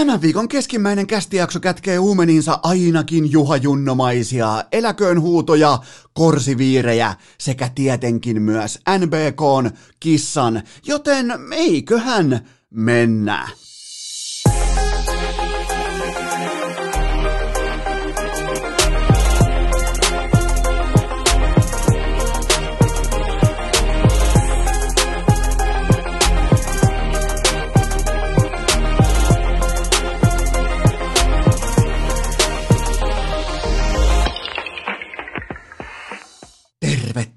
Tämän 0.00 0.20
viikon 0.22 0.48
keskimmäinen 0.48 1.06
kästijakso 1.06 1.60
kätkee 1.60 1.98
uumeninsa 1.98 2.58
ainakin 2.62 3.32
juhajunnomaisia 3.32 4.64
eläköön 4.72 5.20
huutoja, 5.20 5.78
korsiviirejä 6.12 7.14
sekä 7.38 7.70
tietenkin 7.74 8.42
myös 8.42 8.78
NBKn 8.98 9.70
kissan, 10.00 10.62
joten 10.86 11.32
eiköhän 11.52 12.48
mennä. 12.70 13.48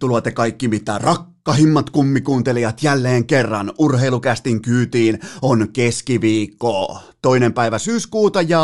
Tervetuloa 0.03 0.21
te 0.21 0.31
kaikki 0.31 0.67
mitä 0.67 0.97
rakkahimmat 0.97 1.89
kummikuuntelijat 1.89 2.83
jälleen 2.83 3.25
kerran 3.25 3.71
urheilukästin 3.77 4.61
kyytiin. 4.61 5.19
On 5.41 5.67
keskiviikko, 5.73 6.99
toinen 7.21 7.53
päivä 7.53 7.79
syyskuuta 7.79 8.41
ja... 8.41 8.63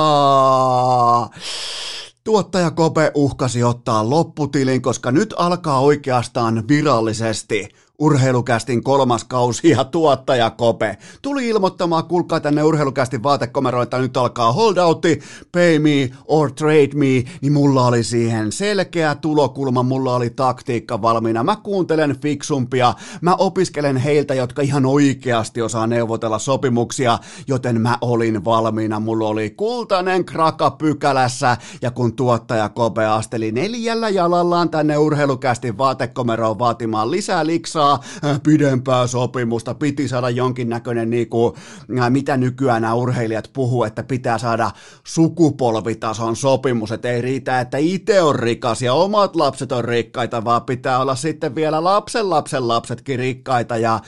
Tuottaja 2.23 2.71
Kope 2.71 3.11
uhkasi 3.15 3.63
ottaa 3.63 4.09
lopputilin, 4.09 4.81
koska 4.81 5.11
nyt 5.11 5.33
alkaa 5.37 5.79
oikeastaan 5.79 6.67
virallisesti 6.67 7.69
Urheilukästin 7.99 8.83
kolmas 8.83 9.23
kausi 9.23 9.69
ja 9.69 9.83
tuottaja 9.83 10.49
Kope 10.49 10.97
tuli 11.21 11.47
ilmoittamaan, 11.47 12.03
kuulkaa 12.03 12.39
tänne 12.39 12.63
Urheilukästin 12.63 13.23
vaatekomeroon, 13.23 13.83
että 13.83 13.97
nyt 13.97 14.17
alkaa 14.17 14.51
holdoutti, 14.51 15.19
pay 15.51 15.79
me 15.79 16.11
or 16.25 16.51
trade 16.51 16.89
me, 16.95 17.23
niin 17.41 17.53
mulla 17.53 17.85
oli 17.85 18.03
siihen 18.03 18.51
selkeä 18.51 19.15
tulokulma, 19.15 19.83
mulla 19.83 20.15
oli 20.15 20.29
taktiikka 20.29 21.01
valmiina. 21.01 21.43
Mä 21.43 21.55
kuuntelen 21.55 22.17
fiksumpia, 22.21 22.93
mä 23.21 23.35
opiskelen 23.35 23.97
heiltä, 23.97 24.33
jotka 24.33 24.61
ihan 24.61 24.85
oikeasti 24.85 25.61
osaa 25.61 25.87
neuvotella 25.87 26.39
sopimuksia, 26.39 27.19
joten 27.47 27.81
mä 27.81 27.97
olin 28.01 28.45
valmiina. 28.45 28.99
Mulla 28.99 29.27
oli 29.27 29.49
kultainen 29.49 30.25
kraka 30.25 30.71
pykälässä, 30.71 31.57
ja 31.81 31.91
kun 31.91 32.15
tuottaja 32.15 32.69
Kope 32.69 33.05
asteli 33.05 33.51
neljällä 33.51 34.09
jalallaan 34.09 34.69
tänne 34.69 34.97
Urheilukästin 34.97 35.77
vaatekomeroon 35.77 36.59
vaatimaan 36.59 37.11
lisää 37.11 37.45
liksaa, 37.45 37.88
saa 37.97 38.39
pidempää 38.43 39.07
sopimusta, 39.07 39.73
piti 39.73 40.07
saada 40.07 40.29
jonkinnäköinen, 40.29 41.09
niin 41.09 41.29
kuin, 41.29 41.53
mitä 42.09 42.37
nykyään 42.37 42.81
nämä 42.81 42.93
urheilijat 42.93 43.49
puhuu, 43.53 43.83
että 43.83 44.03
pitää 44.03 44.37
saada 44.37 44.71
sukupolvitason 45.03 46.35
sopimus, 46.35 46.91
että 46.91 47.09
ei 47.09 47.21
riitä, 47.21 47.59
että 47.59 47.77
itse 47.77 48.21
on 48.21 48.35
rikas 48.35 48.81
ja 48.81 48.93
omat 48.93 49.35
lapset 49.35 49.71
on 49.71 49.85
rikkaita, 49.85 50.45
vaan 50.45 50.61
pitää 50.61 50.99
olla 50.99 51.15
sitten 51.15 51.55
vielä 51.55 51.83
lapsen 51.83 52.29
lapsen 52.29 52.67
lapsetkin 52.67 53.19
rikkaita 53.19 53.77
ja 53.77 53.99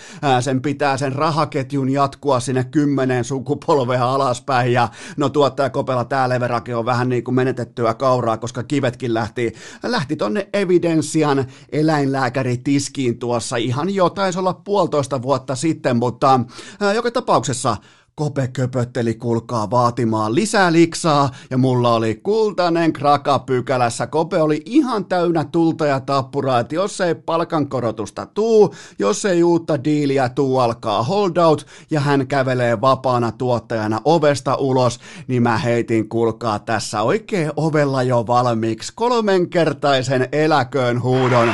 sen 0.42 0.62
pitää 0.62 0.98
sen 0.98 1.14
rahaketjun 1.14 1.90
jatkua 1.90 2.40
sinne 2.40 2.64
kymmenen 2.64 3.24
sukupolvea 3.24 4.14
alaspäin. 4.14 4.74
Ja 4.74 4.90
no 5.18 5.30
tuottaja 5.30 5.70
Kopela 5.70 6.06
tää 6.06 6.30
leverake 6.30 6.76
on 6.76 6.86
vähän 6.86 7.10
niin 7.10 7.24
kuin 7.24 7.36
menetettyä 7.36 7.94
kauraa, 7.94 8.38
koska 8.38 8.64
kivetkin 8.64 9.14
lähti, 9.14 9.54
lähti 9.84 10.16
tonne 10.16 10.50
evidenssian 10.54 11.46
eläinlääkäritiskiin 11.72 13.20
tuossa 13.20 13.56
ihan 13.58 13.71
jo, 13.90 14.10
taisi 14.10 14.40
olla 14.40 14.54
puolitoista 14.54 15.22
vuotta 15.22 15.56
sitten, 15.56 15.98
mutta 15.98 16.40
ää, 16.80 16.94
joka 16.94 17.12
tapauksessa 17.12 17.78
Kope 18.16 18.48
köpötteli 18.48 19.14
kulkaa 19.14 19.70
vaatimaan 19.70 20.36
lisää 20.36 20.72
liksaa 20.72 21.30
ja 21.50 21.58
mulla 21.58 21.94
oli 21.94 22.16
kultainen 22.16 22.94
kraka 22.94 23.40
pykälässä. 23.40 24.08
Kope 24.08 24.42
oli 24.42 24.62
ihan 24.66 25.06
täynnä 25.06 25.44
tulta 25.44 25.86
ja 25.86 26.00
tappuraa, 26.00 26.60
että 26.60 26.76
jos 26.76 27.02
ei 27.02 27.16
palkankorotusta 27.16 28.26
tuu, 28.26 28.76
jos 29.00 29.26
ei 29.26 29.44
uutta 29.44 29.84
diiliä 29.84 30.30
tuu, 30.30 30.60
alkaa 30.60 31.04
holdout 31.04 31.66
ja 31.92 32.00
hän 32.00 32.28
kävelee 32.28 32.82
vapaana 32.82 33.32
tuottajana 33.32 34.02
ovesta 34.06 34.56
ulos, 34.56 35.00
niin 35.28 35.44
mä 35.44 35.58
heitin 35.58 36.10
kulkaa 36.10 36.60
tässä 36.60 37.02
oikein 37.02 37.52
ovella 37.56 38.04
jo 38.04 38.28
valmiiksi 38.28 38.94
kolmenkertaisen 38.96 40.30
eläköön 40.32 41.02
huudon. 41.02 41.54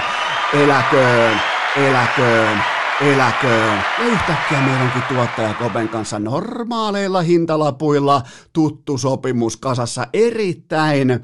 Eläköön 0.53 1.56
eläköön, 1.77 2.63
eläköön. 3.01 3.83
Ja 3.99 4.05
yhtäkkiä 4.05 4.61
meillä 4.61 4.83
onkin 4.83 5.01
tuottaja 5.09 5.53
Kopen 5.53 5.89
kanssa 5.89 6.19
normaaleilla 6.19 7.21
hintalapuilla 7.21 8.21
tuttu 8.53 8.97
sopimus 8.97 9.57
kasassa. 9.57 10.07
Erittäin 10.13 11.11
äh, 11.11 11.19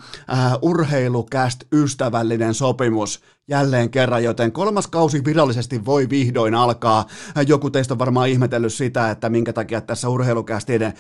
urheilukäst 0.62 1.64
ystävällinen 1.72 2.54
sopimus 2.54 3.22
jälleen 3.48 3.90
kerran, 3.90 4.24
joten 4.24 4.52
kolmas 4.52 4.88
kausi 4.88 5.26
virallisesti 5.26 5.86
voi 5.86 6.10
vihdoin 6.10 6.56
alkaa. 6.56 7.06
Joku 7.48 7.70
teistä 7.70 7.94
on 7.94 8.00
varmaan 8.00 8.30
ihmetellyt 8.30 8.74
sitä, 8.74 9.12
että 9.12 9.30
minkä 9.30 9.54
takia 9.54 9.82
tässä 9.82 10.10
urheilukästien 10.10 10.94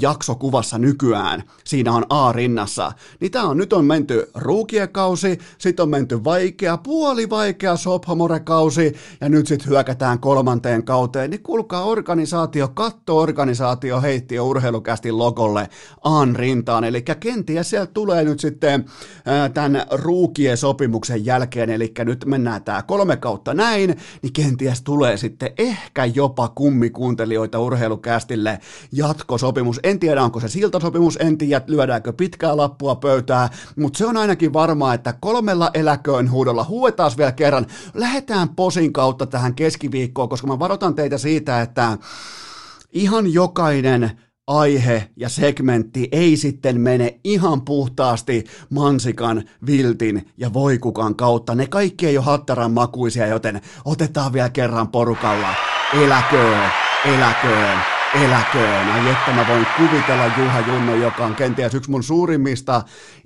jaksokuvassa 0.00 0.78
nykyään 0.78 1.42
siinä 1.64 1.92
on 1.92 2.04
A 2.08 2.32
rinnassa. 2.32 2.92
Niin 3.20 3.30
tää 3.30 3.42
on, 3.42 3.56
nyt 3.56 3.72
on 3.72 3.84
menty 3.84 4.30
ruukiekausi, 4.34 5.38
sitten 5.58 5.82
on 5.82 5.88
menty 5.88 6.24
vaikea, 6.24 6.76
puoli 6.76 7.30
vaikea 7.30 7.76
sophomore-kausi, 7.76 8.94
ja 9.20 9.28
nyt 9.28 9.46
sitten 9.46 9.68
hyökätään 9.68 10.18
kolmanteen 10.18 10.84
kauteen. 10.84 11.30
Niin 11.30 11.42
kuulkaa 11.42 11.84
organisaatio, 11.84 12.68
katto-organisaatio 12.68 14.00
heitti 14.00 14.34
jo 14.34 14.46
urheilukästin 14.46 15.18
logolle 15.18 15.68
Aan 16.04 16.36
rintaan, 16.36 16.84
eli 16.84 17.02
kenties 17.20 17.70
sieltä 17.70 17.92
tulee 17.92 18.24
nyt 18.24 18.40
sitten 18.40 18.84
tämän 19.54 19.82
ruukien 19.90 20.56
sopimuksen 20.56 21.24
jälkeen, 21.24 21.70
eli 21.70 21.87
eli 21.96 22.04
nyt 22.04 22.24
mennään 22.24 22.64
tämä 22.64 22.82
kolme 22.82 23.16
kautta 23.16 23.54
näin, 23.54 23.96
niin 24.22 24.32
kenties 24.32 24.82
tulee 24.82 25.16
sitten 25.16 25.50
ehkä 25.58 26.04
jopa 26.04 26.48
kummikuuntelijoita 26.48 27.58
urheilukästille 27.58 28.58
jatkosopimus. 28.92 29.80
En 29.82 29.98
tiedä, 29.98 30.22
onko 30.22 30.40
se 30.40 30.48
siltasopimus, 30.48 31.18
en 31.20 31.38
tiedä, 31.38 31.64
lyödäänkö 31.66 32.12
pitkää 32.12 32.56
lappua 32.56 32.94
pöytää, 32.94 33.48
mutta 33.76 33.98
se 33.98 34.06
on 34.06 34.16
ainakin 34.16 34.52
varmaa, 34.52 34.94
että 34.94 35.14
kolmella 35.20 35.70
eläköön 35.74 36.30
huudolla 36.30 36.64
huuetaan 36.64 37.12
vielä 37.16 37.32
kerran. 37.32 37.66
Lähetään 37.94 38.48
posin 38.48 38.92
kautta 38.92 39.26
tähän 39.26 39.54
keskiviikkoon, 39.54 40.28
koska 40.28 40.46
mä 40.46 40.58
varoitan 40.58 40.94
teitä 40.94 41.18
siitä, 41.18 41.62
että 41.62 41.98
ihan 42.92 43.32
jokainen 43.32 44.27
aihe 44.48 45.08
ja 45.16 45.28
segmentti 45.28 46.08
ei 46.12 46.36
sitten 46.36 46.80
mene 46.80 47.20
ihan 47.24 47.62
puhtaasti 47.62 48.44
mansikan, 48.70 49.44
viltin 49.66 50.28
ja 50.36 50.52
voikukan 50.52 51.16
kautta. 51.16 51.54
Ne 51.54 51.66
kaikki 51.66 52.06
ei 52.06 52.18
ole 52.18 52.24
hattaran 52.24 52.72
makuisia, 52.72 53.26
joten 53.26 53.60
otetaan 53.84 54.32
vielä 54.32 54.50
kerran 54.50 54.88
porukalla. 54.88 55.48
Eläköön, 56.02 56.70
eläköön, 57.04 57.97
eläköön. 58.14 58.88
Ai 58.88 59.10
että 59.10 59.32
mä 59.34 59.46
voin 59.48 59.66
kuvitella 59.76 60.24
Juha 60.38 60.60
Junno, 60.60 60.94
joka 60.94 61.26
on 61.26 61.34
kenties 61.34 61.74
yksi 61.74 61.90
mun 61.90 62.02
suurimmista 62.02 62.82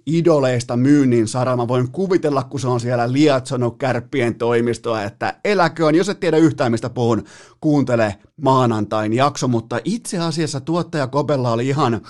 idoleista 0.07 0.77
myynnin 0.77 1.29
saralla. 1.29 1.63
Mä 1.63 1.69
voin 1.69 1.93
kuvitella, 1.93 2.43
kun 2.43 2.61
se 2.61 2.69
on 2.69 2.81
siellä 2.81 3.13
liatsonut 3.13 3.79
kärppien 3.79 4.35
toimistoa, 4.35 5.03
että 5.03 5.35
eläköön. 5.45 5.95
Jos 5.95 6.09
et 6.09 6.21
tiedä 6.21 6.37
yhtään, 6.37 6.73
mistä 6.73 6.91
puhun, 6.91 7.25
kuuntele 7.61 8.19
maanantain 8.43 9.13
jakso, 9.13 9.49
mutta 9.49 9.81
itse 9.85 10.19
asiassa 10.19 10.61
tuottaja 10.61 11.07
Kobella 11.07 11.53
oli 11.53 11.69
ihan 11.69 11.95
äh, 11.95 12.01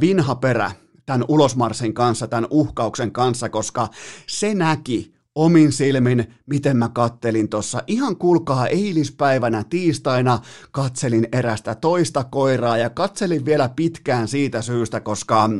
vinhaperä 0.00 0.70
tämän 1.06 1.24
ulosmarsin 1.28 1.94
kanssa, 1.94 2.26
tämän 2.26 2.46
uhkauksen 2.50 3.12
kanssa, 3.12 3.48
koska 3.48 3.88
se 4.26 4.54
näki 4.54 5.14
omin 5.34 5.72
silmin, 5.72 6.34
miten 6.46 6.76
mä 6.76 6.88
kattelin 6.88 7.48
tuossa. 7.48 7.82
Ihan 7.86 8.16
kuulkaa 8.16 8.66
eilispäivänä 8.66 9.64
tiistaina 9.70 10.38
katselin 10.70 11.28
erästä 11.32 11.74
toista 11.74 12.24
koiraa 12.24 12.78
ja 12.78 12.90
katselin 12.90 13.44
vielä 13.44 13.68
pitkään 13.68 14.28
siitä 14.28 14.62
syystä, 14.62 15.00
koska 15.00 15.50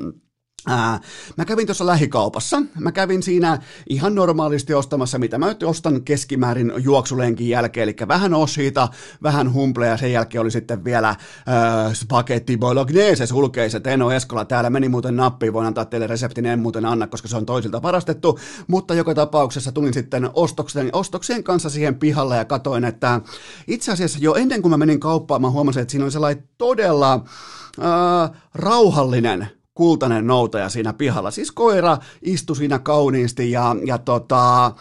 Ää, 0.66 1.00
mä 1.36 1.44
kävin 1.44 1.66
tuossa 1.66 1.86
lähikaupassa. 1.86 2.62
Mä 2.80 2.92
kävin 2.92 3.22
siinä 3.22 3.58
ihan 3.88 4.14
normaalisti 4.14 4.74
ostamassa, 4.74 5.18
mitä 5.18 5.38
mä 5.38 5.46
nyt 5.46 5.62
ostan 5.62 6.02
keskimäärin 6.02 6.72
juoksulenkin 6.76 7.48
jälkeen, 7.48 7.82
eli 7.82 7.96
vähän 8.08 8.34
oshiita, 8.34 8.88
vähän 9.22 9.52
humplea, 9.52 9.90
ja 9.90 9.96
sen 9.96 10.12
jälkeen 10.12 10.42
oli 10.42 10.50
sitten 10.50 10.84
vielä 10.84 11.16
ää, 11.46 11.94
spagetti 11.94 12.56
bolognese 12.56 13.26
sulkeiset. 13.26 13.86
Eno 13.86 14.10
Eskola 14.10 14.44
täällä 14.44 14.70
meni 14.70 14.88
muuten 14.88 15.16
nappiin, 15.16 15.52
voin 15.52 15.66
antaa 15.66 15.84
teille 15.84 16.06
reseptin, 16.06 16.46
en 16.46 16.60
muuten 16.60 16.84
anna, 16.84 17.06
koska 17.06 17.28
se 17.28 17.36
on 17.36 17.46
toisilta 17.46 17.82
varastettu, 17.82 18.38
mutta 18.66 18.94
joka 18.94 19.14
tapauksessa 19.14 19.72
tulin 19.72 19.94
sitten 19.94 20.30
ostoksen, 20.34 20.90
ostoksien 20.92 21.44
kanssa 21.44 21.70
siihen 21.70 21.94
pihalle 21.94 22.36
ja 22.36 22.44
katoin, 22.44 22.84
että 22.84 23.20
itse 23.68 23.92
asiassa 23.92 24.18
jo 24.20 24.34
ennen 24.34 24.62
kuin 24.62 24.70
mä 24.70 24.76
menin 24.76 25.00
kauppaan, 25.00 25.42
mä 25.42 25.50
huomasin, 25.50 25.82
että 25.82 25.92
siinä 25.92 26.04
oli 26.04 26.12
sellainen 26.12 26.48
todella 26.58 27.24
ää, 27.80 28.30
rauhallinen 28.54 29.61
kultainen 29.74 30.26
noutaja 30.26 30.68
siinä 30.68 30.92
pihalla. 30.92 31.30
Siis 31.30 31.52
koira 31.52 31.98
istui 32.22 32.56
siinä 32.56 32.78
kauniisti 32.78 33.50
ja, 33.50 33.76
ja 33.84 33.98
tota, 33.98 34.72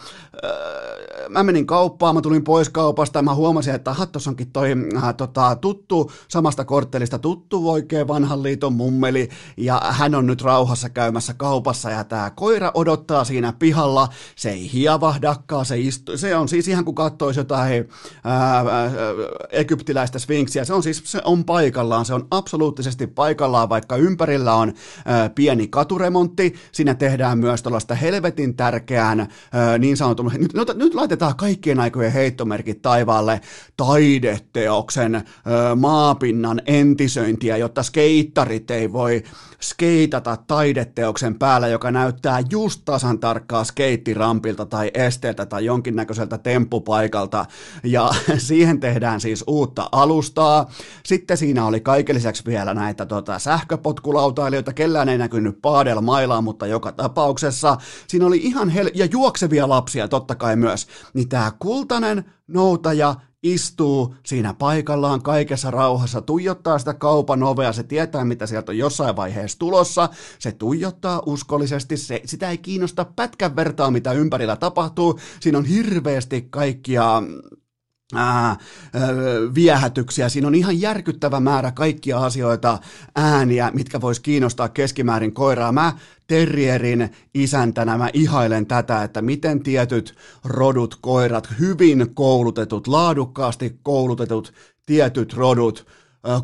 mä 1.32 1.42
menin 1.42 1.66
kauppaan, 1.66 2.14
mä 2.14 2.20
tulin 2.20 2.44
pois 2.44 2.68
kaupasta 2.68 3.18
ja 3.18 3.22
mä 3.22 3.34
huomasin, 3.34 3.74
että 3.74 3.90
aha, 3.90 4.06
tuossa 4.06 4.30
onkin 4.30 4.52
toi 4.52 4.68
äh, 4.96 5.14
tota, 5.16 5.56
tuttu, 5.56 6.12
samasta 6.28 6.64
korttelista 6.64 7.18
tuttu 7.18 7.70
oikein 7.70 8.08
vanhan 8.08 8.42
liiton 8.42 8.72
mummeli 8.72 9.28
ja 9.56 9.80
hän 9.90 10.14
on 10.14 10.26
nyt 10.26 10.42
rauhassa 10.42 10.88
käymässä 10.88 11.34
kaupassa 11.34 11.90
ja 11.90 12.04
tämä 12.04 12.30
koira 12.30 12.70
odottaa 12.74 13.24
siinä 13.24 13.52
pihalla, 13.52 14.08
se 14.36 14.50
ei 14.50 14.72
hiavahdakaan, 14.72 15.66
se, 15.66 15.78
istu, 15.78 16.18
se 16.18 16.36
on 16.36 16.48
siis 16.48 16.68
ihan 16.68 16.84
kuin 16.84 16.94
katsoisi 16.94 17.40
jotain 17.40 17.88
ää, 18.24 18.56
ää, 18.56 18.90
egyptiläistä 19.50 20.18
sfinksiä, 20.18 20.64
se 20.64 20.74
on 20.74 20.82
siis 20.82 21.02
se 21.04 21.20
on 21.24 21.44
paikallaan, 21.44 22.04
se 22.04 22.14
on 22.14 22.26
absoluuttisesti 22.30 23.06
paikallaan, 23.06 23.68
vaikka 23.68 23.96
ympärillä 23.96 24.54
on 24.54 24.72
ää, 25.04 25.30
pieni 25.30 25.68
katuremontti, 25.68 26.54
siinä 26.72 26.94
tehdään 26.94 27.38
myös 27.38 27.62
tällaista 27.62 27.94
helvetin 27.94 28.56
tärkeään 28.56 29.28
ää, 29.52 29.78
niin 29.78 29.96
sanotun, 29.96 30.32
nyt, 30.38 30.52
nyt 30.74 30.94
laitetaan 30.94 31.21
kaikkien 31.36 31.80
aikojen 31.80 32.12
heittomerkit 32.12 32.82
taivaalle 32.82 33.40
taideteoksen 33.76 35.22
maapinnan 35.76 36.62
entisöintiä, 36.66 37.56
jotta 37.56 37.82
skeittarit 37.82 38.70
ei 38.70 38.92
voi 38.92 39.22
skeitata 39.62 40.36
taideteoksen 40.46 41.38
päällä, 41.38 41.68
joka 41.68 41.90
näyttää 41.90 42.42
just 42.50 42.82
tasan 42.84 43.18
tarkkaa 43.18 43.64
skeittirampilta 43.64 44.66
tai 44.66 44.90
esteeltä 44.94 45.46
tai 45.46 45.64
jonkinnäköiseltä 45.64 46.38
temppupaikalta. 46.38 47.46
Ja 47.84 48.10
siihen 48.38 48.80
tehdään 48.80 49.20
siis 49.20 49.44
uutta 49.46 49.88
alustaa. 49.92 50.70
Sitten 51.04 51.36
siinä 51.36 51.66
oli 51.66 51.80
kaiken 51.80 52.16
lisäksi 52.16 52.42
vielä 52.46 52.74
näitä 52.74 53.06
tota, 53.06 53.38
sähköpotkulautailijoita, 53.38 54.72
kellään 54.72 55.08
ei 55.08 55.18
näkynyt 55.18 55.58
paadel 55.62 56.00
mailaa, 56.00 56.40
mutta 56.40 56.66
joka 56.66 56.92
tapauksessa 56.92 57.76
siinä 58.06 58.26
oli 58.26 58.38
ihan 58.38 58.68
hel- 58.68 58.90
ja 58.94 59.06
juoksevia 59.10 59.68
lapsia 59.68 60.08
totta 60.08 60.34
kai 60.34 60.56
myös. 60.56 60.86
Niin 61.14 61.28
tämä 61.28 61.52
kultainen 61.58 62.24
noutaja 62.46 63.14
istuu 63.42 64.14
siinä 64.26 64.54
paikallaan 64.54 65.22
kaikessa 65.22 65.70
rauhassa, 65.70 66.20
tuijottaa 66.20 66.78
sitä 66.78 66.94
kaupan 66.94 67.42
ovea, 67.42 67.72
se 67.72 67.82
tietää 67.82 68.24
mitä 68.24 68.46
sieltä 68.46 68.72
on 68.72 68.78
jossain 68.78 69.16
vaiheessa 69.16 69.58
tulossa, 69.58 70.08
se 70.38 70.52
tuijottaa 70.52 71.22
uskollisesti, 71.26 71.96
se, 71.96 72.20
sitä 72.24 72.50
ei 72.50 72.58
kiinnosta 72.58 73.04
pätkän 73.04 73.56
vertaa 73.56 73.90
mitä 73.90 74.12
ympärillä 74.12 74.56
tapahtuu, 74.56 75.18
siinä 75.40 75.58
on 75.58 75.64
hirveästi 75.64 76.46
kaikkia 76.50 77.22
viehätyksiä. 79.54 80.28
Siinä 80.28 80.48
on 80.48 80.54
ihan 80.54 80.80
järkyttävä 80.80 81.40
määrä 81.40 81.72
kaikkia 81.72 82.18
asioita, 82.18 82.78
ääniä, 83.16 83.70
mitkä 83.74 84.00
vois 84.00 84.20
kiinnostaa 84.20 84.68
keskimäärin 84.68 85.32
koiraa. 85.32 85.72
Mä 85.72 85.92
terrierin 86.26 87.10
isäntänä 87.34 87.98
mä 87.98 88.10
ihailen 88.12 88.66
tätä, 88.66 89.02
että 89.02 89.22
miten 89.22 89.62
tietyt 89.62 90.14
rodut 90.44 90.98
koirat, 91.00 91.48
hyvin 91.58 92.14
koulutetut, 92.14 92.86
laadukkaasti 92.86 93.78
koulutetut 93.82 94.52
tietyt 94.86 95.34
rodut, 95.34 95.86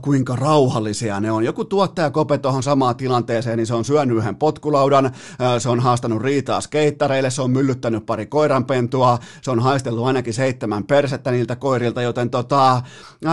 kuinka 0.03 0.37
rauhallisia 0.37 1.21
ne 1.21 1.31
on. 1.31 1.45
Joku 1.45 1.65
tuottaja 1.65 2.11
kope 2.11 2.39
tuohon 2.39 2.63
samaan 2.63 2.97
tilanteeseen, 2.97 3.57
niin 3.57 3.67
se 3.67 3.75
on 3.75 3.85
syönyt 3.85 4.17
yhden 4.17 4.37
potkulaudan, 4.37 5.11
se 5.59 5.69
on 5.69 5.81
haastanut 5.81 6.23
riitaa 6.23 6.61
skeittareille, 6.61 7.31
se 7.31 7.43
on 7.43 7.51
myllyttänyt 7.51 8.07
pari 8.07 8.27
koiranpentua, 8.27 9.19
se 9.43 9.51
on 9.51 9.61
haistellut 9.61 10.07
ainakin 10.07 10.35
seitsemän 10.35 10.85
persettä 10.85 11.31
niiltä 11.31 11.57
koirilta, 11.57 12.03
joten 12.03 12.31
tota, 12.31 12.83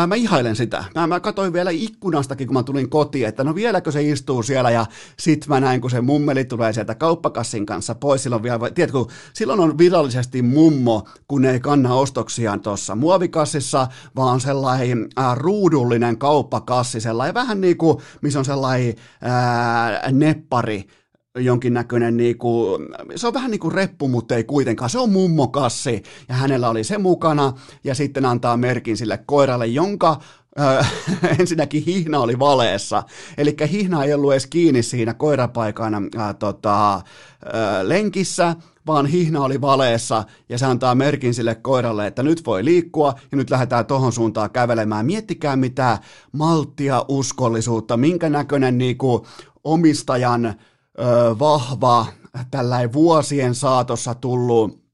mä 0.07 0.15
ihailen 0.15 0.55
sitä. 0.55 0.83
Mä, 0.95 1.07
mä 1.07 1.19
katsoin 1.19 1.53
vielä 1.53 1.71
ikkunastakin, 1.71 2.47
kun 2.47 2.53
mä 2.53 2.63
tulin 2.63 2.89
kotiin, 2.89 3.27
että 3.27 3.43
no 3.43 3.55
vieläkö 3.55 3.91
se 3.91 4.03
istuu 4.03 4.43
siellä, 4.43 4.71
ja 4.71 4.85
sit 5.19 5.47
mä 5.47 5.59
näin, 5.59 5.81
kun 5.81 5.91
se 5.91 6.01
mummeli 6.01 6.45
tulee 6.45 6.73
sieltä 6.73 6.95
kauppakassin 6.95 7.65
kanssa 7.65 7.95
pois, 7.95 8.23
silloin 8.23 8.43
vielä, 8.43 8.59
tiedätkö, 8.75 9.05
silloin 9.33 9.59
on 9.59 9.77
virallisesti 9.77 10.41
mummo, 10.41 11.07
kun 11.27 11.45
ei 11.45 11.59
kanna 11.59 11.95
ostoksiaan 11.95 12.61
tuossa 12.61 12.95
muovikassissa, 12.95 13.87
vaan 14.15 14.39
sellainen 14.39 15.07
äh, 15.19 15.37
ruudullinen 15.37 16.17
kauppa 16.17 16.34
kauppakassi, 16.35 17.01
sellainen 17.01 17.33
vähän 17.33 17.61
niin 17.61 17.77
kuin, 17.77 17.97
missä 18.21 18.39
on 18.39 18.45
sellainen 18.45 18.93
ää, 19.21 20.11
neppari, 20.11 20.83
jonkinnäköinen, 21.37 22.17
niinku, 22.17 22.79
se 23.15 23.27
on 23.27 23.33
vähän 23.33 23.51
niin 23.51 23.59
kuin 23.59 23.71
reppu, 23.71 24.07
mutta 24.07 24.35
ei 24.35 24.43
kuitenkaan, 24.43 24.89
se 24.89 24.99
on 24.99 25.11
mummokassi, 25.11 26.03
ja 26.29 26.35
hänellä 26.35 26.69
oli 26.69 26.83
se 26.83 26.97
mukana, 26.97 27.53
ja 27.83 27.95
sitten 27.95 28.25
antaa 28.25 28.57
merkin 28.57 28.97
sille 28.97 29.19
koiralle, 29.25 29.67
jonka 29.67 30.19
ensinnäkin 31.39 31.83
hihna 31.83 32.19
oli 32.19 32.39
valeessa, 32.39 33.03
eli 33.37 33.55
hihna 33.71 34.03
ei 34.03 34.13
ollut 34.13 34.31
edes 34.31 34.47
kiinni 34.47 34.83
siinä 34.83 35.13
koirapaikan 35.13 35.93
äh, 35.95 36.35
tota, 36.39 36.95
äh, 36.95 37.01
lenkissä, 37.83 38.55
vaan 38.87 39.05
hihna 39.05 39.41
oli 39.41 39.61
valeessa 39.61 40.23
ja 40.49 40.57
se 40.57 40.65
antaa 40.65 40.95
merkin 40.95 41.33
sille 41.33 41.55
koiralle, 41.55 42.07
että 42.07 42.23
nyt 42.23 42.45
voi 42.45 42.65
liikkua 42.65 43.13
ja 43.31 43.37
nyt 43.37 43.49
lähdetään 43.49 43.85
tohon 43.85 44.13
suuntaan 44.13 44.51
kävelemään. 44.51 45.05
Miettikää 45.05 45.55
mitä 45.55 45.99
malttia, 46.31 47.05
uskollisuutta, 47.07 47.97
minkä 47.97 48.29
näköinen 48.29 48.77
niinku 48.77 49.25
omistajan 49.63 50.45
ö, 50.45 50.55
vahva, 51.39 52.05
tällainen 52.51 52.93
vuosien 52.93 53.55
saatossa 53.55 54.15
tullut 54.15 54.85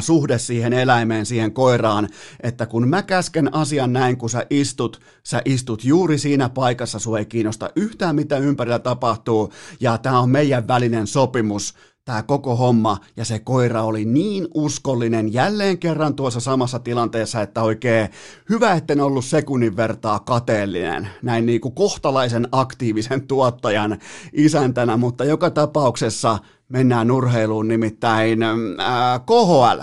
suhde 0.00 0.38
siihen 0.38 0.72
eläimeen, 0.72 1.26
siihen 1.26 1.52
koiraan, 1.52 2.08
että 2.42 2.66
kun 2.66 2.88
mä 2.88 3.02
käsken 3.02 3.54
asian 3.54 3.92
näin, 3.92 4.16
kun 4.16 4.30
sä 4.30 4.46
istut, 4.50 5.00
sä 5.24 5.42
istut 5.44 5.84
juuri 5.84 6.18
siinä 6.18 6.48
paikassa, 6.48 6.98
sua 6.98 7.18
ei 7.18 7.26
kiinnosta 7.26 7.70
yhtään 7.76 8.16
mitä 8.16 8.38
ympärillä 8.38 8.78
tapahtuu, 8.78 9.52
ja 9.80 9.98
tämä 9.98 10.20
on 10.20 10.30
meidän 10.30 10.68
välinen 10.68 11.06
sopimus, 11.06 11.74
tämä 12.04 12.22
koko 12.22 12.56
homma 12.56 12.98
ja 13.16 13.24
se 13.24 13.38
koira 13.38 13.82
oli 13.82 14.04
niin 14.04 14.48
uskollinen 14.54 15.32
jälleen 15.32 15.78
kerran 15.78 16.14
tuossa 16.14 16.40
samassa 16.40 16.78
tilanteessa, 16.78 17.42
että 17.42 17.62
oikein 17.62 18.08
hyvä, 18.48 18.72
etten 18.72 19.00
ollut 19.00 19.24
sekunnin 19.24 19.76
vertaa 19.76 20.18
kateellinen 20.18 21.08
näin 21.22 21.46
niin 21.46 21.60
kuin 21.60 21.74
kohtalaisen 21.74 22.48
aktiivisen 22.52 23.26
tuottajan 23.26 23.98
isäntänä, 24.32 24.96
mutta 24.96 25.24
joka 25.24 25.50
tapauksessa 25.50 26.38
mennään 26.68 27.10
urheiluun 27.10 27.68
nimittäin 27.68 28.42
ää, 28.42 29.18
KHL 29.18 29.82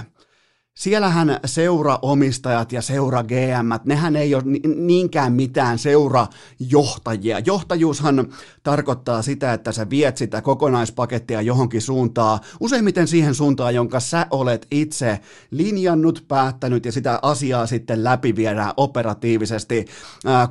siellähän 0.79 1.39
seuraomistajat 1.45 2.71
ja 2.71 2.81
seura 2.81 3.23
GM, 3.23 3.69
nehän 3.85 4.15
ei 4.15 4.35
ole 4.35 4.43
niinkään 4.75 5.33
mitään 5.33 5.79
seurajohtajia. 5.79 7.39
Johtajuushan 7.45 8.33
tarkoittaa 8.63 9.21
sitä, 9.21 9.53
että 9.53 9.71
sä 9.71 9.89
viet 9.89 10.17
sitä 10.17 10.41
kokonaispakettia 10.41 11.41
johonkin 11.41 11.81
suuntaan, 11.81 12.39
useimmiten 12.59 13.07
siihen 13.07 13.35
suuntaan, 13.35 13.75
jonka 13.75 13.99
sä 13.99 14.27
olet 14.31 14.67
itse 14.71 15.19
linjannut, 15.51 16.25
päättänyt 16.27 16.85
ja 16.85 16.91
sitä 16.91 17.19
asiaa 17.21 17.65
sitten 17.67 18.03
läpi 18.03 18.35
viedään 18.35 18.73
operatiivisesti. 18.77 19.85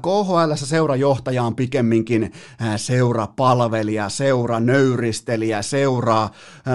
KHL 0.02 0.54
seurajohtaja 0.54 1.42
on 1.42 1.56
pikemminkin 1.56 2.32
seurapalvelija, 2.76 4.08
seuranöyristelijä, 4.08 5.62
seura, 5.62 6.28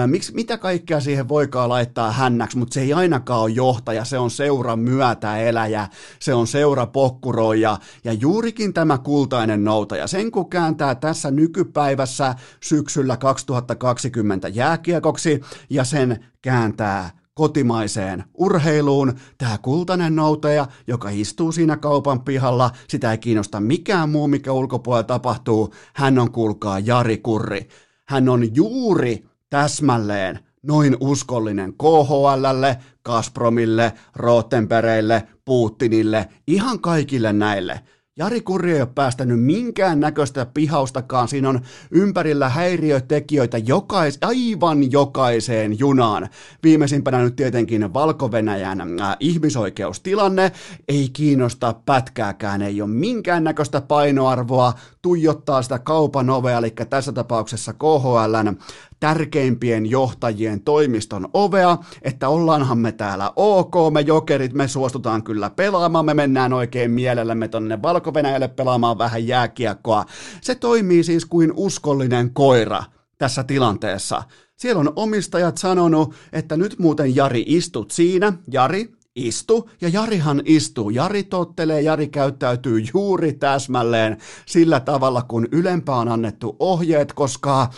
miksi, 0.06 0.34
mitä 0.34 0.58
kaikkea 0.58 1.00
siihen 1.00 1.28
voikaan 1.28 1.68
laittaa 1.68 2.12
hännäksi, 2.12 2.58
mutta 2.58 2.74
se 2.74 2.80
ei 2.80 2.92
ainakaan 2.92 3.43
on 3.44 3.54
johtaja, 3.54 4.04
se 4.04 4.18
on 4.18 4.30
seura 4.30 4.76
myötäeläjä, 4.76 5.88
se 6.18 6.34
on 6.34 6.46
seura 6.46 6.86
pokkuroija 6.86 7.78
ja 8.04 8.12
juurikin 8.12 8.74
tämä 8.74 8.98
kultainen 8.98 9.64
noutaja. 9.64 10.06
Sen 10.06 10.30
kun 10.30 10.50
kääntää 10.50 10.94
tässä 10.94 11.30
nykypäivässä 11.30 12.34
syksyllä 12.62 13.16
2020 13.16 14.48
jääkiekoksi 14.48 15.40
ja 15.70 15.84
sen 15.84 16.24
kääntää 16.42 17.10
kotimaiseen 17.34 18.24
urheiluun. 18.34 19.12
Tämä 19.38 19.58
kultainen 19.58 20.16
noutaja, 20.16 20.66
joka 20.86 21.08
istuu 21.08 21.52
siinä 21.52 21.76
kaupan 21.76 22.20
pihalla, 22.20 22.70
sitä 22.88 23.10
ei 23.10 23.18
kiinnosta 23.18 23.60
mikään 23.60 24.08
muu, 24.08 24.28
mikä 24.28 24.52
ulkopuolella 24.52 25.02
tapahtuu. 25.04 25.74
Hän 25.94 26.18
on, 26.18 26.32
kuulkaa, 26.32 26.78
Jari 26.78 27.18
Kurri. 27.18 27.68
Hän 28.08 28.28
on 28.28 28.56
juuri 28.56 29.24
täsmälleen 29.50 30.38
noin 30.66 30.96
uskollinen 31.00 31.74
KHLlle, 31.74 32.76
Gazpromille, 33.04 33.92
Rottenbereille, 34.16 35.22
Putinille, 35.44 36.28
ihan 36.46 36.80
kaikille 36.80 37.32
näille. 37.32 37.80
Jari 38.16 38.40
Kurri 38.40 38.72
ei 38.72 38.80
ole 38.80 38.88
päästänyt 38.94 39.40
minkään 39.40 40.00
näköistä 40.00 40.46
pihaustakaan, 40.46 41.28
siinä 41.28 41.48
on 41.48 41.60
ympärillä 41.90 42.48
häiriötekijöitä 42.48 43.58
jokais, 43.58 44.18
aivan 44.22 44.92
jokaiseen 44.92 45.78
junaan. 45.78 46.28
Viimeisimpänä 46.62 47.22
nyt 47.22 47.36
tietenkin 47.36 47.94
Valko-Venäjän 47.94 48.80
äh, 48.80 49.16
ihmisoikeustilanne, 49.20 50.52
ei 50.88 51.08
kiinnosta 51.12 51.74
pätkääkään, 51.86 52.62
ei 52.62 52.82
ole 52.82 52.90
minkään 52.90 53.44
näköistä 53.44 53.80
painoarvoa, 53.80 54.72
tuijottaa 55.02 55.62
sitä 55.62 55.78
kaupan 55.78 56.30
ovea, 56.30 56.58
eli 56.58 56.70
tässä 56.70 57.12
tapauksessa 57.12 57.72
KHLn 57.72 58.56
tärkeimpien 59.04 59.90
johtajien 59.90 60.60
toimiston 60.60 61.28
ovea, 61.32 61.78
että 62.02 62.28
ollaanhan 62.28 62.78
me 62.78 62.92
täällä 62.92 63.32
ok, 63.36 63.74
me 63.92 64.00
jokerit, 64.00 64.52
me 64.52 64.68
suostutaan 64.68 65.22
kyllä 65.22 65.50
pelaamaan, 65.50 66.04
me 66.04 66.14
mennään 66.14 66.52
oikein 66.52 66.90
mielellämme 66.90 67.48
tonne 67.48 67.82
valko 67.82 68.12
pelaamaan 68.56 68.98
vähän 68.98 69.26
jääkiekkoa. 69.26 70.04
Se 70.40 70.54
toimii 70.54 71.04
siis 71.04 71.26
kuin 71.26 71.52
uskollinen 71.56 72.30
koira 72.34 72.84
tässä 73.18 73.44
tilanteessa. 73.44 74.22
Siellä 74.56 74.80
on 74.80 74.92
omistajat 74.96 75.58
sanonut, 75.58 76.14
että 76.32 76.56
nyt 76.56 76.78
muuten 76.78 77.16
Jari 77.16 77.44
istut 77.46 77.90
siinä. 77.90 78.32
Jari, 78.52 78.92
istu, 79.16 79.70
ja 79.80 79.88
Jarihan 79.88 80.42
istuu. 80.44 80.90
Jari 80.90 81.22
tottelee, 81.22 81.80
Jari 81.80 82.08
käyttäytyy 82.08 82.84
juuri 82.94 83.32
täsmälleen 83.32 84.16
sillä 84.46 84.80
tavalla, 84.80 85.22
kun 85.22 85.48
ylempään 85.52 86.08
annettu 86.08 86.56
ohjeet, 86.58 87.12
koska 87.12 87.70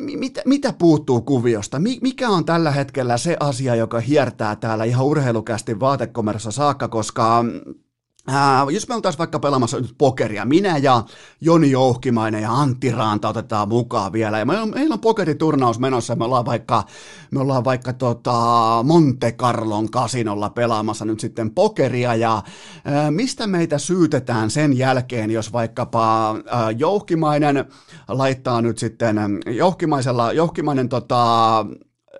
mitä, 0.00 0.42
mitä 0.44 0.74
puuttuu 0.78 1.20
kuviosta? 1.20 1.78
Mikä 1.78 2.28
on 2.28 2.44
tällä 2.44 2.70
hetkellä 2.70 3.16
se 3.16 3.36
asia, 3.40 3.74
joka 3.74 4.00
hiertää 4.00 4.56
täällä 4.56 4.84
ihan 4.84 5.06
urheilukästi 5.06 5.80
vaatekomerossa 5.80 6.50
saakka, 6.50 6.88
koska 6.88 7.44
Ää, 8.26 8.66
jos 8.70 8.88
me 8.88 8.94
oltaisiin 8.94 9.18
vaikka 9.18 9.38
pelaamassa 9.38 9.80
nyt 9.80 9.94
pokeria, 9.98 10.44
minä 10.44 10.78
ja 10.78 11.02
Joni 11.40 11.70
Jouhkimainen 11.70 12.42
ja 12.42 12.52
Antti 12.52 12.90
Raanta 12.90 13.28
otetaan 13.28 13.68
mukaan 13.68 14.12
vielä, 14.12 14.38
ja 14.38 14.44
meillä 14.44 14.94
on, 14.94 15.00
pokeriturnaus 15.00 15.78
menossa, 15.78 16.16
me 16.16 16.24
ollaan 16.24 16.44
vaikka, 16.44 16.84
me 17.30 17.40
ollaan 17.40 17.64
vaikka 17.64 17.92
tota 17.92 18.34
Monte 18.84 19.32
Carlon 19.32 19.90
kasinolla 19.90 20.50
pelaamassa 20.50 21.04
nyt 21.04 21.20
sitten 21.20 21.50
pokeria, 21.50 22.14
ja 22.14 22.42
ää, 22.84 23.10
mistä 23.10 23.46
meitä 23.46 23.78
syytetään 23.78 24.50
sen 24.50 24.78
jälkeen, 24.78 25.30
jos 25.30 25.52
vaikkapa 25.52 26.30
ää, 26.46 26.70
Jouhkimainen 26.70 27.64
laittaa 28.08 28.62
nyt 28.62 28.78
sitten, 28.78 29.16
Jouhkimaisella, 29.46 30.32
Jouhkimainen 30.32 30.88
tota, 30.88 31.66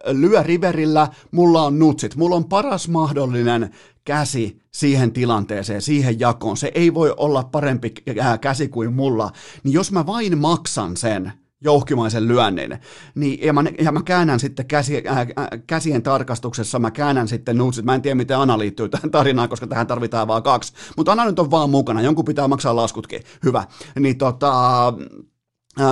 lyö 0.06 0.42
riverillä, 0.42 1.08
mulla 1.30 1.62
on 1.62 1.78
nutsit, 1.78 2.16
mulla 2.16 2.36
on 2.36 2.44
paras 2.44 2.88
mahdollinen 2.88 3.70
käsi 4.04 4.63
siihen 4.74 5.12
tilanteeseen, 5.12 5.82
siihen 5.82 6.20
jakoon. 6.20 6.56
Se 6.56 6.72
ei 6.74 6.94
voi 6.94 7.14
olla 7.16 7.44
parempi 7.44 7.94
käsi 8.40 8.68
kuin 8.68 8.92
mulla. 8.92 9.30
Niin 9.64 9.72
jos 9.72 9.92
mä 9.92 10.06
vain 10.06 10.38
maksan 10.38 10.96
sen, 10.96 11.32
jouhkimaisen 11.60 12.28
lyönnin, 12.28 12.78
niin, 13.14 13.46
ja, 13.46 13.52
mä, 13.52 13.64
ja 13.78 13.92
mä 13.92 14.02
käännän 14.02 14.40
sitten 14.40 14.66
käsi, 14.66 15.02
äh, 15.08 15.26
käsien 15.66 16.02
tarkastuksessa, 16.02 16.78
mä 16.78 16.90
käännän 16.90 17.28
sitten 17.28 17.58
nuutsit, 17.58 17.84
mä 17.84 17.94
en 17.94 18.02
tiedä 18.02 18.14
miten 18.14 18.38
Ana 18.38 18.58
liittyy 18.58 18.88
tähän 18.88 19.10
tarinaan, 19.10 19.48
koska 19.48 19.66
tähän 19.66 19.86
tarvitaan 19.86 20.28
vaan 20.28 20.42
kaksi, 20.42 20.72
mutta 20.96 21.12
Ana 21.12 21.24
nyt 21.24 21.38
on 21.38 21.50
vaan 21.50 21.70
mukana, 21.70 22.02
jonkun 22.02 22.24
pitää 22.24 22.48
maksaa 22.48 22.76
laskutkin, 22.76 23.22
hyvä, 23.44 23.64
niin 23.98 24.18
tota, 24.18 24.94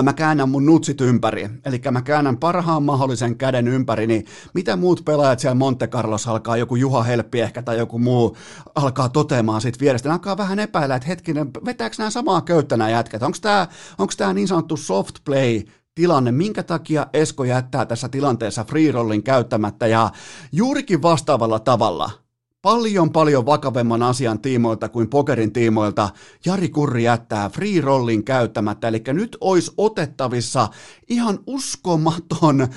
mä 0.03 0.13
käännän 0.13 0.49
mun 0.49 0.65
nutsit 0.65 1.01
ympäri, 1.01 1.49
eli 1.65 1.81
mä 1.91 2.01
käännän 2.01 2.37
parhaan 2.37 2.83
mahdollisen 2.83 3.37
käden 3.37 3.67
ympäri, 3.67 4.07
niin 4.07 4.25
mitä 4.53 4.75
muut 4.75 5.05
pelaajat 5.05 5.39
siellä 5.39 5.55
Monte 5.55 5.87
Carlos 5.87 6.27
alkaa, 6.27 6.57
joku 6.57 6.75
Juha 6.75 7.03
Helppi 7.03 7.41
ehkä 7.41 7.61
tai 7.61 7.77
joku 7.77 7.99
muu 7.99 8.37
alkaa 8.75 9.09
toteamaan 9.09 9.61
siitä 9.61 9.79
vierestä, 9.79 10.09
ne 10.09 10.13
alkaa 10.13 10.37
vähän 10.37 10.59
epäillä, 10.59 10.95
että 10.95 11.07
hetkinen, 11.07 11.53
vetääkö 11.65 11.95
nämä 11.97 12.09
samaa 12.09 12.41
köyttä 12.41 12.77
nämä 12.77 12.89
jätkät, 12.89 13.23
onko 13.23 13.37
tämä, 13.41 13.67
onko 13.97 14.13
tämä 14.17 14.33
niin 14.33 14.47
sanottu 14.47 14.77
soft 14.77 15.15
play 15.25 15.61
tilanne, 15.95 16.31
minkä 16.31 16.63
takia 16.63 17.07
Esko 17.13 17.43
jättää 17.43 17.85
tässä 17.85 18.09
tilanteessa 18.09 18.63
free 18.63 18.91
rollin 18.91 19.23
käyttämättä 19.23 19.87
ja 19.87 20.09
juurikin 20.51 21.01
vastaavalla 21.01 21.59
tavalla– 21.59 22.11
paljon 22.63 23.11
paljon 23.11 23.45
vakavemman 23.45 24.03
asian 24.03 24.39
tiimoilta 24.39 24.89
kuin 24.89 25.09
pokerin 25.09 25.53
tiimoilta 25.53 26.09
Jari 26.45 26.69
Kurri 26.69 27.03
jättää 27.03 27.49
free 27.49 27.81
rollin 27.81 28.23
käyttämättä, 28.23 28.87
eli 28.87 29.03
nyt 29.07 29.37
olisi 29.41 29.71
otettavissa 29.77 30.67
ihan 31.09 31.39
uskomaton 31.47 32.61
ö, 32.61 32.67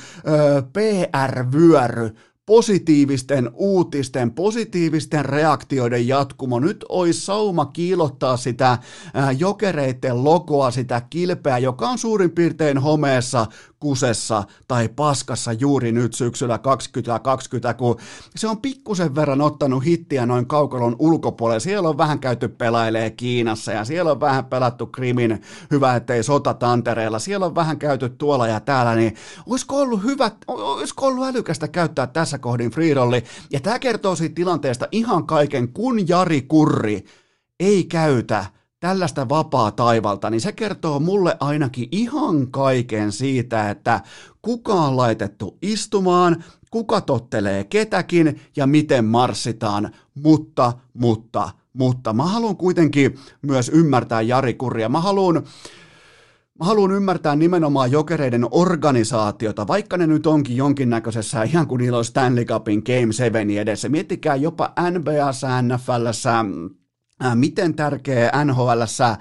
PR-vyöry 0.72 2.10
positiivisten 2.46 3.50
uutisten, 3.54 4.30
positiivisten 4.30 5.24
reaktioiden 5.24 6.08
jatkumo. 6.08 6.60
Nyt 6.60 6.84
olisi 6.88 7.20
sauma 7.20 7.66
kiilottaa 7.66 8.36
sitä 8.36 8.78
jokereiden 9.38 10.24
logoa, 10.24 10.70
sitä 10.70 11.02
kilpeä, 11.10 11.58
joka 11.58 11.88
on 11.88 11.98
suurin 11.98 12.30
piirtein 12.30 12.78
homeessa 12.78 13.46
kusessa 13.80 14.44
tai 14.68 14.88
paskassa 14.88 15.52
juuri 15.52 15.92
nyt 15.92 16.14
syksyllä 16.14 16.58
2020, 16.58 17.74
kun 17.74 17.96
se 18.36 18.48
on 18.48 18.60
pikkusen 18.60 19.14
verran 19.14 19.40
ottanut 19.40 19.84
hittiä 19.84 20.26
noin 20.26 20.46
kaukalon 20.46 20.96
ulkopuolelle. 20.98 21.60
Siellä 21.60 21.88
on 21.88 21.98
vähän 21.98 22.18
käyty 22.18 22.48
pelailee 22.48 23.10
Kiinassa 23.10 23.72
ja 23.72 23.84
siellä 23.84 24.10
on 24.10 24.20
vähän 24.20 24.44
pelattu 24.44 24.86
Krimin, 24.86 25.42
hyvä 25.70 25.96
ettei 25.96 26.22
sota 26.22 26.54
tantereella, 26.54 27.18
siellä 27.18 27.46
on 27.46 27.54
vähän 27.54 27.78
käyty 27.78 28.08
tuolla 28.08 28.48
ja 28.48 28.60
täällä, 28.60 28.94
niin 28.94 29.14
olisiko 29.46 29.80
ollut 29.80 30.04
hyvä, 30.04 30.30
olisiko 30.46 31.06
ollut 31.06 31.26
älykästä 31.26 31.68
käyttää 31.68 32.06
tässä 32.06 32.38
kohdin 32.38 32.70
freerolli, 32.70 33.24
ja 33.50 33.60
tämä 33.60 33.78
kertoo 33.78 34.16
siitä 34.16 34.34
tilanteesta 34.34 34.88
ihan 34.92 35.26
kaiken, 35.26 35.68
kun 35.72 36.08
Jari 36.08 36.42
Kurri 36.42 37.04
ei 37.60 37.84
käytä 37.84 38.55
tällaista 38.80 39.28
vapaa 39.28 39.70
taivalta, 39.70 40.30
niin 40.30 40.40
se 40.40 40.52
kertoo 40.52 41.00
mulle 41.00 41.36
ainakin 41.40 41.88
ihan 41.92 42.50
kaiken 42.50 43.12
siitä, 43.12 43.70
että 43.70 44.00
kuka 44.42 44.74
on 44.74 44.96
laitettu 44.96 45.58
istumaan, 45.62 46.44
kuka 46.70 47.00
tottelee 47.00 47.64
ketäkin 47.64 48.40
ja 48.56 48.66
miten 48.66 49.04
marssitaan, 49.04 49.90
mutta, 50.14 50.72
mutta, 50.94 51.50
mutta 51.72 52.12
mä 52.12 52.24
haluan 52.24 52.56
kuitenkin 52.56 53.18
myös 53.42 53.68
ymmärtää 53.68 54.22
Jari 54.22 54.54
Kurria. 54.54 54.88
Mä 54.88 55.00
haluan 55.00 55.42
Mä 56.58 56.66
haluan 56.66 56.92
ymmärtää 56.92 57.36
nimenomaan 57.36 57.92
jokereiden 57.92 58.46
organisaatiota, 58.50 59.66
vaikka 59.66 59.96
ne 59.96 60.06
nyt 60.06 60.26
onkin 60.26 60.56
jonkinnäköisessä, 60.56 61.42
ihan 61.42 61.66
kuin 61.66 61.78
niillä 61.78 61.98
on 61.98 62.04
Stanley 62.04 62.44
Cupin 62.44 62.82
Game 62.86 63.12
7 63.12 63.50
edessä. 63.50 63.88
Miettikää 63.88 64.36
jopa 64.36 64.72
NFLssä, 64.90 65.48
Äh, 66.38 66.85
miten 67.34 67.74
tärkeä 67.74 68.44
NHL 68.44 68.80
äh, 69.00 69.18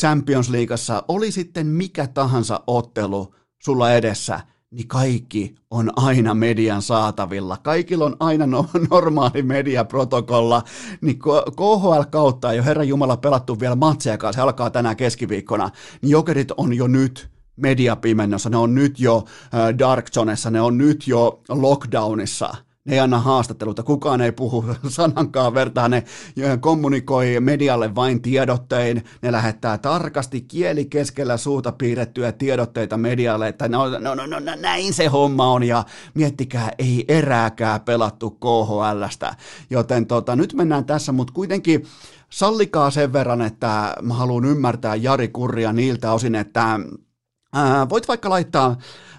Champions 0.00 0.48
Leagueassa 0.50 1.02
oli 1.08 1.30
sitten 1.30 1.66
mikä 1.66 2.06
tahansa 2.06 2.60
ottelu 2.66 3.34
sulla 3.58 3.92
edessä, 3.92 4.40
niin 4.70 4.88
kaikki 4.88 5.54
on 5.70 5.92
aina 5.96 6.34
median 6.34 6.82
saatavilla. 6.82 7.56
Kaikilla 7.56 8.04
on 8.04 8.16
aina 8.20 8.46
no, 8.46 8.66
normaali 8.90 9.42
mediaprotokolla. 9.42 10.62
Niin 11.00 11.18
KHL 11.56 12.02
kautta 12.10 12.52
ei 12.52 12.58
ole 12.58 12.66
Herran 12.66 12.88
Jumala 12.88 13.16
pelattu 13.16 13.60
vielä 13.60 13.76
matsejakaan, 13.76 14.34
se 14.34 14.40
alkaa 14.40 14.70
tänään 14.70 14.96
keskiviikkona. 14.96 15.70
Niin 16.02 16.10
jokerit 16.10 16.50
on 16.56 16.74
jo 16.74 16.86
nyt 16.86 17.30
mediapimennossa, 17.56 18.50
ne 18.50 18.56
on 18.56 18.74
nyt 18.74 19.00
jo 19.00 19.24
äh, 19.54 19.78
dark 19.78 20.10
zonessa, 20.10 20.50
ne 20.50 20.60
on 20.60 20.78
nyt 20.78 21.08
jo 21.08 21.40
lockdownissa– 21.48 22.54
ne 22.86 22.94
ei 22.94 23.00
anna 23.00 23.20
haastatteluita, 23.20 23.82
kukaan 23.82 24.20
ei 24.20 24.32
puhu 24.32 24.64
sanankaan 24.88 25.54
vertaa, 25.54 25.88
ne 25.88 26.04
kommunikoi 26.60 27.40
medialle 27.40 27.94
vain 27.94 28.22
tiedottein, 28.22 29.04
ne 29.22 29.32
lähettää 29.32 29.78
tarkasti 29.78 30.40
kieli 30.40 30.84
keskellä 30.84 31.36
suuta 31.36 31.72
piirrettyjä 31.72 32.32
tiedotteita 32.32 32.96
medialle, 32.96 33.48
että 33.48 33.68
no, 33.68 33.88
no, 33.88 34.14
no, 34.14 34.26
no, 34.26 34.40
näin 34.60 34.94
se 34.94 35.06
homma 35.06 35.52
on, 35.52 35.62
ja 35.62 35.84
miettikää, 36.14 36.70
ei 36.78 37.04
erääkään 37.08 37.80
pelattu 37.80 38.30
KHLstä, 38.30 39.36
joten 39.70 40.06
tota, 40.06 40.36
nyt 40.36 40.54
mennään 40.54 40.84
tässä, 40.84 41.12
mutta 41.12 41.32
kuitenkin 41.32 41.86
sallikaa 42.30 42.90
sen 42.90 43.12
verran, 43.12 43.42
että 43.42 43.94
mä 44.02 44.14
haluan 44.14 44.44
ymmärtää 44.44 44.94
Jari 44.94 45.28
Kurria 45.28 45.72
niiltä 45.72 46.12
osin, 46.12 46.34
että 46.34 46.80
ää, 47.52 47.88
voit 47.88 48.08
vaikka 48.08 48.30
laittaa, 48.30 48.76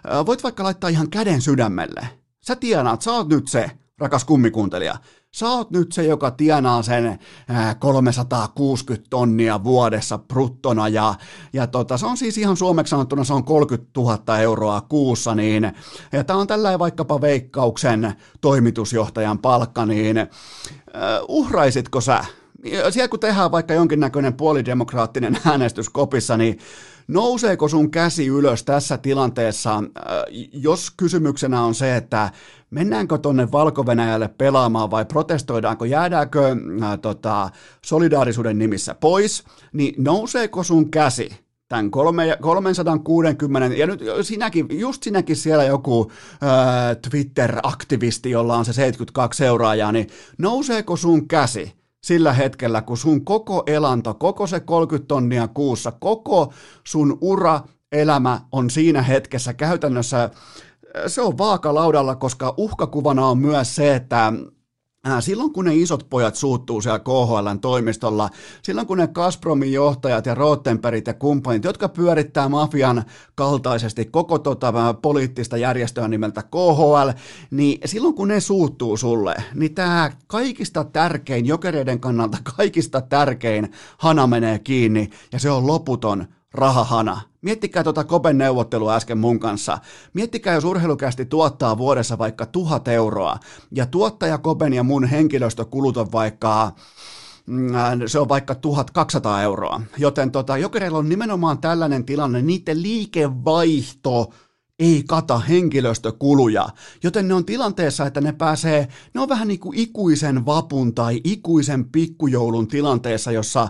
ää, 0.08 0.26
voit 0.26 0.44
vaikka 0.44 0.64
laittaa 0.64 0.90
ihan 0.90 1.10
käden 1.10 1.42
sydämelle, 1.42 2.10
Sä 2.48 2.56
tienaat, 2.56 3.02
sä 3.02 3.12
oot 3.12 3.30
nyt 3.30 3.48
se, 3.48 3.72
rakas 3.98 4.26
kummikuuntelija, 4.26 4.96
sä 5.36 5.50
oot 5.50 5.72
nyt 5.72 5.92
se, 5.92 6.04
joka 6.04 6.32
tienaa 6.32 6.82
sen 6.82 7.20
360 7.80 9.10
tonnia 9.10 9.64
vuodessa 9.64 10.18
bruttona 10.18 10.88
ja, 10.88 11.16
ja 11.54 11.68
tota, 11.68 11.98
se 11.98 12.06
on 12.06 12.18
siis 12.18 12.38
ihan 12.38 12.58
suomeksi 12.58 12.90
sanottuna 12.90 13.24
se 13.24 13.34
on 13.34 13.44
30 13.44 13.90
000 13.98 14.40
euroa 14.40 14.82
kuussa, 14.82 15.36
niin, 15.36 15.72
ja 16.12 16.24
tää 16.24 16.36
on 16.36 16.48
tällä 16.48 16.80
vaikkapa 16.80 17.22
veikkauksen 17.22 18.14
toimitusjohtajan 18.42 19.40
palkka, 19.40 19.86
niin 19.86 20.18
uh, 20.18 21.26
uhraisitko 21.28 22.02
sä? 22.02 22.26
Siellä 22.90 23.08
kun 23.08 23.20
tehdään 23.20 23.52
vaikka 23.52 23.74
jonkinnäköinen 23.74 24.34
puolidemokraattinen 24.34 25.38
äänestys 25.52 25.90
kopissa, 25.90 26.38
niin 26.38 26.60
nouseeko 27.08 27.68
sun 27.68 27.92
käsi 27.92 28.28
ylös 28.28 28.64
tässä 28.64 28.98
tilanteessa, 28.98 29.76
äh, 29.76 29.84
jos 30.54 30.92
kysymyksenä 30.98 31.64
on 31.64 31.76
se, 31.76 31.96
että 31.96 32.32
mennäänkö 32.70 33.18
tuonne 33.18 33.52
valko 33.52 33.84
pelaamaan 34.38 34.92
vai 34.92 35.06
protestoidaanko, 35.06 35.86
jäädäänkö 35.86 36.56
äh, 36.84 37.00
tota, 37.02 37.50
solidaarisuuden 37.86 38.60
nimissä 38.60 38.96
pois, 38.96 39.44
niin 39.74 39.96
nouseeko 39.98 40.64
sun 40.64 40.92
käsi 40.92 41.30
tämän 41.70 41.92
360, 41.92 43.76
ja 43.76 43.88
nyt 43.88 44.02
sinäkin, 44.22 44.68
just 44.72 45.04
sinäkin 45.04 45.36
siellä 45.36 45.64
joku 45.64 46.12
äh, 46.44 46.98
Twitter-aktivisti, 47.10 48.30
jolla 48.30 48.58
on 48.58 48.66
se 48.66 48.74
72 48.74 49.38
seuraajaa, 49.38 49.92
niin 49.92 50.08
nouseeko 50.38 50.96
sun 50.96 51.28
käsi 51.28 51.77
sillä 52.08 52.34
hetkellä, 52.34 52.82
kun 52.82 52.98
sun 52.98 53.26
koko 53.26 53.64
elanto, 53.66 54.14
koko 54.14 54.48
se 54.48 54.60
30 54.60 55.08
tonnia 55.08 55.48
kuussa, 55.48 55.92
koko 55.92 56.54
sun 56.84 57.18
ura, 57.22 57.62
elämä 57.92 58.42
on 58.52 58.70
siinä 58.70 59.02
hetkessä 59.02 59.54
käytännössä, 59.54 60.30
se 61.08 61.22
on 61.22 61.38
vaakalaudalla, 61.38 62.16
koska 62.16 62.54
uhkakuvana 62.58 63.26
on 63.28 63.38
myös 63.38 63.76
se, 63.76 63.96
että 63.96 64.34
Silloin 65.20 65.54
kun 65.54 65.66
ne 65.66 65.76
isot 65.76 66.10
pojat 66.10 66.36
suuttuu 66.36 66.82
siellä 66.82 67.00
KHLn 67.00 67.60
toimistolla, 67.62 68.30
silloin 68.62 68.88
kun 68.88 68.98
ne 68.98 69.08
Gazpromin 69.08 69.74
johtajat 69.74 70.26
ja 70.26 70.36
Rottenbergit 70.36 71.08
ja 71.08 71.14
kumppanit, 71.14 71.64
jotka 71.64 71.90
pyörittää 71.90 72.50
mafian 72.50 73.04
kaltaisesti 73.36 74.06
koko 74.06 74.40
tota 74.40 74.96
poliittista 75.02 75.58
järjestöä 75.58 76.08
nimeltä 76.08 76.44
KHL, 76.44 77.10
niin 77.52 77.80
silloin 77.86 78.16
kun 78.16 78.28
ne 78.28 78.40
suuttuu 78.40 78.98
sulle, 78.98 79.36
niin 79.56 79.76
tämä 79.76 80.12
kaikista 80.28 80.84
tärkein, 80.84 81.46
jokereiden 81.46 82.00
kannalta 82.00 82.38
kaikista 82.58 83.02
tärkein 83.02 83.72
hana 83.98 84.28
menee 84.28 84.60
kiinni 84.60 85.10
ja 85.32 85.40
se 85.40 85.52
on 85.52 85.68
loputon 85.68 86.28
rahahana. 86.54 87.22
Miettikää 87.48 87.84
tuota 87.84 88.04
Kopen 88.04 88.38
neuvottelua 88.38 88.96
äsken 88.96 89.18
mun 89.18 89.40
kanssa. 89.40 89.78
Miettikää, 90.14 90.54
jos 90.54 90.64
urheilukästi 90.64 91.26
tuottaa 91.26 91.78
vuodessa 91.78 92.18
vaikka 92.18 92.46
tuhat 92.46 92.88
euroa, 92.88 93.38
ja 93.72 93.86
tuottaja 93.86 94.38
Kopen 94.38 94.74
ja 94.74 94.84
mun 94.84 95.06
henkilöstökulut 95.06 95.98
on 95.98 96.12
vaikka 96.12 96.72
mm, 97.46 97.72
se 98.08 98.20
on 98.20 98.30
vaikka 98.30 98.56
1200 98.56 99.42
euroa. 99.42 99.82
Joten 99.98 100.32
tota, 100.32 100.58
jokereilla 100.58 100.98
on 100.98 101.10
nimenomaan 101.10 101.58
tällainen 101.58 102.06
tilanne, 102.06 102.42
niiden 102.42 102.82
liikevaihto 102.82 104.34
ei 104.80 105.04
kata 105.08 105.40
henkilöstökuluja, 105.40 106.70
joten 107.04 107.28
ne 107.28 107.34
on 107.34 107.46
tilanteessa, 107.46 108.06
että 108.06 108.22
ne 108.22 108.32
pääsee, 108.32 108.88
ne 109.14 109.22
on 109.22 109.30
vähän 109.30 109.48
niin 109.48 109.60
kuin 109.60 109.80
ikuisen 109.80 110.46
vapun 110.46 110.94
tai 110.94 111.22
ikuisen 111.24 111.86
pikkujoulun 111.86 112.68
tilanteessa, 112.68 113.32
jossa 113.32 113.68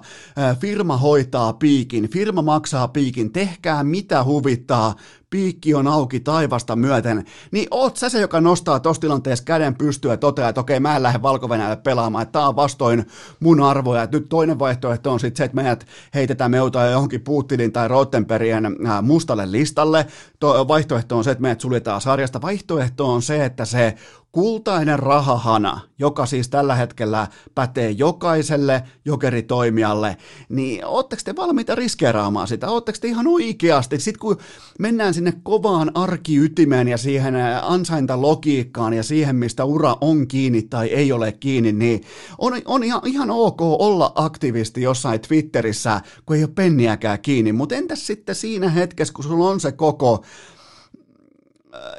firma 0.59 0.97
hoitaa 0.97 1.53
piikin, 1.53 2.09
firma 2.09 2.41
maksaa 2.41 2.87
piikin, 2.87 3.31
tehkää 3.31 3.83
mitä 3.83 4.23
huvittaa, 4.23 4.95
piikki 5.29 5.73
on 5.73 5.87
auki 5.87 6.19
taivasta 6.19 6.75
myöten, 6.75 7.25
niin 7.51 7.67
oot 7.71 7.97
sä 7.97 8.09
se, 8.09 8.21
joka 8.21 8.41
nostaa 8.41 8.79
tossa 8.79 9.01
tilanteessa 9.01 9.45
käden 9.45 9.75
pystyä 9.75 10.13
ja 10.13 10.17
toteaa, 10.17 10.49
että 10.49 10.61
okei, 10.61 10.79
mä 10.79 10.95
en 10.95 11.03
lähde 11.03 11.21
valko 11.21 11.49
pelaamaan, 11.83 12.21
että 12.21 12.31
tää 12.31 12.47
on 12.47 12.55
vastoin 12.55 13.05
mun 13.39 13.63
arvoja. 13.63 14.03
Et 14.03 14.11
nyt 14.11 14.29
toinen 14.29 14.59
vaihtoehto 14.59 15.11
on 15.11 15.19
sitten 15.19 15.37
se, 15.37 15.43
että 15.43 15.55
meidät 15.55 15.87
heitetään 16.13 16.51
me 16.51 16.57
johonkin 16.91 17.21
Putinin 17.21 17.71
tai 17.71 17.87
Rottenbergien 17.87 18.65
äh, 18.65 19.03
mustalle 19.03 19.51
listalle. 19.51 20.07
To- 20.39 20.67
vaihtoehto 20.67 21.17
on 21.17 21.23
se, 21.23 21.31
että 21.31 21.41
meidät 21.41 21.61
suljetaan 21.61 22.01
sarjasta. 22.01 22.41
Vaihtoehto 22.41 23.13
on 23.13 23.21
se, 23.21 23.45
että 23.45 23.65
se 23.65 23.95
kultainen 24.31 24.99
rahahana, 24.99 25.79
joka 25.99 26.25
siis 26.25 26.49
tällä 26.49 26.75
hetkellä 26.75 27.27
pätee 27.55 27.91
jokaiselle 27.91 28.83
jokeritoimijalle, 29.05 30.17
niin 30.49 30.85
ootteko 30.85 31.21
te 31.25 31.35
valmiita 31.35 31.75
riskeeraamaan 31.75 32.47
sitä? 32.47 32.69
Ootteko 32.69 32.97
te 33.01 33.07
ihan 33.07 33.27
oikeasti? 33.27 33.99
Sitten 33.99 34.19
kun 34.19 34.37
mennään 34.79 35.13
sinne 35.13 35.33
kovaan 35.43 35.91
arkiytimeen 35.93 36.87
ja 36.87 36.97
siihen 36.97 37.35
ansaintalogiikkaan 37.61 38.93
ja 38.93 39.03
siihen, 39.03 39.35
mistä 39.35 39.65
ura 39.65 39.95
on 40.01 40.27
kiinni 40.27 40.61
tai 40.61 40.87
ei 40.87 41.11
ole 41.11 41.31
kiinni, 41.31 41.71
niin 41.71 42.01
on, 42.37 42.53
on 42.65 42.83
ihan, 42.83 43.01
ihan 43.05 43.31
ok 43.31 43.61
olla 43.61 44.11
aktivisti 44.15 44.81
jossain 44.81 45.19
Twitterissä, 45.19 46.01
kun 46.25 46.35
ei 46.35 46.43
ole 46.43 46.51
penniäkään 46.55 47.21
kiinni, 47.21 47.51
mutta 47.51 47.75
entäs 47.75 48.07
sitten 48.07 48.35
siinä 48.35 48.69
hetkessä, 48.69 49.13
kun 49.13 49.23
sulla 49.23 49.49
on 49.49 49.59
se 49.59 49.71
koko 49.71 50.23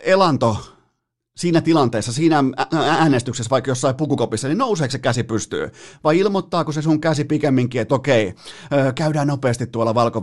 elanto 0.02 0.77
siinä 1.38 1.60
tilanteessa, 1.60 2.12
siinä 2.12 2.44
äänestyksessä, 2.98 3.50
vaikka 3.50 3.70
jossain 3.70 3.94
pukukopissa, 3.94 4.48
niin 4.48 4.58
nouseeko 4.58 4.92
se 4.92 4.98
käsi 4.98 5.22
pystyy? 5.22 5.70
Vai 6.04 6.18
ilmoittaako 6.18 6.72
se 6.72 6.82
sun 6.82 7.00
käsi 7.00 7.24
pikemminkin, 7.24 7.80
että 7.80 7.94
okei, 7.94 8.34
käydään 8.94 9.28
nopeasti 9.28 9.66
tuolla 9.66 9.94
valko 9.94 10.22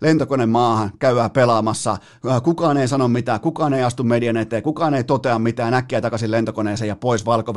lentokone 0.00 0.46
maahan, 0.46 0.92
käydään 0.98 1.30
pelaamassa, 1.30 1.96
kukaan 2.42 2.76
ei 2.76 2.88
sano 2.88 3.08
mitään, 3.08 3.40
kukaan 3.40 3.74
ei 3.74 3.82
astu 3.82 4.04
median 4.04 4.36
eteen, 4.36 4.62
kukaan 4.62 4.94
ei 4.94 5.04
totea 5.04 5.38
mitään, 5.38 5.74
äkkiä 5.74 6.00
takaisin 6.00 6.30
lentokoneeseen 6.30 6.88
ja 6.88 6.96
pois 6.96 7.26
valko 7.26 7.52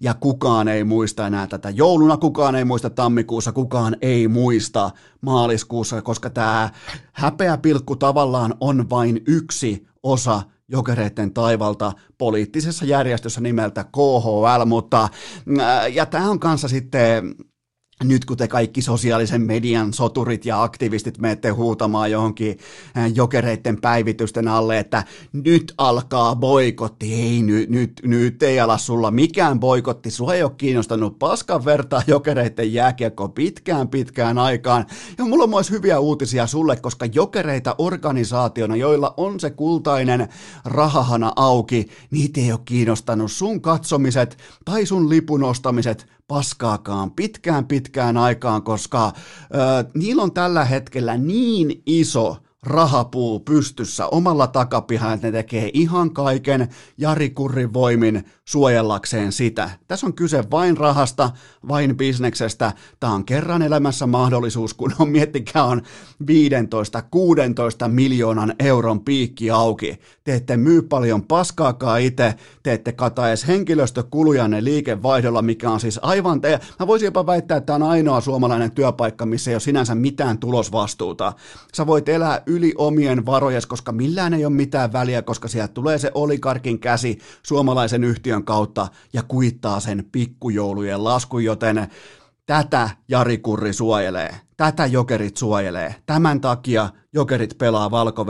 ja 0.00 0.14
kukaan 0.14 0.68
ei 0.68 0.84
muista 0.84 1.26
enää 1.26 1.46
tätä. 1.46 1.70
Jouluna 1.70 2.16
kukaan 2.16 2.54
ei 2.54 2.64
muista 2.64 2.90
tammikuussa, 2.90 3.52
kukaan 3.52 3.96
ei 4.02 4.28
muista 4.28 4.90
maaliskuussa, 5.20 6.02
koska 6.02 6.30
tämä 6.30 6.70
häpeä 7.12 7.58
pilkku 7.58 7.96
tavallaan 7.96 8.54
on 8.60 8.90
vain 8.90 9.22
yksi 9.26 9.86
osa 10.02 10.42
jokereiden 10.68 11.34
taivalta 11.34 11.92
poliittisessa 12.18 12.84
järjestössä 12.84 13.40
nimeltä 13.40 13.84
KHL, 13.84 14.64
mutta 14.66 15.08
ja 15.92 16.06
tämä 16.06 16.30
on 16.30 16.40
kanssa 16.40 16.68
sitten 16.68 17.34
nyt 18.02 18.24
kun 18.24 18.36
te 18.36 18.48
kaikki 18.48 18.82
sosiaalisen 18.82 19.42
median 19.42 19.92
soturit 19.92 20.46
ja 20.46 20.62
aktivistit 20.62 21.18
menette 21.18 21.50
huutamaan 21.50 22.10
johonkin 22.10 22.58
jokereiden 23.14 23.80
päivitysten 23.80 24.48
alle, 24.48 24.78
että 24.78 25.04
nyt 25.32 25.74
alkaa 25.78 26.36
boikotti, 26.36 27.14
ei 27.14 27.42
nyt, 27.42 27.70
nyt, 27.70 28.00
nyt 28.04 28.42
ei 28.42 28.60
ala 28.60 28.78
sulla 28.78 29.10
mikään 29.10 29.60
boikotti, 29.60 30.10
sua 30.10 30.34
ei 30.34 30.42
ole 30.42 30.52
kiinnostanut 30.56 31.18
paskan 31.18 31.64
vertaa 31.64 32.02
jokereiden 32.06 32.72
jääkiekko 32.72 33.28
pitkään 33.28 33.88
pitkään 33.88 34.38
aikaan. 34.38 34.86
Ja 35.18 35.24
mulla 35.24 35.44
on 35.44 35.50
myös 35.50 35.70
hyviä 35.70 35.98
uutisia 35.98 36.46
sulle, 36.46 36.76
koska 36.76 37.06
jokereita 37.06 37.74
organisaationa, 37.78 38.76
joilla 38.76 39.14
on 39.16 39.40
se 39.40 39.50
kultainen 39.50 40.28
rahahana 40.64 41.32
auki, 41.36 41.88
niitä 42.10 42.40
ei 42.40 42.52
ole 42.52 42.60
kiinnostanut 42.64 43.32
sun 43.32 43.60
katsomiset 43.60 44.38
tai 44.64 44.86
sun 44.86 45.08
lipun 45.08 45.44
ostamiset, 45.44 46.06
paskaakaan 46.28 47.10
pitkään 47.10 47.66
pitkään 47.66 48.16
aikaan, 48.16 48.62
koska 48.62 49.06
ö, 49.06 49.90
niillä 49.94 50.22
on 50.22 50.32
tällä 50.32 50.64
hetkellä 50.64 51.16
niin 51.16 51.82
iso 51.86 52.43
rahapuu 52.66 53.40
pystyssä 53.40 54.06
omalla 54.06 54.46
takapihalla, 54.46 55.14
että 55.14 55.26
ne 55.26 55.32
tekee 55.32 55.70
ihan 55.74 56.10
kaiken 56.10 56.68
Jari 56.98 57.30
Kurrin 57.30 57.72
voimin 57.72 58.24
suojellakseen 58.44 59.32
sitä. 59.32 59.70
Tässä 59.88 60.06
on 60.06 60.14
kyse 60.14 60.44
vain 60.50 60.76
rahasta, 60.76 61.30
vain 61.68 61.96
bisneksestä. 61.96 62.72
Tämä 63.00 63.12
on 63.12 63.24
kerran 63.24 63.62
elämässä 63.62 64.06
mahdollisuus, 64.06 64.74
kun 64.74 64.92
on 64.98 65.08
miettikää 65.08 65.64
on 65.64 65.82
15-16 66.22 67.88
miljoonan 67.88 68.54
euron 68.58 69.00
piikki 69.00 69.50
auki. 69.50 69.98
Te 70.24 70.34
ette 70.34 70.56
myy 70.56 70.82
paljon 70.82 71.22
paskaakaan 71.22 72.00
itse, 72.00 72.34
te 72.62 72.72
ette 72.72 72.92
kata 72.92 73.28
edes 73.28 73.46
henkilöstökulujanne 73.46 74.64
liikevaihdolla, 74.64 75.42
mikä 75.42 75.70
on 75.70 75.80
siis 75.80 76.00
aivan 76.02 76.40
te. 76.40 76.60
Mä 76.80 76.86
voisin 76.86 77.06
jopa 77.06 77.26
väittää, 77.26 77.56
että 77.56 77.66
tämä 77.66 77.84
on 77.84 77.90
ainoa 77.90 78.20
suomalainen 78.20 78.70
työpaikka, 78.70 79.26
missä 79.26 79.50
ei 79.50 79.54
ole 79.54 79.60
sinänsä 79.60 79.94
mitään 79.94 80.38
tulosvastuuta. 80.38 81.32
Sä 81.74 81.86
voit 81.86 82.08
elää 82.08 82.42
yli 82.54 82.74
omien 82.78 83.26
varojes, 83.26 83.66
koska 83.66 83.92
millään 83.92 84.34
ei 84.34 84.44
ole 84.44 84.54
mitään 84.54 84.92
väliä, 84.92 85.22
koska 85.22 85.48
sieltä 85.48 85.74
tulee 85.74 85.98
se 85.98 86.10
olikarkin 86.14 86.78
käsi 86.78 87.18
suomalaisen 87.42 88.04
yhtiön 88.04 88.44
kautta 88.44 88.88
ja 89.12 89.22
kuittaa 89.22 89.80
sen 89.80 90.04
pikkujoulujen 90.12 91.04
laskun, 91.04 91.44
joten 91.44 91.88
tätä 92.46 92.90
Jari 93.08 93.38
Kurri 93.38 93.72
suojelee, 93.72 94.36
tätä 94.56 94.86
jokerit 94.86 95.36
suojelee. 95.36 95.94
Tämän 96.06 96.40
takia 96.40 96.88
jokerit 97.12 97.58
pelaa 97.58 97.90
valko 97.90 98.26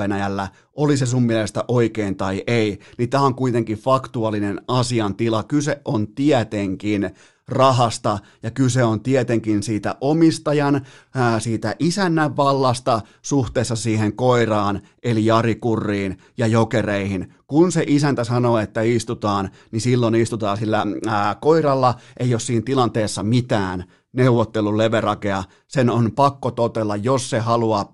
oli 0.76 0.96
se 0.96 1.06
sun 1.06 1.22
mielestä 1.22 1.64
oikein 1.68 2.16
tai 2.16 2.42
ei, 2.46 2.78
niin 2.98 3.10
tämä 3.10 3.24
on 3.24 3.34
kuitenkin 3.34 3.78
faktuaalinen 3.78 4.60
asiantila. 4.68 5.42
Kyse 5.42 5.80
on 5.84 6.06
tietenkin 6.08 7.10
rahasta 7.48 8.18
ja 8.42 8.50
kyse 8.50 8.84
on 8.84 9.00
tietenkin 9.00 9.62
siitä 9.62 9.94
omistajan, 10.00 10.86
ää, 11.14 11.40
siitä 11.40 11.74
isännän 11.78 12.36
vallasta 12.36 13.00
suhteessa 13.22 13.76
siihen 13.76 14.16
koiraan, 14.16 14.80
eli 15.02 15.26
Jari 15.26 15.54
Kurriin 15.54 16.18
ja 16.36 16.46
jokereihin. 16.46 17.34
Kun 17.46 17.72
se 17.72 17.84
isäntä 17.86 18.24
sanoo, 18.24 18.58
että 18.58 18.82
istutaan, 18.82 19.50
niin 19.70 19.80
silloin 19.80 20.14
istutaan, 20.14 20.56
sillä 20.56 20.86
ää, 21.06 21.34
koiralla 21.34 21.94
ei 22.20 22.34
ole 22.34 22.40
siinä 22.40 22.62
tilanteessa 22.64 23.22
mitään 23.22 23.84
neuvottelun 24.12 24.78
leverakea, 24.78 25.44
sen 25.68 25.90
on 25.90 26.12
pakko 26.12 26.50
totella, 26.50 26.96
jos 26.96 27.30
se 27.30 27.38
haluaa 27.38 27.90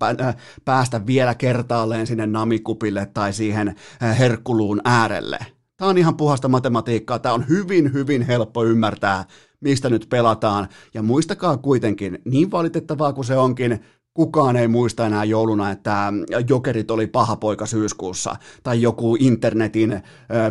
päästä 0.65 1.05
vielä 1.05 1.35
kertaalleen 1.35 2.07
sinne 2.07 2.27
namikupille 2.27 3.05
tai 3.05 3.33
siihen 3.33 3.75
herkkuluun 4.19 4.81
äärelle. 4.85 5.39
Tämä 5.81 5.89
on 5.89 5.97
ihan 5.97 6.17
puhasta 6.17 6.47
matematiikkaa, 6.47 7.19
tämä 7.19 7.35
on 7.35 7.45
hyvin, 7.49 7.93
hyvin 7.93 8.21
helppo 8.21 8.63
ymmärtää, 8.63 9.25
mistä 9.61 9.89
nyt 9.89 10.05
pelataan. 10.09 10.67
Ja 10.93 11.03
muistakaa 11.03 11.57
kuitenkin, 11.57 12.19
niin 12.25 12.51
valitettavaa 12.51 13.13
kuin 13.13 13.25
se 13.25 13.37
onkin, 13.37 13.79
kukaan 14.13 14.55
ei 14.55 14.67
muista 14.67 15.05
enää 15.05 15.23
jouluna, 15.23 15.71
että 15.71 16.13
jokerit 16.49 16.91
oli 16.91 17.07
paha 17.07 17.35
poika 17.35 17.65
syyskuussa, 17.65 18.35
tai 18.63 18.81
joku 18.81 19.17
internetin 19.19 20.01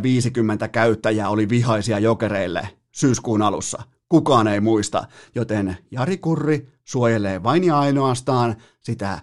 50 0.02 0.68
käyttäjää 0.68 1.28
oli 1.28 1.48
vihaisia 1.48 1.98
jokereille 1.98 2.68
syyskuun 2.92 3.42
alussa. 3.42 3.82
Kukaan 4.08 4.48
ei 4.48 4.60
muista, 4.60 5.04
joten 5.34 5.76
Jari 5.90 6.18
Kurri 6.18 6.68
suojelee 6.84 7.42
vain 7.42 7.64
ja 7.64 7.78
ainoastaan 7.78 8.56
sitä 8.80 9.18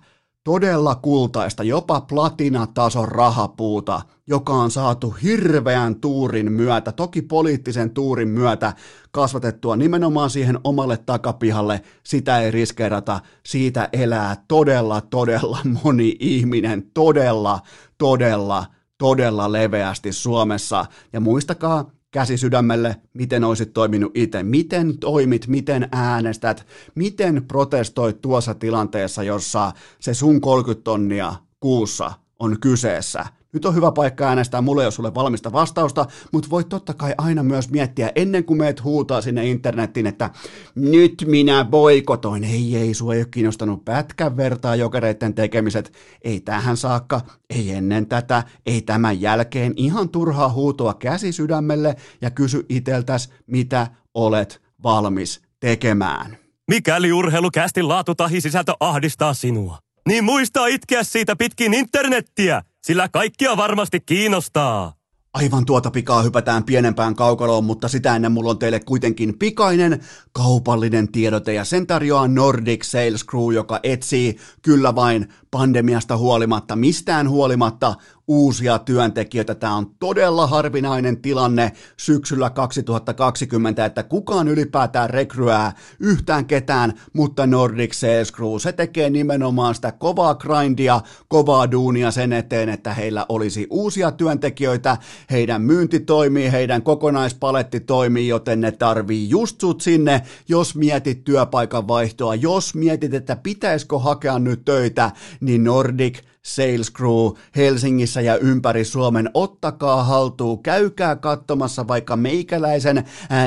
todella 0.47 0.95
kultaista, 0.95 1.63
jopa 1.63 2.01
platinatason 2.01 3.07
rahapuuta, 3.07 4.01
joka 4.27 4.53
on 4.53 4.71
saatu 4.71 5.15
hirveän 5.23 5.95
tuurin 5.95 6.51
myötä, 6.51 6.91
toki 6.91 7.21
poliittisen 7.21 7.89
tuurin 7.89 8.27
myötä 8.27 8.73
kasvatettua 9.11 9.75
nimenomaan 9.75 10.29
siihen 10.29 10.59
omalle 10.63 10.97
takapihalle, 10.97 11.81
sitä 12.03 12.39
ei 12.39 12.51
riskeerata, 12.51 13.19
siitä 13.45 13.89
elää 13.93 14.43
todella, 14.47 15.01
todella 15.01 15.59
moni 15.83 16.15
ihminen, 16.19 16.91
todella, 16.93 17.59
todella, 17.97 18.65
todella 18.97 19.51
leveästi 19.51 20.13
Suomessa. 20.13 20.85
Ja 21.13 21.19
muistakaa, 21.19 21.91
käsi 22.11 22.37
sydämelle, 22.37 22.95
miten 23.13 23.43
olisit 23.43 23.73
toiminut 23.73 24.11
itse, 24.15 24.43
miten 24.43 24.97
toimit, 24.97 25.47
miten 25.47 25.89
äänestät, 25.91 26.67
miten 26.95 27.45
protestoit 27.47 28.21
tuossa 28.21 28.53
tilanteessa, 28.53 29.23
jossa 29.23 29.71
se 29.99 30.13
sun 30.13 30.41
30 30.41 30.83
tonnia 30.83 31.35
kuussa 31.59 32.11
on 32.39 32.59
kyseessä 32.59 33.25
nyt 33.57 33.65
on 33.65 33.75
hyvä 33.75 33.91
paikka 33.91 34.27
äänestää, 34.27 34.61
mulle 34.61 34.83
ole 34.83 34.91
sulle 34.91 35.15
valmista 35.15 35.51
vastausta, 35.51 36.05
mutta 36.31 36.49
voit 36.49 36.69
totta 36.69 36.93
kai 36.93 37.13
aina 37.17 37.43
myös 37.43 37.69
miettiä 37.69 38.11
ennen 38.15 38.43
kuin 38.43 38.57
meet 38.57 38.83
huutaa 38.83 39.21
sinne 39.21 39.45
internettiin, 39.45 40.07
että 40.07 40.29
nyt 40.75 41.25
minä 41.27 41.65
boikotoin. 41.65 42.43
Ei, 42.43 42.77
ei, 42.77 42.93
sua 42.93 43.13
ei 43.13 43.19
ole 43.19 43.27
kiinnostanut 43.31 43.85
pätkän 43.85 44.37
vertaa 44.37 44.75
jokereiden 44.75 45.33
tekemiset. 45.33 45.93
Ei 46.21 46.39
tähän 46.39 46.77
saakka, 46.77 47.21
ei 47.49 47.71
ennen 47.71 48.07
tätä, 48.07 48.43
ei 48.65 48.81
tämän 48.81 49.21
jälkeen. 49.21 49.73
Ihan 49.75 50.09
turhaa 50.09 50.49
huutoa 50.49 50.93
käsi 50.93 51.31
sydämelle 51.31 51.95
ja 52.21 52.31
kysy 52.31 52.65
iteltäs, 52.69 53.29
mitä 53.47 53.87
olet 54.13 54.61
valmis 54.83 55.41
tekemään. 55.59 56.37
Mikäli 56.67 57.11
urheilukästin 57.11 57.87
laatu 57.87 58.15
tahi 58.15 58.41
sisältö 58.41 58.73
ahdistaa 58.79 59.33
sinua, 59.33 59.77
niin 60.07 60.23
muista 60.23 60.67
itkeä 60.67 61.03
siitä 61.03 61.35
pitkin 61.35 61.73
internettiä 61.73 62.61
sillä 62.87 63.09
kaikkia 63.09 63.57
varmasti 63.57 63.99
kiinnostaa. 63.99 64.93
Aivan 65.33 65.65
tuota 65.65 65.91
pikaa 65.91 66.21
hypätään 66.21 66.63
pienempään 66.63 67.15
kaukaloon, 67.15 67.63
mutta 67.63 67.87
sitä 67.87 68.15
ennen 68.15 68.31
mulla 68.31 68.49
on 68.49 68.59
teille 68.59 68.79
kuitenkin 68.79 69.39
pikainen 69.39 70.03
kaupallinen 70.31 71.11
tiedote 71.11 71.53
ja 71.53 71.65
sen 71.65 71.87
tarjoaa 71.87 72.27
Nordic 72.27 72.83
Sales 72.83 73.25
Crew, 73.25 73.53
joka 73.53 73.79
etsii 73.83 74.37
kyllä 74.61 74.95
vain 74.95 75.33
pandemiasta 75.51 76.17
huolimatta, 76.17 76.75
mistään 76.75 77.29
huolimatta 77.29 77.95
uusia 78.27 78.79
työntekijöitä. 78.79 79.55
Tämä 79.55 79.75
on 79.75 79.95
todella 79.99 80.47
harvinainen 80.47 81.21
tilanne 81.21 81.71
syksyllä 81.97 82.49
2020, 82.49 83.85
että 83.85 84.03
kukaan 84.03 84.47
ylipäätään 84.47 85.09
rekryää 85.09 85.73
yhtään 85.99 86.45
ketään, 86.45 86.93
mutta 87.13 87.47
Nordic 87.47 87.93
Sales 87.93 88.33
Crew, 88.33 88.57
se 88.59 88.71
tekee 88.71 89.09
nimenomaan 89.09 89.75
sitä 89.75 89.91
kovaa 89.91 90.35
grindia, 90.35 91.01
kovaa 91.27 91.71
duunia 91.71 92.11
sen 92.11 92.33
eteen, 92.33 92.69
että 92.69 92.93
heillä 92.93 93.25
olisi 93.29 93.67
uusia 93.69 94.11
työntekijöitä, 94.11 94.97
heidän 95.31 95.61
myynti 95.61 95.99
toimii, 95.99 96.51
heidän 96.51 96.81
kokonaispaletti 96.81 97.79
toimii, 97.79 98.27
joten 98.27 98.61
ne 98.61 98.71
tarvii 98.71 99.29
just 99.29 99.61
sut 99.61 99.81
sinne, 99.81 100.21
jos 100.47 100.75
mietit 100.75 101.23
työpaikan 101.23 101.87
vaihtoa, 101.87 102.35
jos 102.35 102.75
mietit, 102.75 103.13
että 103.13 103.35
pitäisikö 103.35 103.99
hakea 103.99 104.39
nyt 104.39 104.65
töitä, 104.65 105.11
niin 105.41 105.63
Nordic 105.63 106.19
Sales 106.47 106.93
Crew 106.93 107.31
Helsingissä 107.55 108.21
ja 108.21 108.37
ympäri 108.37 108.85
Suomen. 108.85 109.29
Ottakaa 109.33 110.03
haltuun, 110.03 110.63
käykää 110.63 111.15
katsomassa 111.15 111.87
vaikka 111.87 112.15
meikäläisen 112.15 113.03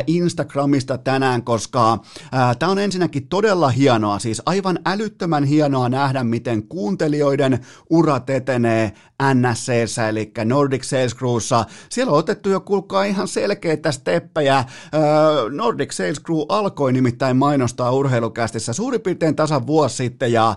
Instagramista 0.06 0.98
tänään, 0.98 1.42
koska 1.42 1.98
tämä 2.58 2.72
on 2.72 2.78
ensinnäkin 2.78 3.28
todella 3.28 3.68
hienoa, 3.68 4.18
siis 4.18 4.42
aivan 4.46 4.78
älyttömän 4.86 5.44
hienoa 5.44 5.88
nähdä, 5.88 6.24
miten 6.24 6.62
kuuntelijoiden 6.62 7.58
urat 7.90 8.30
etenee 8.30 8.92
NSCssä, 9.34 10.08
eli 10.08 10.32
Nordic 10.44 10.82
Sales 10.84 11.16
Crewssa. 11.16 11.64
Siellä 11.88 12.12
on 12.12 12.18
otettu 12.18 12.48
jo, 12.48 12.60
kuulkaa, 12.60 13.04
ihan 13.04 13.28
selkeitä 13.28 13.92
steppejä. 13.92 14.64
Nordic 15.50 15.92
Sales 15.92 16.20
Crew 16.20 16.38
alkoi 16.48 16.92
nimittäin 16.92 17.36
mainostaa 17.36 17.92
urheilukästissä 17.92 18.72
suurin 18.72 19.00
piirtein 19.00 19.36
tasan 19.36 19.66
vuosi 19.66 19.96
sitten, 19.96 20.32
ja 20.32 20.56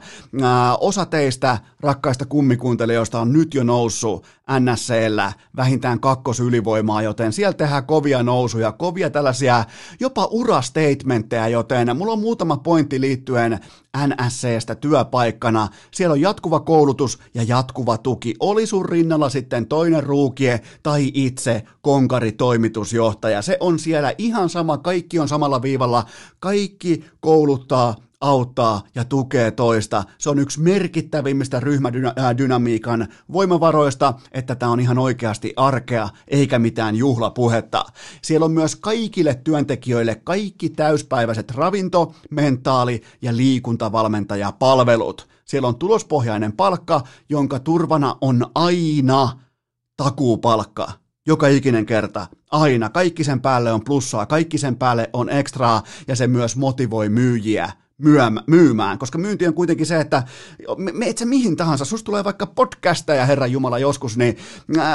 osa 0.79 1.05
teistä 1.05 1.57
rakkaista 1.79 2.25
kummikuuntelijoista 2.33 3.19
on 3.19 3.33
nyt 3.33 3.53
jo 3.53 3.63
noussut 3.63 4.25
NSCllä 4.59 5.33
vähintään 5.55 5.99
kakkosylivoimaa, 5.99 7.01
joten 7.01 7.33
siellä 7.33 7.53
tehdään 7.53 7.85
kovia 7.85 8.23
nousuja, 8.23 8.71
kovia 8.71 9.09
tällaisia 9.09 9.65
jopa 9.99 10.27
urastatementteja, 10.31 11.47
joten 11.47 11.97
mulla 11.97 12.13
on 12.13 12.19
muutama 12.19 12.57
pointti 12.57 13.01
liittyen 13.01 13.59
NSCstä 14.07 14.75
työpaikkana. 14.75 15.67
Siellä 15.91 16.13
on 16.13 16.21
jatkuva 16.21 16.59
koulutus 16.59 17.19
ja 17.33 17.43
jatkuva 17.43 17.97
tuki. 17.97 18.35
Oli 18.39 18.67
sun 18.67 18.85
rinnalla 18.85 19.29
sitten 19.29 19.65
toinen 19.65 20.03
ruukie 20.03 20.61
tai 20.83 21.11
itse 21.13 21.63
konkari 21.81 22.31
toimitusjohtaja. 22.31 23.41
Se 23.41 23.57
on 23.59 23.79
siellä 23.79 24.13
ihan 24.17 24.49
sama, 24.49 24.77
kaikki 24.77 25.19
on 25.19 25.27
samalla 25.27 25.61
viivalla, 25.61 26.05
kaikki 26.39 27.03
kouluttaa 27.19 27.95
auttaa 28.23 28.81
ja 28.95 29.05
tukee 29.05 29.51
toista. 29.51 30.03
Se 30.17 30.29
on 30.29 30.39
yksi 30.39 30.61
merkittävimmistä 30.61 31.59
ryhmädynamiikan 31.59 33.07
voimavaroista, 33.31 34.13
että 34.31 34.55
tämä 34.55 34.71
on 34.71 34.79
ihan 34.79 34.97
oikeasti 34.97 35.53
arkea 35.55 36.09
eikä 36.27 36.59
mitään 36.59 36.95
juhlapuhetta. 36.95 37.85
Siellä 38.21 38.45
on 38.45 38.51
myös 38.51 38.75
kaikille 38.75 39.35
työntekijöille 39.43 40.21
kaikki 40.23 40.69
täyspäiväiset 40.69 41.51
ravinto, 41.51 42.15
mentaali 42.29 43.01
ja 43.21 43.37
liikuntavalmentajapalvelut. 43.37 45.27
Siellä 45.45 45.67
on 45.67 45.75
tulospohjainen 45.75 46.53
palkka, 46.53 47.01
jonka 47.29 47.59
turvana 47.59 48.15
on 48.21 48.45
aina 48.55 49.39
takuupalkka 49.97 50.91
joka 51.25 51.47
ikinen 51.47 51.85
kerta, 51.85 52.27
aina. 52.51 52.89
Kaikki 52.89 53.23
sen 53.23 53.41
päälle 53.41 53.73
on 53.73 53.83
plussaa, 53.83 54.25
kaikki 54.25 54.57
sen 54.57 54.75
päälle 54.75 55.09
on 55.13 55.29
ekstraa 55.29 55.83
ja 56.07 56.15
se 56.15 56.27
myös 56.27 56.55
motivoi 56.55 57.09
myyjiä 57.09 57.71
myymään, 58.47 58.97
koska 58.97 59.17
myynti 59.17 59.47
on 59.47 59.53
kuitenkin 59.53 59.85
se, 59.85 59.99
että 59.99 60.23
me 60.77 61.13
sä 61.19 61.25
mihin 61.25 61.55
tahansa, 61.55 61.85
sus 61.85 62.03
tulee 62.03 62.23
vaikka 62.23 62.45
podcasteja 62.45 63.25
Herran 63.25 63.51
Jumala 63.51 63.79
joskus, 63.79 64.17
niin 64.17 64.37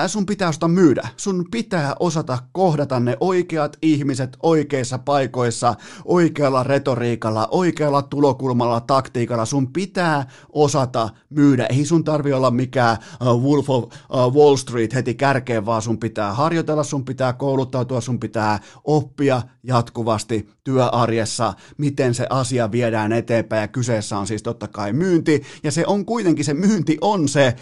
sun 0.06 0.26
pitää 0.26 0.48
osata 0.48 0.68
myydä. 0.68 1.08
Sun 1.16 1.44
pitää 1.50 1.94
osata 2.00 2.38
kohdata 2.52 3.00
ne 3.00 3.16
oikeat 3.20 3.76
ihmiset 3.82 4.36
oikeissa 4.42 4.98
paikoissa, 4.98 5.74
oikealla 6.04 6.62
retoriikalla, 6.62 7.48
oikealla 7.50 8.02
tulokulmalla, 8.02 8.80
taktiikalla. 8.80 9.44
Sun 9.44 9.72
pitää 9.72 10.26
osata 10.52 11.08
myydä. 11.30 11.66
Ei 11.66 11.84
sun 11.84 12.04
tarvi 12.04 12.32
olla 12.32 12.50
mikään 12.50 12.96
Wolf 13.22 13.70
of 13.70 13.92
Wall 14.34 14.56
Street 14.56 14.94
heti 14.94 15.14
kärkeen, 15.14 15.66
vaan 15.66 15.82
sun 15.82 15.98
pitää 15.98 16.32
harjoitella, 16.34 16.84
sun 16.84 17.04
pitää 17.04 17.32
kouluttautua, 17.32 18.00
sun 18.00 18.20
pitää 18.20 18.60
oppia 18.84 19.42
jatkuvasti 19.62 20.48
työarjessa, 20.68 21.54
miten 21.78 22.14
se 22.14 22.26
asia 22.30 22.72
viedään 22.72 23.12
eteenpäin. 23.12 23.60
Ja 23.60 23.68
kyseessä 23.68 24.18
on 24.18 24.26
siis 24.26 24.42
totta 24.42 24.68
kai 24.68 24.92
myynti. 24.92 25.42
Ja 25.62 25.72
se 25.72 25.84
on 25.86 26.04
kuitenkin 26.04 26.44
se 26.44 26.54
myynti 26.54 26.98
on 27.00 27.28
se 27.28 27.54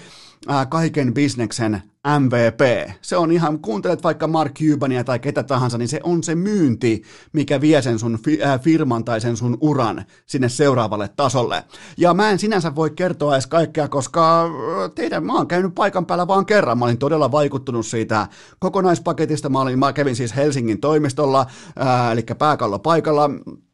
ää, 0.48 0.66
kaiken 0.66 1.14
bisneksen 1.14 1.82
MVP. 2.20 2.90
Se 3.02 3.16
on 3.16 3.32
ihan, 3.32 3.58
kuuntelet 3.58 4.02
vaikka 4.02 4.26
Mark 4.26 4.52
Cubania 4.54 5.04
tai 5.04 5.18
ketä 5.18 5.42
tahansa, 5.42 5.78
niin 5.78 5.88
se 5.88 6.00
on 6.02 6.22
se 6.22 6.34
myynti, 6.34 7.02
mikä 7.32 7.60
vie 7.60 7.82
sen 7.82 7.98
sun 7.98 8.18
fi, 8.24 8.42
äh, 8.42 8.60
firman 8.60 9.04
tai 9.04 9.20
sen 9.20 9.36
sun 9.36 9.58
uran 9.60 10.04
sinne 10.26 10.48
seuraavalle 10.48 11.08
tasolle. 11.16 11.64
Ja 11.96 12.14
mä 12.14 12.30
en 12.30 12.38
sinänsä 12.38 12.74
voi 12.74 12.90
kertoa 12.90 13.34
edes 13.34 13.46
kaikkea, 13.46 13.88
koska 13.88 14.50
teidän, 14.94 15.26
mä 15.26 15.32
oon 15.32 15.48
käynyt 15.48 15.74
paikan 15.74 16.06
päällä 16.06 16.26
vaan 16.26 16.46
kerran. 16.46 16.78
Mä 16.78 16.84
olin 16.84 16.98
todella 16.98 17.32
vaikuttunut 17.32 17.86
siitä 17.86 18.26
kokonaispaketista. 18.58 19.48
Mä, 19.48 19.60
olin, 19.60 19.78
mä 19.78 19.92
kävin 19.92 20.16
siis 20.16 20.36
Helsingin 20.36 20.80
toimistolla, 20.80 21.46
äh, 21.80 22.12
eli 22.12 22.22
pääkallo 22.38 22.78
paikalla 22.78 23.30
Äh, 23.30 23.65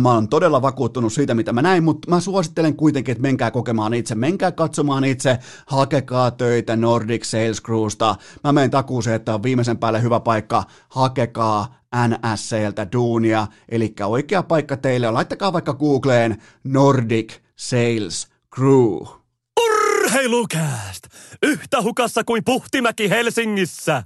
mä 0.00 0.12
oon 0.12 0.28
todella 0.28 0.62
vakuuttunut 0.62 1.12
siitä, 1.12 1.34
mitä 1.34 1.52
mä 1.52 1.62
näin, 1.62 1.84
mutta 1.84 2.10
mä 2.10 2.20
suosittelen 2.20 2.76
kuitenkin, 2.76 3.12
että 3.12 3.22
menkää 3.22 3.50
kokemaan 3.50 3.94
itse, 3.94 4.14
menkää 4.14 4.52
katsomaan 4.52 5.04
itse, 5.04 5.38
hakekaa 5.66 6.30
töitä 6.30 6.76
Nordic 6.76 7.24
Sales 7.24 7.62
Crewsta. 7.62 8.16
Mä 8.44 8.52
menen 8.52 8.70
takuuseen, 8.70 9.16
että 9.16 9.34
on 9.34 9.42
viimeisen 9.42 9.78
päälle 9.78 10.02
hyvä 10.02 10.20
paikka, 10.20 10.64
hakekaa 10.88 11.76
NSCltä 12.08 12.86
duunia, 12.92 13.46
eli 13.68 13.94
oikea 14.04 14.42
paikka 14.42 14.76
teille 14.76 15.08
on. 15.08 15.14
Laittakaa 15.14 15.52
vaikka 15.52 15.74
Googleen 15.74 16.42
Nordic 16.64 17.34
Sales 17.56 18.28
Crew. 18.54 18.98
Urheilukääst! 19.60 21.06
Yhtä 21.42 21.82
hukassa 21.82 22.24
kuin 22.24 22.44
Puhtimäki 22.44 23.10
Helsingissä! 23.10 24.02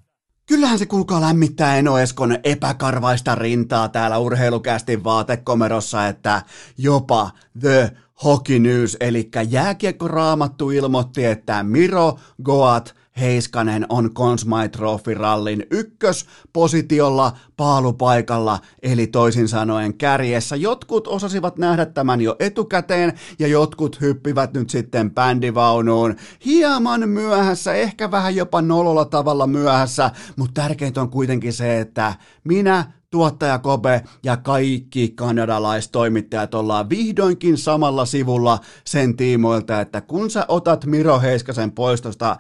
Kyllähän 0.50 0.78
se 0.78 0.86
kuulkaa 0.86 1.20
lämmittää 1.20 1.76
Eno 1.76 1.98
Eskon 1.98 2.38
epäkarvaista 2.44 3.34
rintaa 3.34 3.88
täällä 3.88 4.18
urheilukästin 4.18 5.04
vaatekomerossa, 5.04 6.06
että 6.06 6.42
jopa 6.78 7.30
The 7.60 7.92
Hockey 8.24 8.58
News, 8.58 8.96
eli 9.00 9.30
jääkiekko 9.48 10.08
raamattu 10.08 10.70
ilmoitti, 10.70 11.24
että 11.24 11.62
Miro 11.62 12.18
Goat 12.42 12.94
Heiskanen 13.20 13.87
on 13.88 14.14
Consmite 14.14 14.68
Trophy 14.68 15.14
rallin 15.14 15.66
ykköspositiolla 15.70 17.33
paalupaikalla, 17.56 18.59
eli 18.83 19.06
toisin 19.06 19.48
sanoen 19.48 19.94
kärjessä. 19.94 20.56
Jotkut 20.56 21.06
osasivat 21.06 21.59
nähdä 21.59 21.87
tämän 21.87 22.20
jo 22.20 22.37
etukäteen 22.38 23.12
ja 23.38 23.46
jotkut 23.46 24.00
hyppivät 24.00 24.52
nyt 24.54 24.70
sitten 24.70 25.11
bändivaunuun 25.11 26.16
hieman 26.44 27.09
myöhässä, 27.09 27.74
ehkä 27.74 28.11
vähän 28.11 28.37
jopa 28.37 28.62
nololla 28.62 29.04
tavalla 29.04 29.46
myöhässä, 29.46 30.11
mutta 30.37 30.62
tärkeintä 30.62 31.00
on 31.00 31.11
kuitenkin 31.11 31.52
se, 31.52 31.80
että 31.80 32.14
minä 32.44 32.99
tuottaja 33.11 33.59
Kobe 33.59 34.03
ja 34.23 34.37
kaikki 34.37 35.09
kanadalaistoimittajat 35.09 36.55
ollaan 36.55 36.88
vihdoinkin 36.88 37.59
samalla 37.59 38.05
sivulla 38.05 38.59
sen 38.85 39.16
tiimoilta, 39.16 39.81
että 39.81 40.01
kun 40.01 40.31
sä 40.31 40.44
otat 40.49 40.87
Miro 40.87 41.20
Heiskasen 41.20 41.73
poistosta 41.73 42.37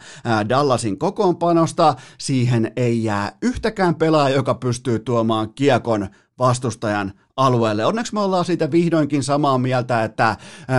Dallasin 0.48 0.98
kokoonpanosta, 0.98 1.94
siihen 2.18 2.72
ei 2.76 3.04
jää 3.04 3.32
yhtäkään 3.42 3.94
pelaaja, 3.94 4.34
joka 4.34 4.54
pystyy 4.54 4.98
tuomaan 4.98 5.54
kiekon 5.54 6.08
vastustajan 6.38 7.12
alueelle. 7.36 7.84
Onneksi 7.84 8.14
me 8.14 8.20
ollaan 8.20 8.44
siitä 8.44 8.70
vihdoinkin 8.70 9.22
samaa 9.22 9.58
mieltä, 9.58 10.04
että 10.04 10.36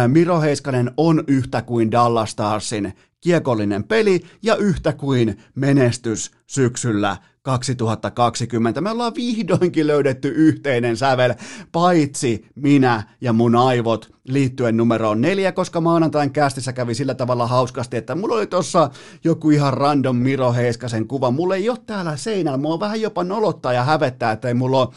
Miro 0.08 0.42
Heiskanen 0.42 0.92
on 0.98 1.24
yhtä 1.28 1.62
kuin 1.62 1.92
Dallas 1.92 2.32
Starsin 2.32 2.94
kiekollinen 3.22 3.84
peli 3.84 4.22
ja 4.44 4.56
yhtä 4.56 4.94
kuin 4.94 5.38
menestys 5.56 6.32
syksyllä 6.48 7.18
2020. 7.42 8.82
Me 8.82 8.92
ollaan 8.92 9.16
vihdoinkin 9.16 9.88
löydetty 9.88 10.28
yhteinen 10.28 10.98
sävel, 10.98 11.34
paitsi 11.72 12.46
minä 12.56 13.04
ja 13.22 13.34
mun 13.34 13.56
aivot 13.56 14.12
liittyen 14.28 14.78
numeroon 14.78 15.22
neljä, 15.22 15.52
koska 15.52 15.82
maanantain 15.82 16.32
kästissä 16.32 16.74
kävi 16.74 16.96
sillä 16.96 17.14
tavalla 17.14 17.48
hauskasti, 17.48 17.98
että 17.98 18.16
mulla 18.16 18.36
oli 18.36 18.48
tuossa 18.48 18.90
joku 19.24 19.50
ihan 19.50 19.74
random 19.74 20.16
Miro 20.16 20.54
Heiskasen 20.54 21.08
kuva. 21.08 21.32
Mulla 21.32 21.56
ei 21.56 21.70
ole 21.70 21.78
täällä 21.86 22.18
seinällä, 22.18 22.58
mulla 22.58 22.74
on 22.74 22.80
vähän 22.80 23.02
jopa 23.02 23.24
nolottaa 23.24 23.74
ja 23.74 23.84
hävettää, 23.84 24.32
että 24.32 24.48
ei 24.48 24.54
mulla 24.54 24.78
ole 24.80 24.88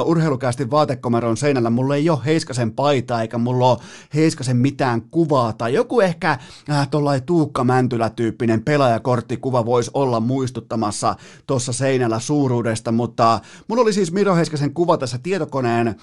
uh, 0.00 0.08
urheilukästi 0.08 0.70
vaatekomeron 0.70 1.36
seinällä, 1.36 1.70
mulla 1.70 1.96
ei 1.96 2.10
ole 2.10 2.18
Heiskasen 2.24 2.72
paita 2.72 3.22
eikä 3.22 3.38
mulla 3.38 3.70
ole 3.70 3.78
Heiskasen 4.14 4.56
mitään 4.56 5.02
kuvaa 5.02 5.52
tai 5.52 5.74
joku 5.74 6.00
ehkä 6.00 6.38
uh, 6.70 6.88
tuollainen 6.90 7.26
Tuukka 7.26 7.64
Mäntylä-tyyppinen 7.64 8.64
pelaajakorttikuva 8.64 9.66
voisi 9.66 9.90
olla 9.94 10.20
muistuttamassa 10.20 11.16
tuossa 11.46 11.72
seinällä 11.72 11.93
suuruudesta, 12.18 12.92
mutta 12.92 13.40
mulla 13.68 13.82
oli 13.82 13.92
siis 13.92 14.12
Miro 14.12 14.36
Heiskasen 14.36 14.74
kuva 14.74 14.98
tässä 14.98 15.18
tietokoneen, 15.18 15.88
uh, 15.88 15.94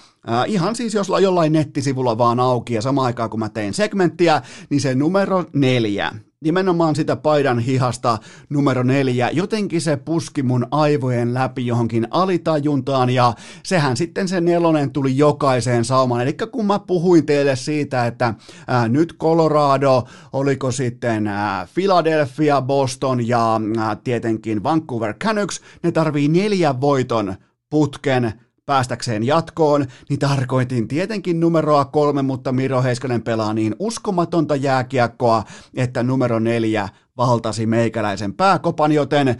ihan 0.47 0.75
siis 0.75 0.93
jos 0.93 1.08
jollain 1.21 1.54
nettisivulla 1.54 2.17
vaan 2.17 2.39
auki 2.39 2.73
ja 2.73 2.82
samaan 2.82 3.06
aikaan 3.06 3.30
kun 3.30 3.39
mä 3.39 3.49
tein 3.49 3.73
segmenttiä, 3.73 4.41
niin 4.69 4.82
se 4.82 4.95
numero 4.95 5.45
neljä, 5.54 6.12
nimenomaan 6.43 6.95
sitä 6.95 7.15
paidan 7.15 7.60
hihasta 7.60 8.17
numero 8.49 8.84
neljä, 8.84 9.30
jotenkin 9.30 9.82
se 9.82 9.97
puski 9.97 10.43
mun 10.43 10.67
aivojen 10.71 11.34
läpi 11.34 11.67
johonkin 11.67 12.08
alitajuntaan 12.12 13.10
ja 13.10 13.34
sehän 13.63 13.97
sitten 13.97 14.27
se 14.27 14.41
nelonen 14.41 14.91
tuli 14.91 15.17
jokaiseen 15.17 15.86
saumaan. 15.86 16.21
Eli 16.21 16.34
kun 16.51 16.65
mä 16.65 16.80
puhuin 16.80 17.25
teille 17.25 17.56
siitä, 17.56 18.06
että 18.06 18.34
ää, 18.67 18.88
nyt 18.88 19.15
Colorado, 19.19 20.04
oliko 20.34 20.71
sitten 20.71 21.27
ää, 21.27 21.67
Philadelphia, 21.73 22.62
Boston 22.62 23.27
ja 23.27 23.62
ää, 23.77 23.95
tietenkin 23.95 24.63
Vancouver 24.63 25.13
Canucks, 25.13 25.62
ne 25.84 25.91
tarvii 25.91 26.27
neljän 26.27 26.82
voiton 26.82 27.36
putken 27.69 28.34
päästäkseen 28.65 29.24
jatkoon, 29.24 29.86
niin 30.10 30.19
tarkoitin 30.19 30.88
tietenkin 30.88 31.39
numeroa 31.39 31.86
kolme, 31.86 32.21
mutta 32.21 32.52
Miro 32.52 32.84
Heiskanen 32.84 33.24
pelaa 33.24 33.54
niin 33.54 33.76
uskomatonta 33.80 34.56
jääkiekkoa, 34.56 35.43
että 35.76 36.04
numero 36.04 36.39
neljä 36.39 36.89
valtasi 37.17 37.65
meikäläisen 37.65 38.34
pääkopan, 38.34 38.91
joten 38.91 39.28
öö, 39.28 39.36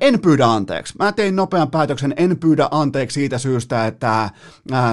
en 0.00 0.20
pyydä 0.20 0.46
anteeksi. 0.46 0.94
Mä 0.98 1.12
tein 1.12 1.36
nopean 1.36 1.70
päätöksen, 1.70 2.14
en 2.16 2.38
pyydä 2.38 2.68
anteeksi 2.70 3.14
siitä 3.14 3.38
syystä, 3.38 3.86
että 3.86 4.30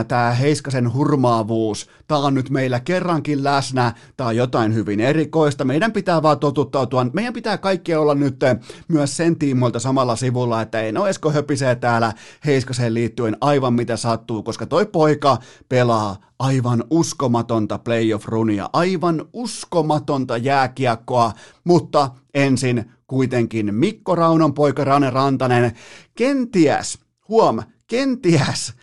tämä 0.07 0.31
Heiskasen 0.31 0.93
hurmaavuus, 0.93 1.89
tämä 2.07 2.19
on 2.19 2.33
nyt 2.33 2.49
meillä 2.49 2.79
kerrankin 2.79 3.43
läsnä, 3.43 3.93
tämä 4.17 4.27
on 4.27 4.35
jotain 4.35 4.73
hyvin 4.73 4.99
erikoista, 4.99 5.65
meidän 5.65 5.91
pitää 5.91 6.21
vaan 6.21 6.39
totuttautua, 6.39 7.05
meidän 7.13 7.33
pitää 7.33 7.57
kaikki 7.57 7.95
olla 7.95 8.15
nyt 8.15 8.39
myös 8.87 9.17
sen 9.17 9.35
tiimoilta 9.35 9.79
samalla 9.79 10.15
sivulla, 10.15 10.61
että 10.61 10.81
ei 10.81 10.91
no 10.91 11.07
Esko 11.07 11.31
höpisee 11.31 11.75
täällä 11.75 12.13
Heiskaseen 12.45 12.93
liittyen 12.93 13.37
aivan 13.41 13.73
mitä 13.73 13.97
sattuu, 13.97 14.43
koska 14.43 14.65
toi 14.65 14.85
poika 14.85 15.37
pelaa 15.69 16.17
aivan 16.41 16.83
uskomatonta 16.89 17.77
playoff-runia, 17.77 18.69
aivan 18.73 19.25
uskomatonta 19.33 20.37
jääkiekkoa, 20.37 21.33
mutta 21.63 22.09
ensin 22.33 22.91
kuitenkin 23.07 23.75
Mikko 23.75 24.15
Raunon 24.15 24.53
poika 24.53 24.83
Rane 24.83 25.09
Rantanen, 25.09 25.71
kenties, 26.15 26.99
huom, 27.29 27.59
kenties 27.87 28.73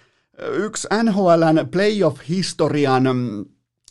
yksi 0.52 0.88
NHLn 1.02 1.68
playoff-historian 1.70 3.06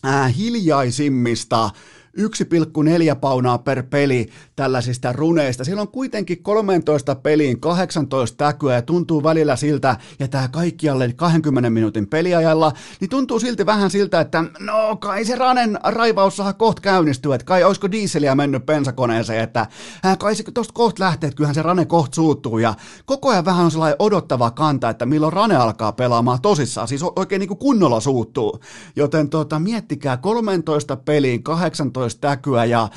äh, 0.06 0.38
hiljaisimmista 0.38 1.70
1,4 2.18 3.16
paunaa 3.22 3.58
per 3.58 3.84
peli 3.84 4.30
tällaisista 4.56 5.14
runeista. 5.14 5.64
Siellä 5.64 5.82
on 5.82 5.88
kuitenkin 5.88 6.44
13 6.44 7.16
peliin 7.16 7.60
18 7.60 8.38
täkyä 8.38 8.74
ja 8.74 8.82
tuntuu 8.82 9.24
välillä 9.24 9.56
siltä, 9.56 9.98
ja 10.20 10.28
tämä 10.28 10.48
kaikkialle 10.48 11.14
20 11.16 11.70
minuutin 11.70 12.08
peliajalla, 12.08 12.74
niin 13.00 13.10
tuntuu 13.10 13.40
silti 13.40 13.66
vähän 13.66 13.90
siltä, 13.90 14.22
että 14.22 14.44
no 14.60 14.96
kai 14.96 15.26
se 15.26 15.36
Ranen 15.36 15.80
raivaus 15.84 16.38
saa 16.38 16.54
kohta 16.54 16.82
käynnistyä, 16.82 17.36
että 17.36 17.46
kai 17.46 17.64
olisiko 17.64 17.92
diiseliä 17.92 18.36
mennyt 18.36 18.66
pensakoneeseen, 18.66 19.44
että 19.44 19.68
äh, 20.06 20.18
kai 20.18 20.36
se 20.36 20.44
tosta 20.54 20.74
kohta 20.74 21.04
lähtee, 21.04 21.28
että 21.28 21.38
kyllähän 21.38 21.56
se 21.56 21.62
Rane 21.62 21.86
kohta 21.86 22.16
suuttuu, 22.16 22.58
ja 22.58 22.74
koko 23.06 23.30
ajan 23.30 23.46
vähän 23.46 23.66
on 23.66 23.72
sellainen 23.72 23.96
odottava 24.00 24.52
kanta, 24.52 24.90
että 24.90 25.06
milloin 25.06 25.34
Rane 25.34 25.56
alkaa 25.56 25.92
pelaamaan 25.92 26.42
tosissaan, 26.42 26.88
siis 26.88 27.04
oikein 27.04 27.40
niin 27.40 27.48
kuin 27.48 27.58
kunnolla 27.58 28.00
suuttuu. 28.00 28.60
Joten 28.96 29.30
tota, 29.30 29.60
miettikää 29.60 30.18
13 30.18 30.96
peliin 30.96 31.44
18 31.44 32.07
olisi 32.08 32.20
täkyä 32.22 32.66
ja 32.66 32.90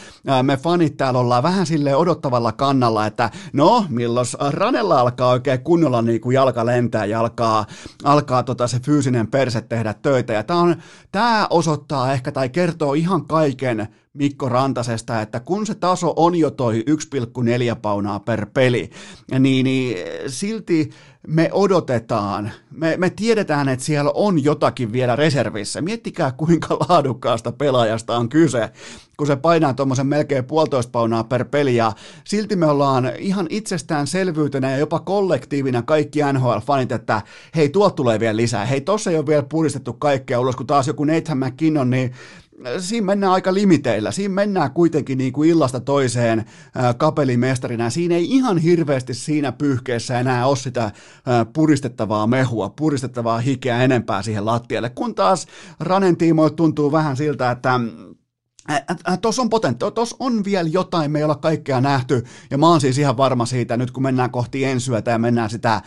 me 0.43 0.57
fanit 0.57 0.97
täällä 0.97 1.21
ollaan 1.21 1.43
vähän 1.43 1.67
sille 1.67 1.97
odottavalla 1.97 2.53
kannalla, 2.53 3.07
että 3.07 3.31
no, 3.53 3.85
milloin 3.89 4.27
Ranella 4.51 5.01
alkaa 5.01 5.31
oikein 5.31 5.61
kunnolla 5.61 6.03
niin 6.03 6.21
kuin 6.21 6.35
jalka 6.35 6.67
lentää 6.67 7.05
ja 7.05 7.21
alkaa, 7.21 7.67
alkaa 8.05 8.43
tota 8.43 8.67
se 8.67 8.81
fyysinen 8.81 9.27
perse 9.27 9.61
tehdä 9.61 9.95
töitä. 9.95 10.33
Ja 10.33 10.43
tämä, 10.43 10.61
on, 10.61 10.77
tämä 11.13 11.47
osoittaa 11.51 12.13
ehkä 12.13 12.33
tai 12.33 12.49
kertoo 12.49 12.95
ihan 12.95 13.27
kaiken 13.27 13.89
Mikko 14.13 14.49
Rantasesta, 14.49 15.21
että 15.21 15.41
kun 15.41 15.67
se 15.67 15.75
taso 15.75 16.13
on 16.17 16.35
jo 16.35 16.51
toi 16.51 16.85
1,4 16.91 17.77
paunaa 17.83 18.21
per 18.21 18.47
peli, 18.55 18.91
niin, 19.39 19.65
niin 19.65 19.97
silti 20.27 20.91
me 21.27 21.49
odotetaan, 21.53 22.53
me, 22.71 22.97
me 22.97 23.11
tiedetään, 23.11 23.69
että 23.69 23.85
siellä 23.85 24.11
on 24.15 24.45
jotakin 24.45 24.93
vielä 24.93 25.17
reservissä. 25.17 25.81
Miettikää, 25.81 26.33
kuinka 26.33 26.75
laadukkaasta 26.89 27.53
pelaajasta 27.53 28.17
on 28.17 28.29
kyse, 28.29 28.71
kun 29.17 29.27
se 29.27 29.37
painaa 29.37 29.75
tuommoisen 29.75 30.07
melkein 30.07 30.45
puolitoista 30.45 30.91
paunaa 30.91 31.25
per 31.25 31.45
peli, 31.45 31.77
ja 31.77 31.93
silti 32.25 32.57
me 32.57 32.67
ollaan 32.67 33.13
ihan 33.19 33.47
itsestäänselvyytenä 33.51 34.71
ja 34.71 34.79
jopa 34.79 35.01
kollektiivina 35.01 35.83
kaikki 35.83 36.21
NHL-fanit, 36.21 36.95
että 36.95 37.23
hei, 37.57 37.69
tuo 37.69 37.91
tulee 37.91 38.21
vielä 38.21 38.37
lisää, 38.37 38.65
hei, 38.67 38.81
tossa 38.81 39.11
ei 39.11 39.17
ole 39.17 39.27
vielä 39.27 39.43
puristettu 39.43 39.93
kaikkea 39.93 40.41
ulos, 40.41 40.57
kun 40.57 40.67
taas 40.67 40.87
joku 40.87 41.05
Nathan 41.05 41.39
McKinnon, 41.39 41.91
niin 41.91 42.13
siinä 42.79 43.07
mennään 43.07 43.33
aika 43.33 43.55
limiteillä. 43.55 44.13
Siinä 44.13 44.35
mennään 44.35 44.71
kuitenkin 44.71 45.19
niin 45.19 45.33
kuin 45.33 45.51
illasta 45.51 45.81
toiseen 45.81 46.45
kapelimestarina. 46.99 47.91
Siinä 47.91 48.15
ei 48.15 48.31
ihan 48.31 48.59
hirveästi 48.59 49.15
siinä 49.15 49.53
pyyhkeessä 49.53 50.21
enää 50.21 50.47
ole 50.47 50.57
sitä 50.57 50.91
puristettavaa 51.53 52.27
mehua, 52.27 52.69
puristettavaa 52.69 53.39
hikeä 53.39 53.83
enempää 53.83 54.23
siihen 54.23 54.47
lattialle, 54.47 54.91
kun 54.91 55.15
taas 55.15 55.47
Ranen 55.81 56.17
tuntuu 56.57 56.93
vähän 56.93 57.17
siltä, 57.17 57.51
että 57.51 57.81
Tuossa 59.23 59.43
on 59.43 59.51
potentiaalia, 59.51 59.95
tuossa 59.95 60.17
on 60.19 60.45
vielä 60.45 60.69
jotain, 60.69 61.11
me 61.11 61.19
ei 61.19 61.25
olla 61.25 61.35
kaikkea 61.35 61.81
nähty, 61.81 62.25
ja 62.51 62.59
mä 62.59 62.69
oon 62.69 62.81
siis 62.81 62.99
ihan 62.99 63.17
varma 63.17 63.47
siitä, 63.47 63.77
nyt 63.77 63.91
kun 63.91 64.03
mennään 64.03 64.31
kohti 64.31 64.65
ensyötä 64.65 65.11
ja 65.11 65.19
mennään 65.19 65.51
sitä 65.51 65.83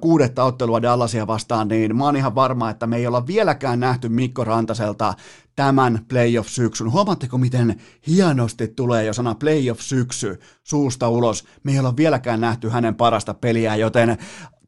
kuudetta 0.00 0.44
ottelua 0.44 0.82
Dallasia 0.82 1.26
vastaan, 1.26 1.68
niin 1.68 1.96
mä 1.96 2.04
oon 2.04 2.16
ihan 2.16 2.34
varma, 2.34 2.70
että 2.70 2.86
me 2.86 2.96
ei 2.96 3.06
olla 3.06 3.26
vieläkään 3.26 3.80
nähty 3.80 4.08
Mikko 4.08 4.44
Rantaselta 4.44 5.14
tämän 5.56 6.00
playoff-syksyn. 6.08 6.92
Huomaatteko, 6.92 7.38
miten 7.38 7.80
hienosti 8.06 8.68
tulee 8.68 9.04
jo 9.04 9.12
sana 9.12 9.34
playoff-syksy 9.34 10.40
suusta 10.62 11.08
ulos? 11.08 11.44
Me 11.62 11.72
ei 11.72 11.78
olla 11.78 11.96
vieläkään 11.96 12.40
nähty 12.40 12.68
hänen 12.68 12.94
parasta 12.94 13.34
peliä, 13.34 13.76
joten 13.76 14.18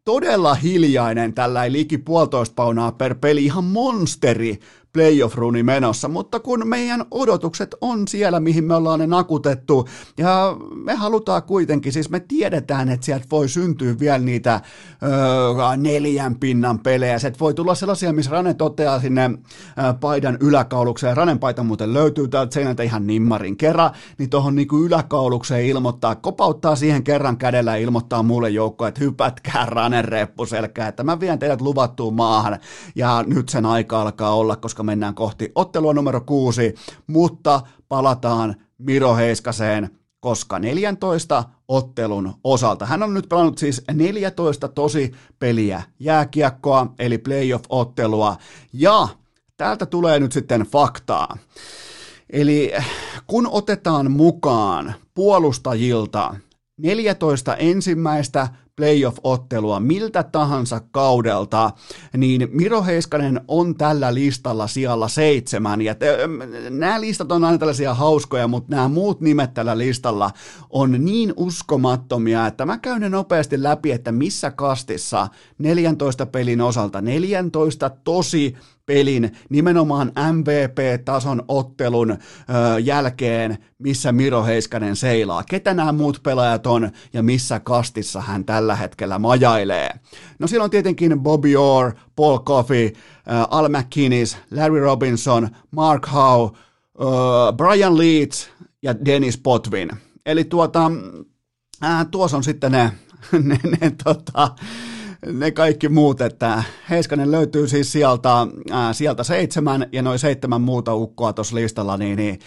todella 0.05 0.55
hiljainen 0.55 1.35
tällä 1.35 1.73
liki 1.73 1.99
puolitoista 1.99 2.55
paunaa 2.55 2.93
per 2.93 3.15
peli, 3.15 3.45
ihan 3.45 3.65
monsteri 3.65 4.59
playoff-runi 4.93 5.63
menossa, 5.63 6.09
mutta 6.09 6.41
kun 6.41 6.69
meidän 6.69 7.05
odotukset 7.11 7.75
on 7.81 8.09
siellä, 8.09 8.41
mihin 8.41 8.65
me 8.65 8.75
ollaan 8.75 8.99
ne 8.99 9.07
nakutettu, 9.07 9.89
ja 10.19 10.57
me 10.75 10.95
halutaan 10.95 11.43
kuitenkin, 11.43 11.93
siis 11.93 12.11
me 12.11 12.21
tiedetään, 12.21 12.89
että 12.89 13.07
sieltä 13.07 13.27
voi 13.31 13.49
syntyä 13.49 13.99
vielä 13.99 14.19
niitä 14.19 14.61
öö, 15.03 15.77
neljän 15.77 16.35
pinnan 16.35 16.79
pelejä, 16.79 17.19
se 17.19 17.33
voi 17.41 17.55
tulla 17.55 17.75
sellaisia, 17.75 18.13
missä 18.13 18.31
Rane 18.31 18.55
toteaa 18.55 19.01
sinne 19.01 19.31
öö, 19.79 19.93
paidan 20.01 20.39
yläkaulukseen, 20.41 21.17
Ranen 21.17 21.39
paita 21.39 21.63
muuten 21.63 21.95
löytyy 21.95 22.29
täältä 22.29 22.55
seinältä 22.55 22.83
ihan 22.83 23.07
nimmarin 23.07 23.57
kerran, 23.57 23.91
niin 24.19 24.31
tuohon 24.31 24.55
niinku 24.55 24.79
yläkaulukseen 24.79 25.67
ilmoittaa, 25.67 26.15
kopauttaa 26.15 26.77
siihen 26.77 27.05
kerran 27.05 27.37
kädellä 27.37 27.77
ja 27.77 27.83
ilmoittaa 27.83 28.23
mulle 28.23 28.51
joukkoon, 28.51 28.89
että 28.89 29.01
hypätkää 29.01 29.67
Ranen 29.67 30.05
reppuselkää, 30.05 30.89
että 30.89 31.05
mä 31.05 31.21
vien 31.21 31.39
teidät 31.39 31.61
luvattuun 31.61 32.15
maahan, 32.15 32.59
ja 32.95 33.25
nyt 33.27 33.49
sen 33.49 33.67
aika 33.67 34.03
alkaa 34.03 34.35
olla, 34.35 34.57
koska 34.57 34.82
mennään 34.83 35.15
kohti 35.15 35.53
ottelua 35.55 35.95
numero 35.95 36.21
kuusi, 36.21 36.75
mutta 37.07 37.61
palataan 37.89 38.57
Miro 38.79 39.17
Heiskaseen, 39.17 39.91
koska 40.21 40.59
14 40.59 41.45
ottelun 41.69 42.35
osalta. 42.45 42.87
Hän 42.87 43.03
on 43.03 43.15
nyt 43.15 43.29
pelannut 43.29 43.59
siis 43.59 43.83
14 43.93 44.69
tosi 44.69 45.13
peliä 45.39 45.83
jääkiekkoa, 45.99 46.95
eli 46.99 47.19
playoff-ottelua, 47.19 48.37
ja 48.73 49.09
täältä 49.57 49.87
tulee 49.87 50.21
nyt 50.21 50.33
sitten 50.33 50.61
faktaa. 50.61 51.37
Eli 52.31 52.73
kun 53.27 53.49
otetaan 53.51 54.11
mukaan 54.11 54.95
puolustajilta 55.15 56.35
14 56.79 57.57
ensimmäistä 57.57 58.49
playoff-ottelua 58.77 59.81
miltä 59.81 60.23
tahansa 60.23 60.81
kaudelta, 60.91 61.71
niin 62.17 62.49
Miro 62.53 62.83
Heiskanen 62.83 63.41
on 63.49 63.75
tällä 63.75 64.15
listalla 64.15 64.67
siellä 64.67 65.09
seitsemän. 65.09 65.83
Ja 65.83 65.95
te, 65.95 66.19
nämä 66.71 67.01
listat 67.01 67.33
on 67.33 67.45
aina 67.45 67.59
tällaisia 67.59 67.95
hauskoja, 67.95 68.49
mutta 68.49 68.77
nämä 68.77 68.89
muut 68.89 69.21
nimet 69.21 69.55
tällä 69.55 69.79
listalla 69.79 70.31
on 70.71 71.05
niin 71.05 71.33
uskomattomia, 71.37 72.47
että 72.47 72.67
mä 72.67 72.79
käyn 72.79 73.01
ne 73.01 73.09
nopeasti 73.09 73.63
läpi, 73.63 73.93
että 73.93 74.13
missä 74.13 74.51
kastissa 74.51 75.29
14 75.59 76.27
pelin 76.27 76.61
osalta, 76.61 77.01
14 77.01 77.91
tosi 77.91 78.57
pelin, 78.87 79.37
nimenomaan 79.51 80.13
MVP-tason 80.33 81.43
ottelun 81.49 82.11
ö, 82.11 82.19
jälkeen, 82.79 83.59
missä 83.79 84.13
Miro 84.13 84.45
Heiskanen 84.45 84.97
seilaa. 84.97 85.45
Ketä 85.45 85.75
nämä 85.75 85.93
muut 85.93 86.21
pelaajat 86.23 86.67
on 86.67 86.91
ja 87.13 87.23
missä 87.23 87.61
kastissa 87.61 88.21
hän 88.21 88.45
tällä 88.45 88.77
hetkellä 88.77 89.19
majailee. 89.19 89.91
No 90.39 90.47
siellä 90.47 90.65
on 90.65 90.71
tietenkin 90.71 91.21
Bobby 91.21 91.57
Orr, 91.57 91.93
Paul 92.17 92.39
Coffey, 92.39 92.87
ö, 92.87 92.93
Al 93.51 93.69
McKinnis, 93.69 94.37
Larry 94.51 94.81
Robinson, 94.81 95.49
Mark 95.71 96.07
Howe, 96.13 96.51
ö, 97.01 97.05
Brian 97.57 97.99
Leeds 97.99 98.51
ja 98.83 99.05
Dennis 99.05 99.39
Potvin. 99.39 99.91
Eli 100.27 100.45
tuota, 100.45 100.91
äh, 101.85 102.07
tuossa 102.11 102.37
on 102.37 102.45
sitten 102.45 102.73
ne, 102.73 102.93
ne, 103.49 103.61
ne 103.81 103.93
tota, 104.05 104.55
ne 105.27 105.51
kaikki 105.51 105.89
muut, 105.89 106.21
että 106.21 106.63
Heiskanen 106.91 107.31
löytyy 107.31 107.69
siis 107.69 107.93
sieltä, 107.93 108.47
ää, 108.71 108.93
sieltä 108.93 109.25
seitsemän 109.25 109.87
ja 109.93 110.03
noin 110.03 110.19
seitsemän 110.19 110.61
muuta 110.61 110.95
ukkoa 110.95 111.33
tuossa 111.33 111.57
listalla, 111.57 111.97
niin, 111.97 112.17
niin 112.17 112.39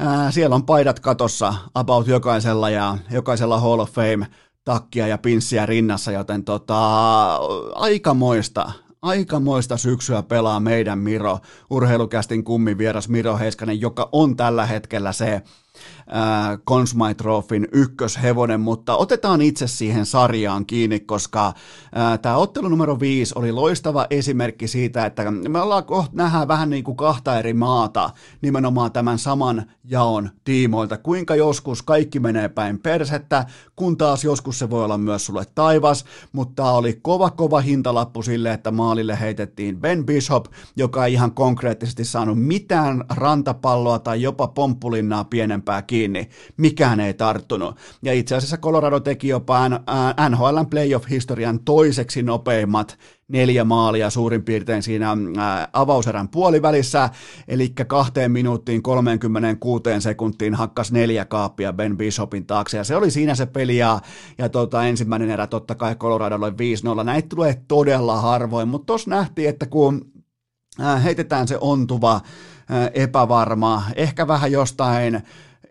ää, 0.00 0.30
siellä 0.30 0.56
on 0.56 0.66
paidat 0.66 1.00
katossa 1.00 1.54
about 1.74 2.06
jokaisella 2.06 2.70
ja 2.70 2.98
jokaisella 3.10 3.60
Hall 3.60 3.78
of 3.78 3.90
Fame 3.90 4.26
takkia 4.64 5.06
ja 5.06 5.18
pinssiä 5.18 5.66
rinnassa, 5.66 6.12
joten 6.12 6.44
tota, 6.44 7.36
aikamoista, 7.74 8.72
aikamoista 9.02 9.76
syksyä 9.76 10.22
pelaa 10.22 10.60
meidän 10.60 10.98
Miro, 10.98 11.38
urheilukästin 11.70 12.44
kummin 12.44 12.78
vieras 12.78 13.08
Miro 13.08 13.38
Heiskanen, 13.38 13.80
joka 13.80 14.08
on 14.12 14.36
tällä 14.36 14.66
hetkellä 14.66 15.12
se 15.12 15.42
äh, 16.08 16.58
ykköshevonen, 17.72 18.60
mutta 18.60 18.96
otetaan 18.96 19.42
itse 19.42 19.66
siihen 19.66 20.06
sarjaan 20.06 20.66
kiinni, 20.66 21.00
koska 21.00 21.46
äh, 21.46 22.18
tämä 22.22 22.36
ottelu 22.36 22.68
numero 22.68 23.00
viisi 23.00 23.34
oli 23.36 23.52
loistava 23.52 24.06
esimerkki 24.10 24.68
siitä, 24.68 25.06
että 25.06 25.30
me 25.30 25.60
ollaan 25.60 25.84
kohta 25.84 26.10
nähdään 26.14 26.48
vähän 26.48 26.70
niin 26.70 26.84
kuin 26.84 26.96
kahta 26.96 27.38
eri 27.38 27.54
maata 27.54 28.10
nimenomaan 28.42 28.92
tämän 28.92 29.18
saman 29.18 29.66
jaon 29.84 30.30
tiimoilta, 30.44 30.98
kuinka 30.98 31.34
joskus 31.34 31.82
kaikki 31.82 32.20
menee 32.20 32.48
päin 32.48 32.78
persettä, 32.78 33.46
kun 33.76 33.96
taas 33.96 34.24
joskus 34.24 34.58
se 34.58 34.70
voi 34.70 34.84
olla 34.84 34.98
myös 34.98 35.26
sulle 35.26 35.44
taivas, 35.54 36.04
mutta 36.32 36.70
oli 36.70 36.98
kova 37.02 37.30
kova 37.30 37.60
hintalappu 37.60 38.22
sille, 38.22 38.52
että 38.52 38.70
maalille 38.70 39.20
heitettiin 39.20 39.80
Ben 39.80 40.06
Bishop, 40.06 40.46
joka 40.76 41.06
ei 41.06 41.12
ihan 41.12 41.32
konkreettisesti 41.32 42.04
saanut 42.04 42.42
mitään 42.42 43.04
rantapalloa 43.08 43.98
tai 43.98 44.22
jopa 44.22 44.48
pomppulinnaa 44.48 45.24
pienempää 45.66 45.82
kiinni, 45.82 46.28
mikään 46.56 47.00
ei 47.00 47.14
tarttunut. 47.14 47.76
Ja 48.02 48.12
itse 48.12 48.36
asiassa 48.36 48.56
Colorado 48.56 49.00
teki 49.00 49.28
jopa 49.28 49.68
NHLn 50.28 50.66
playoff-historian 50.70 51.60
toiseksi 51.64 52.22
nopeimmat 52.22 52.98
neljä 53.28 53.64
maalia 53.64 54.10
suurin 54.10 54.44
piirtein 54.44 54.82
siinä 54.82 55.16
avauserän 55.72 56.28
puolivälissä, 56.28 57.10
eli 57.48 57.68
kahteen 57.86 58.32
minuuttiin 58.32 58.82
36 58.82 59.82
sekuntiin 59.98 60.54
hakkas 60.54 60.92
neljä 60.92 61.24
kaappia 61.24 61.72
Ben 61.72 61.96
Bishopin 61.96 62.46
taakse, 62.46 62.76
ja 62.76 62.84
se 62.84 62.96
oli 62.96 63.10
siinä 63.10 63.34
se 63.34 63.46
peli, 63.46 63.76
ja, 63.76 64.00
ja 64.38 64.48
tota, 64.48 64.86
ensimmäinen 64.86 65.30
erä 65.30 65.46
totta 65.46 65.74
kai 65.74 65.94
Coloradolle 65.94 66.50
5-0, 67.00 67.04
näitä 67.04 67.28
tulee 67.28 67.62
todella 67.68 68.20
harvoin, 68.20 68.68
mutta 68.68 68.86
tuossa 68.86 69.10
nähtiin, 69.10 69.48
että 69.48 69.66
kun 69.66 70.12
heitetään 71.04 71.48
se 71.48 71.58
ontuva, 71.60 72.20
epävarma, 72.94 73.82
ehkä 73.96 74.28
vähän 74.28 74.52
jostain 74.52 75.22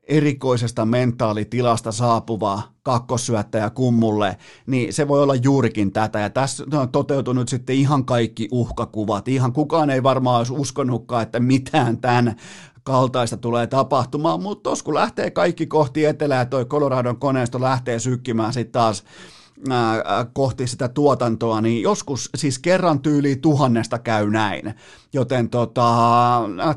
erikoisesta 0.08 0.86
mentaalitilasta 0.86 1.92
saapuva 1.92 2.62
kakkosyöttäjä 2.84 3.70
kummulle, 3.70 4.38
niin 4.68 4.94
se 4.94 5.08
voi 5.08 5.24
olla 5.24 5.36
juurikin 5.36 5.92
tätä. 5.92 6.20
Ja 6.20 6.30
tässä 6.30 6.64
on 6.74 6.90
toteutunut 6.90 7.50
sitten 7.50 7.76
ihan 7.76 8.06
kaikki 8.06 8.48
uhkakuvat. 8.52 9.28
Ihan 9.28 9.54
kukaan 9.54 9.90
ei 9.90 10.04
varmaan 10.04 10.38
olisi 10.38 10.54
uskonutkaan, 10.54 11.24
että 11.24 11.40
mitään 11.40 11.98
tämän 11.98 12.36
kaltaista 12.84 13.38
tulee 13.38 13.68
tapahtumaan, 13.68 14.42
mutta 14.42 14.64
tuossa 14.64 14.86
kun 14.86 14.94
lähtee 14.94 15.32
kaikki 15.32 15.68
kohti 15.68 16.06
etelää 16.06 16.46
toi 16.46 16.66
Coloradon 16.66 17.20
koneisto 17.20 17.62
lähtee 17.62 18.00
sykkimään 18.00 18.54
sitten 18.54 18.72
taas 18.72 19.04
kohti 20.34 20.68
sitä 20.68 20.88
tuotantoa, 20.88 21.62
niin 21.62 21.82
joskus 21.82 22.30
siis 22.36 22.60
kerran 22.60 23.00
tyyli 23.00 23.36
tuhannesta 23.36 24.00
käy 24.00 24.30
näin. 24.30 24.74
Joten 25.14 25.50
tota, 25.50 25.94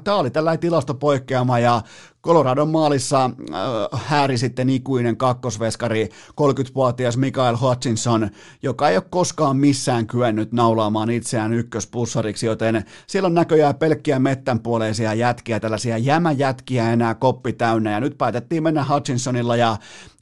tämä 0.05 0.17
oli 0.17 0.31
tällainen 0.31 0.61
tilastopoikkeama 0.61 1.59
ja 1.59 1.83
Coloradon 2.23 2.69
maalissa 2.69 3.25
äh, 3.25 4.01
hääri 4.05 4.39
sitten 4.39 4.71
ikuinen 4.71 5.17
kakkosveskari 5.17 6.09
30-vuotias 6.41 7.17
Mikael 7.17 7.57
Hutchinson, 7.61 8.31
joka 8.63 8.89
ei 8.89 8.97
ole 8.97 9.05
koskaan 9.11 9.57
missään 9.57 10.07
kyennyt 10.07 10.53
naulaamaan 10.53 11.11
itseään 11.11 11.53
ykköspussariksi, 11.53 12.47
joten 12.47 12.85
siellä 13.07 13.27
on 13.27 13.35
näköjään 13.35 13.75
pelkkiä 13.75 14.19
mettänpuoleisia 14.19 15.15
jätkiä, 15.15 15.61
tällaisia 15.61 15.99
jämäjätkiä 15.99 16.93
enää 16.93 17.15
koppi 17.15 17.53
täynnä, 17.53 17.91
ja 17.91 18.01
nyt 18.01 18.19
päätettiin 18.19 18.63
mennä 18.63 18.87
Hutchinsonilla, 18.95 19.57
ja 19.57 19.77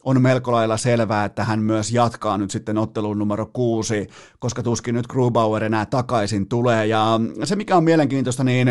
on 0.07 0.23
melko 0.23 0.53
lailla 0.53 0.77
selvää, 0.77 1.25
että 1.25 1.45
hän 1.45 1.61
myös 1.61 1.93
jatkaa 1.93 2.39
nyt 2.39 2.51
sitten 2.51 2.79
ottelun 2.79 3.19
numero 3.19 3.47
kuusi, 3.53 4.07
koska 4.39 4.63
tuskin 4.63 4.95
nyt 4.95 5.07
Grubauer 5.07 5.65
enää 5.65 5.87
takaisin 5.87 6.49
tulee, 6.49 6.87
ja 6.87 7.21
se 7.45 7.57
mikä 7.57 7.77
on 7.77 7.85
mielenkiintoista, 7.85 8.45
niin 8.45 8.69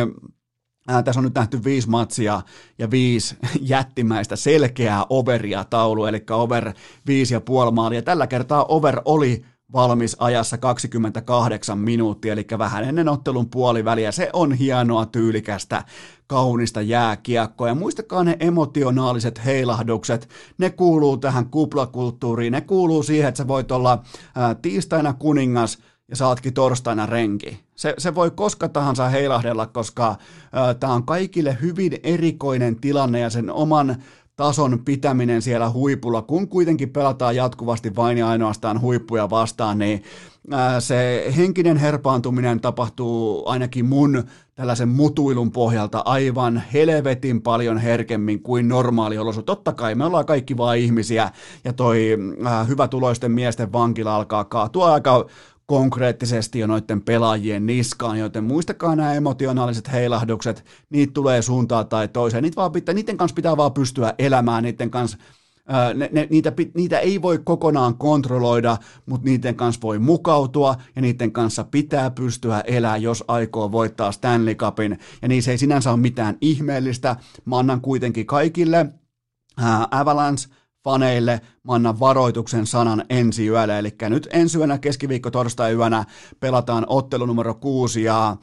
Ää, 0.87 1.03
tässä 1.03 1.19
on 1.19 1.23
nyt 1.23 1.33
nähty 1.33 1.63
viisi 1.63 1.89
matsia 1.89 2.41
ja 2.79 2.91
viisi 2.91 3.37
jättimäistä 3.61 4.35
selkeää 4.35 5.05
overia 5.09 5.63
taulu, 5.63 6.05
eli 6.05 6.23
over 6.31 6.73
viisi 7.07 7.33
ja 7.33 7.41
puoli 7.41 7.71
maalia. 7.71 8.01
Tällä 8.01 8.27
kertaa 8.27 8.65
over 8.65 9.01
oli 9.05 9.45
valmis 9.73 10.15
ajassa 10.19 10.57
28 10.57 11.79
minuuttia, 11.79 12.33
eli 12.33 12.45
vähän 12.57 12.83
ennen 12.83 13.09
ottelun 13.09 13.49
puoliväliä. 13.49 14.11
Se 14.11 14.29
on 14.33 14.53
hienoa, 14.53 15.05
tyylikästä, 15.05 15.83
kaunista 16.27 16.81
jääkiekkoa. 16.81 17.67
Ja 17.67 17.75
muistakaa 17.75 18.23
ne 18.23 18.37
emotionaaliset 18.39 19.45
heilahdukset, 19.45 20.29
ne 20.57 20.69
kuuluu 20.69 21.17
tähän 21.17 21.45
kuplakulttuuriin, 21.49 22.51
ne 22.51 22.61
kuuluu 22.61 23.03
siihen, 23.03 23.27
että 23.27 23.37
sä 23.37 23.47
voit 23.47 23.71
olla 23.71 24.03
ää, 24.35 24.55
tiistaina 24.55 25.13
kuningas, 25.13 25.77
ja 26.09 26.15
sä 26.15 26.27
ootkin 26.27 26.53
torstaina 26.53 27.05
renki. 27.05 27.59
Se, 27.75 27.93
se 27.97 28.15
voi 28.15 28.31
koska 28.31 28.69
tahansa 28.69 29.09
heilahdella, 29.09 29.65
koska 29.65 30.15
tämä 30.79 30.93
on 30.93 31.05
kaikille 31.05 31.57
hyvin 31.61 31.99
erikoinen 32.03 32.75
tilanne 32.75 33.19
ja 33.19 33.29
sen 33.29 33.51
oman 33.51 33.95
tason 34.35 34.79
pitäminen 34.85 35.41
siellä 35.41 35.69
huipulla, 35.69 36.21
kun 36.21 36.47
kuitenkin 36.47 36.89
pelataan 36.89 37.35
jatkuvasti 37.35 37.95
vain 37.95 38.17
ja 38.17 38.27
ainoastaan 38.27 38.81
huippuja 38.81 39.29
vastaan, 39.29 39.77
niin 39.77 40.03
se 40.79 41.33
henkinen 41.37 41.77
herpaantuminen 41.77 42.61
tapahtuu 42.61 43.49
ainakin 43.49 43.85
mun 43.85 44.23
tällaisen 44.55 44.89
mutuilun 44.89 45.51
pohjalta 45.51 46.01
aivan 46.05 46.63
helvetin 46.73 47.41
paljon 47.41 47.77
herkemmin 47.77 48.41
kuin 48.41 48.67
normaali 48.67 49.17
olosuhteet. 49.17 49.45
Totta 49.45 49.73
kai 49.73 49.95
me 49.95 50.05
ollaan 50.05 50.25
kaikki 50.25 50.57
vain 50.57 50.81
ihmisiä 50.81 51.31
ja 51.63 51.73
toi 51.73 52.17
hyvä 52.67 52.87
tuloisten 52.87 53.31
miesten 53.31 53.71
vankila 53.71 54.15
alkaa 54.15 54.43
kaatua 54.43 54.93
aika 54.93 55.25
konkreettisesti 55.65 56.59
jo 56.59 56.67
noiden 56.67 57.01
pelaajien 57.01 57.65
niskaan, 57.65 58.19
joten 58.19 58.43
muistakaa 58.43 58.95
nämä 58.95 59.13
emotionaaliset 59.13 59.91
heilahdukset, 59.91 60.65
niitä 60.89 61.13
tulee 61.13 61.41
suuntaan 61.41 61.87
tai 61.87 62.07
toiseen, 62.07 62.43
niitä 62.43 62.55
vaan 62.55 62.71
pitää, 62.71 62.95
niiden 62.95 63.17
kanssa 63.17 63.35
pitää 63.35 63.57
vaan 63.57 63.73
pystyä 63.73 64.13
elämään, 64.19 64.63
niiden 64.63 64.91
kanssa 64.91 65.17
ne, 65.93 66.09
ne, 66.11 66.27
niitä, 66.29 66.53
niitä 66.73 66.99
ei 66.99 67.21
voi 67.21 67.39
kokonaan 67.43 67.97
kontrolloida, 67.97 68.77
mutta 69.05 69.25
niiden 69.25 69.55
kanssa 69.55 69.81
voi 69.81 69.99
mukautua 69.99 70.75
ja 70.95 71.01
niiden 71.01 71.31
kanssa 71.31 71.63
pitää 71.63 72.11
pystyä 72.11 72.61
elämään, 72.61 73.01
jos 73.01 73.23
aikoo 73.27 73.71
voittaa 73.71 74.11
Stanley 74.11 74.55
Cupin. 74.55 74.99
Ja 75.21 75.27
niissä 75.27 75.51
ei 75.51 75.57
sinänsä 75.57 75.91
ole 75.91 75.99
mitään 75.99 76.37
ihmeellistä. 76.41 77.15
Mä 77.45 77.59
annan 77.59 77.81
kuitenkin 77.81 78.25
kaikille 78.25 78.85
ää, 79.57 79.87
Avalanche 79.91 80.49
faneille 80.85 81.41
mä 81.63 81.73
annan 81.73 81.99
varoituksen 81.99 82.67
sanan 82.67 83.05
ensi 83.09 83.47
yöllä, 83.47 83.79
eli 83.79 83.95
nyt 84.09 84.27
ensi 84.31 84.57
yönä 84.57 84.77
keskiviikko 84.77 85.31
torstai 85.31 85.73
yönä 85.73 86.05
pelataan 86.39 86.85
ottelu 86.87 87.25
numero 87.25 87.53
kuusi 87.53 88.03
ja 88.03 88.29
äh, 88.29 88.37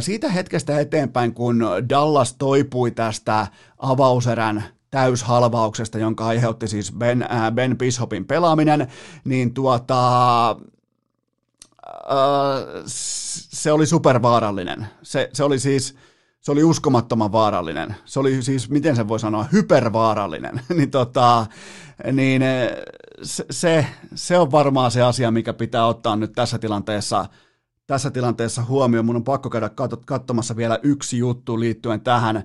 siitä 0.00 0.28
hetkestä 0.28 0.80
eteenpäin, 0.80 1.34
kun 1.34 1.64
Dallas 1.88 2.34
toipui 2.34 2.90
tästä 2.90 3.46
avauserän 3.78 4.64
täyshalvauksesta, 4.90 5.98
jonka 5.98 6.26
aiheutti 6.26 6.68
siis 6.68 6.92
Ben, 6.92 7.22
äh, 7.22 7.52
ben 7.52 7.78
Bishopin 7.78 8.24
pelaaminen, 8.24 8.88
niin 9.24 9.54
tuota, 9.54 10.50
äh, 10.50 10.56
se 12.86 13.72
oli 13.72 13.86
supervaarallinen. 13.86 14.86
Se, 15.02 15.30
se 15.32 15.44
oli 15.44 15.58
siis, 15.58 15.96
se 16.40 16.52
oli 16.52 16.64
uskomattoman 16.64 17.32
vaarallinen. 17.32 17.96
Se 18.04 18.20
oli 18.20 18.42
siis, 18.42 18.70
miten 18.70 18.96
se 18.96 19.08
voi 19.08 19.20
sanoa, 19.20 19.46
hypervaarallinen. 19.52 20.60
niin, 20.76 20.90
tota, 20.90 21.46
niin 22.12 22.42
se, 23.22 23.44
se, 23.50 23.86
se 24.14 24.38
on 24.38 24.52
varmaan 24.52 24.90
se 24.90 25.02
asia, 25.02 25.30
mikä 25.30 25.52
pitää 25.52 25.86
ottaa 25.86 26.16
nyt 26.16 26.32
tässä 26.32 26.58
tilanteessa– 26.58 27.26
tässä 27.90 28.10
tilanteessa 28.10 28.64
huomioon. 28.64 29.06
Mun 29.06 29.16
on 29.16 29.24
pakko 29.24 29.50
käydä 29.50 29.70
katsomassa 30.06 30.56
vielä 30.56 30.78
yksi 30.82 31.18
juttu 31.18 31.60
liittyen 31.60 32.00
tähän. 32.00 32.44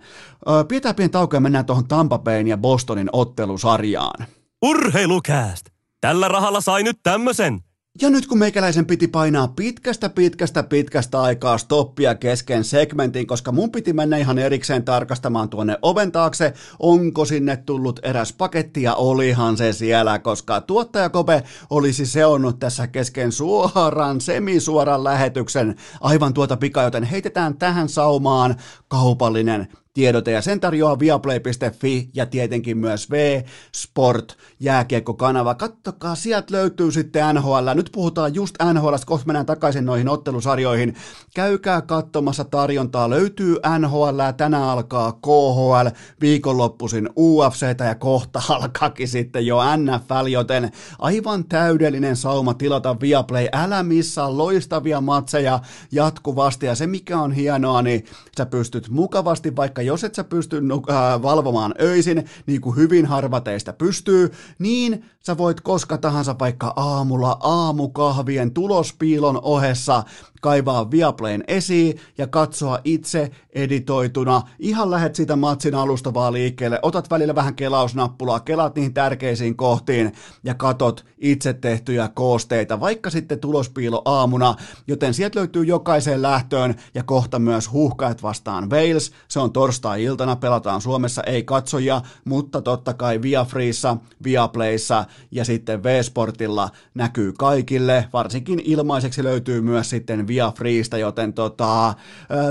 Pidetään 0.68 0.96
pieni 0.96 1.10
tauko 1.10 1.36
ja 1.36 1.40
mennään 1.40 1.66
tuohon 1.66 1.88
Tampa 1.88 2.20
Bayn 2.20 2.48
ja 2.48 2.58
Bostonin 2.58 3.10
ottelusarjaan. 3.12 4.26
Urheilukääst! 4.62 5.66
Tällä 6.02 6.28
rahalla 6.28 6.62
sai 6.62 6.84
nyt 6.84 7.00
tämmösen. 7.04 7.60
Ja 8.02 8.10
nyt 8.10 8.28
kun 8.28 8.38
meikäläisen 8.38 8.86
piti 8.86 9.08
painaa 9.08 9.48
pitkästä, 9.48 10.10
pitkästä, 10.10 10.64
pitkästä 10.64 11.22
aikaa 11.22 11.58
stoppia 11.58 12.16
kesken 12.16 12.64
segmentin, 12.64 13.28
koska 13.28 13.52
mun 13.52 13.72
piti 13.72 13.94
mennä 13.94 14.18
ihan 14.18 14.40
erikseen 14.40 14.84
tarkastamaan 14.84 15.50
tuonne 15.50 15.78
oven 15.82 16.12
taakse, 16.12 16.54
onko 16.80 17.26
sinne 17.26 17.58
tullut 17.58 18.00
eräs 18.04 18.34
paketti 18.34 18.84
ja 18.84 18.96
olihan 18.96 19.58
se 19.58 19.74
siellä, 19.74 20.20
koska 20.20 20.62
tuottaja 20.62 21.10
Kope 21.10 21.44
olisi 21.70 22.06
seonnut 22.06 22.60
tässä 22.60 22.88
kesken 22.88 23.32
suoran, 23.32 24.22
semisuoran 24.22 25.04
lähetyksen. 25.04 25.76
Aivan 26.02 26.34
tuota 26.34 26.58
pika, 26.58 26.84
joten 26.84 27.04
heitetään 27.04 27.58
tähän 27.58 27.90
saumaan 27.90 28.56
kaupallinen 28.88 29.68
tiedote 29.96 30.32
ja 30.32 30.42
sen 30.42 30.60
tarjoaa 30.60 31.00
viaplay.fi 31.00 32.10
ja 32.14 32.26
tietenkin 32.26 32.78
myös 32.78 33.12
V-Sport 33.12 34.38
jääkiekkokanava. 34.60 35.56
Kattokaa, 35.56 36.16
sieltä 36.16 36.54
löytyy 36.54 36.92
sitten 36.92 37.36
NHL. 37.36 37.70
Nyt 37.76 37.90
puhutaan 37.92 38.36
just 38.36 38.56
NHL, 38.74 38.96
kohta 39.06 39.26
mennään 39.26 39.46
takaisin 39.46 39.86
noihin 39.86 40.10
ottelusarjoihin. 40.10 40.96
Käykää 41.36 41.82
katsomassa 41.82 42.44
tarjontaa. 42.44 43.10
Löytyy 43.10 43.58
NHL, 43.80 44.20
tänään 44.38 44.64
alkaa 44.64 45.12
KHL, 45.12 45.88
viikonloppuisin 46.22 47.10
UFC 47.18 47.66
ja 47.80 47.96
kohta 47.96 48.42
alkaakin 48.50 49.08
sitten 49.08 49.46
jo 49.46 49.58
NFL, 49.78 50.28
joten 50.28 50.72
aivan 51.00 51.46
täydellinen 51.46 52.16
sauma 52.16 52.54
tilata 52.54 53.00
Viaplay. 53.00 53.48
Älä 53.54 53.84
missaa 53.84 54.38
loistavia 54.38 55.02
matseja 55.02 55.60
jatkuvasti 55.92 56.66
ja 56.66 56.76
se 56.76 56.88
mikä 56.88 57.20
on 57.20 57.32
hienoa, 57.32 57.82
niin 57.82 58.06
sä 58.38 58.46
pystyt 58.46 58.90
mukavasti 58.90 59.56
vaikka 59.56 59.85
jos 59.86 60.04
et 60.04 60.16
sä 60.16 60.24
pysty 60.24 60.58
äh, 60.58 61.22
valvomaan 61.22 61.74
öisin, 61.82 62.26
niin 62.46 62.62
kuin 62.62 62.76
hyvin 62.76 63.06
harva 63.06 63.42
teistä 63.42 63.74
pystyy, 63.74 64.32
niin 64.60 65.06
sä 65.26 65.38
voit 65.38 65.62
koska 65.62 65.98
tahansa 65.98 66.36
vaikka 66.40 66.74
aamulla 66.76 67.38
aamukahvien 67.40 68.52
tulospiilon 68.52 69.40
ohessa 69.42 70.04
kaivaa 70.42 70.92
Viaplayn 70.92 71.44
esiin 71.48 72.00
ja 72.18 72.28
katsoa 72.28 72.80
itse 72.84 73.32
editoituna. 73.54 74.42
Ihan 74.60 74.92
lähet 74.92 75.16
siitä 75.16 75.36
matsin 75.36 75.76
alusta 75.76 76.14
vaan 76.14 76.34
liikkeelle, 76.34 76.80
otat 76.82 77.10
välillä 77.10 77.36
vähän 77.36 77.56
kelausnappulaa, 77.56 78.40
kelaat 78.40 78.76
niihin 78.76 78.94
tärkeisiin 78.94 79.56
kohtiin 79.56 80.12
ja 80.44 80.54
katot 80.54 81.06
itse 81.18 81.54
tehtyjä 81.54 82.10
koosteita, 82.14 82.80
vaikka 82.80 83.10
sitten 83.10 83.40
tulospiilo 83.40 84.02
aamuna, 84.06 84.56
joten 84.88 85.14
sieltä 85.14 85.40
löytyy 85.40 85.64
jokaiseen 85.64 86.22
lähtöön 86.22 86.76
ja 86.94 87.04
kohta 87.04 87.40
myös 87.40 87.72
huuhkajat 87.72 88.24
vastaan 88.24 88.70
Wales. 88.70 89.12
Se 89.28 89.40
on 89.40 89.52
torstai-iltana, 89.76 90.36
pelataan 90.36 90.82
Suomessa, 90.82 91.24
ei 91.24 91.44
katsoja, 91.44 92.02
mutta 92.26 92.62
totta 92.62 92.94
kai 92.94 93.22
Via 93.22 93.46
Freessa, 93.46 93.98
Via 94.24 94.48
Playssa 94.48 95.06
ja 95.32 95.46
sitten 95.46 95.84
V-Sportilla 95.84 96.70
näkyy 96.94 97.34
kaikille, 97.34 98.08
varsinkin 98.14 98.62
ilmaiseksi 98.66 99.24
löytyy 99.24 99.62
myös 99.62 99.90
sitten 99.90 100.28
Via 100.28 100.52
Freesta, 100.58 100.98
joten 100.98 101.34
tota, 101.34 101.94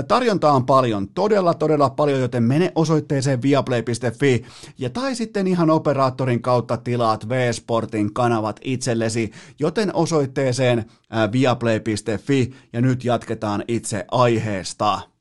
tarjontaa 0.07 0.51
on 0.51 0.65
paljon, 0.65 1.07
todella 1.07 1.53
todella 1.53 1.89
paljon, 1.89 2.19
joten 2.19 2.43
mene 2.43 2.71
osoitteeseen 2.75 3.41
viaplay.fi 3.41 4.45
ja 4.77 4.89
tai 4.89 5.15
sitten 5.15 5.47
ihan 5.47 5.69
operaattorin 5.69 6.41
kautta 6.41 6.77
tilaat 6.77 7.29
V-Sportin 7.29 8.13
kanavat 8.13 8.59
itsellesi, 8.63 9.31
joten 9.59 9.95
osoitteeseen 9.95 10.85
viaplay.fi 11.31 12.53
ja 12.73 12.81
nyt 12.81 13.03
jatketaan 13.03 13.63
itse 13.67 14.05
aiheesta. 14.11 15.15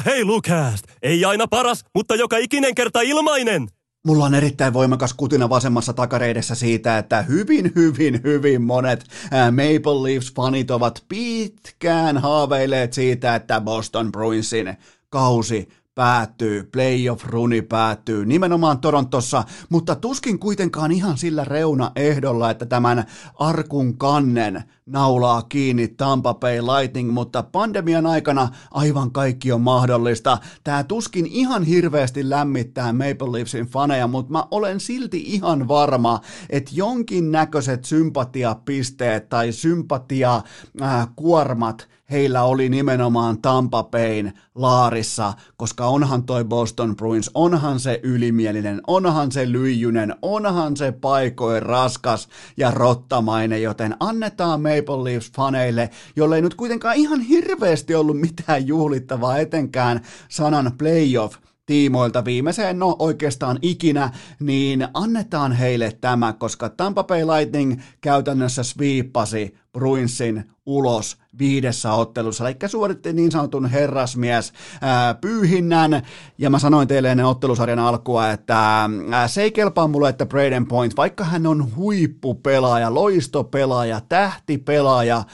Urheilukääst! 0.00 0.84
Ei 1.02 1.24
aina 1.24 1.46
paras, 1.48 1.84
mutta 1.94 2.14
joka 2.14 2.36
ikinen 2.36 2.74
kerta 2.74 3.00
ilmainen! 3.00 3.68
Mulla 4.06 4.24
on 4.24 4.34
erittäin 4.34 4.72
voimakas 4.72 5.14
kutina 5.14 5.48
vasemmassa 5.48 5.92
takareidessä 5.92 6.54
siitä, 6.54 6.98
että 6.98 7.22
hyvin, 7.22 7.72
hyvin, 7.76 8.20
hyvin 8.24 8.62
monet 8.62 9.04
Maple 9.50 10.02
Leafs-fanit 10.02 10.70
ovat 10.70 11.04
pitkään 11.08 12.18
haaveilleet 12.18 12.92
siitä, 12.92 13.34
että 13.34 13.60
Boston 13.60 14.12
Bruinsin 14.12 14.76
kausi 15.10 15.68
päättyy, 15.94 16.62
playoff-runi 16.62 17.62
päättyy 17.62 18.26
nimenomaan 18.26 18.80
Torontossa, 18.80 19.44
mutta 19.68 19.96
tuskin 19.96 20.38
kuitenkaan 20.38 20.92
ihan 20.92 21.18
sillä 21.18 21.44
reuna-ehdolla, 21.44 22.50
että 22.50 22.66
tämän 22.66 23.04
arkun 23.38 23.98
kannen 23.98 24.62
naulaa 24.86 25.42
kiinni 25.42 25.88
Tampa 25.88 26.34
Bay 26.34 26.60
Lightning, 26.60 27.12
mutta 27.12 27.42
pandemian 27.42 28.06
aikana 28.06 28.48
aivan 28.70 29.12
kaikki 29.12 29.52
on 29.52 29.60
mahdollista. 29.60 30.38
Tämä 30.64 30.84
tuskin 30.84 31.26
ihan 31.26 31.62
hirveästi 31.62 32.30
lämmittää 32.30 32.92
Maple 32.92 33.32
Leafsin 33.32 33.66
faneja, 33.66 34.06
mutta 34.06 34.32
mä 34.32 34.44
olen 34.50 34.80
silti 34.80 35.22
ihan 35.26 35.68
varma, 35.68 36.20
että 36.50 36.70
jonkin 36.74 37.32
näköiset 37.32 37.84
sympatiapisteet 37.84 39.28
tai 39.28 39.52
sympatia-kuormat 39.52 41.88
heillä 42.10 42.42
oli 42.42 42.68
nimenomaan 42.68 43.42
Tampa 43.42 43.82
Bayn 43.84 44.32
laarissa, 44.54 45.32
koska 45.56 45.86
onhan 45.86 46.22
toi 46.22 46.44
Boston 46.44 46.96
Bruins, 46.96 47.30
onhan 47.34 47.80
se 47.80 48.00
ylimielinen, 48.02 48.80
onhan 48.86 49.32
se 49.32 49.52
lyijynen, 49.52 50.14
onhan 50.22 50.76
se 50.76 50.92
paikoin 50.92 51.62
raskas 51.62 52.28
ja 52.56 52.70
rottamainen, 52.70 53.62
joten 53.62 53.96
annetaan 54.00 54.60
Maple 54.62 55.04
Leafs 55.04 55.32
faneille, 55.32 55.90
jolle 56.16 56.36
ei 56.36 56.42
nyt 56.42 56.54
kuitenkaan 56.54 56.96
ihan 56.96 57.20
hirveästi 57.20 57.94
ollut 57.94 58.20
mitään 58.20 58.66
juhlittavaa 58.66 59.38
etenkään 59.38 60.00
sanan 60.28 60.72
playoff 60.78 61.36
tiimoilta 61.70 62.24
viimeiseen, 62.24 62.78
no 62.78 62.96
oikeastaan 62.98 63.58
ikinä, 63.62 64.10
niin 64.40 64.88
annetaan 64.94 65.52
heille 65.52 65.92
tämä, 66.00 66.32
koska 66.32 66.68
Tampa 66.68 67.04
Bay 67.04 67.22
Lightning 67.26 67.80
käytännössä 68.00 68.62
sviippasi 68.62 69.54
Bruinsin 69.72 70.50
ulos 70.66 71.16
viidessä 71.38 71.92
ottelussa, 71.92 72.48
eli 72.48 72.56
suoritti 72.66 73.12
niin 73.12 73.32
sanotun 73.32 73.66
herrasmies 73.66 74.52
ää, 74.80 75.14
pyyhinnän, 75.14 76.02
ja 76.38 76.50
mä 76.50 76.58
sanoin 76.58 76.88
teille 76.88 77.10
ennen 77.10 77.26
ottelusarjan 77.26 77.78
alkua, 77.78 78.30
että 78.30 78.88
ää, 79.10 79.28
se 79.28 79.42
ei 79.42 79.50
kelpaa 79.52 79.88
mulle, 79.88 80.08
että 80.08 80.26
Braden 80.26 80.66
Point, 80.66 80.96
vaikka 80.96 81.24
hän 81.24 81.46
on 81.46 81.76
huippupelaaja, 81.76 82.94
loistopelaaja, 82.94 84.00
tähtipelaaja 84.08 85.24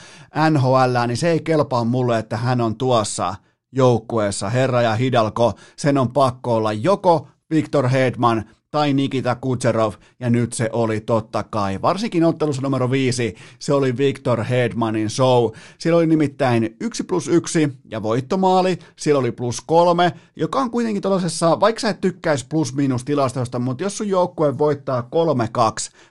NHL, 0.49 1.07
niin 1.07 1.17
se 1.17 1.31
ei 1.31 1.39
kelpaa 1.39 1.83
mulle, 1.83 2.19
että 2.19 2.37
hän 2.37 2.61
on 2.61 2.75
tuossa 2.75 3.35
joukkueessa, 3.71 4.49
herra 4.49 4.81
ja 4.81 4.95
Hidalko, 4.95 5.53
sen 5.75 5.97
on 5.97 6.13
pakko 6.13 6.55
olla 6.55 6.73
joko 6.73 7.27
Victor 7.49 7.87
Hedman 7.87 8.49
tai 8.77 8.93
Nikita 8.93 9.35
Kutserov, 9.35 9.93
ja 10.19 10.29
nyt 10.29 10.53
se 10.53 10.69
oli 10.73 11.01
totta 11.01 11.43
kai. 11.43 11.81
Varsinkin 11.81 12.23
ottelussa 12.23 12.61
numero 12.61 12.91
viisi, 12.91 13.35
se 13.59 13.73
oli 13.73 13.97
Victor 13.97 14.43
Hedmanin 14.43 15.09
show. 15.09 15.51
Siellä 15.77 15.97
oli 15.97 16.07
nimittäin 16.07 16.75
yksi 16.81 17.03
plus 17.03 17.27
yksi 17.27 17.69
ja 17.91 18.03
voittomaali, 18.03 18.79
siellä 18.95 19.19
oli 19.19 19.31
plus 19.31 19.61
kolme, 19.61 20.11
joka 20.35 20.59
on 20.59 20.71
kuitenkin 20.71 21.01
tuollaisessa, 21.01 21.59
vaikka 21.59 21.79
sä 21.79 21.89
et 21.89 22.01
tykkäisi 22.01 22.45
plus-miinus 22.49 23.03
tilastosta, 23.03 23.59
mutta 23.59 23.83
jos 23.83 23.97
sun 23.97 24.07
joukkue 24.07 24.57
voittaa 24.57 25.01
3-2 25.01 25.05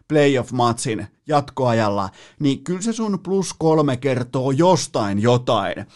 playoff-matsin 0.09 1.07
jatkoajalla, 1.27 2.09
niin 2.41 2.65
kyllä 2.65 2.83
se 2.83 2.93
sun 2.93 3.19
plus 3.19 3.55
kolme 3.59 3.97
kertoo 3.97 4.51
jostain 4.51 5.23
jotain. 5.23 5.87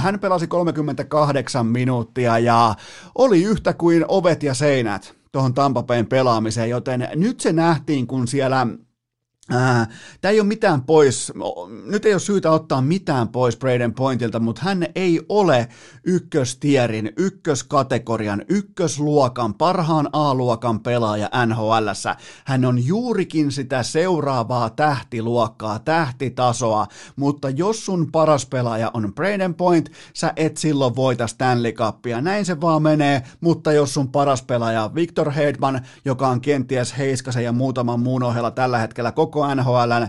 Hän 0.00 0.20
pelasi 0.20 0.46
38 0.46 1.66
minuuttia 1.66 2.38
ja 2.38 2.74
oli 3.14 3.42
yhtä 3.42 3.72
kuin 3.72 4.04
ovet 4.08 4.42
ja 4.42 4.54
seinät 4.54 5.23
tuohon 5.34 5.54
Tampapeen 5.54 6.06
pelaamiseen, 6.06 6.70
joten 6.70 7.08
nyt 7.14 7.40
se 7.40 7.52
nähtiin, 7.52 8.06
kun 8.06 8.28
siellä 8.28 8.66
Tämä 9.48 9.86
ei 10.32 10.40
ole 10.40 10.48
mitään 10.48 10.82
pois, 10.82 11.32
nyt 11.84 12.06
ei 12.06 12.14
ole 12.14 12.20
syytä 12.20 12.50
ottaa 12.50 12.82
mitään 12.82 13.28
pois 13.28 13.56
Braden 13.56 13.94
Pointilta, 13.94 14.40
mutta 14.40 14.62
hän 14.64 14.86
ei 14.94 15.20
ole 15.28 15.68
ykköstierin, 16.04 17.12
ykköskategorian, 17.16 18.42
ykkösluokan, 18.48 19.54
parhaan 19.54 20.08
A-luokan 20.12 20.80
pelaaja 20.80 21.30
NHL. 21.46 21.88
Hän 22.44 22.64
on 22.64 22.86
juurikin 22.86 23.52
sitä 23.52 23.82
seuraavaa 23.82 24.70
tähtiluokkaa, 24.70 25.78
tähtitasoa, 25.78 26.86
mutta 27.16 27.50
jos 27.50 27.86
sun 27.86 28.12
paras 28.12 28.46
pelaaja 28.46 28.90
on 28.94 29.14
Braden 29.14 29.54
Point, 29.54 29.90
sä 30.14 30.32
et 30.36 30.56
silloin 30.56 30.96
voita 30.96 31.26
Stanley 31.26 31.72
Cupia. 31.72 32.20
Näin 32.20 32.44
se 32.44 32.60
vaan 32.60 32.82
menee, 32.82 33.22
mutta 33.40 33.72
jos 33.72 33.94
sun 33.94 34.08
paras 34.08 34.42
pelaaja 34.42 34.84
on 34.84 34.94
Victor 34.94 35.30
Hedman, 35.30 35.80
joka 36.04 36.28
on 36.28 36.40
kenties 36.40 36.98
Heiskasen 36.98 37.44
ja 37.44 37.52
muutaman 37.52 38.00
muun 38.00 38.22
ohella 38.22 38.50
tällä 38.50 38.78
hetkellä 38.78 39.12
koko 39.12 39.33
koko 39.34 39.54
NHLn 39.54 40.08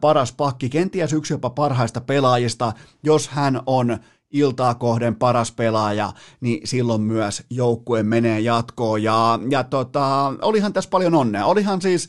paras 0.00 0.32
pakki, 0.32 0.68
kenties 0.68 1.12
yksi 1.12 1.34
jopa 1.34 1.50
parhaista 1.50 2.00
pelaajista, 2.00 2.72
jos 3.02 3.28
hän 3.28 3.60
on 3.66 3.98
iltaa 4.30 4.74
kohden 4.74 5.16
paras 5.16 5.52
pelaaja, 5.52 6.12
niin 6.40 6.60
silloin 6.66 7.02
myös 7.02 7.42
joukkue 7.50 8.02
menee 8.02 8.40
jatkoon. 8.40 9.02
Ja, 9.02 9.38
ja 9.50 9.64
tota, 9.64 10.34
olihan 10.42 10.72
tässä 10.72 10.90
paljon 10.90 11.14
onnea. 11.14 11.46
Olihan 11.46 11.82
siis, 11.82 12.08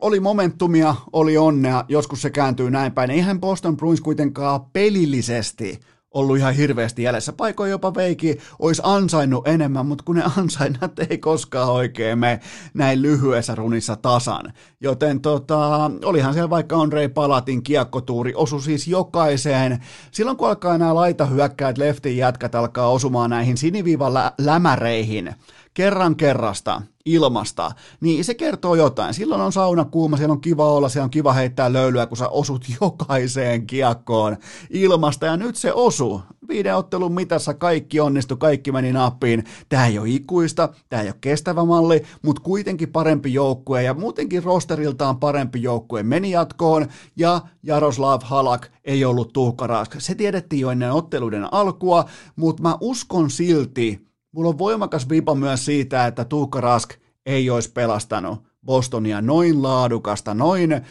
oli 0.00 0.20
momentumia, 0.20 0.94
oli 1.12 1.38
onnea, 1.38 1.84
joskus 1.88 2.22
se 2.22 2.30
kääntyy 2.30 2.70
näin 2.70 2.92
päin. 2.92 3.10
Eihän 3.10 3.40
Boston 3.40 3.76
Bruins 3.76 4.00
kuitenkaan 4.00 4.60
pelillisesti 4.72 5.80
ollut 6.14 6.36
ihan 6.36 6.54
hirveästi 6.54 7.02
jäljessä. 7.02 7.32
Paikoin 7.32 7.70
jopa 7.70 7.94
Veiki 7.94 8.38
olisi 8.58 8.82
ansainnut 8.84 9.48
enemmän, 9.48 9.86
mutta 9.86 10.04
kun 10.04 10.16
ne 10.16 10.22
ansainnat 10.38 10.98
ei 11.10 11.18
koskaan 11.18 11.68
oikein 11.68 12.18
me 12.18 12.40
näin 12.74 13.02
lyhyessä 13.02 13.54
runissa 13.54 13.96
tasan. 13.96 14.52
Joten 14.80 15.20
tota, 15.20 15.90
olihan 16.04 16.32
siellä 16.32 16.50
vaikka 16.50 16.80
Andrei 16.80 17.08
Palatin 17.08 17.62
kiekkotuuri, 17.62 18.32
osu 18.34 18.60
siis 18.60 18.88
jokaiseen. 18.88 19.84
Silloin 20.10 20.36
kun 20.36 20.48
alkaa 20.48 20.78
nämä 20.78 20.94
laitahyökkäät, 20.94 21.78
leftin 21.78 22.16
jätkät 22.16 22.54
alkaa 22.54 22.88
osumaan 22.88 23.30
näihin 23.30 23.56
siniviivan 23.56 24.14
lä- 24.14 24.32
lämäreihin, 24.38 25.34
kerran 25.74 26.16
kerrasta, 26.16 26.82
ilmasta, 27.04 27.72
niin 28.00 28.24
se 28.24 28.34
kertoo 28.34 28.74
jotain. 28.74 29.14
Silloin 29.14 29.40
on 29.40 29.52
sauna 29.52 29.84
kuuma, 29.84 30.16
siellä 30.16 30.32
on 30.32 30.40
kiva 30.40 30.72
olla, 30.72 30.88
siellä 30.88 31.04
on 31.04 31.10
kiva 31.10 31.32
heittää 31.32 31.72
löylyä, 31.72 32.06
kun 32.06 32.16
sä 32.16 32.28
osut 32.28 32.64
jokaiseen 32.80 33.66
kiekkoon 33.66 34.36
ilmasta, 34.70 35.26
ja 35.26 35.36
nyt 35.36 35.56
se 35.56 35.72
osu. 35.72 36.22
Viiden 36.48 36.76
ottelun 36.76 37.12
mitassa 37.12 37.54
kaikki 37.54 38.00
onnistu, 38.00 38.36
kaikki 38.36 38.72
meni 38.72 38.92
nappiin. 38.92 39.44
Tämä 39.68 39.86
ei 39.86 39.98
ole 39.98 40.08
ikuista, 40.08 40.68
tämä 40.88 41.02
ei 41.02 41.08
ole 41.08 41.14
kestävä 41.20 41.64
malli, 41.64 42.02
mutta 42.22 42.42
kuitenkin 42.42 42.88
parempi 42.88 43.32
joukkue, 43.34 43.82
ja 43.82 43.94
muutenkin 43.94 44.44
rosteriltaan 44.44 45.20
parempi 45.20 45.62
joukkue 45.62 46.02
meni 46.02 46.30
jatkoon, 46.30 46.86
ja 47.16 47.40
Jaroslav 47.62 48.20
Halak 48.24 48.66
ei 48.84 49.04
ollut 49.04 49.32
tuhkarask. 49.32 49.94
Se 49.98 50.14
tiedettiin 50.14 50.60
jo 50.60 50.70
ennen 50.70 50.92
otteluiden 50.92 51.52
alkua, 51.52 52.04
mutta 52.36 52.62
mä 52.62 52.76
uskon 52.80 53.30
silti, 53.30 54.07
Mulla 54.38 54.48
on 54.48 54.58
voimakas 54.58 55.08
vipa 55.08 55.34
myös 55.34 55.64
siitä, 55.64 56.06
että 56.06 56.24
Tuukka 56.24 56.60
Rask 56.60 56.90
ei 57.26 57.50
olisi 57.50 57.72
pelastanut 57.72 58.42
Bostonia 58.66 59.20
noin 59.20 59.62
laadukasta, 59.62 60.34
noin 60.34 60.72
äh, 60.72 60.82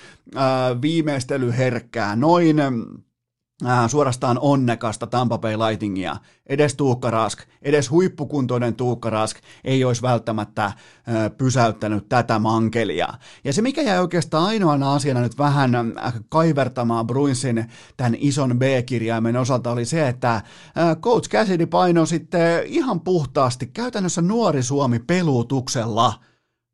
viimeistelyherkkää, 0.82 2.16
noin 2.16 2.58
äh, 3.66 3.90
suorastaan 3.90 4.40
onnekasta 4.42 5.08
Tampa 5.08 5.38
Bay 5.38 5.58
Lightingia. 5.58 6.18
Edes 6.46 6.76
Tuukka 6.76 7.12
Rask, 7.12 7.40
edes 7.62 7.92
huippukuntoinen 7.92 8.76
Tuukka 8.76 9.10
Rask 9.10 9.38
ei 9.64 9.84
olisi 9.84 10.02
välttämättä 10.02 10.66
äh, 10.66 10.76
pysäyttänyt 11.38 12.10
tätä 12.10 12.40
mankelia. 12.40 13.14
Ja 13.44 13.54
se, 13.54 13.62
mikä 13.62 13.82
jäi 13.82 14.00
oikeastaan 14.00 14.46
ainoana 14.46 14.94
asiana 14.94 15.22
nyt 15.22 15.38
vähän 15.38 15.76
äh, 15.76 16.14
kaivertamaan 16.30 17.08
Bruinsin 17.08 17.66
tämän 17.98 18.16
ison 18.20 18.60
B-kirjaimen 18.60 19.38
osalta 19.38 19.72
oli 19.72 19.86
se, 19.86 20.08
että 20.08 20.42
Coach 21.02 21.30
Cassidy 21.30 21.66
painoi 21.66 22.08
sitten 22.08 22.64
ihan 22.66 23.02
puhtaasti 23.02 23.68
käytännössä 23.68 24.22
nuori 24.22 24.64
Suomi 24.64 25.00
pelutuksella 25.00 26.14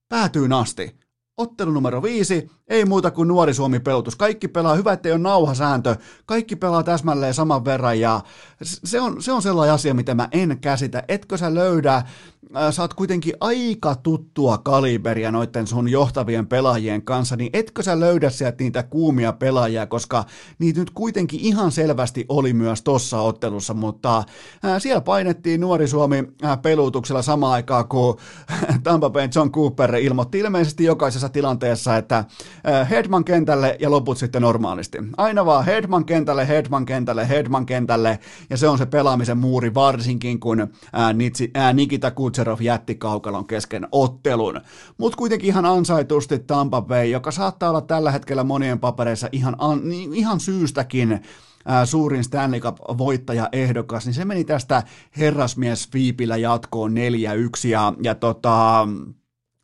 päätyyn 0.10 0.54
asti. 0.54 0.96
Ottelu 1.38 1.72
numero 1.72 2.04
viisi, 2.04 2.50
ei 2.74 2.86
muuta 2.86 3.12
kuin 3.12 3.28
nuori 3.28 3.54
Suomi 3.54 3.80
pelutus. 3.80 4.16
Kaikki 4.16 4.48
pelaa, 4.48 4.76
hyvä 4.76 4.94
ettei 4.94 5.12
ole 5.12 5.20
nauhasääntö, 5.20 5.96
kaikki 6.26 6.56
pelaa 6.56 6.84
täsmälleen 6.84 7.34
saman 7.34 7.66
verran 7.66 8.00
ja 8.00 8.22
se 8.64 9.02
on, 9.02 9.22
se 9.22 9.32
on 9.32 9.42
sellainen 9.42 9.74
asia, 9.74 9.94
mitä 9.94 10.16
mä 10.16 10.28
en 10.32 10.58
käsitä. 10.62 11.04
Etkö 11.08 11.38
sä 11.38 11.54
löydä, 11.54 11.96
äh, 11.96 12.72
sä 12.72 12.82
oot 12.82 12.94
kuitenkin 12.94 13.34
aika 13.40 13.96
tuttua 13.96 14.58
kaliberia 14.58 15.32
noiden 15.32 15.68
sun 15.68 15.90
johtavien 15.90 16.48
pelaajien 16.48 17.02
kanssa, 17.02 17.36
niin 17.36 17.50
etkö 17.54 17.84
sä 17.84 18.00
löydä 18.00 18.30
sieltä 18.30 18.64
niitä 18.64 18.84
kuumia 18.84 19.34
pelaajia, 19.34 19.88
koska 19.88 20.26
niitä 20.60 20.80
nyt 20.80 20.90
kuitenkin 20.90 21.40
ihan 21.40 21.72
selvästi 21.72 22.26
oli 22.30 22.54
myös 22.54 22.82
tossa 22.82 23.22
ottelussa, 23.22 23.74
mutta 23.74 24.18
äh, 24.18 24.82
siellä 24.82 25.02
painettiin 25.02 25.62
nuori 25.62 25.88
Suomi 25.88 26.24
äh, 26.44 26.62
pelutuksella 26.62 27.22
samaan 27.22 27.54
aikaan, 27.54 27.88
kun 27.88 28.18
Tampa 28.84 29.10
Bay 29.10 29.30
John 29.36 29.52
Cooper 29.52 29.96
ilmoitti 29.96 30.40
ilmeisesti 30.40 30.84
jokaisessa 30.84 31.30
tilanteessa, 31.30 31.98
että 31.98 32.26
Hedman 32.90 33.24
kentälle 33.24 33.78
ja 33.80 33.92
loput 33.92 34.18
sitten 34.18 34.42
normaalisti. 34.42 34.98
Aina 35.18 35.46
vaan 35.46 35.66
Hedman 35.66 36.06
kentälle, 36.06 36.48
Hedman 36.48 36.86
kentälle, 36.86 37.30
Hedman 37.30 37.66
kentälle, 37.66 38.20
ja 38.50 38.58
se 38.58 38.68
on 38.68 38.78
se 38.78 38.86
pelaamisen 38.86 39.38
muuri, 39.38 39.74
varsinkin 39.74 40.40
kun 40.40 40.68
Nitsi, 41.14 41.52
ää, 41.54 41.74
Nikita 41.74 42.12
Kutserov 42.12 42.62
jätti 42.62 42.96
kaukalon 42.96 43.48
kesken 43.48 43.88
ottelun. 43.92 44.62
Mutta 44.98 45.18
kuitenkin 45.18 45.48
ihan 45.48 45.66
ansaitusti 45.66 46.40
Tampa 46.40 46.82
Bay, 46.82 47.06
joka 47.06 47.32
saattaa 47.32 47.70
olla 47.70 47.82
tällä 47.82 48.12
hetkellä 48.12 48.44
monien 48.44 48.80
papereissa 48.80 49.30
ihan, 49.32 49.56
an, 49.58 49.82
ihan 50.14 50.40
syystäkin 50.40 51.22
suurin 51.86 52.24
Stanley 52.24 52.60
Cup-voittaja 52.60 53.50
ehdokas, 53.52 54.06
niin 54.06 54.14
se 54.14 54.26
meni 54.26 54.44
tästä 54.44 54.84
herrasmies 55.18 55.90
Fiipillä 55.92 56.38
jatkoon 56.38 56.92
4-1 56.92 57.68
ja, 57.68 57.94
ja 58.04 58.16
tota, 58.16 58.88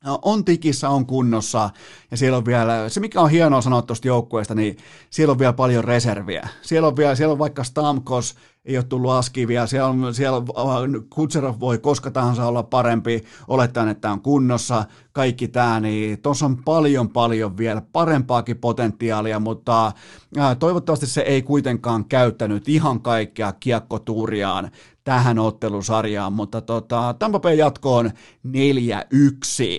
on 0.05 0.45
tikissä, 0.45 0.89
on 0.89 1.05
kunnossa 1.05 1.69
ja 2.11 2.17
siellä 2.17 2.37
on 2.37 2.45
vielä, 2.45 2.89
se 2.89 2.99
mikä 2.99 3.21
on 3.21 3.29
hienoa 3.29 3.61
sanoa 3.61 3.81
tuosta 3.81 4.07
joukkueesta, 4.07 4.55
niin 4.55 4.77
siellä 5.09 5.31
on 5.31 5.39
vielä 5.39 5.53
paljon 5.53 5.83
reserviä. 5.83 6.47
Siellä 6.61 6.87
on, 6.87 6.97
vielä, 6.97 7.15
siellä 7.15 7.31
on 7.31 7.39
vaikka 7.39 7.63
Stamkos, 7.63 8.35
ei 8.69 8.77
ole 8.77 8.83
tullut 8.83 9.11
aski 9.11 9.47
vielä, 9.47 9.67
siellä, 9.67 9.87
on, 9.87 10.13
siellä 10.13 10.43
on, 10.55 11.05
Kutserov 11.09 11.59
voi 11.59 11.77
koska 11.77 12.11
tahansa 12.11 12.45
olla 12.45 12.63
parempi, 12.63 13.23
olettaen, 13.47 13.89
että 13.89 14.11
on 14.11 14.21
kunnossa, 14.21 14.85
kaikki 15.11 15.47
tämä, 15.47 15.79
niin 15.79 16.21
tuossa 16.21 16.45
on 16.45 16.63
paljon 16.63 17.09
paljon 17.09 17.57
vielä 17.57 17.81
parempaakin 17.91 18.57
potentiaalia, 18.57 19.39
mutta 19.39 19.91
ää, 20.37 20.55
toivottavasti 20.55 21.07
se 21.07 21.21
ei 21.21 21.41
kuitenkaan 21.41 22.05
käyttänyt 22.05 22.69
ihan 22.69 23.01
kaikkea 23.01 23.53
kiekkotuuriaan 23.59 24.71
tähän 25.03 25.39
ottelusarjaan, 25.39 26.33
mutta 26.33 26.61
tota, 26.61 27.15
Tampa 27.19 27.39
Bay 27.39 27.55
jatkoon 27.55 28.11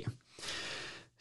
4-1. 0.07 0.11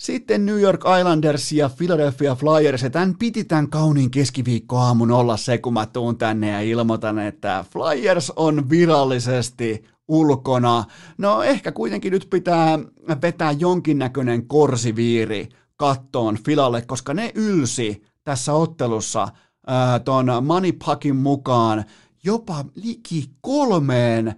Sitten 0.02 0.46
New 0.46 0.60
York 0.60 0.82
Islanders 1.00 1.52
ja 1.52 1.70
Philadelphia 1.78 2.36
Flyers, 2.36 2.82
ja 2.82 2.90
tämän 2.90 3.16
piti 3.20 3.44
tämän 3.44 3.70
kauniin 3.70 4.12
keskiviikkoaamun 4.12 5.12
olla 5.12 5.38
se, 5.38 5.58
kun 5.58 5.74
mä 5.74 5.86
tuun 5.86 6.18
tänne 6.18 6.50
ja 6.50 6.62
ilmoitan, 6.62 7.20
että 7.20 7.66
Flyers 7.72 8.32
on 8.36 8.70
virallisesti 8.70 9.84
ulkona. 10.08 10.84
No 11.18 11.44
ehkä 11.44 11.72
kuitenkin 11.72 12.12
nyt 12.12 12.28
pitää 12.30 12.80
vetää 13.22 13.52
jonkinnäköinen 13.52 14.48
korsiviiri 14.48 15.50
kattoon 15.78 16.38
Filalle, 16.46 16.82
koska 16.82 17.14
ne 17.14 17.32
ylsi 17.36 18.04
tässä 18.24 18.54
ottelussa 18.54 19.24
äh, 19.24 20.02
ton 20.06 20.28
Moneypuckin 20.42 21.16
mukaan 21.16 21.86
jopa 22.24 22.66
liki 22.76 23.26
kolmeen 23.42 24.36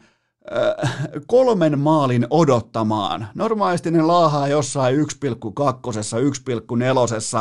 kolmen 1.28 1.80
maalin 1.80 2.28
odottamaan. 2.30 3.28
Normaalisti 3.36 3.92
ne 3.92 4.02
laahaa 4.02 4.48
jossain 4.48 4.96
1,2, 4.96 5.04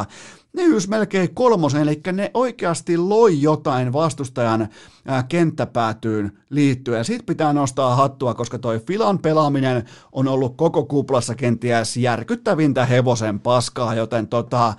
1,4, 0.01 0.07
ne 0.53 0.63
ys 0.65 0.89
melkein 0.89 1.35
kolmosen, 1.35 1.83
eli 1.83 2.01
ne 2.13 2.31
oikeasti 2.35 2.97
loi 2.97 3.43
jotain 3.43 3.93
vastustajan 3.93 4.69
kenttäpäätyyn 5.29 6.39
liittyen. 6.51 7.05
Siitä 7.05 7.25
pitää 7.27 7.53
nostaa 7.53 7.97
hattua, 7.97 8.35
koska 8.35 8.59
toi 8.59 8.79
Filan 8.79 9.19
pelaaminen 9.19 9.85
on 10.13 10.29
ollut 10.29 10.57
koko 10.57 10.85
kuplassa 10.85 11.35
kenties 11.35 11.97
järkyttävintä 11.97 12.87
hevosen 12.87 13.41
paskaa, 13.41 13.95
joten 13.95 14.29
tota, 14.29 14.75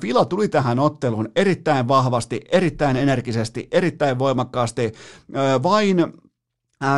Fila 0.00 0.24
tuli 0.24 0.48
tähän 0.48 0.78
otteluun 0.78 1.28
erittäin 1.36 1.88
vahvasti, 1.88 2.40
erittäin 2.52 2.96
energisesti, 2.96 3.68
erittäin 3.72 4.18
voimakkaasti. 4.18 4.92
Vain 5.62 6.12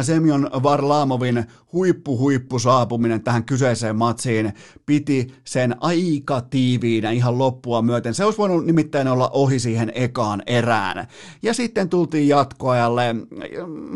Semjon 0.03 0.51
Varlamovin 0.63 1.45
huippu 1.73 2.19
huippu 2.19 2.59
saapuminen 2.59 3.23
tähän 3.23 3.45
kyseiseen 3.45 3.97
matsiin 3.97 4.53
piti 4.87 5.35
sen 5.45 5.77
aika 5.81 6.41
tiiviinä 6.41 7.11
ihan 7.11 7.39
loppua 7.39 7.83
myöten. 7.83 8.15
Se 8.15 8.25
olisi 8.25 8.39
voinut 8.39 8.67
nimittäin 8.67 9.09
olla 9.09 9.31
ohi 9.33 9.59
siihen 9.59 9.93
ekaan 9.95 10.43
erään. 10.47 11.07
Ja 11.43 11.55
sitten 11.55 11.89
tultiin 11.89 12.29
jatkoajalle. 12.29 13.17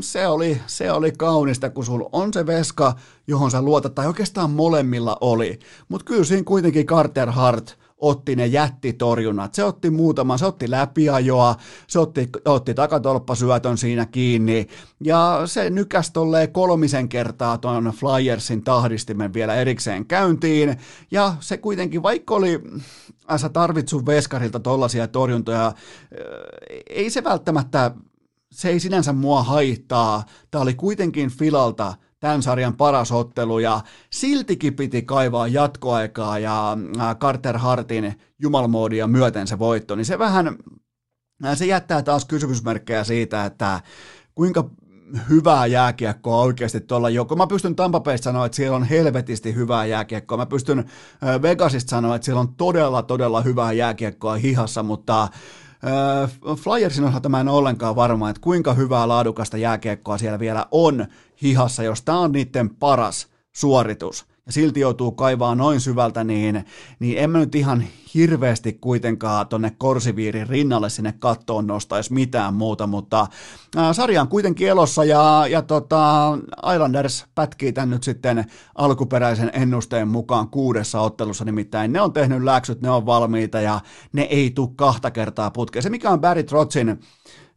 Se 0.01 0.26
oli, 0.26 0.61
se 0.66 0.93
oli 0.93 1.12
kaunista, 1.12 1.70
kun 1.70 1.85
sulla 1.85 2.09
on 2.12 2.33
se 2.33 2.47
veska, 2.47 2.95
johon 3.26 3.51
sä 3.51 3.62
luotat, 3.62 3.95
tai 3.95 4.07
oikeastaan 4.07 4.51
molemmilla 4.51 5.16
oli. 5.20 5.59
Mutta 5.89 6.05
kyllä 6.05 6.24
siinä 6.24 6.45
kuitenkin 6.45 6.87
Carter 6.87 7.30
Hart 7.30 7.78
otti 8.03 8.36
ne 8.36 8.46
jättitorjunnat. 8.46 9.55
Se 9.55 9.64
otti 9.64 9.90
muutaman, 9.90 10.38
se 10.38 10.46
otti 10.46 10.70
läpiajoa, 10.70 11.55
se 11.86 11.98
otti, 11.98 12.28
otti 12.44 12.74
takatolppasyötön 12.74 13.78
siinä 13.78 14.07
kiinni 14.07 14.66
ja 15.00 15.42
se 15.46 15.70
nykäs 15.70 16.11
tolleen 16.11 16.53
kolmisen 16.53 17.09
kertaa 17.09 17.59
ton 17.59 17.92
Flyersin 17.96 18.64
tahdistimen 18.64 19.32
vielä 19.34 19.55
erikseen 19.55 20.07
käyntiin 20.07 20.76
ja 21.11 21.34
se 21.40 21.57
kuitenkin, 21.57 22.03
vaikka 22.03 22.34
oli, 22.34 22.61
äh, 23.30 23.40
sä 23.40 23.48
tarvit 23.48 23.88
sun 23.88 24.07
veskarilta 24.07 24.61
tollaisia 24.61 25.09
torjuntoja, 25.09 25.66
äh, 25.66 25.74
ei 26.90 27.11
se 27.11 27.24
välttämättä, 27.24 27.90
se 28.53 28.68
ei 28.68 28.80
sinänsä 28.80 29.12
mua 29.12 29.42
haittaa. 29.42 30.24
Tämä 30.50 30.62
oli 30.62 30.74
kuitenkin 30.74 31.30
Filalta 31.30 31.94
tämän 32.23 32.43
sarjan 32.43 32.77
paras 32.77 33.12
ottelu 33.12 33.59
ja 33.59 33.81
siltikin 34.11 34.75
piti 34.75 35.03
kaivaa 35.03 35.49
jatkoaikaa 35.49 36.39
ja 36.39 36.77
Carter 37.20 37.59
Hartin 37.59 38.14
jumalmoodia 38.39 39.07
myöten 39.07 39.47
se 39.47 39.59
voitto, 39.59 39.95
niin 39.95 40.05
se 40.05 40.18
vähän, 40.18 40.57
se 41.55 41.66
jättää 41.66 42.03
taas 42.03 42.25
kysymysmerkkejä 42.25 43.05
siitä, 43.05 43.45
että 43.45 43.81
kuinka 44.35 44.70
hyvää 45.29 45.66
jääkiekkoa 45.66 46.43
oikeasti 46.43 46.81
tuolla 46.81 47.11
joko. 47.11 47.37
Mä 47.37 47.47
pystyn 47.47 47.77
Tampapeista 47.77 48.25
sanoa, 48.25 48.47
että 48.47 48.57
siellä 48.57 48.77
on 48.77 48.85
helvetisti 48.85 49.55
hyvää 49.55 49.87
jääkiekkoa. 49.87 50.39
Mä 50.39 50.47
pystyn 50.47 50.85
Vegasista 51.43 51.91
sanoa, 51.91 52.16
että 52.16 52.25
siellä 52.25 52.41
on 52.41 52.55
todella, 52.55 53.03
todella 53.03 53.41
hyvää 53.41 53.73
jääkiekkoa 53.73 54.35
hihassa, 54.35 54.83
mutta 54.83 55.29
Flyersin 56.57 57.05
osalta 57.05 57.28
mä 57.28 57.41
en 57.41 57.49
ollenkaan 57.49 57.97
varma, 57.97 58.30
että 58.30 58.41
kuinka 58.41 58.74
hyvää 58.74 59.09
laadukasta 59.09 59.57
jääkiekkoa 59.57 60.18
siellä 60.18 60.39
vielä 60.39 60.66
on 60.70 61.07
hihassa, 61.43 61.83
jos 61.83 62.03
tämä 62.03 62.18
on 62.18 62.33
niiden 62.33 62.70
paras 62.70 63.28
suoritus 63.53 64.32
ja 64.47 64.53
silti 64.53 64.80
joutuu 64.80 65.12
kaivaa 65.12 65.55
noin 65.55 65.80
syvältä, 65.80 66.24
niin, 66.24 66.64
niin 66.99 67.18
en 67.18 67.30
mä 67.30 67.38
nyt 67.38 67.55
ihan 67.55 67.84
hirveästi 68.14 68.72
kuitenkaan 68.72 69.49
tonne 69.49 69.72
korsiviirin 69.78 70.49
rinnalle 70.49 70.90
sinne 70.90 71.14
kattoon 71.18 71.66
nostaisi 71.66 72.12
mitään 72.12 72.55
muuta, 72.55 72.86
mutta 72.86 73.26
ää, 73.76 73.93
sarja 73.93 74.20
on 74.20 74.28
kuitenkin 74.28 74.68
elossa 74.68 75.05
ja, 75.05 75.47
ja 75.51 75.62
tota, 75.62 76.38
Islanders 76.74 77.26
pätkii 77.34 77.72
tän 77.72 77.90
nyt 77.90 78.03
sitten 78.03 78.45
alkuperäisen 78.74 79.51
ennusteen 79.55 80.09
mukaan 80.09 80.49
kuudessa 80.49 81.01
ottelussa, 81.01 81.45
nimittäin 81.45 81.93
ne 81.93 82.01
on 82.01 82.12
tehnyt 82.12 82.43
läksyt, 82.43 82.80
ne 82.80 82.90
on 82.90 83.07
valmiita 83.07 83.61
ja 83.61 83.80
ne 84.12 84.22
ei 84.22 84.51
tule 84.51 84.70
kahta 84.76 85.11
kertaa 85.11 85.51
putkeen. 85.51 85.82
Se 85.82 85.90
mikä 85.90 86.11
on 86.11 86.20
Barry 86.20 86.43
Trotsin 86.43 87.01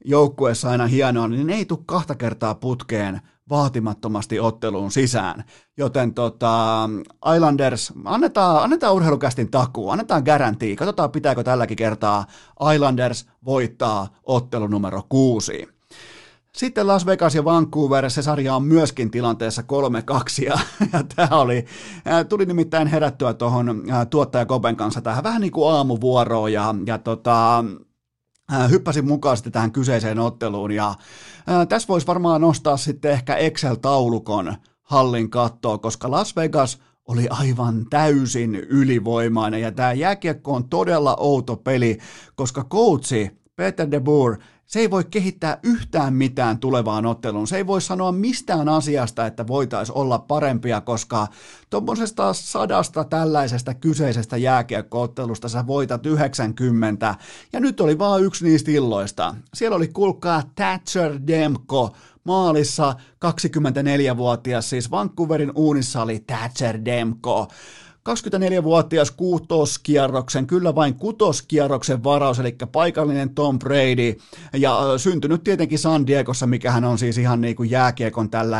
joukkueessa 0.06 0.70
aina 0.70 0.88
hienoa, 0.88 1.28
niin 1.28 1.48
ne 1.48 1.56
ei 1.56 1.66
tule 1.66 1.80
kahta 1.86 2.16
kertaa 2.16 2.56
putkeen 2.56 3.22
vaatimattomasti 3.50 4.40
otteluun 4.40 4.92
sisään. 4.92 5.44
Joten 5.78 6.14
tota, 6.14 6.90
Islanders, 7.36 7.94
annetaan, 8.06 8.64
annetaan 8.64 8.94
urheilukästin 8.94 9.52
takuu, 9.52 9.90
annetaan 9.90 10.24
garantii, 10.24 10.76
katsotaan 10.76 11.12
pitääkö 11.12 11.44
tälläkin 11.44 11.78
kertaa 11.78 12.26
Islanders 12.74 13.26
voittaa 13.46 14.08
ottelu 14.24 14.68
numero 14.68 15.04
kuusi. 15.10 15.76
Sitten 16.56 16.88
Las 16.88 17.06
Vegas 17.06 17.36
ja 17.36 17.46
Vancouver, 17.46 18.10
se 18.10 18.22
sarja 18.22 18.56
on 18.56 18.64
myöskin 18.64 19.12
tilanteessa 19.12 19.62
3-2 19.62 20.46
ja, 20.46 20.60
ja 20.94 21.04
tämä 21.16 21.40
oli, 21.42 21.66
tuli 22.30 22.46
nimittäin 22.46 22.88
herättyä 22.88 23.34
tuohon 23.34 23.84
tuottaja 24.10 24.46
Kopen 24.46 24.76
kanssa 24.76 25.02
tähän 25.02 25.24
vähän 25.24 25.42
niin 25.42 25.52
kuin 25.52 25.72
aamuvuoroon 25.72 26.54
ja, 26.54 26.76
ja 26.86 26.98
tota, 26.98 27.66
hyppäsin 28.70 29.08
mukaan 29.08 29.38
sitten 29.38 29.54
tähän 29.54 29.72
kyseiseen 29.72 30.20
otteluun 30.20 30.72
ja 30.72 30.96
tässä 31.70 31.88
voisi 31.88 32.08
varmaan 32.08 32.42
nostaa 32.42 32.78
sitten 32.78 33.12
ehkä 33.12 33.36
Excel-taulukon 33.36 34.56
hallin 34.82 35.30
kattoa, 35.30 35.78
koska 35.78 36.12
Las 36.12 36.36
Vegas 36.36 36.80
oli 37.08 37.28
aivan 37.30 37.86
täysin 37.90 38.56
ylivoimainen 38.56 39.62
ja 39.62 39.72
tämä 39.72 39.94
jääkiekko 39.94 40.54
on 40.54 40.70
todella 40.70 41.16
outo 41.20 41.56
peli, 41.56 41.98
koska 42.36 42.64
coachi 42.64 43.45
Peter 43.56 43.92
de 43.92 44.00
Boer 44.00 44.38
se 44.66 44.80
ei 44.80 44.92
voi 44.92 45.04
kehittää 45.04 45.60
yhtään 45.64 46.14
mitään 46.14 46.60
tulevaan 46.60 47.06
otteluun. 47.06 47.48
Se 47.48 47.58
ei 47.58 47.68
voi 47.68 47.82
sanoa 47.82 48.12
mistään 48.12 48.70
asiasta, 48.70 49.26
että 49.26 49.48
voitaisiin 49.48 49.98
olla 49.98 50.20
parempia, 50.20 50.82
koska 50.82 51.28
tuommoisesta 51.70 52.34
sadasta 52.34 53.04
tällaisesta 53.04 53.74
kyseisestä 53.74 54.38
jääkiekkoottelusta 54.38 55.50
sä 55.50 55.68
voitat 55.68 56.06
90, 56.06 57.16
ja 57.54 57.60
nyt 57.60 57.82
oli 57.82 58.00
vaan 58.00 58.24
yksi 58.24 58.46
niistä 58.46 58.72
illoista. 58.72 59.36
Siellä 59.54 59.76
oli 59.76 59.88
kulkaa 59.88 60.44
Thatcher 60.56 61.20
Demko, 61.28 61.96
maalissa 62.24 62.96
24-vuotias, 63.26 64.70
siis 64.70 64.92
Vancouverin 64.92 65.52
uunissa 65.56 66.02
oli 66.02 66.24
Thatcher 66.28 66.86
Demko. 66.86 67.48
24-vuotias 68.10 69.12
kuutoskierroksen, 69.12 70.48
kyllä 70.48 70.76
vain 70.76 70.96
kutoskierroksen 70.96 72.04
varaus, 72.04 72.40
eli 72.40 72.56
paikallinen 72.72 73.30
Tom 73.30 73.60
Brady, 73.60 74.16
ja 74.54 74.80
syntynyt 74.98 75.44
tietenkin 75.44 75.80
San 75.80 76.08
Diegossa, 76.08 76.48
mikä 76.48 76.72
hän 76.72 76.84
on 76.84 76.98
siis 76.98 77.18
ihan 77.18 77.42
niin 77.42 77.56
kuin 77.56 77.70
jääkiekon 77.70 78.30
tällä 78.30 78.60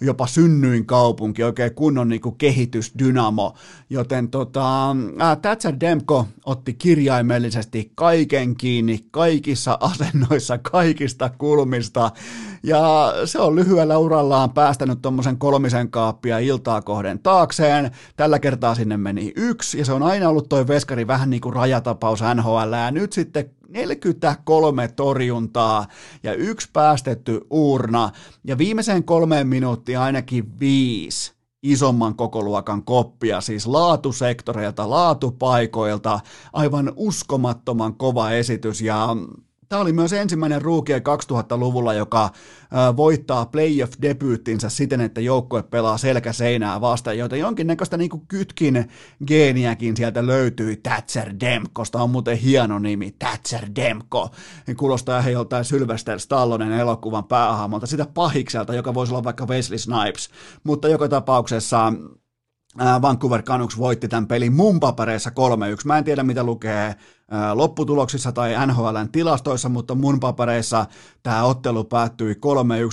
jopa 0.00 0.26
synnyin 0.26 0.86
kaupunki, 0.86 1.42
oikein 1.44 1.74
kunnon 1.74 2.08
niin 2.08 2.20
kuin 2.20 2.36
kehitysdynamo, 2.38 3.54
joten 3.90 4.28
tota, 4.28 4.96
Thatcher 5.42 5.74
Demko 5.80 6.26
otti 6.46 6.74
kirjaimellisesti 6.74 7.92
kaiken 7.94 8.56
kiinni, 8.56 9.04
kaikissa 9.10 9.78
asennoissa, 9.80 10.58
kaikista 10.58 11.30
kulmista, 11.38 12.10
ja 12.62 13.12
se 13.24 13.38
on 13.38 13.56
lyhyellä 13.56 13.98
urallaan 13.98 14.50
päästänyt 14.50 15.02
tuommoisen 15.02 15.38
kolmisen 15.38 15.90
kaappia 15.90 16.38
iltaa 16.38 16.82
kohden 16.82 17.18
taakseen, 17.18 17.90
tällä 18.16 18.38
kertaa 18.38 18.74
sinne 18.74 18.96
meni 18.96 19.32
yksi, 19.36 19.78
ja 19.78 19.84
se 19.84 19.92
on 19.92 20.02
aina 20.02 20.28
ollut 20.28 20.48
toi 20.48 20.66
veskari 20.66 21.06
vähän 21.06 21.30
niin 21.30 21.40
kuin 21.40 21.54
rajatapaus 21.54 22.20
NHL, 22.34 22.72
ja 22.72 22.90
nyt 22.90 23.12
sitten 23.12 23.50
43 23.68 24.88
torjuntaa 24.88 25.86
ja 26.22 26.34
yksi 26.34 26.68
päästetty 26.72 27.40
uurna, 27.50 28.10
ja 28.44 28.58
viimeiseen 28.58 29.04
kolmeen 29.04 29.48
minuuttiin 29.48 29.98
ainakin 29.98 30.60
viisi 30.60 31.38
isomman 31.62 32.14
kokoluokan 32.14 32.84
koppia, 32.84 33.40
siis 33.40 33.66
laatusektoreilta, 33.66 34.90
laatupaikoilta, 34.90 36.20
aivan 36.52 36.92
uskomattoman 36.96 37.94
kova 37.94 38.30
esitys, 38.30 38.80
ja 38.80 39.08
Tämä 39.68 39.82
oli 39.82 39.92
myös 39.92 40.12
ensimmäinen 40.12 40.62
ruukie 40.62 40.98
2000-luvulla, 40.98 41.94
joka 41.94 42.30
voittaa 42.96 43.46
playoff-debyyttinsä 43.46 44.68
siten, 44.68 45.00
että 45.00 45.20
joukkue 45.20 45.62
pelaa 45.62 45.98
selkä 45.98 46.32
seinää 46.32 46.80
vastaan, 46.80 47.18
joten 47.18 47.38
jonkinnäköistä 47.38 47.96
niin 47.96 48.10
kuin 48.10 48.22
kytkin 48.28 48.88
geeniäkin 49.26 49.96
sieltä 49.96 50.26
löytyi. 50.26 50.76
Thatcher 50.76 51.34
Demkosta 51.40 52.02
on 52.02 52.10
muuten 52.10 52.36
hieno 52.36 52.78
nimi, 52.78 53.14
Thatcher 53.18 53.68
Demko. 53.76 54.30
Kuulostaa 54.76 55.18
ihan 55.18 55.32
joltain 55.32 55.64
Sylvester 55.64 56.20
Stallonen 56.20 56.72
elokuvan 56.72 57.24
päähahmolta, 57.24 57.86
sitä 57.86 58.06
pahikselta, 58.14 58.74
joka 58.74 58.94
voisi 58.94 59.12
olla 59.12 59.24
vaikka 59.24 59.46
Wesley 59.46 59.78
Snipes. 59.78 60.30
Mutta 60.64 60.88
joka 60.88 61.08
tapauksessa 61.08 61.92
Vancouver 63.02 63.42
Canucks 63.42 63.78
voitti 63.78 64.08
tämän 64.08 64.26
pelin 64.26 64.52
mun 64.52 64.80
papereissa 64.80 65.30
3-1. 65.30 65.32
Mä 65.84 65.98
en 65.98 66.04
tiedä, 66.04 66.22
mitä 66.22 66.44
lukee 66.44 66.94
lopputuloksissa 67.54 68.32
tai 68.32 68.66
NHLn 68.66 69.08
tilastoissa, 69.12 69.68
mutta 69.68 69.94
mun 69.94 70.20
papereissa 70.20 70.86
tämä 71.22 71.44
ottelu 71.44 71.84
päättyi 71.84 72.34
3-1, 72.34 72.38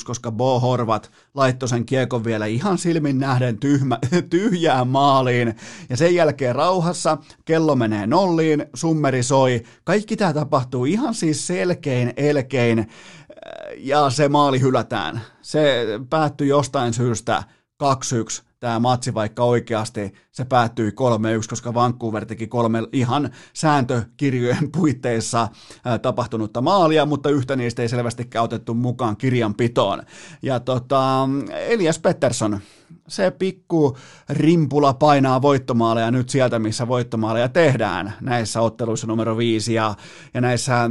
koska 0.05 0.31
Bo 0.31 0.59
Horvat 0.59 1.11
laittoi 1.33 1.69
sen 1.69 1.85
kiekon 1.85 2.23
vielä 2.23 2.45
ihan 2.45 2.77
silmin 2.77 3.19
nähden 3.19 3.57
tyhmä, 3.59 3.99
tyhjään 4.29 4.87
maaliin. 4.87 5.55
Ja 5.89 5.97
sen 5.97 6.15
jälkeen 6.15 6.55
rauhassa 6.55 7.17
kello 7.45 7.75
menee 7.75 8.07
nolliin, 8.07 8.65
summeri 8.73 9.23
soi. 9.23 9.63
Kaikki 9.83 10.17
tämä 10.17 10.33
tapahtuu 10.33 10.85
ihan 10.85 11.13
siis 11.13 11.47
selkein, 11.47 12.13
elkein 12.17 12.87
ja 13.77 14.09
se 14.09 14.29
maali 14.29 14.61
hylätään. 14.61 15.21
Se 15.41 15.85
päättyi 16.09 16.47
jostain 16.47 16.93
syystä 16.93 17.43
2-1 17.83 18.45
tämä 18.65 18.79
matsi, 18.79 19.13
vaikka 19.13 19.43
oikeasti 19.43 20.13
se 20.35 20.45
päättyi 20.45 20.89
3-1, 20.89 20.93
koska 21.49 21.73
Vancouver 21.73 22.25
teki 22.25 22.47
kolme 22.47 22.83
ihan 22.91 23.29
sääntökirjojen 23.53 24.71
puitteissa 24.77 25.47
tapahtunutta 26.01 26.61
maalia, 26.61 27.05
mutta 27.05 27.29
yhtä 27.29 27.55
niistä 27.55 27.81
ei 27.81 27.89
selvästikään 27.89 28.45
otettu 28.45 28.73
mukaan 28.73 29.17
kirjanpitoon. 29.17 30.03
Ja 30.41 30.59
tota, 30.59 31.29
Elias 31.67 31.99
Pettersson, 31.99 32.59
se 33.07 33.31
pikku 33.31 33.97
rimpula 34.29 34.93
painaa 34.93 35.41
voittomaaleja 35.41 36.11
nyt 36.11 36.29
sieltä, 36.29 36.59
missä 36.59 36.87
voittomaaleja 36.87 37.49
tehdään 37.49 38.13
näissä 38.21 38.61
otteluissa 38.61 39.07
numero 39.07 39.37
viisi 39.37 39.73
ja, 39.73 39.95
ja 40.33 40.41
näissä 40.41 40.83
äh, 40.83 40.89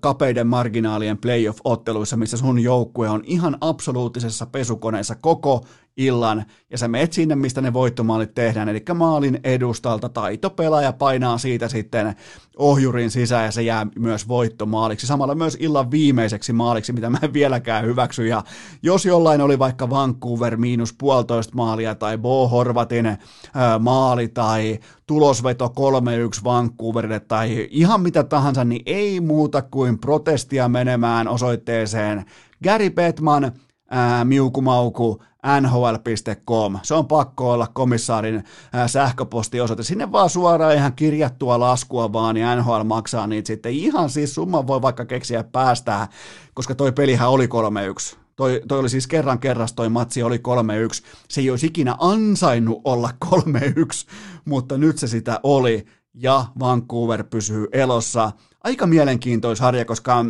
kapeiden 0.00 0.46
marginaalien 0.46 1.18
playoff-otteluissa, 1.18 2.16
missä 2.16 2.36
sun 2.36 2.58
joukkue 2.58 3.08
on 3.08 3.22
ihan 3.24 3.56
absoluuttisessa 3.60 4.46
pesukoneessa 4.46 5.14
koko 5.14 5.64
illan, 5.96 6.44
ja 6.70 6.78
sä 6.78 6.88
meet 6.88 7.12
sinne, 7.12 7.36
mistä 7.36 7.60
ne 7.60 7.72
voittomaalit 7.72 8.34
tehdään, 8.34 8.68
eli 8.72 8.84
maalin 8.94 9.40
edustalta 9.44 10.08
taitopelaaja 10.08 10.92
painaa 10.92 11.38
siitä 11.38 11.68
sitten 11.68 12.16
ohjurin 12.56 13.10
sisään, 13.10 13.44
ja 13.44 13.50
se 13.50 13.62
jää 13.62 13.86
myös 13.98 14.28
voittomaaliksi, 14.28 15.06
samalla 15.06 15.34
myös 15.34 15.56
illan 15.60 15.90
viimeiseksi 15.90 16.52
maaliksi, 16.52 16.92
mitä 16.92 17.10
mä 17.10 17.18
en 17.22 17.32
vieläkään 17.32 17.84
hyväksy, 17.84 18.26
ja 18.26 18.42
jos 18.82 19.04
jollain 19.06 19.40
oli 19.40 19.58
vaikka 19.58 19.90
Vancouver 19.90 20.56
miinus 20.56 20.92
puolitoista 20.92 21.54
maalia, 21.56 21.94
tai 21.94 22.18
Bo 22.18 22.48
Horvatin 22.48 23.06
ää, 23.06 23.18
maali, 23.78 24.28
tai 24.28 24.78
tulosveto 25.06 25.72
3-1 26.40 26.44
Vancouverille, 26.44 27.20
tai 27.20 27.68
ihan 27.70 28.00
mitä 28.00 28.24
tahansa, 28.24 28.64
niin 28.64 28.82
ei 28.86 29.20
muuta 29.20 29.62
kuin 29.62 29.98
protestia 29.98 30.68
menemään 30.68 31.28
osoitteeseen 31.28 32.24
Gary 32.64 32.90
Bettman, 32.90 33.52
miukumauku, 34.24 35.22
nhl.com. 35.60 36.78
Se 36.82 36.94
on 36.94 37.06
pakko 37.06 37.52
olla 37.52 37.66
komissaarin 37.66 38.44
sähköpostiosoite. 38.86 39.82
Sinne 39.82 40.12
vaan 40.12 40.30
suoraan 40.30 40.74
ihan 40.74 40.92
kirjattua 40.92 41.60
laskua 41.60 42.12
vaan, 42.12 42.34
niin 42.34 42.46
NHL 42.58 42.82
maksaa 42.84 43.26
niitä 43.26 43.46
sitten. 43.46 43.72
Ihan 43.72 44.10
siis 44.10 44.34
summan 44.34 44.66
voi 44.66 44.82
vaikka 44.82 45.04
keksiä 45.04 45.44
päästää, 45.44 46.08
koska 46.54 46.74
toi 46.74 46.92
pelihän 46.92 47.30
oli 47.30 47.46
3-1. 47.46 48.16
Toi, 48.36 48.62
toi 48.68 48.78
oli 48.78 48.88
siis 48.88 49.06
kerran 49.06 49.38
kerras, 49.38 49.72
toi 49.72 49.88
matsi 49.88 50.22
oli 50.22 50.36
3-1. 50.36 50.40
Se 51.28 51.40
ei 51.40 51.50
olisi 51.50 51.66
ikinä 51.66 51.96
ansainnut 51.98 52.80
olla 52.84 53.10
3-1, 53.24 53.28
mutta 54.44 54.78
nyt 54.78 54.98
se 54.98 55.06
sitä 55.06 55.40
oli, 55.42 55.86
ja 56.14 56.44
Vancouver 56.60 57.24
pysyy 57.24 57.66
elossa. 57.72 58.32
Aika 58.64 58.86
mielenkiintoisharja, 58.86 59.84
koska 59.84 60.24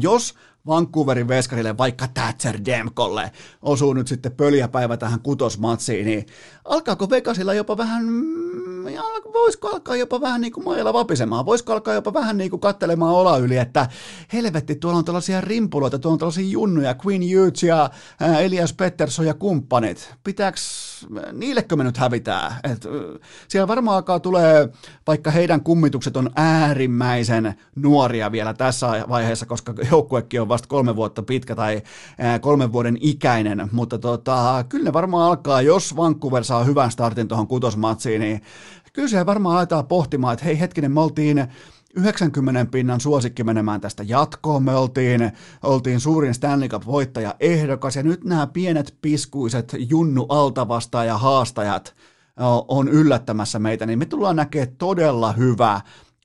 jos 0.00 0.34
Vancouverin 0.66 1.28
veskarille, 1.28 1.78
vaikka 1.78 2.08
Thatcher 2.08 2.58
Demkolle, 2.64 3.30
osuu 3.62 3.92
nyt 3.92 4.08
sitten 4.08 4.32
pöljäpäivä 4.32 4.96
tähän 4.96 5.20
kutosmatsiin, 5.20 6.06
niin 6.06 6.26
alkaako 6.64 7.10
Vegasilla 7.10 7.54
jopa 7.54 7.76
vähän, 7.76 8.04
mm, 8.04 8.84
voisiko 9.32 9.68
alkaa 9.68 9.96
jopa 9.96 10.20
vähän 10.20 10.40
niin 10.40 10.52
kuin 10.52 10.64
mailla 10.64 10.92
vapisemaan, 10.92 11.46
voisiko 11.46 11.72
alkaa 11.72 11.94
jopa 11.94 12.14
vähän 12.14 12.38
niin 12.38 12.50
kuin 12.50 12.60
kattelemaan 12.60 13.14
ola 13.14 13.38
yli, 13.38 13.56
että 13.56 13.88
helvetti, 14.32 14.74
tuolla 14.74 14.98
on 14.98 15.04
tällaisia 15.04 15.40
rimpuloita, 15.40 15.98
tuolla 15.98 16.14
on 16.14 16.18
tällaisia 16.18 16.48
junnuja, 16.48 16.94
Queen 17.06 17.22
Hughes 17.22 17.62
ja 17.62 17.90
Elias 18.40 18.72
Pettersson 18.72 19.26
ja 19.26 19.34
kumppanit, 19.34 20.14
pitääks 20.24 20.95
niillekö 21.32 21.76
me 21.76 21.84
nyt 21.84 21.96
hävitää? 21.96 22.60
Et, 22.64 22.86
siellä 23.48 23.68
varmaan 23.68 23.96
alkaa 23.96 24.20
tulee, 24.20 24.68
vaikka 25.06 25.30
heidän 25.30 25.60
kummitukset 25.60 26.16
on 26.16 26.30
äärimmäisen 26.36 27.54
nuoria 27.76 28.32
vielä 28.32 28.54
tässä 28.54 29.04
vaiheessa, 29.08 29.46
koska 29.46 29.74
joukkuekin 29.90 30.40
on 30.40 30.48
vasta 30.48 30.68
kolme 30.68 30.96
vuotta 30.96 31.22
pitkä 31.22 31.54
tai 31.54 31.82
kolmen 32.40 32.72
vuoden 32.72 32.98
ikäinen, 33.00 33.68
mutta 33.72 33.98
tota, 33.98 34.64
kyllä 34.68 34.84
ne 34.84 34.92
varmaan 34.92 35.28
alkaa, 35.28 35.62
jos 35.62 35.96
Vancouver 35.96 36.44
saa 36.44 36.64
hyvän 36.64 36.90
startin 36.90 37.28
tuohon 37.28 37.46
kutosmatsiin, 37.46 38.20
niin 38.20 38.42
kyllä 38.92 39.08
se 39.08 39.26
varmaan 39.26 39.56
aletaan 39.56 39.86
pohtimaan, 39.86 40.32
että 40.32 40.44
hei 40.44 40.60
hetkinen, 40.60 40.92
me 40.92 41.00
oltiin 41.00 41.46
90 41.96 42.66
pinnan 42.70 43.00
suosikki 43.00 43.44
menemään 43.44 43.80
tästä 43.80 44.02
jatkoon. 44.06 44.62
Me 44.62 44.74
oltiin, 44.74 45.32
oltiin 45.62 46.00
suurin 46.00 46.34
Stanley 46.34 46.68
Cup-voittaja 46.68 47.34
ehdokas 47.40 47.96
ja 47.96 48.02
nyt 48.02 48.24
nämä 48.24 48.46
pienet 48.46 48.94
piskuiset 49.02 49.76
junnu 49.78 50.26
altavasta 50.28 51.04
ja 51.04 51.18
haastajat 51.18 51.96
on 52.68 52.88
yllättämässä 52.88 53.58
meitä, 53.58 53.86
niin 53.86 53.98
me 53.98 54.06
tullaan 54.06 54.36
näkemään 54.36 54.76
todella 54.78 55.32
hyvä 55.32 55.80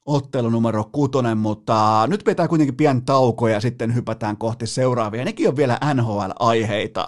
ottelu 0.06 0.50
numero 0.50 0.90
kutonen, 0.92 1.38
mutta 1.38 2.08
nyt 2.08 2.24
pitää 2.26 2.48
kuitenkin 2.48 2.76
pian 2.76 3.06
tauko 3.06 3.48
ja 3.48 3.62
sitten 3.62 3.96
hypätään 3.96 4.38
kohti 4.38 4.68
seuraavia. 4.68 5.26
Nekin 5.26 5.48
on 5.48 5.56
vielä 5.56 5.80
NHL-aiheita. 5.94 7.08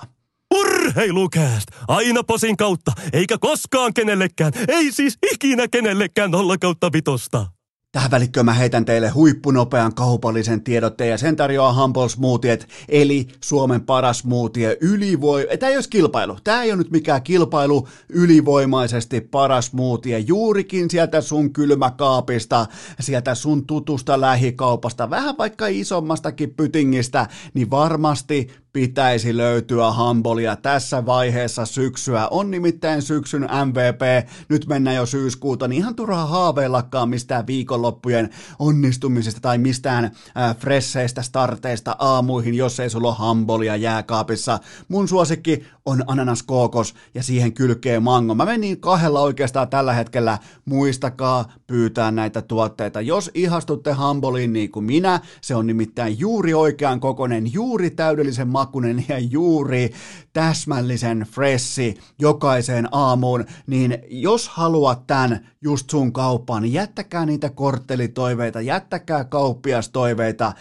Urheilukääst! 0.56 1.68
Aina 1.88 2.24
posin 2.24 2.58
kautta, 2.58 2.92
eikä 3.14 3.38
koskaan 3.38 3.94
kenellekään, 3.94 4.52
ei 4.68 4.92
siis 4.92 5.18
ikinä 5.34 5.68
kenellekään 5.68 6.32
nolla 6.32 6.58
kautta 6.58 6.92
vitosta. 6.94 7.46
Tähän 7.94 8.12
välikköön 8.12 8.46
mä 8.46 8.54
heitän 8.54 8.86
teille 8.86 9.10
huippunopean 9.10 9.96
kaupallisen 9.96 10.64
tiedotteen 10.64 11.10
ja 11.10 11.18
sen 11.18 11.36
tarjoaa 11.36 11.74
Humble 11.74 12.10
Smoothiet, 12.10 12.68
eli 12.90 13.28
Suomen 13.44 13.82
paras 13.82 14.20
smoothie 14.20 14.78
ylivoi... 14.82 15.48
Tämä 15.60 15.70
ei 15.70 15.78
ole 15.78 15.84
kilpailu. 15.90 16.38
Tämä 16.44 16.64
ei 16.64 16.72
ole 16.72 16.78
nyt 16.78 16.92
mikään 16.92 17.24
kilpailu 17.24 17.88
ylivoimaisesti 18.10 19.22
paras 19.22 19.66
smoothie. 19.66 20.20
Juurikin 20.20 20.90
sieltä 20.90 21.22
sun 21.22 21.54
kylmäkaapista, 21.54 22.66
sieltä 23.00 23.36
sun 23.36 23.66
tutusta 23.68 24.22
lähikaupasta, 24.22 25.10
vähän 25.10 25.38
vaikka 25.38 25.68
isommastakin 25.68 26.54
pytingistä, 26.54 27.28
niin 27.54 27.72
varmasti 27.72 28.48
pitäisi 28.74 29.38
löytyä 29.38 29.92
Hambolia 29.92 30.56
tässä 30.56 31.06
vaiheessa 31.06 31.66
syksyä. 31.66 32.28
On 32.28 32.52
nimittäin 32.52 33.02
syksyn 33.02 33.42
MVP, 33.42 34.30
nyt 34.50 34.66
mennään 34.68 34.96
jo 34.96 35.06
syyskuuta, 35.06 35.68
niin 35.68 35.80
ihan 35.80 35.96
turhaa 35.96 36.26
haaveillakaan 36.26 37.10
mistään 37.10 37.46
viikonloppujen 37.84 38.30
onnistumisesta 38.60 39.42
tai 39.42 39.58
mistään 39.58 40.06
äh, 40.06 40.58
fresseistä 40.58 41.22
starteista 41.22 41.96
aamuihin, 42.00 42.54
jos 42.54 42.80
ei 42.80 42.90
sulla 42.90 43.08
ole 43.08 43.16
Hambolia 43.20 43.76
jääkaapissa. 43.76 44.60
Mun 44.88 45.08
suosikki 45.08 45.64
on 45.86 46.04
ananas 46.08 46.44
kookos 46.44 46.94
ja 47.14 47.24
siihen 47.24 47.54
kylkee 47.54 48.00
mango. 48.00 48.36
Mä 48.36 48.46
menin 48.46 48.80
kahdella 48.80 49.22
oikeastaan 49.22 49.68
tällä 49.70 49.94
hetkellä. 49.94 50.38
Muistakaa 50.66 51.54
pyytää 51.74 52.12
näitä 52.12 52.42
tuotteita. 52.42 53.02
Jos 53.02 53.32
ihastutte 53.34 53.92
Hamboliin 53.92 54.54
niin 54.54 54.72
kuin 54.72 54.86
minä, 54.86 55.20
se 55.42 55.56
on 55.56 55.68
nimittäin 55.68 56.20
juuri 56.20 56.54
oikean 56.54 57.00
kokonen, 57.00 57.54
juuri 57.54 57.90
täydellisen 57.90 58.48
makunen 58.48 59.06
ja 59.10 59.20
juuri 59.20 59.94
täsmällisen 60.34 61.28
fressi 61.32 61.98
jokaiseen 62.20 62.88
aamuun, 62.92 63.46
niin 63.68 63.98
jos 64.08 64.50
haluat 64.50 65.08
tämän 65.08 65.48
just 65.62 65.90
sun 65.90 66.14
kauppaan, 66.14 66.62
niin 66.62 66.74
jättäkää 66.74 67.26
niitä 67.26 67.50
korttelitoiveita, 67.50 68.62
jättäkää 68.62 69.24
kauppiastoiveita, 69.24 70.54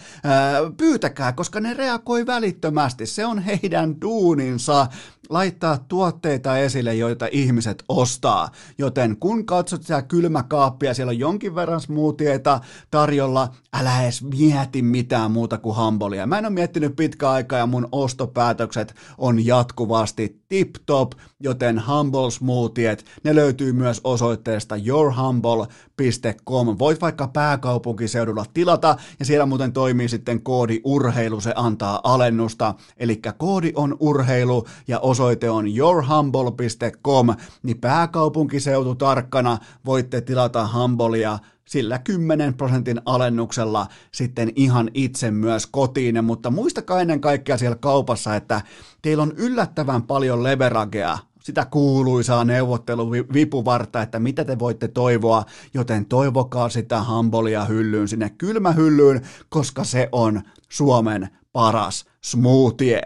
pyytäkää, 0.77 1.33
koska 1.33 1.59
ne 1.59 1.73
reagoi 1.73 2.25
välittömästi. 2.25 3.05
Se 3.05 3.25
on 3.25 3.39
heidän 3.39 4.01
duuninsa 4.01 4.87
laittaa 5.33 5.77
tuotteita 5.77 6.57
esille, 6.57 6.95
joita 6.95 7.27
ihmiset 7.31 7.83
ostaa. 7.89 8.49
Joten 8.77 9.17
kun 9.17 9.45
katsot 9.45 9.83
siellä 9.83 10.01
kylmäkaappia, 10.01 10.93
siellä 10.93 11.11
on 11.11 11.19
jonkin 11.19 11.55
verran 11.55 11.81
smoothieita 11.81 12.59
tarjolla, 12.91 13.49
älä 13.73 14.03
edes 14.03 14.23
mieti 14.23 14.81
mitään 14.81 15.31
muuta 15.31 15.57
kuin 15.57 15.75
hambolia. 15.75 16.27
Mä 16.27 16.37
en 16.37 16.45
ole 16.45 16.53
miettinyt 16.53 16.95
pitkä 16.95 17.29
aikaa 17.29 17.59
ja 17.59 17.65
mun 17.65 17.87
ostopäätökset 17.91 18.95
on 19.17 19.45
jatkuvasti 19.45 20.41
tip-top, 20.49 21.11
joten 21.39 21.81
Humble 21.87 22.31
Smoothiet, 22.31 23.05
ne 23.23 23.35
löytyy 23.35 23.73
myös 23.73 24.01
osoitteesta 24.03 24.75
yourhumble.com. 24.75 26.75
Voit 26.79 27.01
vaikka 27.01 27.27
pääkaupunkiseudulla 27.27 28.45
tilata, 28.53 28.97
ja 29.19 29.25
siellä 29.25 29.45
muuten 29.45 29.73
toimii 29.73 30.09
sitten 30.09 30.41
koodi 30.41 30.81
urheilu, 30.83 31.41
se 31.41 31.53
antaa 31.55 31.99
alennusta, 32.03 32.73
eli 32.97 33.21
koodi 33.37 33.71
on 33.75 33.97
urheilu, 33.99 34.65
ja 34.87 34.99
osoite 34.99 35.22
on 35.51 35.77
yourhumble.com, 35.77 37.27
niin 37.63 37.79
pääkaupunkiseutu 37.79 38.95
tarkkana 38.95 39.57
voitte 39.85 40.21
tilata 40.21 40.69
Humbleia 40.73 41.39
sillä 41.65 41.99
10 41.99 42.53
prosentin 42.53 43.01
alennuksella 43.05 43.87
sitten 44.11 44.51
ihan 44.55 44.91
itse 44.93 45.31
myös 45.31 45.67
kotiin, 45.67 46.25
mutta 46.25 46.51
muistakaa 46.51 47.01
ennen 47.01 47.21
kaikkea 47.21 47.57
siellä 47.57 47.75
kaupassa, 47.75 48.35
että 48.35 48.61
teillä 49.01 49.23
on 49.23 49.33
yllättävän 49.37 50.03
paljon 50.03 50.43
leveragea, 50.43 51.17
sitä 51.43 51.65
kuuluisaa 51.65 52.45
neuvotteluvipuvarta, 52.45 54.01
että 54.01 54.19
mitä 54.19 54.45
te 54.45 54.59
voitte 54.59 54.87
toivoa, 54.87 55.43
joten 55.73 56.05
toivokaa 56.05 56.69
sitä 56.69 57.01
hambolia 57.01 57.65
hyllyyn 57.65 58.07
sinne 58.07 58.29
kylmähyllyyn, 58.29 59.21
koska 59.49 59.83
se 59.83 60.09
on 60.11 60.41
Suomen 60.69 61.29
paras 61.53 62.05
smoothie. 62.23 63.01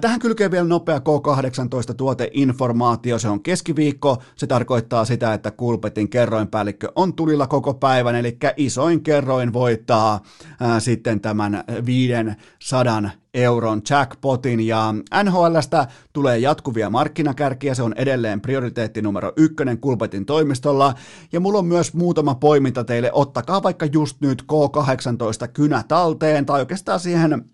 Tähän 0.00 0.20
kylkee 0.20 0.50
vielä 0.50 0.68
nopea 0.68 0.98
K18 0.98 1.94
tuoteinformaatio, 1.96 3.18
se 3.18 3.28
on 3.28 3.42
keskiviikko, 3.42 4.22
se 4.36 4.46
tarkoittaa 4.46 5.04
sitä, 5.04 5.34
että 5.34 5.50
Kulpetin 5.50 6.08
kerroinpäällikkö 6.08 6.92
on 6.94 7.14
tulilla 7.14 7.46
koko 7.46 7.74
päivän, 7.74 8.14
eli 8.14 8.38
isoin 8.56 9.02
kerroin 9.02 9.52
voittaa 9.52 10.20
ää, 10.60 10.80
sitten 10.80 11.20
tämän 11.20 11.64
500 11.86 13.10
euron 13.34 13.82
jackpotin. 13.90 14.66
Ja 14.66 14.94
NHLstä 15.24 15.86
tulee 16.12 16.38
jatkuvia 16.38 16.90
markkinakärkiä, 16.90 17.74
se 17.74 17.82
on 17.82 17.94
edelleen 17.96 18.40
prioriteetti 18.40 19.02
numero 19.02 19.32
ykkönen 19.36 19.78
Kulpetin 19.78 20.26
toimistolla. 20.26 20.94
Ja 21.32 21.40
mulla 21.40 21.58
on 21.58 21.66
myös 21.66 21.94
muutama 21.94 22.34
poiminta 22.34 22.84
teille, 22.84 23.10
ottakaa 23.12 23.62
vaikka 23.62 23.86
just 23.86 24.16
nyt 24.20 24.42
K18 24.42 25.48
kynä 25.52 25.84
talteen 25.88 26.46
tai 26.46 26.60
oikeastaan 26.60 27.00
siihen 27.00 27.44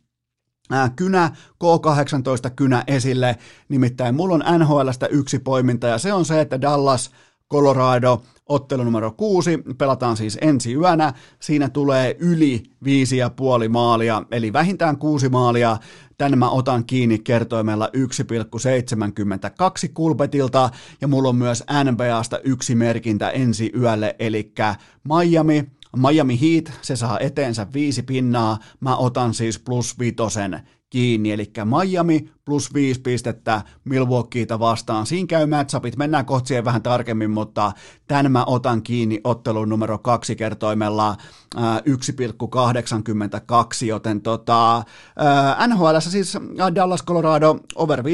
kynä, 0.97 1.31
K18 1.64 2.51
kynä 2.57 2.85
esille, 2.87 3.37
nimittäin 3.68 4.14
mulla 4.14 4.35
on 4.35 4.45
NHLstä 4.59 5.07
yksi 5.07 5.39
poiminta 5.39 5.87
ja 5.87 5.99
se 5.99 6.12
on 6.12 6.25
se, 6.25 6.41
että 6.41 6.61
Dallas 6.61 7.11
Colorado, 7.53 8.23
ottelu 8.47 8.85
numero 8.85 9.11
kuusi, 9.11 9.59
pelataan 9.79 10.16
siis 10.16 10.39
ensi 10.41 10.75
yönä, 10.75 11.12
siinä 11.41 11.68
tulee 11.68 12.16
yli 12.18 12.62
viisi 12.85 13.16
ja 13.16 13.31
puoli 13.31 13.68
maalia, 13.68 14.23
eli 14.31 14.53
vähintään 14.53 14.99
kuusi 14.99 15.29
maalia, 15.29 15.77
Tän 16.23 16.39
mä 16.39 16.51
otan 16.51 16.85
kiinni 16.85 17.18
kertoimella 17.18 17.91
1,72 17.97 19.89
kulpetilta 19.95 20.70
ja 21.01 21.09
mulla 21.09 21.29
on 21.29 21.37
myös 21.37 21.64
NBAsta 21.85 22.39
yksi 22.45 22.75
merkintä 22.75 23.31
ensi 23.31 23.73
yölle, 23.77 24.16
eli 24.18 24.53
Miami, 25.05 25.70
Miami 25.97 26.40
Heat, 26.40 26.72
se 26.82 26.97
saa 26.97 27.20
eteensä 27.20 27.66
viisi 27.72 28.03
pinnaa, 28.03 28.59
mä 28.80 28.97
otan 28.97 29.34
siis 29.34 29.59
plus 29.59 29.99
vitosen 29.99 30.61
kiinni, 30.90 31.32
eli 31.32 31.53
Miami 31.64 32.30
plus 32.45 32.74
viisi 32.74 33.01
pistettä 33.01 33.62
Milwaukeeita 33.84 34.59
vastaan. 34.59 35.07
Siinä 35.07 35.26
käy 35.26 35.47
matchupit, 35.47 35.97
mennään 35.97 36.24
kohti 36.24 36.64
vähän 36.64 36.82
tarkemmin, 36.82 37.30
mutta 37.30 37.72
tämän 38.09 38.32
mä 38.32 38.45
otan 38.45 38.82
kiinni 38.82 39.20
ottelun 39.24 39.68
numero 39.68 39.99
kaksi 39.99 40.36
kertoimella 40.36 41.16
1,82, 41.57 43.86
joten 43.86 44.20
tota, 44.20 44.84
NHL 45.66 45.99
siis 45.99 46.38
Dallas 46.74 47.05
Colorado 47.05 47.57
over 47.74 48.01
5,5 48.01 48.05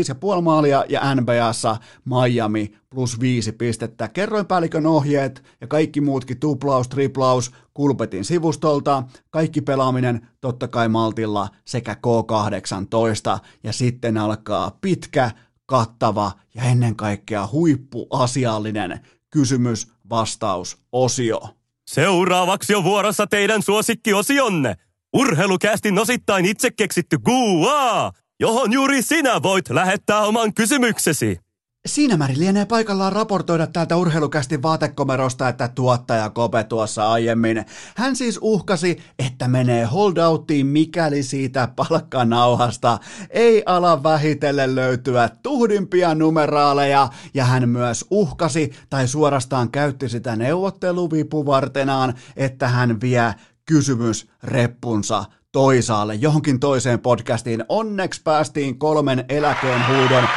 maalia 0.43 0.85
ja 0.89 1.15
NBAssa 1.15 1.77
Miami 2.05 2.75
plus 2.91 3.21
5 3.21 3.53
pistettä. 3.53 4.09
Kerroin 4.09 4.47
päällikön 4.47 4.87
ohjeet 4.87 5.43
ja 5.61 5.67
kaikki 5.67 6.01
muutkin 6.01 6.41
tuplaus, 6.41 6.89
triplaus, 6.89 7.53
Kulpetin 7.75 8.25
sivustolta, 8.25 9.03
kaikki 9.31 9.61
pelaaminen 9.61 10.29
totta 10.41 10.69
kai 10.69 10.89
Maltilla 10.89 11.49
sekä 11.65 11.95
K18 11.95 13.39
ja 13.65 13.73
sitten 13.73 14.18
alkaa 14.19 14.79
pitkä, 14.81 15.31
kattava 15.67 16.33
ja 16.55 16.63
ennen 16.63 16.97
kaikkea 16.97 17.49
huippuasiallinen 17.53 19.01
kysymys-vastaus-osio. 19.31 21.41
Seuraavaksi 21.87 22.75
on 22.75 22.85
vuorossa 22.85 23.27
teidän 23.27 23.63
suosikkiosionne. 23.63 24.75
Urheilukästi 25.13 25.89
osittain 26.01 26.45
itse 26.45 26.71
keksitty 26.71 27.19
Gua, 27.19 28.13
johon 28.41 28.73
juuri 28.73 29.03
sinä 29.03 29.43
voit 29.43 29.71
lähettää 29.71 30.21
oman 30.21 30.55
kysymyksesi. 30.55 31.41
Siinä 31.89 32.17
määrin 32.17 32.39
lienee 32.39 32.65
paikallaan 32.65 33.13
raportoida 33.13 33.67
täältä 33.67 33.97
urheilukästi 33.97 34.63
vaatekomerosta, 34.63 35.49
että 35.49 35.69
tuottaja 35.69 36.31
Kope 36.31 36.65
tuossa 36.65 37.13
aiemmin. 37.13 37.65
Hän 37.97 38.17
siis 38.17 38.39
uhkasi, 38.43 38.99
että 39.19 39.49
menee 39.49 39.85
holdouttiin, 39.85 40.67
mikäli 40.67 41.23
siitä 41.23 41.69
palkkanauhasta 41.77 42.99
ei 43.31 43.63
ala 43.67 44.03
vähitellen 44.03 44.75
löytyä 44.75 45.31
tuhdimpia 45.43 46.15
numeraaleja, 46.15 47.09
ja 47.35 47.45
hän 47.45 47.69
myös 47.69 48.05
uhkasi 48.11 48.73
tai 48.91 49.09
suorastaan 49.09 49.71
käytti 49.71 50.09
sitä 50.09 50.37
neuvotteluvipuvartenaan, 50.37 52.15
että 52.37 52.69
hän 52.69 53.01
vie 53.01 53.35
kysymysreppunsa 53.67 55.25
toisaalle, 55.53 56.15
johonkin 56.15 56.61
toiseen 56.61 56.99
podcastiin. 56.99 57.65
Onneksi 57.69 58.23
päästiin 58.25 58.79
kolmen 58.79 59.25
eläköön 59.29 59.81
huudon 59.89 60.29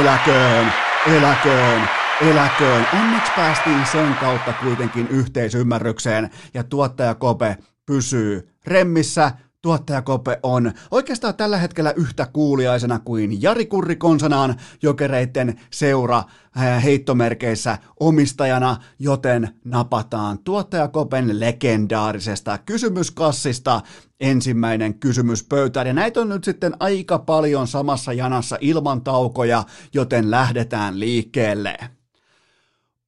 eläköön 0.00 0.89
eläköön, 1.06 1.88
eläköön. 2.20 2.86
Onneksi 3.00 3.32
päästiin 3.36 3.86
sen 3.86 4.14
kautta 4.14 4.52
kuitenkin 4.52 5.08
yhteisymmärrykseen 5.08 6.30
ja 6.54 6.64
tuottaja 6.64 7.14
Kope 7.14 7.56
pysyy 7.86 8.54
remmissä. 8.66 9.32
Tuottaja 9.62 10.02
Kope 10.02 10.38
on 10.42 10.72
oikeastaan 10.90 11.34
tällä 11.34 11.58
hetkellä 11.58 11.92
yhtä 11.96 12.26
kuuliaisena 12.32 12.98
kuin 12.98 13.42
Jari 13.42 13.66
Kurri 13.66 13.96
konsanaan 13.96 14.54
jokereiden 14.82 15.60
seura 15.70 16.24
heittomerkeissä 16.82 17.78
omistajana, 18.00 18.76
joten 18.98 19.48
napataan 19.64 20.38
tuottaja 20.38 20.88
Kopen 20.88 21.40
legendaarisesta 21.40 22.58
kysymyskassista 22.58 23.80
ensimmäinen 24.20 24.94
kysymys 24.94 25.44
pöytään. 25.44 25.86
Ja 25.86 25.92
näitä 25.92 26.20
on 26.20 26.28
nyt 26.28 26.44
sitten 26.44 26.76
aika 26.80 27.18
paljon 27.18 27.66
samassa 27.66 28.12
janassa 28.12 28.58
ilman 28.60 29.02
taukoja, 29.02 29.64
joten 29.94 30.30
lähdetään 30.30 31.00
liikkeelle. 31.00 31.78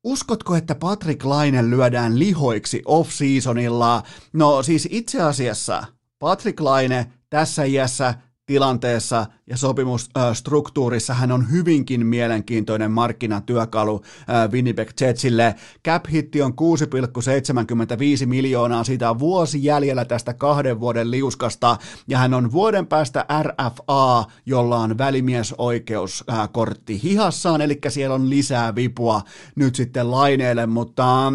Uskotko, 0.04 0.56
että 0.56 0.74
Patrick 0.74 1.24
Laine 1.24 1.70
lyödään 1.70 2.18
lihoiksi 2.18 2.82
off-seasonilla? 2.84 4.02
No 4.32 4.62
siis 4.62 4.88
itse 4.90 5.22
asiassa 5.22 5.84
Patrick 6.22 6.60
Laine 6.60 7.12
tässä 7.30 7.64
iässä 7.64 8.14
tilanteessa 8.52 9.26
ja 9.46 9.56
sopimusstruktuurissa 9.56 11.14
hän 11.14 11.32
on 11.32 11.50
hyvinkin 11.50 12.06
mielenkiintoinen 12.06 12.90
markkinatyökalu 12.90 14.02
Winnipeg 14.50 14.90
Jetsille. 15.00 15.54
Cap-hitti 15.88 16.42
on 16.42 16.52
6,75 18.20 18.26
miljoonaa, 18.26 18.84
siitä 18.84 19.10
on 19.10 19.18
vuosi 19.18 19.64
jäljellä 19.64 20.04
tästä 20.04 20.34
kahden 20.34 20.80
vuoden 20.80 21.10
liuskasta, 21.10 21.76
ja 22.08 22.18
hän 22.18 22.34
on 22.34 22.52
vuoden 22.52 22.86
päästä 22.86 23.26
RFA, 23.42 24.24
jolla 24.46 24.78
on 24.78 24.98
välimiesoikeuskortti 24.98 27.02
hihassaan, 27.02 27.60
eli 27.60 27.78
siellä 27.88 28.14
on 28.14 28.30
lisää 28.30 28.74
vipua 28.74 29.22
nyt 29.56 29.74
sitten 29.74 30.10
laineelle, 30.10 30.66
mutta 30.66 31.28
äh, 31.28 31.32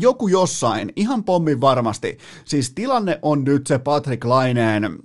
joku 0.00 0.28
jossain, 0.28 0.92
ihan 0.96 1.24
pommin 1.24 1.60
varmasti. 1.60 2.18
Siis 2.44 2.72
tilanne 2.74 3.18
on 3.22 3.44
nyt 3.44 3.66
se 3.66 3.78
Patrick 3.78 4.24
Laineen 4.24 4.98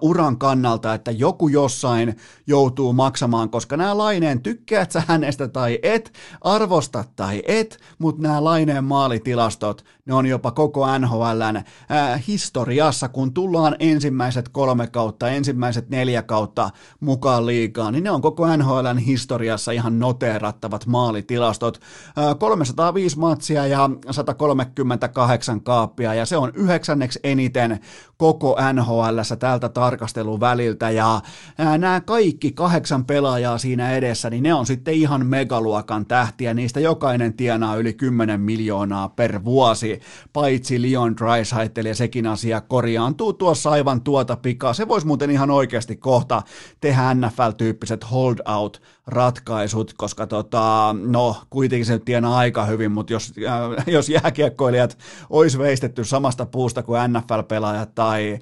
uran 0.00 0.38
kannalta, 0.38 0.94
että 0.94 1.10
joku 1.10 1.48
jossain 1.48 2.16
joutuu 2.46 2.92
maksamaan, 2.92 3.50
koska 3.50 3.76
nämä 3.76 3.98
Laineen, 3.98 4.42
tykkäät 4.42 4.92
sä 4.92 5.02
hänestä 5.06 5.48
tai 5.48 5.78
et, 5.82 6.12
arvosta 6.40 7.04
tai 7.16 7.42
et, 7.46 7.78
mutta 7.98 8.22
nämä 8.22 8.44
Laineen 8.44 8.84
maalitilastot, 8.84 9.84
ne 10.06 10.14
on 10.14 10.26
jopa 10.26 10.50
koko 10.50 10.98
NHLn 10.98 11.56
äh, 11.56 12.24
historiassa, 12.26 13.08
kun 13.08 13.34
tullaan 13.34 13.76
ensimmäiset 13.78 14.48
kolme 14.48 14.86
kautta, 14.86 15.28
ensimmäiset 15.28 15.90
neljä 15.90 16.22
kautta 16.22 16.70
mukaan 17.00 17.46
liikaa, 17.46 17.90
niin 17.90 18.04
ne 18.04 18.10
on 18.10 18.22
koko 18.22 18.56
NHLn 18.56 18.98
historiassa 18.98 19.72
ihan 19.72 19.98
noteerattavat 19.98 20.86
maalitilastot. 20.86 21.80
Äh, 22.18 22.38
305 22.38 23.18
matsia 23.18 23.66
ja 23.66 23.90
138 24.10 25.60
kaappia, 25.60 26.14
ja 26.14 26.26
se 26.26 26.36
on 26.36 26.52
yhdeksänneksi 26.54 27.20
eniten 27.24 27.78
koko 28.16 28.56
NHLssä 28.72 29.36
tältä 29.60 29.74
tarkastelun 29.74 30.40
väliltä, 30.40 30.90
ja 30.90 31.20
nämä 31.58 32.00
kaikki 32.00 32.52
kahdeksan 32.52 33.04
pelaajaa 33.04 33.58
siinä 33.58 33.92
edessä, 33.92 34.30
niin 34.30 34.42
ne 34.42 34.54
on 34.54 34.66
sitten 34.66 34.94
ihan 34.94 35.26
megaluokan 35.26 36.06
tähtiä, 36.06 36.54
niistä 36.54 36.80
jokainen 36.80 37.34
tienaa 37.34 37.76
yli 37.76 37.92
10 37.92 38.40
miljoonaa 38.40 39.08
per 39.08 39.44
vuosi 39.44 40.00
paitsi 40.32 40.82
Leon 40.82 41.16
Drysaitel 41.16 41.86
ja 41.86 41.94
sekin 41.94 42.26
asia 42.26 42.60
korjaantuu 42.60 43.32
tuossa 43.32 43.70
aivan 43.70 44.00
tuota 44.00 44.36
pikaa. 44.36 44.74
Se 44.74 44.88
voisi 44.88 45.06
muuten 45.06 45.30
ihan 45.30 45.50
oikeasti 45.50 45.96
kohta 45.96 46.42
tehdä 46.80 47.14
NFL-tyyppiset 47.14 48.10
hold-out 48.10 48.82
ratkaisut, 49.10 49.94
koska 49.96 50.26
tota, 50.26 50.94
no 51.06 51.36
kuitenkin 51.50 51.86
se 51.86 51.98
tienaa 51.98 52.38
aika 52.38 52.64
hyvin, 52.64 52.92
mutta 52.92 53.12
jos, 53.12 53.32
äh, 53.46 53.84
jos 53.86 54.08
jääkiekkoilijat 54.08 54.98
olisi 55.30 55.58
veistetty 55.58 56.04
samasta 56.04 56.46
puusta 56.46 56.82
kuin 56.82 57.00
NFL-pelaajat 57.00 57.94
tai 57.94 58.38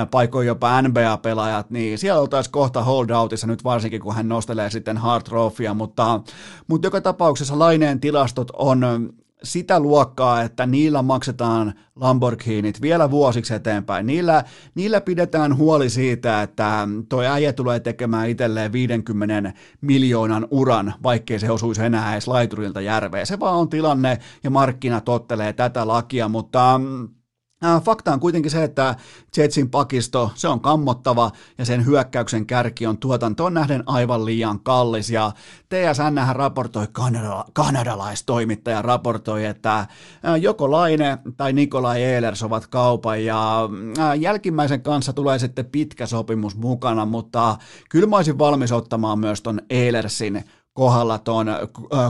äh, 0.00 0.08
paikoin 0.10 0.46
jopa 0.46 0.82
NBA-pelaajat, 0.82 1.70
niin 1.70 1.98
siellä 1.98 2.20
oltaisiin 2.20 2.52
kohta 2.52 2.82
holdoutissa 2.82 3.46
nyt 3.46 3.64
varsinkin, 3.64 4.00
kun 4.00 4.14
hän 4.14 4.28
nostelee 4.28 4.70
sitten 4.70 4.96
Hard 4.96 5.22
Trophya, 5.24 5.74
mutta, 5.74 6.20
mutta 6.66 6.86
joka 6.86 7.00
tapauksessa 7.00 7.58
Laineen 7.58 8.00
tilastot 8.00 8.50
on 8.56 9.10
sitä 9.42 9.80
luokkaa, 9.80 10.42
että 10.42 10.66
niillä 10.66 11.02
maksetaan 11.02 11.74
Lamborghinit 11.96 12.82
vielä 12.82 13.10
vuosiksi 13.10 13.54
eteenpäin. 13.54 14.06
Niillä, 14.06 14.44
niillä 14.74 15.00
pidetään 15.00 15.56
huoli 15.56 15.90
siitä, 15.90 16.42
että 16.42 16.88
toi 17.08 17.26
äijä 17.26 17.52
tulee 17.52 17.80
tekemään 17.80 18.28
itselleen 18.28 18.72
50 18.72 19.52
miljoonan 19.80 20.48
uran, 20.50 20.94
vaikkei 21.02 21.38
se 21.38 21.50
osuisi 21.50 21.82
enää 21.84 22.12
edes 22.12 22.28
laiturilta 22.28 22.80
järveen. 22.80 23.26
Se 23.26 23.40
vaan 23.40 23.56
on 23.56 23.68
tilanne 23.68 24.18
ja 24.44 24.50
markkina 24.50 25.00
tottelee 25.00 25.52
tätä 25.52 25.88
lakia, 25.88 26.28
mutta 26.28 26.80
Fakta 27.84 28.12
on 28.12 28.20
kuitenkin 28.20 28.50
se, 28.50 28.64
että 28.64 28.94
Jetsin 29.36 29.70
pakisto, 29.70 30.30
se 30.34 30.48
on 30.48 30.60
kammottava 30.60 31.30
ja 31.58 31.64
sen 31.64 31.86
hyökkäyksen 31.86 32.46
kärki 32.46 32.86
on 32.86 32.98
tuotantoon 32.98 33.54
nähden 33.54 33.82
aivan 33.86 34.24
liian 34.24 34.60
kallis. 34.60 35.10
Ja 35.10 35.32
TSN 35.68 36.18
raportoi, 36.32 36.86
kanadala, 36.92 37.44
kanadalaistoimittaja 37.52 38.82
raportoi, 38.82 39.44
että 39.44 39.86
joko 40.40 40.70
Laine 40.70 41.18
tai 41.36 41.52
Nikolai 41.52 42.02
Ehlers 42.02 42.42
ovat 42.42 42.66
kaupan 42.66 43.24
ja 43.24 43.68
jälkimmäisen 44.18 44.82
kanssa 44.82 45.12
tulee 45.12 45.38
sitten 45.38 45.66
pitkä 45.66 46.06
sopimus 46.06 46.56
mukana, 46.56 47.06
mutta 47.06 47.56
kyllä 47.90 48.06
mä 48.06 48.16
olisin 48.16 48.38
valmis 48.38 48.72
ottamaan 48.72 49.18
myös 49.18 49.42
ton 49.42 49.60
Ehlersin 49.70 50.44
kohdalla 50.78 51.18
tuon 51.18 51.46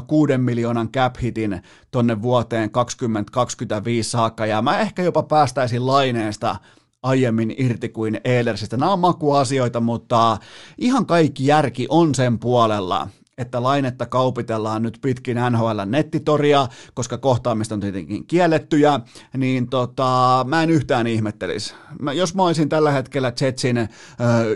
kuuden 0.06 0.40
miljoonan 0.40 0.88
cap 0.88 1.14
hitin 1.22 1.62
tonne 1.90 2.22
vuoteen 2.22 2.70
2025 2.70 4.10
saakka, 4.10 4.46
ja 4.46 4.62
mä 4.62 4.78
ehkä 4.78 5.02
jopa 5.02 5.22
päästäisin 5.22 5.86
laineesta 5.86 6.56
aiemmin 7.02 7.54
irti 7.58 7.88
kuin 7.88 8.20
Eilersistä. 8.24 8.76
Nämä 8.76 8.92
on 8.92 8.98
makuasioita, 8.98 9.80
mutta 9.80 10.38
ihan 10.78 11.06
kaikki 11.06 11.46
järki 11.46 11.86
on 11.88 12.14
sen 12.14 12.38
puolella, 12.38 13.08
että 13.38 13.62
lainetta 13.62 14.06
kaupitellaan 14.06 14.82
nyt 14.82 14.98
pitkin 15.02 15.36
NHL 15.50 15.80
nettitoria, 15.86 16.68
koska 16.94 17.18
kohtaamista 17.18 17.74
on 17.74 17.80
tietenkin 17.80 18.26
kiellettyjä, 18.26 19.00
niin 19.36 19.68
tota, 19.68 20.44
mä 20.48 20.62
en 20.62 20.70
yhtään 20.70 21.06
ihmettelisi. 21.06 21.74
Mä, 22.00 22.12
jos 22.12 22.34
mä 22.34 22.42
olisin 22.42 22.68
tällä 22.68 22.90
hetkellä 22.90 23.32
Jetsin 23.40 23.78
ö, 23.78 23.86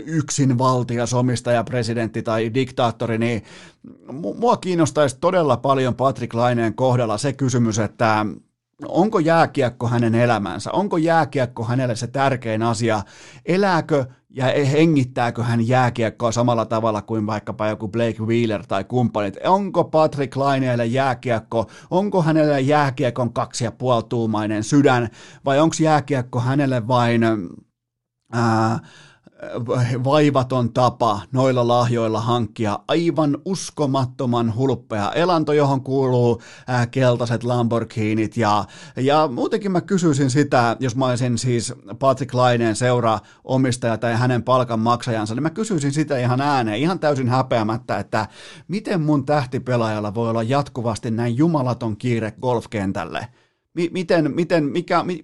yksin 0.06 0.58
valtias, 0.58 1.14
omistaja, 1.14 1.64
presidentti 1.64 2.22
tai 2.22 2.54
diktaattori, 2.54 3.18
niin 3.18 3.42
mua 4.12 4.56
kiinnostaisi 4.56 5.16
todella 5.20 5.56
paljon 5.56 5.94
Patrick 5.94 6.34
Laineen 6.34 6.74
kohdalla 6.74 7.18
se 7.18 7.32
kysymys, 7.32 7.78
että 7.78 8.26
onko 8.88 9.18
jääkiekko 9.18 9.88
hänen 9.88 10.14
elämänsä, 10.14 10.72
onko 10.72 10.96
jääkiekko 10.96 11.64
hänelle 11.64 11.96
se 11.96 12.06
tärkein 12.06 12.62
asia, 12.62 13.02
elääkö 13.46 14.04
ja 14.34 14.46
hengittääkö 14.66 15.42
hän 15.42 15.68
jääkiekkoa 15.68 16.32
samalla 16.32 16.66
tavalla 16.66 17.02
kuin 17.02 17.26
vaikkapa 17.26 17.66
joku 17.66 17.88
Blake 17.88 18.22
Wheeler 18.22 18.66
tai 18.66 18.84
kumppanit, 18.84 19.36
onko 19.44 19.84
Patrick 19.84 20.36
Laineelle 20.36 20.86
jääkiekko, 20.86 21.70
onko 21.90 22.22
hänelle 22.22 22.60
jääkiekon 22.60 23.32
kaksi 23.32 23.64
ja 23.64 23.72
puoltuumainen 23.72 24.64
sydän, 24.64 25.08
vai 25.44 25.60
onko 25.60 25.76
jääkiekko 25.80 26.40
hänelle 26.40 26.88
vain 26.88 27.22
ää, 28.32 28.78
vaivaton 30.04 30.72
tapa 30.72 31.20
noilla 31.32 31.68
lahjoilla 31.68 32.20
hankkia 32.20 32.78
aivan 32.88 33.38
uskomattoman 33.44 34.54
hulppea 34.56 35.12
elanto, 35.12 35.52
johon 35.52 35.82
kuuluu 35.82 36.42
ää, 36.66 36.86
keltaiset 36.86 37.44
Lamborghinit 37.44 38.36
ja, 38.36 38.64
ja 38.96 39.28
muutenkin 39.28 39.72
mä 39.72 39.80
kysyisin 39.80 40.30
sitä, 40.30 40.76
jos 40.80 40.96
mä 40.96 41.06
olisin 41.06 41.38
siis 41.38 41.74
Patrick 41.98 42.34
Laineen 42.34 42.76
seura 42.76 43.18
omistaja 43.44 43.98
tai 43.98 44.14
hänen 44.16 44.42
palkan 44.42 44.80
maksajansa, 44.80 45.34
niin 45.34 45.42
mä 45.42 45.50
kysyisin 45.50 45.92
sitä 45.92 46.18
ihan 46.18 46.40
ääneen, 46.40 46.78
ihan 46.78 46.98
täysin 46.98 47.28
häpeämättä, 47.28 47.98
että 47.98 48.28
miten 48.68 49.00
mun 49.00 49.26
tähtipelaajalla 49.26 50.14
voi 50.14 50.30
olla 50.30 50.42
jatkuvasti 50.42 51.10
näin 51.10 51.36
jumalaton 51.36 51.96
kiire 51.96 52.32
golfkentälle? 52.42 53.28
miten, 53.90 54.34
miten, 54.34 54.64
mikä, 54.64 55.02
mi, 55.02 55.20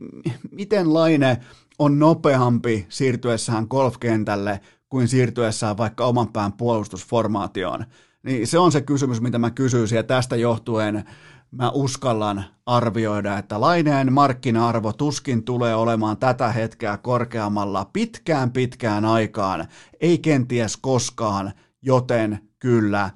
miten 0.50 0.94
Laine 0.94 1.38
on 1.78 1.98
nopeampi 1.98 2.86
siirtyessään 2.88 3.66
golfkentälle 3.70 4.60
kuin 4.88 5.08
siirtyessään 5.08 5.76
vaikka 5.76 6.04
oman 6.04 6.32
pään 6.32 6.52
puolustusformaatioon? 6.52 7.84
Niin 8.22 8.46
se 8.46 8.58
on 8.58 8.72
se 8.72 8.80
kysymys, 8.80 9.20
mitä 9.20 9.38
mä 9.38 9.50
kysyisin, 9.50 9.96
ja 9.96 10.02
tästä 10.02 10.36
johtuen 10.36 11.04
mä 11.50 11.70
uskallan 11.70 12.44
arvioida, 12.66 13.38
että 13.38 13.60
laineen 13.60 14.12
markkina-arvo 14.12 14.92
tuskin 14.92 15.44
tulee 15.44 15.74
olemaan 15.74 16.16
tätä 16.16 16.52
hetkeä 16.52 16.96
korkeammalla 16.96 17.90
pitkään 17.92 18.52
pitkään 18.52 19.04
aikaan, 19.04 19.66
ei 20.00 20.18
kenties 20.18 20.76
koskaan, 20.76 21.52
joten 21.82 22.38
kyllä 22.58 23.10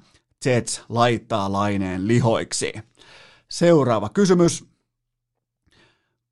Jets 0.45 0.83
laittaa 0.89 1.51
laineen 1.51 2.07
lihoiksi. 2.07 2.73
Seuraava 3.49 4.09
kysymys. 4.09 4.72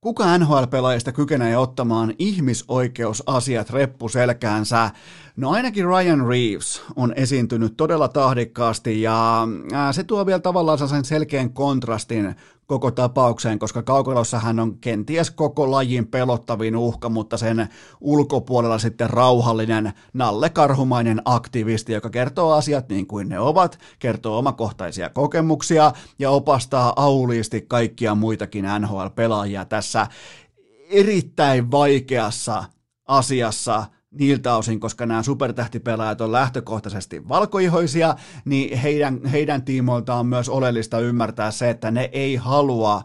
Kuka 0.04 0.38
NHL-pelaajista 0.38 1.12
kykenee 1.12 1.58
ottamaan 1.58 2.14
ihmisoikeusasiat 2.20 3.70
reppuselkäänsä? 3.70 4.90
No 5.42 5.50
ainakin 5.50 5.86
Ryan 5.86 6.28
Reeves 6.28 6.82
on 6.96 7.14
esiintynyt 7.16 7.78
todella 7.78 8.08
tahdikkaasti 8.08 9.02
ja 9.02 9.48
se 9.92 10.04
tuo 10.04 10.26
vielä 10.26 10.40
tavallaan 10.40 10.90
sen 10.90 11.06
selkeän 11.06 11.54
kontrastin 11.54 12.36
koko 12.68 12.92
tapaukseen, 12.92 13.60
koska 13.60 13.84
kaukalossa 13.84 14.40
hän 14.40 14.60
on 14.60 14.78
kenties 14.78 15.32
koko 15.32 15.72
lajin 15.72 16.08
pelottavin 16.08 16.76
uhka, 16.76 17.10
mutta 17.10 17.38
sen 17.38 17.70
ulkopuolella 18.02 18.78
sitten 18.78 19.10
rauhallinen, 19.10 19.94
nallekarhumainen 20.14 21.22
aktivisti, 21.26 21.94
joka 21.94 22.10
kertoo 22.10 22.52
asiat 22.52 22.90
niin 22.90 23.08
kuin 23.08 23.30
ne 23.30 23.40
ovat, 23.40 23.80
kertoo 24.00 24.38
omakohtaisia 24.38 25.10
kokemuksia 25.10 25.92
ja 26.20 26.30
opastaa 26.30 26.94
auliisti 26.96 27.62
kaikkia 27.62 28.16
muitakin 28.16 28.66
NHL-pelaajia 28.80 29.66
tässä 29.66 30.08
erittäin 30.90 31.72
vaikeassa 31.72 32.64
asiassa– 33.08 33.86
niiltä 34.12 34.56
osin, 34.56 34.80
koska 34.80 35.06
nämä 35.06 35.24
supertähtipelaajat 35.24 36.22
on 36.22 36.32
lähtökohtaisesti 36.32 37.30
valkoihoisia, 37.30 38.16
niin 38.46 38.78
heidän, 38.78 39.26
heidän 39.26 39.62
tiimoiltaan 39.62 40.20
on 40.20 40.26
myös 40.26 40.50
oleellista 40.50 41.00
ymmärtää 41.00 41.52
se, 41.52 41.70
että 41.70 41.92
ne 41.92 42.10
ei 42.12 42.36
halua 42.36 43.04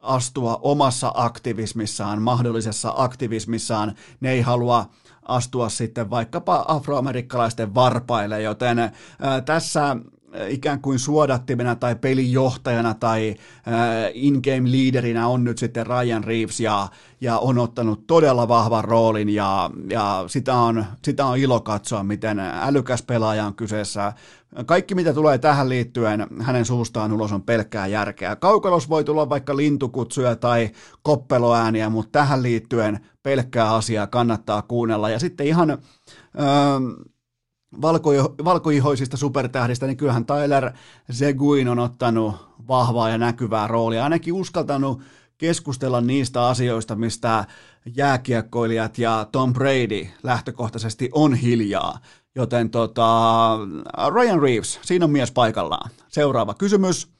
astua 0.00 0.58
omassa 0.62 1.12
aktivismissaan, 1.14 2.22
mahdollisessa 2.22 2.94
aktivismissaan, 2.96 3.94
ne 4.20 4.30
ei 4.30 4.40
halua 4.40 4.90
astua 5.22 5.68
sitten 5.68 6.10
vaikkapa 6.10 6.64
afroamerikkalaisten 6.68 7.74
varpaille, 7.74 8.42
joten 8.42 8.78
ää, 8.78 8.92
tässä 9.40 9.96
ikään 10.48 10.80
kuin 10.80 10.98
suodattimena 10.98 11.76
tai 11.76 11.96
pelijohtajana 11.96 12.94
tai 12.94 13.34
äh, 13.68 13.74
in-game 14.14 14.72
leaderinä 14.72 15.26
on 15.28 15.44
nyt 15.44 15.58
sitten 15.58 15.86
Ryan 15.86 16.24
Reeves 16.24 16.60
ja, 16.60 16.88
ja 17.20 17.38
on 17.38 17.58
ottanut 17.58 18.06
todella 18.06 18.48
vahvan 18.48 18.84
roolin 18.84 19.28
ja, 19.28 19.70
ja 19.90 20.24
sitä, 20.26 20.54
on, 20.54 20.84
sitä 21.04 21.26
on 21.26 21.38
ilo 21.38 21.60
katsoa, 21.60 22.02
miten 22.02 22.38
älykäs 22.38 23.02
pelaaja 23.02 23.46
on 23.46 23.54
kyseessä. 23.54 24.12
Kaikki 24.66 24.94
mitä 24.94 25.14
tulee 25.14 25.38
tähän 25.38 25.68
liittyen 25.68 26.26
hänen 26.40 26.64
suustaan 26.64 27.12
ulos 27.12 27.32
on 27.32 27.42
pelkkää 27.42 27.86
järkeä. 27.86 28.36
Kaukalos 28.36 28.88
voi 28.88 29.04
tulla 29.04 29.28
vaikka 29.28 29.56
lintukutsuja 29.56 30.36
tai 30.36 30.70
koppeloääniä, 31.02 31.90
mutta 31.90 32.18
tähän 32.18 32.42
liittyen 32.42 33.00
pelkkää 33.22 33.74
asiaa 33.74 34.06
kannattaa 34.06 34.62
kuunnella. 34.62 35.10
Ja 35.10 35.18
sitten 35.18 35.46
ihan... 35.46 35.70
Öö, 35.70 37.08
valko- 37.82 38.34
valkoihoisista 38.44 39.16
supertähdistä, 39.16 39.86
niin 39.86 39.96
kyllähän 39.96 40.26
Tyler 40.26 40.72
Seguin 41.10 41.68
on 41.68 41.78
ottanut 41.78 42.36
vahvaa 42.68 43.08
ja 43.08 43.18
näkyvää 43.18 43.66
roolia, 43.66 44.04
ainakin 44.04 44.34
uskaltanut 44.34 45.00
keskustella 45.38 46.00
niistä 46.00 46.46
asioista, 46.46 46.96
mistä 46.96 47.44
jääkiekkoilijat 47.96 48.98
ja 48.98 49.26
Tom 49.32 49.52
Brady 49.52 50.06
lähtökohtaisesti 50.22 51.08
on 51.12 51.34
hiljaa. 51.34 51.98
Joten 52.34 52.70
tota, 52.70 53.58
Ryan 54.14 54.42
Reeves, 54.42 54.80
siinä 54.82 55.04
on 55.04 55.10
mies 55.10 55.32
paikallaan. 55.32 55.90
Seuraava 56.08 56.54
kysymys. 56.54 57.17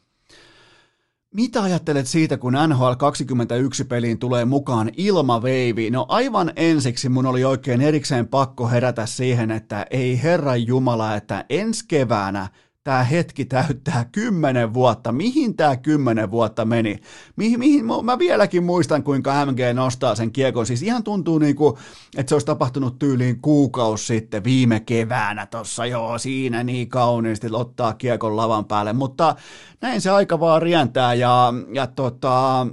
Mitä 1.34 1.62
ajattelet 1.62 2.06
siitä, 2.06 2.38
kun 2.38 2.56
NHL 2.68 2.92
21 2.98 3.84
peliin 3.84 4.18
tulee 4.18 4.44
mukaan 4.44 4.90
ilmaveivi? 4.96 5.90
No 5.90 6.06
aivan 6.08 6.52
ensiksi 6.56 7.08
mun 7.08 7.26
oli 7.26 7.44
oikein 7.44 7.80
erikseen 7.80 8.28
pakko 8.28 8.68
herätä 8.68 9.06
siihen, 9.06 9.50
että 9.50 9.86
ei 9.90 10.22
Herran 10.22 10.66
Jumala, 10.66 11.16
että 11.16 11.44
ensi 11.50 11.84
keväänä 11.88 12.48
tämä 12.84 13.02
hetki 13.02 13.44
täyttää 13.44 14.04
kymmenen 14.12 14.74
vuotta. 14.74 15.12
Mihin 15.12 15.56
tämä 15.56 15.76
kymmenen 15.76 16.30
vuotta 16.30 16.64
meni? 16.64 17.00
Mihin, 17.36 17.58
mihin, 17.58 17.84
mä 18.02 18.18
vieläkin 18.18 18.64
muistan, 18.64 19.02
kuinka 19.02 19.46
MG 19.46 19.58
nostaa 19.74 20.14
sen 20.14 20.32
kiekon. 20.32 20.66
Siis 20.66 20.82
ihan 20.82 21.04
tuntuu 21.04 21.38
niin 21.38 21.56
kuin, 21.56 21.74
että 22.16 22.28
se 22.28 22.34
olisi 22.34 22.46
tapahtunut 22.46 22.98
tyyliin 22.98 23.40
kuukausi 23.40 24.06
sitten 24.06 24.44
viime 24.44 24.80
keväänä 24.80 25.46
tuossa. 25.46 25.86
Joo, 25.86 26.18
siinä 26.18 26.64
niin 26.64 26.88
kauniisti 26.88 27.46
ottaa 27.52 27.94
kiekon 27.94 28.36
lavan 28.36 28.64
päälle. 28.64 28.92
Mutta 28.92 29.36
näin 29.80 30.00
se 30.00 30.10
aika 30.10 30.40
vaan 30.40 30.62
rientää 30.62 31.14
ja, 31.14 31.54
ja 31.72 31.86
tota, 31.86 32.66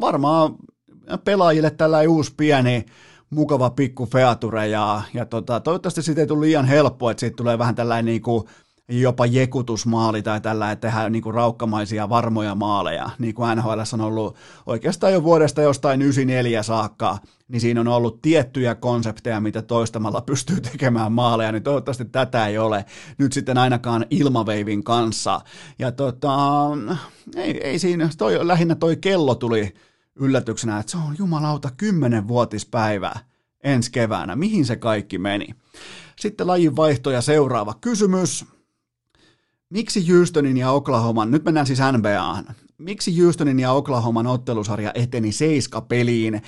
varmaan 0.00 0.54
pelaajille 1.24 1.70
tällä 1.70 1.98
uusi 2.08 2.34
pieni 2.36 2.86
mukava 3.32 3.70
pikku 3.70 4.06
feature 4.06 4.68
ja, 4.68 5.02
ja 5.14 5.26
tota, 5.26 5.60
toivottavasti 5.60 6.02
siitä 6.02 6.20
ei 6.20 6.26
tule 6.26 6.40
liian 6.40 6.64
helppo, 6.64 7.10
että 7.10 7.20
siitä 7.20 7.36
tulee 7.36 7.58
vähän 7.58 7.74
tällainen 7.74 8.04
niin 8.04 8.22
kuin 8.22 8.44
jopa 8.88 9.26
jekutusmaali 9.26 10.22
tai 10.22 10.40
tällä, 10.40 10.72
että 10.72 10.88
tehdään 10.88 11.12
niin 11.12 11.22
kuin 11.22 11.34
raukkamaisia 11.34 12.08
varmoja 12.08 12.54
maaleja, 12.54 13.10
niin 13.18 13.34
kuin 13.34 13.56
NHL 13.56 13.80
on 13.92 14.00
ollut 14.00 14.36
oikeastaan 14.66 15.12
jo 15.12 15.22
vuodesta 15.22 15.62
jostain 15.62 16.02
94 16.02 16.62
saakka, 16.62 17.18
niin 17.48 17.60
siinä 17.60 17.80
on 17.80 17.88
ollut 17.88 18.22
tiettyjä 18.22 18.74
konsepteja, 18.74 19.40
mitä 19.40 19.62
toistamalla 19.62 20.20
pystyy 20.20 20.60
tekemään 20.72 21.12
maaleja, 21.12 21.52
niin 21.52 21.62
toivottavasti 21.62 22.04
tätä 22.04 22.46
ei 22.46 22.58
ole 22.58 22.84
nyt 23.18 23.32
sitten 23.32 23.58
ainakaan 23.58 24.06
ilmaveivin 24.10 24.84
kanssa. 24.84 25.40
Ja 25.78 25.92
tota, 25.92 26.34
ei, 27.36 27.60
ei 27.62 27.78
siinä, 27.78 28.08
toi, 28.18 28.46
lähinnä 28.46 28.74
toi 28.74 28.96
kello 28.96 29.34
tuli 29.34 29.74
yllätyksenä, 30.16 30.78
että 30.78 30.92
se 30.92 30.98
on 30.98 31.14
jumalauta 31.18 31.70
kymmenenvuotispäivää 31.76 33.20
ensi 33.64 33.92
keväänä. 33.92 34.36
Mihin 34.36 34.64
se 34.66 34.76
kaikki 34.76 35.18
meni? 35.18 35.54
Sitten 36.20 36.46
lajin 36.46 36.76
vaihto 36.76 37.10
ja 37.10 37.20
seuraava 37.20 37.74
kysymys. 37.80 38.44
Miksi 39.70 40.12
Houstonin 40.12 40.56
ja 40.56 40.70
Oklahoman, 40.70 41.30
nyt 41.30 41.44
mennään 41.44 41.66
siis 41.66 41.78
NBAhan, 41.92 42.44
miksi 42.78 43.20
Houstonin 43.20 43.60
ja 43.60 43.72
Oklahoman 43.72 44.26
ottelusarja 44.26 44.90
eteni 44.94 45.32
seiska 45.32 45.80
peliin? 45.80 46.42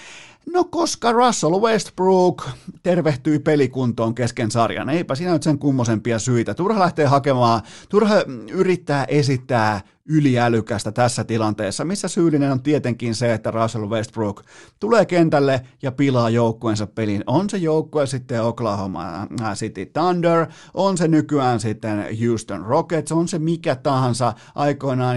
No 0.52 0.64
koska 0.64 1.12
Russell 1.12 1.60
Westbrook 1.60 2.48
tervehtyi 2.82 3.38
pelikuntoon 3.38 4.14
kesken 4.14 4.50
sarjan, 4.50 4.88
eipä 4.90 5.14
siinä 5.14 5.32
nyt 5.32 5.42
sen 5.42 5.58
kummosempia 5.58 6.18
syitä. 6.18 6.54
Turha 6.54 6.80
lähtee 6.80 7.06
hakemaan, 7.06 7.62
turha 7.88 8.14
yrittää 8.50 9.04
esittää 9.04 9.80
yliälykästä 10.08 10.92
tässä 10.92 11.24
tilanteessa, 11.24 11.84
missä 11.84 12.08
syyllinen 12.08 12.52
on 12.52 12.62
tietenkin 12.62 13.14
se, 13.14 13.32
että 13.32 13.50
Russell 13.50 13.90
Westbrook 13.90 14.42
tulee 14.80 15.06
kentälle 15.06 15.60
ja 15.82 15.92
pilaa 15.92 16.30
joukkueensa 16.30 16.86
pelin. 16.86 17.24
On 17.26 17.50
se 17.50 17.56
joukkue 17.56 18.06
sitten 18.06 18.42
Oklahoma 18.42 19.26
City 19.54 19.86
Thunder, 19.86 20.46
on 20.74 20.98
se 20.98 21.08
nykyään 21.08 21.60
sitten 21.60 22.04
Houston 22.26 22.66
Rockets, 22.66 23.12
on 23.12 23.28
se 23.28 23.38
mikä 23.38 23.76
tahansa 23.76 24.32
aikoinaan 24.54 25.16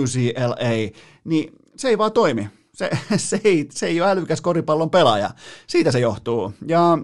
UCLA, 0.00 0.92
niin 1.24 1.52
se 1.76 1.88
ei 1.88 1.98
vaan 1.98 2.12
toimi 2.12 2.48
se, 2.74 2.90
se, 3.16 3.40
ei, 3.44 3.66
se 3.70 3.86
ei 3.86 4.00
ole 4.00 4.10
älykäs 4.10 4.40
koripallon 4.40 4.90
pelaaja. 4.90 5.30
Siitä 5.66 5.92
se 5.92 6.00
johtuu. 6.00 6.52
Ja 6.66 6.98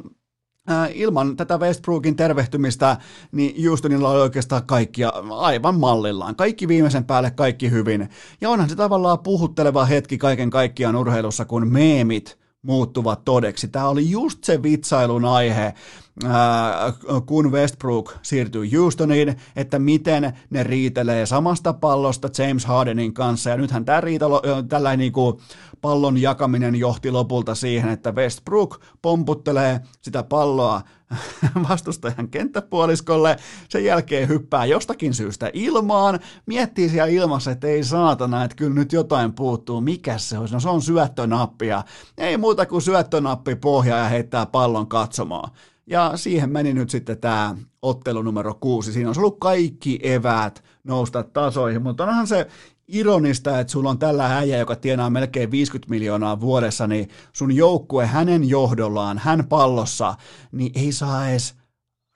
ilman 0.94 1.36
tätä 1.36 1.58
Westbrookin 1.58 2.16
tervehtymistä, 2.16 2.96
niin 3.32 3.68
Houstonilla 3.68 4.10
oli 4.10 4.20
oikeastaan 4.20 4.66
kaikkia 4.66 5.12
aivan 5.30 5.80
mallillaan. 5.80 6.36
Kaikki 6.36 6.68
viimeisen 6.68 7.04
päälle, 7.04 7.30
kaikki 7.30 7.70
hyvin. 7.70 8.08
Ja 8.40 8.50
onhan 8.50 8.68
se 8.68 8.76
tavallaan 8.76 9.18
puhutteleva 9.18 9.84
hetki 9.84 10.18
kaiken 10.18 10.50
kaikkiaan 10.50 10.96
urheilussa, 10.96 11.44
kun 11.44 11.68
meemit 11.68 12.38
muuttuvat 12.62 13.24
todeksi. 13.24 13.68
Tämä 13.68 13.88
oli 13.88 14.10
just 14.10 14.44
se 14.44 14.62
vitsailun 14.62 15.24
aihe, 15.24 15.74
kun 17.26 17.52
Westbrook 17.52 18.14
siirtyy 18.22 18.68
Houstoniin, 18.76 19.36
että 19.56 19.78
miten 19.78 20.32
ne 20.50 20.62
riitelee 20.62 21.26
samasta 21.26 21.72
pallosta 21.72 22.28
James 22.38 22.64
Hardenin 22.64 23.14
kanssa. 23.14 23.50
Ja 23.50 23.56
nythän 23.56 23.84
tämä 23.84 24.00
riitalo, 24.00 24.42
tällainen 24.68 24.98
niin 24.98 25.12
kuin 25.12 25.38
pallon 25.80 26.18
jakaminen 26.18 26.74
johti 26.74 27.11
lopulta 27.11 27.54
siihen, 27.54 27.90
että 27.90 28.12
Westbrook 28.12 28.80
pomputtelee 29.02 29.80
sitä 30.02 30.22
palloa 30.22 30.82
vastustajan 31.68 32.28
kenttäpuoliskolle, 32.28 33.36
sen 33.68 33.84
jälkeen 33.84 34.28
hyppää 34.28 34.64
jostakin 34.64 35.14
syystä 35.14 35.50
ilmaan, 35.52 36.20
miettii 36.46 36.88
siellä 36.88 37.06
ilmassa, 37.06 37.50
että 37.50 37.66
ei 37.66 37.84
saatana, 37.84 38.44
että 38.44 38.56
kyllä 38.56 38.74
nyt 38.74 38.92
jotain 38.92 39.32
puuttuu, 39.32 39.80
mikä 39.80 40.18
se 40.18 40.38
olisi, 40.38 40.54
no 40.54 40.61
se 40.61 40.68
on 40.68 40.82
syöttönappia, 40.82 41.82
ei 42.18 42.36
muuta 42.36 42.66
kuin 42.66 42.82
syöttönappi 42.82 43.54
pohja 43.54 43.96
ja 43.96 44.08
heittää 44.08 44.46
pallon 44.46 44.86
katsomaan. 44.86 45.50
Ja 45.91 46.12
siihen 46.14 46.51
meni 46.51 46.74
nyt 46.74 46.91
sitten 46.91 47.18
tämä 47.18 47.57
ottelu 47.82 48.22
numero 48.22 48.55
kuusi. 48.55 48.93
Siinä 48.93 49.11
on 49.11 49.18
ollut 49.18 49.36
kaikki 49.41 50.01
eväät 50.03 50.64
nousta 50.84 51.22
tasoihin, 51.22 51.82
mutta 51.82 52.05
onhan 52.05 52.26
se 52.26 52.47
ironista, 52.88 53.61
että 53.61 53.70
sulla 53.70 53.91
on 53.91 53.99
tällä 53.99 54.36
äijä, 54.36 54.59
joka 54.59 54.76
tienaa 54.76 55.11
melkein 55.11 55.51
50 55.51 55.91
miljoonaa 55.91 56.41
vuodessa, 56.41 56.86
niin 56.86 57.09
sun 57.32 57.57
joukkue 57.57 58.07
hänen 58.07 58.49
johdollaan, 58.49 59.18
hän 59.18 59.47
pallossa, 59.49 60.14
niin 60.53 60.72
ei 60.74 60.93
saa 60.93 61.28
edes 61.28 61.55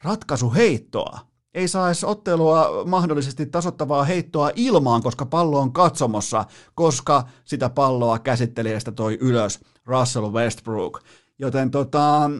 ratkaisuheittoa. 0.04 1.18
Ei 1.54 1.68
saa 1.68 1.88
edes 1.88 2.04
ottelua 2.04 2.84
mahdollisesti 2.86 3.46
tasottavaa 3.46 4.04
heittoa 4.04 4.50
ilmaan, 4.56 5.02
koska 5.02 5.26
pallo 5.26 5.60
on 5.60 5.72
katsomossa, 5.72 6.44
koska 6.74 7.24
sitä 7.44 7.68
palloa 7.70 8.18
käsittelijästä 8.18 8.92
toi 8.92 9.18
ylös 9.20 9.60
Russell 9.86 10.32
Westbrook. 10.32 11.00
Joten 11.38 11.70
tota, 11.70 12.30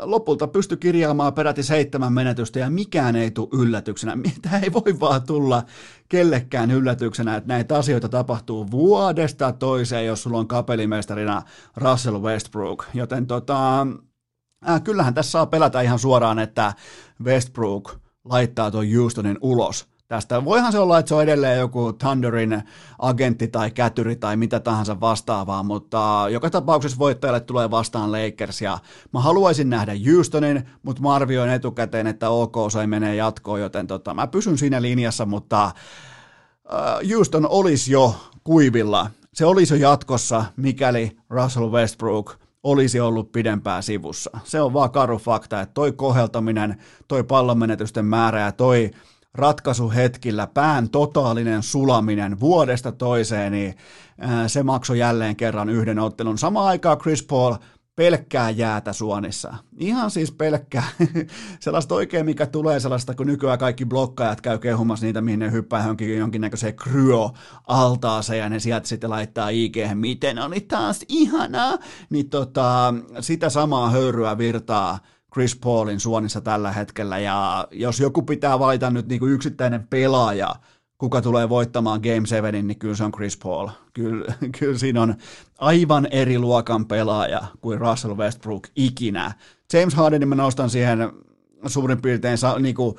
lopulta 0.00 0.48
pysty 0.48 0.76
kirjaamaan 0.76 1.34
peräti 1.34 1.62
seitsemän 1.62 2.12
menetystä 2.12 2.58
ja 2.58 2.70
mikään 2.70 3.16
ei 3.16 3.30
tule 3.30 3.48
yllätyksenä. 3.52 4.16
Tämä 4.42 4.58
ei 4.58 4.72
voi 4.72 5.00
vaan 5.00 5.22
tulla 5.22 5.62
kellekään 6.08 6.70
yllätyksenä, 6.70 7.36
että 7.36 7.48
näitä 7.48 7.76
asioita 7.76 8.08
tapahtuu 8.08 8.70
vuodesta 8.70 9.52
toiseen, 9.52 10.06
jos 10.06 10.22
sulla 10.22 10.38
on 10.38 10.48
kapelimestarina 10.48 11.42
Russell 11.76 12.22
Westbrook. 12.22 12.84
Joten 12.94 13.26
tota, 13.26 13.86
äh, 14.68 14.82
kyllähän 14.82 15.14
tässä 15.14 15.30
saa 15.30 15.46
pelätä 15.46 15.80
ihan 15.80 15.98
suoraan, 15.98 16.38
että 16.38 16.72
Westbrook 17.24 17.96
laittaa 18.24 18.70
tuon 18.70 18.86
Houstonin 18.96 19.38
ulos– 19.40 19.86
tästä. 20.14 20.44
Voihan 20.44 20.72
se 20.72 20.78
olla, 20.78 20.98
että 20.98 21.08
se 21.08 21.14
on 21.14 21.22
edelleen 21.22 21.58
joku 21.58 21.92
Thunderin 21.92 22.62
agentti 22.98 23.48
tai 23.48 23.70
kätyri 23.70 24.16
tai 24.16 24.36
mitä 24.36 24.60
tahansa 24.60 25.00
vastaavaa, 25.00 25.62
mutta 25.62 26.26
joka 26.30 26.50
tapauksessa 26.50 26.98
voittajalle 26.98 27.40
tulee 27.40 27.70
vastaan 27.70 28.12
Lakers 28.12 28.62
ja 28.62 28.78
mä 29.12 29.20
haluaisin 29.20 29.70
nähdä 29.70 29.92
Houstonin, 30.12 30.62
mutta 30.82 31.02
mä 31.02 31.14
arvioin 31.14 31.50
etukäteen, 31.50 32.06
että 32.06 32.30
OK 32.30 32.54
sai 32.68 32.86
menee 32.86 33.14
jatkoon, 33.14 33.60
joten 33.60 33.86
tota, 33.86 34.14
mä 34.14 34.26
pysyn 34.26 34.58
siinä 34.58 34.82
linjassa, 34.82 35.26
mutta 35.26 35.70
uh, 36.64 37.10
Houston 37.14 37.48
olisi 37.48 37.92
jo 37.92 38.14
kuivilla. 38.44 39.10
Se 39.32 39.46
olisi 39.46 39.74
jo 39.74 39.90
jatkossa, 39.90 40.44
mikäli 40.56 41.16
Russell 41.30 41.70
Westbrook 41.70 42.34
olisi 42.62 43.00
ollut 43.00 43.32
pidempää 43.32 43.82
sivussa. 43.82 44.30
Se 44.44 44.60
on 44.60 44.72
vaan 44.72 44.90
karu 44.90 45.18
fakta, 45.18 45.60
että 45.60 45.74
toi 45.74 45.92
koheltaminen, 45.92 46.76
toi 47.08 47.24
pallonmenetysten 47.24 48.04
määrä 48.04 48.40
ja 48.40 48.52
toi 48.52 48.90
ratkaisuhetkillä 49.34 50.46
pään 50.46 50.90
totaalinen 50.90 51.62
sulaminen 51.62 52.40
vuodesta 52.40 52.92
toiseen, 52.92 53.52
niin 53.52 53.74
se 54.46 54.62
maksoi 54.62 54.98
jälleen 54.98 55.36
kerran 55.36 55.68
yhden 55.68 55.98
ottelun. 55.98 56.38
Samaan 56.38 56.66
aikaan 56.66 56.98
Chris 56.98 57.22
Paul 57.22 57.54
pelkkää 57.96 58.50
jäätä 58.50 58.92
suonissa. 58.92 59.54
Ihan 59.78 60.10
siis 60.10 60.32
pelkkää. 60.32 60.84
sellaista 61.60 61.94
oikein, 61.94 62.26
mikä 62.26 62.46
tulee 62.46 62.80
sellaista, 62.80 63.14
kun 63.14 63.26
nykyään 63.26 63.58
kaikki 63.58 63.84
blokkaajat 63.84 64.40
käy 64.40 64.58
kehumassa 64.58 65.06
niitä, 65.06 65.20
mihin 65.20 65.38
ne 65.38 65.52
hyppää 65.52 65.80
johonkin, 65.80 66.18
jonkinnäköiseen 66.18 66.74
kryo-altaaseen 66.74 68.38
ja 68.38 68.48
ne 68.48 68.60
sieltä 68.60 68.88
sitten 68.88 69.10
laittaa 69.10 69.48
IG, 69.48 69.76
miten 69.94 70.38
oli 70.38 70.60
taas 70.60 71.04
ihanaa. 71.08 71.78
Niin 72.10 72.30
tota, 72.30 72.94
sitä 73.20 73.48
samaa 73.48 73.90
höyryä 73.90 74.38
virtaa 74.38 74.98
Chris 75.34 75.56
Paulin 75.56 76.00
suonissa 76.00 76.40
tällä 76.40 76.72
hetkellä, 76.72 77.18
ja 77.18 77.68
jos 77.70 78.00
joku 78.00 78.22
pitää 78.22 78.58
valita 78.58 78.90
nyt 78.90 79.08
niin 79.08 79.20
kuin 79.20 79.32
yksittäinen 79.32 79.86
pelaaja, 79.86 80.54
kuka 80.98 81.22
tulee 81.22 81.48
voittamaan 81.48 82.00
Game 82.00 82.26
7, 82.26 82.66
niin 82.66 82.78
kyllä 82.78 82.96
se 82.96 83.04
on 83.04 83.12
Chris 83.12 83.36
Paul. 83.36 83.68
Kyllä, 83.92 84.34
kyllä 84.58 84.78
siinä 84.78 85.02
on 85.02 85.14
aivan 85.58 86.08
eri 86.10 86.38
luokan 86.38 86.86
pelaaja 86.86 87.42
kuin 87.60 87.80
Russell 87.80 88.16
Westbrook 88.16 88.68
ikinä. 88.76 89.32
James 89.72 89.94
Hardenin 89.94 90.28
mä 90.28 90.34
nostan 90.34 90.70
siihen 90.70 90.98
suurin 91.66 92.02
piirtein 92.02 92.38
niin 92.60 92.74
kuin, 92.74 92.96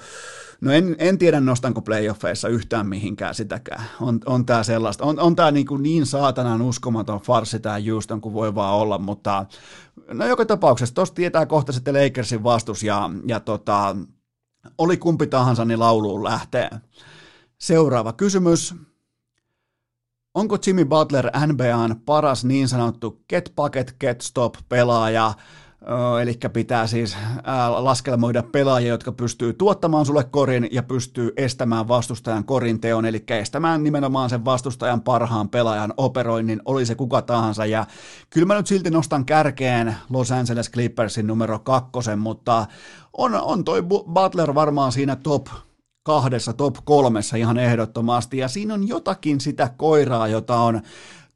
No 0.66 0.72
en, 0.72 0.96
en 1.00 1.18
tiedä, 1.18 1.40
nostanko 1.40 1.82
playoffeissa 1.82 2.48
yhtään 2.48 2.88
mihinkään 2.88 3.36
sitäkään. 3.36 3.84
On, 4.02 4.20
on 4.26 4.46
tämä 4.46 4.64
sellaista. 4.64 5.06
On, 5.06 5.20
on 5.20 5.36
tämä 5.36 5.52
niin, 5.52 5.68
niin 5.80 6.06
saatanan 6.06 6.62
uskomaton 6.62 7.20
farsi 7.20 7.60
tämä 7.60 7.78
Houston 7.90 8.22
kuin 8.22 8.34
voi 8.34 8.56
vaan 8.56 8.76
olla, 8.76 8.98
mutta 8.98 9.46
no 10.14 10.28
joka 10.28 10.46
tapauksessa 10.46 10.96
tuosta 10.96 11.16
tietää 11.16 11.46
kohta 11.46 11.72
sitten 11.72 11.94
Lakersin 11.94 12.44
vastus 12.44 12.84
ja, 12.84 13.10
ja 13.28 13.40
tota, 13.40 13.96
oli 14.78 14.98
kumpi 14.98 15.28
tahansa, 15.28 15.66
niin 15.66 15.80
lauluun 15.80 16.24
lähtee. 16.24 16.70
Seuraava 17.58 18.14
kysymys. 18.14 18.76
Onko 20.34 20.58
Jimmy 20.68 20.86
Butler 20.86 21.32
NBAn 21.48 22.02
paras 22.06 22.46
niin 22.46 22.68
sanottu 22.68 23.24
get 23.30 23.54
bucket, 23.56 23.96
get 24.00 24.22
stop 24.22 24.56
pelaaja? 24.70 25.34
Eli 26.22 26.40
pitää 26.54 26.88
siis 26.88 27.18
laskelmoida 27.78 28.44
pelaajia, 28.44 28.90
jotka 28.90 29.12
pystyy 29.12 29.54
tuottamaan 29.54 30.06
sulle 30.06 30.24
korin 30.24 30.68
ja 30.72 30.84
pystyy 30.84 31.34
estämään 31.38 31.88
vastustajan 31.88 32.46
korin 32.46 32.80
teon, 32.80 33.06
eli 33.06 33.24
estämään 33.30 33.84
nimenomaan 33.84 34.30
sen 34.30 34.46
vastustajan 34.46 35.02
parhaan 35.02 35.50
pelaajan 35.50 35.94
operoinnin, 35.98 36.62
oli 36.66 36.86
se 36.86 36.96
kuka 36.96 37.22
tahansa. 37.22 37.66
Ja 37.66 37.86
kyllä 38.30 38.48
mä 38.48 38.56
nyt 38.56 38.68
silti 38.68 38.92
nostan 38.92 39.26
kärkeen 39.26 39.96
Los 40.10 40.32
Angeles 40.32 40.72
Clippersin 40.72 41.28
numero 41.28 41.60
kakkosen, 41.60 42.20
mutta 42.20 42.66
on, 43.18 43.36
on 43.36 43.64
toi 43.64 43.84
Butler 44.14 44.56
varmaan 44.56 44.92
siinä 44.92 45.16
top 45.16 45.48
kahdessa, 46.04 46.54
top 46.54 46.76
kolmessa 46.86 47.38
ihan 47.38 47.58
ehdottomasti, 47.58 48.38
ja 48.38 48.48
siinä 48.48 48.74
on 48.74 48.88
jotakin 48.88 49.42
sitä 49.42 49.70
koiraa, 49.78 50.28
jota 50.28 50.56
on 50.56 50.82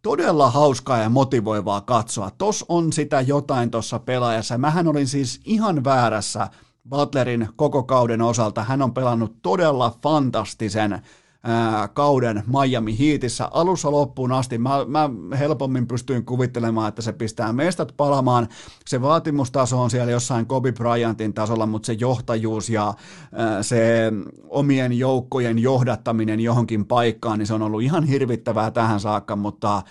todella 0.01 0.51
hauskaa 0.51 0.97
ja 0.97 1.09
motivoivaa 1.09 1.81
katsoa. 1.81 2.31
Tos 2.37 2.65
on 2.69 2.93
sitä 2.93 3.21
jotain 3.21 3.71
tuossa 3.71 3.99
pelaajassa. 3.99 4.57
Mähän 4.57 4.87
olin 4.87 5.07
siis 5.07 5.41
ihan 5.45 5.83
väärässä 5.83 6.47
Butlerin 6.89 7.49
koko 7.55 7.83
kauden 7.83 8.21
osalta. 8.21 8.63
Hän 8.63 8.81
on 8.81 8.93
pelannut 8.93 9.35
todella 9.41 9.97
fantastisen 10.03 11.01
kauden 11.93 12.43
Miami 12.47 12.99
Heatissä 12.99 13.49
alussa 13.51 13.91
loppuun 13.91 14.31
asti. 14.31 14.57
Mä, 14.57 14.85
mä 14.87 15.09
helpommin 15.39 15.87
pystyin 15.87 16.25
kuvittelemaan, 16.25 16.89
että 16.89 17.01
se 17.01 17.13
pistää 17.13 17.53
mestat 17.53 17.93
palamaan. 17.97 18.47
Se 18.85 19.01
vaatimustaso 19.01 19.81
on 19.81 19.89
siellä 19.89 20.11
jossain 20.11 20.45
Kobe 20.45 20.71
Bryantin 20.71 21.33
tasolla, 21.33 21.65
mutta 21.65 21.85
se 21.85 21.93
johtajuus 21.93 22.69
ja 22.69 22.93
ää, 23.33 23.63
se 23.63 24.11
omien 24.49 24.93
joukkojen 24.99 25.59
johdattaminen 25.59 26.39
johonkin 26.39 26.85
paikkaan, 26.85 27.39
niin 27.39 27.47
se 27.47 27.53
on 27.53 27.61
ollut 27.61 27.81
ihan 27.81 28.03
hirvittävää 28.03 28.71
tähän 28.71 28.99
saakka, 28.99 29.35
mutta 29.35 29.81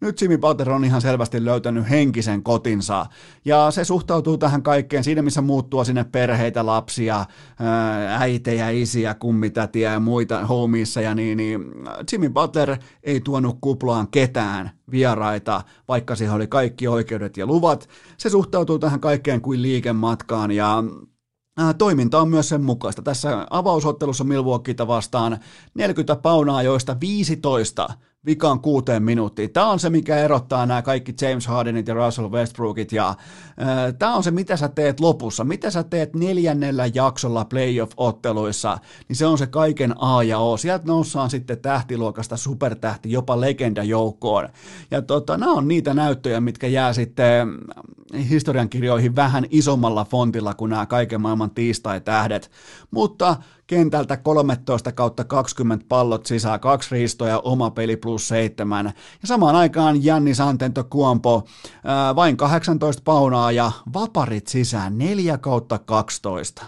nyt 0.00 0.20
Jimmy 0.20 0.38
Butler 0.38 0.70
on 0.70 0.84
ihan 0.84 1.00
selvästi 1.00 1.44
löytänyt 1.44 1.90
henkisen 1.90 2.42
kotinsa, 2.42 3.06
ja 3.44 3.70
se 3.70 3.84
suhtautuu 3.84 4.38
tähän 4.38 4.62
kaikkeen 4.62 5.04
siinä, 5.04 5.22
missä 5.22 5.40
muuttuu 5.40 5.84
sinne 5.84 6.04
perheitä, 6.04 6.66
lapsia, 6.66 7.24
äitejä, 8.18 8.70
isiä, 8.70 9.14
kummitätiä 9.14 9.92
ja 9.92 10.00
muita 10.00 10.46
homiissa 10.46 11.00
ja 11.00 11.14
niin, 11.14 11.36
niin 11.36 11.60
Jimmy 12.12 12.30
Butler 12.30 12.76
ei 13.02 13.20
tuonut 13.20 13.58
kuplaan 13.60 14.08
ketään 14.08 14.70
vieraita, 14.90 15.62
vaikka 15.88 16.16
siihen 16.16 16.34
oli 16.34 16.46
kaikki 16.46 16.88
oikeudet 16.88 17.36
ja 17.36 17.46
luvat. 17.46 17.88
Se 18.18 18.30
suhtautuu 18.30 18.78
tähän 18.78 19.00
kaikkeen 19.00 19.40
kuin 19.40 19.62
liikematkaan 19.62 20.50
ja 20.50 20.84
Toiminta 21.78 22.20
on 22.20 22.28
myös 22.28 22.48
sen 22.48 22.62
mukaista. 22.62 23.02
Tässä 23.02 23.46
avausottelussa 23.50 24.24
Milwaukeeita 24.24 24.86
vastaan 24.86 25.38
40 25.74 26.16
paunaa, 26.16 26.62
joista 26.62 26.96
15 27.00 27.88
vikaan 28.26 28.60
kuuteen 28.60 29.02
minuuttiin. 29.02 29.52
Tämä 29.52 29.70
on 29.70 29.78
se, 29.78 29.90
mikä 29.90 30.16
erottaa 30.16 30.66
nämä 30.66 30.82
kaikki 30.82 31.14
James 31.20 31.46
Hardenit 31.46 31.88
ja 31.88 31.94
Russell 31.94 32.30
Westbrookit. 32.30 32.92
Ja, 32.92 33.08
äh, 33.08 33.16
tämä 33.98 34.14
on 34.14 34.22
se, 34.22 34.30
mitä 34.30 34.56
sä 34.56 34.68
teet 34.68 35.00
lopussa. 35.00 35.44
Mitä 35.44 35.70
sä 35.70 35.82
teet 35.82 36.14
neljännellä 36.14 36.90
jaksolla 36.94 37.44
playoff-otteluissa, 37.44 38.78
niin 39.08 39.16
se 39.16 39.26
on 39.26 39.38
se 39.38 39.46
kaiken 39.46 39.94
A 39.98 40.22
ja 40.22 40.38
O. 40.38 40.56
Sieltä 40.56 40.84
noussaan 40.86 41.30
sitten 41.30 41.58
tähtiluokasta 41.58 42.36
supertähti, 42.36 43.12
jopa 43.12 43.40
legendajoukkoon. 43.40 44.48
Ja 44.90 45.02
tota, 45.02 45.36
nämä 45.36 45.52
on 45.52 45.68
niitä 45.68 45.94
näyttöjä, 45.94 46.40
mitkä 46.40 46.66
jää 46.66 46.92
sitten 46.92 47.48
historiankirjoihin 48.30 49.16
vähän 49.16 49.44
isommalla 49.50 50.04
fontilla 50.04 50.54
kuin 50.54 50.70
nämä 50.70 50.86
kaiken 50.86 51.20
maailman 51.20 51.50
tiistai-tähdet. 51.50 52.50
Mutta 52.90 53.36
kentältä 53.68 54.16
13 54.16 54.92
kautta 54.92 55.24
20 55.24 55.86
pallot 55.88 56.26
sisään, 56.26 56.60
kaksi 56.60 56.94
riistoja, 56.94 57.38
oma 57.38 57.70
peli 57.70 57.96
plus 57.96 58.28
7. 58.28 58.86
Ja 59.22 59.28
samaan 59.28 59.56
aikaan 59.56 60.04
Janni 60.04 60.34
Santento 60.34 60.84
Kuompo 60.84 61.44
vain 62.16 62.36
18 62.36 63.02
paunaa 63.04 63.52
ja 63.52 63.72
vaparit 63.94 64.46
sisään 64.46 64.98
4 64.98 65.38
kautta 65.38 65.78
12. 65.78 66.66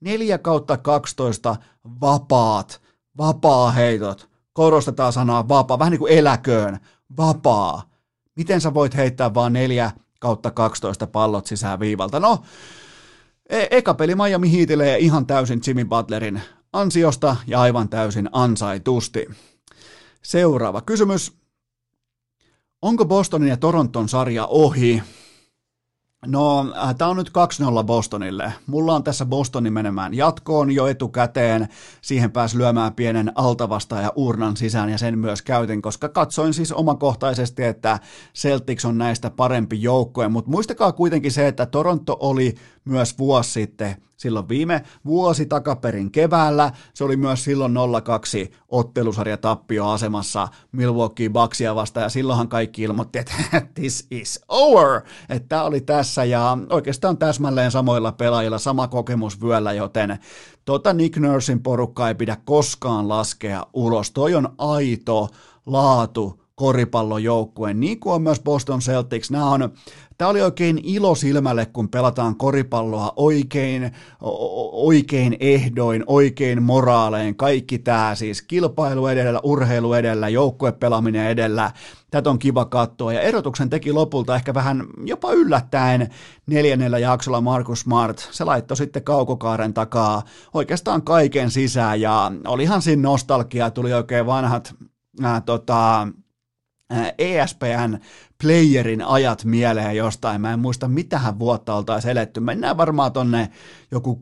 4 0.00 0.38
kautta 0.38 0.76
12 0.76 1.56
vapaat, 2.00 2.80
vapaa 3.18 3.70
heitot. 3.70 4.28
Korostetaan 4.52 5.12
sanaa 5.12 5.48
vapaa, 5.48 5.78
vähän 5.78 5.90
niin 5.90 5.98
kuin 5.98 6.12
eläköön, 6.12 6.78
vapaa. 7.16 7.82
Miten 8.36 8.60
sä 8.60 8.74
voit 8.74 8.96
heittää 8.96 9.34
vaan 9.34 9.52
4 9.52 9.90
kautta 10.20 10.50
12 10.50 11.06
pallot 11.06 11.46
sisään 11.46 11.80
viivalta? 11.80 12.20
No, 12.20 12.38
E- 13.48 13.68
eka 13.70 13.94
peli 13.94 14.14
Miami 14.14 14.52
Heatille 14.52 14.98
ihan 14.98 15.26
täysin 15.26 15.60
Jimmy 15.66 15.84
Butlerin 15.84 16.42
ansiosta 16.72 17.36
ja 17.46 17.60
aivan 17.60 17.88
täysin 17.88 18.28
ansaitusti. 18.32 19.26
Seuraava 20.22 20.80
kysymys. 20.80 21.32
Onko 22.82 23.04
Bostonin 23.04 23.48
ja 23.48 23.56
Toronton 23.56 24.08
sarja 24.08 24.46
ohi? 24.46 25.02
No, 26.26 26.72
äh, 26.82 26.94
tämä 26.94 27.10
on 27.10 27.16
nyt 27.16 27.30
2-0 27.80 27.84
Bostonille. 27.84 28.52
Mulla 28.66 28.94
on 28.94 29.04
tässä 29.04 29.26
Bostoni 29.26 29.70
menemään 29.70 30.14
jatkoon 30.14 30.70
jo 30.70 30.86
etukäteen. 30.86 31.68
Siihen 32.00 32.32
pääsi 32.32 32.58
lyömään 32.58 32.94
pienen 32.94 33.32
altavasta 33.34 34.00
ja 34.00 34.12
urnan 34.16 34.56
sisään 34.56 34.90
ja 34.90 34.98
sen 34.98 35.18
myös 35.18 35.42
käytin, 35.42 35.82
koska 35.82 36.08
katsoin 36.08 36.54
siis 36.54 36.72
omakohtaisesti, 36.72 37.64
että 37.64 37.98
Celtics 38.34 38.84
on 38.84 38.98
näistä 38.98 39.30
parempi 39.30 39.82
joukkue. 39.82 40.28
Mutta 40.28 40.50
muistakaa 40.50 40.92
kuitenkin 40.92 41.32
se, 41.32 41.48
että 41.48 41.66
Toronto 41.66 42.16
oli 42.20 42.54
myös 42.84 43.18
vuosi 43.18 43.50
sitten 43.50 43.96
silloin 44.24 44.48
viime 44.48 44.82
vuosi 45.04 45.46
takaperin 45.46 46.10
keväällä. 46.10 46.72
Se 46.94 47.04
oli 47.04 47.16
myös 47.16 47.44
silloin 47.44 47.74
0-2 47.74 48.54
ottelusarja 48.68 49.36
tappioasemassa 49.36 50.48
Milwaukee 50.72 51.28
Bucksia 51.28 51.74
vastaan 51.74 52.04
ja 52.04 52.08
silloinhan 52.08 52.48
kaikki 52.48 52.82
ilmoitti, 52.82 53.18
että 53.18 53.34
this 53.80 54.06
is 54.10 54.40
over, 54.48 55.00
että 55.28 55.48
tämä 55.48 55.62
oli 55.62 55.80
tässä 55.80 56.24
ja 56.24 56.58
oikeastaan 56.70 57.18
täsmälleen 57.18 57.70
samoilla 57.70 58.12
pelaajilla 58.12 58.58
sama 58.58 58.88
kokemus 58.88 59.42
vyöllä, 59.42 59.72
joten 59.72 60.18
tota 60.64 60.92
Nick 60.92 61.16
Nursin 61.16 61.62
porukka 61.62 62.08
ei 62.08 62.14
pidä 62.14 62.36
koskaan 62.44 63.08
laskea 63.08 63.66
ulos. 63.72 64.10
Toi 64.10 64.34
on 64.34 64.48
aito 64.58 65.28
laatu 65.66 66.43
koripallojoukkue, 66.54 67.74
niin 67.74 68.00
kuin 68.00 68.14
on 68.14 68.22
myös 68.22 68.40
Boston 68.40 68.80
Celtics. 68.80 69.30
Nämä 69.30 69.50
on 69.50 69.72
Tämä 70.18 70.30
oli 70.30 70.42
oikein 70.42 70.80
ilo 70.82 71.14
silmälle, 71.14 71.66
kun 71.66 71.88
pelataan 71.88 72.36
koripalloa 72.36 73.12
oikein, 73.16 73.92
oikein 74.72 75.36
ehdoin, 75.40 76.04
oikein 76.06 76.62
moraalein, 76.62 77.36
kaikki 77.36 77.78
tämä 77.78 78.14
siis 78.14 78.42
kilpailu 78.42 79.06
edellä, 79.06 79.40
urheilu 79.42 79.94
edellä, 79.94 80.28
joukkuepelaaminen 80.28 81.26
edellä. 81.26 81.70
Tätä 82.10 82.30
on 82.30 82.38
kiva 82.38 82.64
katsoa 82.64 83.12
ja 83.12 83.20
erotuksen 83.20 83.70
teki 83.70 83.92
lopulta 83.92 84.36
ehkä 84.36 84.54
vähän 84.54 84.86
jopa 85.04 85.32
yllättäen 85.32 86.08
neljännellä 86.46 86.98
jaksolla 86.98 87.40
Markus 87.40 87.80
Smart. 87.80 88.28
Se 88.30 88.44
laittoi 88.44 88.76
sitten 88.76 89.04
kaukokaaren 89.04 89.74
takaa 89.74 90.22
oikeastaan 90.54 91.02
kaiken 91.02 91.50
sisään 91.50 92.00
ja 92.00 92.32
olihan 92.46 92.82
siinä 92.82 93.02
nostalgia, 93.02 93.70
tuli 93.70 93.92
oikein 93.92 94.26
vanhat 94.26 94.74
äh, 95.24 95.42
tota, 95.42 96.08
ESPN 97.18 97.98
playerin 98.42 99.02
ajat 99.02 99.44
mieleen 99.44 99.96
jostain. 99.96 100.40
Mä 100.40 100.52
en 100.52 100.58
muista, 100.58 100.88
mitähän 100.88 101.38
vuotta 101.38 101.74
oltaisiin 101.74 102.10
eletty. 102.12 102.40
Mennään 102.40 102.76
varmaan 102.76 103.12
tonne 103.12 103.48
joku 103.90 104.20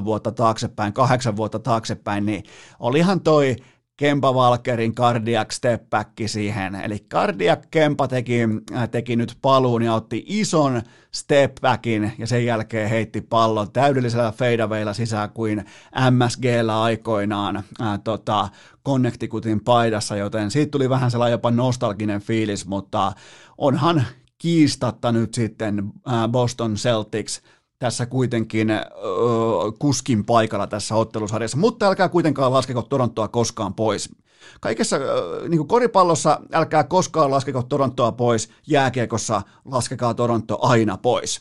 6-7 0.00 0.04
vuotta 0.04 0.32
taaksepäin, 0.32 0.92
8 0.92 1.36
vuotta 1.36 1.58
taaksepäin, 1.58 2.26
niin 2.26 2.42
olihan 2.78 3.20
toi 3.20 3.56
Kempa 3.96 4.32
Walkerin 4.32 4.94
cardiac 4.94 5.52
step 5.52 5.90
back 5.90 6.10
siihen. 6.26 6.74
Eli 6.74 6.98
cardiac 6.98 7.62
Kempa 7.70 8.08
teki, 8.08 8.40
äh, 8.74 8.88
teki 8.88 9.16
nyt 9.16 9.38
paluun 9.42 9.82
ja 9.82 9.94
otti 9.94 10.24
ison 10.26 10.82
step 11.10 11.54
backin 11.60 12.12
ja 12.18 12.26
sen 12.26 12.46
jälkeen 12.46 12.90
heitti 12.90 13.20
pallon 13.20 13.72
täydellisellä 13.72 14.32
fadeawaylla 14.32 14.92
sisään 14.92 15.30
kuin 15.30 15.64
MSGllä 16.10 16.82
aikoinaan 16.82 17.56
ää, 17.56 17.92
äh, 17.92 18.00
tota, 18.04 18.48
Connecticutin 18.86 19.64
paidassa, 19.64 20.16
joten 20.16 20.50
siitä 20.50 20.70
tuli 20.70 20.90
vähän 20.90 21.10
sellainen 21.10 21.32
jopa 21.32 21.50
nostalginen 21.50 22.20
fiilis, 22.20 22.66
mutta 22.66 23.12
onhan 23.58 24.04
kiistatta 24.38 25.12
nyt 25.12 25.34
sitten 25.34 25.92
äh, 26.08 26.28
Boston 26.28 26.74
Celtics– 26.74 27.42
tässä 27.78 28.06
kuitenkin 28.06 28.70
ö, 28.70 28.82
kuskin 29.78 30.24
paikalla 30.24 30.66
tässä 30.66 30.94
ottelusarjassa, 30.94 31.56
mutta 31.56 31.86
älkää 31.86 32.08
kuitenkaan 32.08 32.52
laskeko 32.52 32.82
Torontoa 32.82 33.28
koskaan 33.28 33.74
pois. 33.74 34.10
Kaikessa 34.60 34.96
ö, 34.96 35.48
niin 35.48 35.58
kuin 35.58 35.68
koripallossa 35.68 36.40
älkää 36.52 36.84
koskaan 36.84 37.30
laskeko 37.30 37.62
Torontoa 37.62 38.12
pois, 38.12 38.48
jääkiekossa 38.66 39.42
laskekaa 39.64 40.14
Toronto 40.14 40.58
aina 40.62 40.96
pois. 40.96 41.40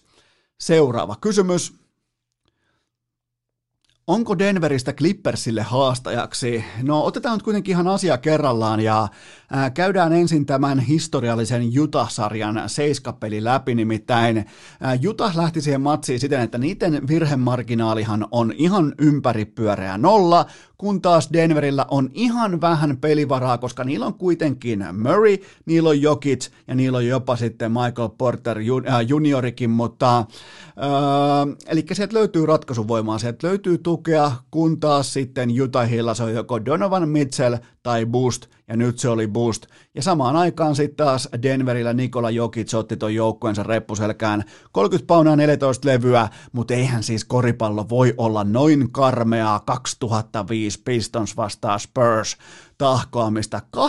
Seuraava 0.59 1.15
kysymys. 1.21 1.73
Onko 4.07 4.39
Denveristä 4.39 4.93
Clippersille 4.93 5.61
haastajaksi? 5.61 6.65
No 6.81 7.05
otetaan 7.05 7.35
nyt 7.35 7.43
kuitenkin 7.43 7.71
ihan 7.71 7.87
asia 7.87 8.17
kerrallaan 8.17 8.79
ja 8.79 9.07
ää, 9.51 9.69
käydään 9.69 10.13
ensin 10.13 10.45
tämän 10.45 10.79
historiallisen 10.79 11.63
Utah-sarjan 11.79 12.63
seiskapeli 12.67 13.43
läpi, 13.43 13.75
nimittäin 13.75 14.45
ää, 14.81 14.97
Utah 15.07 15.37
lähti 15.37 15.61
siihen 15.61 15.81
matsiin 15.81 16.19
siten, 16.19 16.41
että 16.41 16.57
niiden 16.57 17.07
virhemarginaalihan 17.07 18.27
on 18.31 18.53
ihan 18.57 18.93
ympäripyöreä 18.99 19.97
nolla, 19.97 20.45
kun 20.77 21.01
taas 21.01 21.29
Denverillä 21.33 21.85
on 21.91 22.09
ihan 22.13 22.61
vähän 22.61 22.97
pelivaraa, 22.97 23.57
koska 23.57 23.83
niillä 23.83 24.05
on 24.05 24.13
kuitenkin 24.13 24.85
Murray, 25.03 25.37
niillä 25.65 25.89
on 25.89 26.01
Jokic 26.01 26.49
ja 26.67 26.75
niillä 26.75 26.97
on 26.97 27.07
jopa 27.07 27.35
sitten 27.35 27.71
Michael 27.71 28.09
Porter 28.17 28.57
juniorikin, 29.07 29.69
mutta 29.69 30.17
äh, 30.19 30.25
eli 31.67 31.85
sieltä 31.93 32.15
löytyy 32.15 32.45
ratkaisuvoimaa, 32.45 33.17
sieltä 33.17 33.47
löytyy 33.47 33.77
tukea, 33.77 34.31
kun 34.51 34.79
taas 34.79 35.13
sitten 35.13 35.61
Utahilla 35.61 36.13
se 36.13 36.23
on 36.23 36.33
joko 36.33 36.65
Donovan 36.65 37.09
Mitchell 37.09 37.55
tai 37.83 38.05
Boost, 38.05 38.47
ja 38.67 38.77
nyt 38.77 38.99
se 38.99 39.09
oli 39.09 39.27
Boost. 39.27 39.65
Ja 39.95 40.01
samaan 40.01 40.35
aikaan 40.35 40.75
sitten 40.75 41.05
taas 41.05 41.29
Denverillä 41.41 41.93
Nikola 41.93 42.29
Jokic 42.29 42.73
otti 42.73 42.97
ton 42.97 43.15
joukkueensa 43.15 43.63
reppuselkään 43.63 44.43
30 44.71 45.07
paunaa 45.07 45.35
14 45.35 45.87
levyä, 45.87 46.29
mutta 46.51 46.73
eihän 46.73 47.03
siis 47.03 47.25
koripallo 47.25 47.89
voi 47.89 48.13
olla 48.17 48.43
noin 48.43 48.91
karmeaa 48.91 49.59
2005 49.59 50.81
Pistons 50.85 51.37
vastaa 51.37 51.79
Spurs 51.79 52.37
tahkoamista 52.77 53.61
80-78 53.77 53.79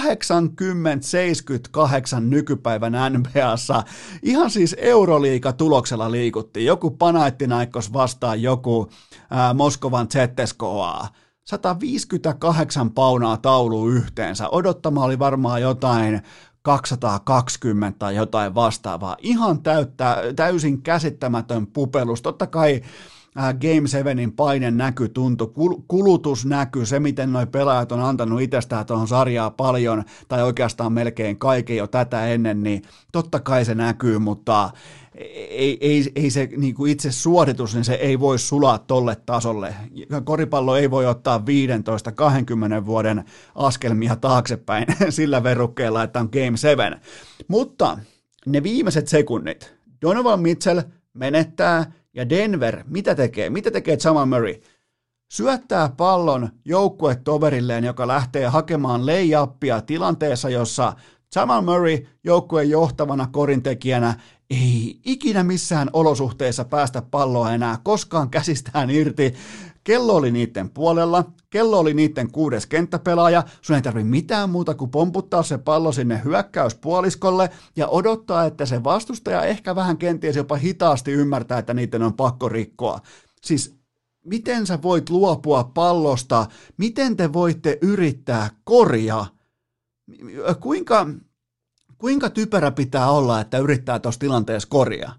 nykypäivän 2.20 2.92
NBAssa. 3.12 3.82
Ihan 4.22 4.50
siis 4.50 4.76
Euroliiga 4.78 5.52
tuloksella 5.52 6.10
liikuttiin. 6.10 6.66
Joku 6.66 6.90
Panaittinaikkos 6.90 7.92
vastaa 7.92 8.34
joku 8.34 8.88
ää, 9.30 9.54
Moskovan 9.54 10.08
Zetteskoaa. 10.08 11.08
158 11.46 12.90
paunaa 12.90 13.36
taulu 13.36 13.88
yhteensä. 13.88 14.48
Odottama 14.48 15.04
oli 15.04 15.18
varmaan 15.18 15.62
jotain 15.62 16.22
220 16.62 17.98
tai 17.98 18.16
jotain 18.16 18.54
vastaavaa. 18.54 19.16
Ihan 19.20 19.62
täyttä, 19.62 20.16
täysin 20.36 20.82
käsittämätön 20.82 21.66
pupelus. 21.66 22.22
Totta 22.22 22.46
kai 22.46 22.82
Game 23.36 23.88
7 23.88 24.32
paine 24.36 24.70
näky 24.70 25.08
tuntu, 25.08 25.54
kulutus 25.88 26.46
näky, 26.46 26.86
se 26.86 27.00
miten 27.00 27.32
noi 27.32 27.46
pelaajat 27.46 27.92
on 27.92 28.00
antanut 28.00 28.40
itsestään 28.40 28.86
tuohon 28.86 29.08
sarjaa 29.08 29.50
paljon, 29.50 30.04
tai 30.28 30.42
oikeastaan 30.42 30.92
melkein 30.92 31.38
kaiken 31.38 31.76
jo 31.76 31.86
tätä 31.86 32.26
ennen, 32.26 32.62
niin 32.62 32.82
totta 33.12 33.40
kai 33.40 33.64
se 33.64 33.74
näkyy, 33.74 34.18
mutta 34.18 34.70
ei, 35.14 35.78
ei, 35.80 36.12
ei 36.16 36.30
se 36.30 36.48
niin 36.56 36.74
kuin 36.74 36.92
itse 36.92 37.12
suoritus, 37.12 37.74
niin 37.74 37.84
se 37.84 37.94
ei 37.94 38.20
voi 38.20 38.38
sulaa 38.38 38.78
tolle 38.78 39.16
tasolle. 39.26 39.74
Koripallo 40.24 40.76
ei 40.76 40.90
voi 40.90 41.06
ottaa 41.06 41.42
15-20 42.82 42.86
vuoden 42.86 43.24
askelmia 43.54 44.16
taaksepäin 44.16 44.86
sillä 45.08 45.42
verukkeella, 45.42 46.02
että 46.02 46.20
on 46.20 46.28
Game 46.32 46.56
7. 46.56 47.00
Mutta 47.48 47.98
ne 48.46 48.62
viimeiset 48.62 49.08
sekunnit, 49.08 49.74
Donovan 50.02 50.40
Mitchell 50.40 50.80
menettää 51.14 51.92
ja 52.16 52.28
Denver, 52.28 52.84
mitä 52.86 53.14
tekee? 53.14 53.50
Mitä 53.50 53.70
tekee 53.70 53.98
Jamal 54.04 54.26
Murray? 54.26 54.54
Syöttää 55.32 55.88
pallon 55.96 56.48
joukkuetoverilleen, 56.64 57.84
joka 57.84 58.06
lähtee 58.08 58.46
hakemaan 58.46 59.06
leijappia 59.06 59.80
tilanteessa, 59.80 60.50
jossa 60.50 60.92
Jamal 61.34 61.62
Murray 61.62 61.98
joukkueen 62.24 62.70
johtavana 62.70 63.28
korintekijänä 63.32 64.14
ei 64.50 65.00
ikinä 65.04 65.44
missään 65.44 65.90
olosuhteessa 65.92 66.64
päästä 66.64 67.02
palloa 67.02 67.52
enää 67.52 67.78
koskaan 67.82 68.30
käsistään 68.30 68.90
irti. 68.90 69.34
Kello 69.86 70.14
oli 70.14 70.30
niiden 70.30 70.70
puolella, 70.70 71.24
kello 71.50 71.78
oli 71.78 71.94
niiden 71.94 72.32
kuudes 72.32 72.66
kenttäpelaaja, 72.66 73.44
sun 73.62 73.76
ei 73.76 73.82
tarvi 73.82 74.04
mitään 74.04 74.50
muuta 74.50 74.74
kuin 74.74 74.90
pomputtaa 74.90 75.42
se 75.42 75.58
pallo 75.58 75.92
sinne 75.92 76.20
hyökkäyspuoliskolle 76.24 77.50
ja 77.76 77.88
odottaa, 77.88 78.44
että 78.44 78.66
se 78.66 78.84
vastustaja 78.84 79.42
ehkä 79.42 79.74
vähän 79.74 79.98
kenties 79.98 80.36
jopa 80.36 80.56
hitaasti 80.56 81.12
ymmärtää, 81.12 81.58
että 81.58 81.74
niiden 81.74 82.02
on 82.02 82.14
pakko 82.14 82.48
rikkoa. 82.48 83.00
Siis 83.42 83.76
miten 84.24 84.66
sä 84.66 84.82
voit 84.82 85.10
luopua 85.10 85.64
pallosta, 85.64 86.46
miten 86.76 87.16
te 87.16 87.32
voitte 87.32 87.78
yrittää 87.82 88.50
korjaa, 88.64 89.26
kuinka, 90.60 91.06
kuinka 91.98 92.30
typerä 92.30 92.70
pitää 92.70 93.10
olla, 93.10 93.40
että 93.40 93.58
yrittää 93.58 93.98
tuossa 93.98 94.20
tilanteessa 94.20 94.68
korjaa? 94.68 95.14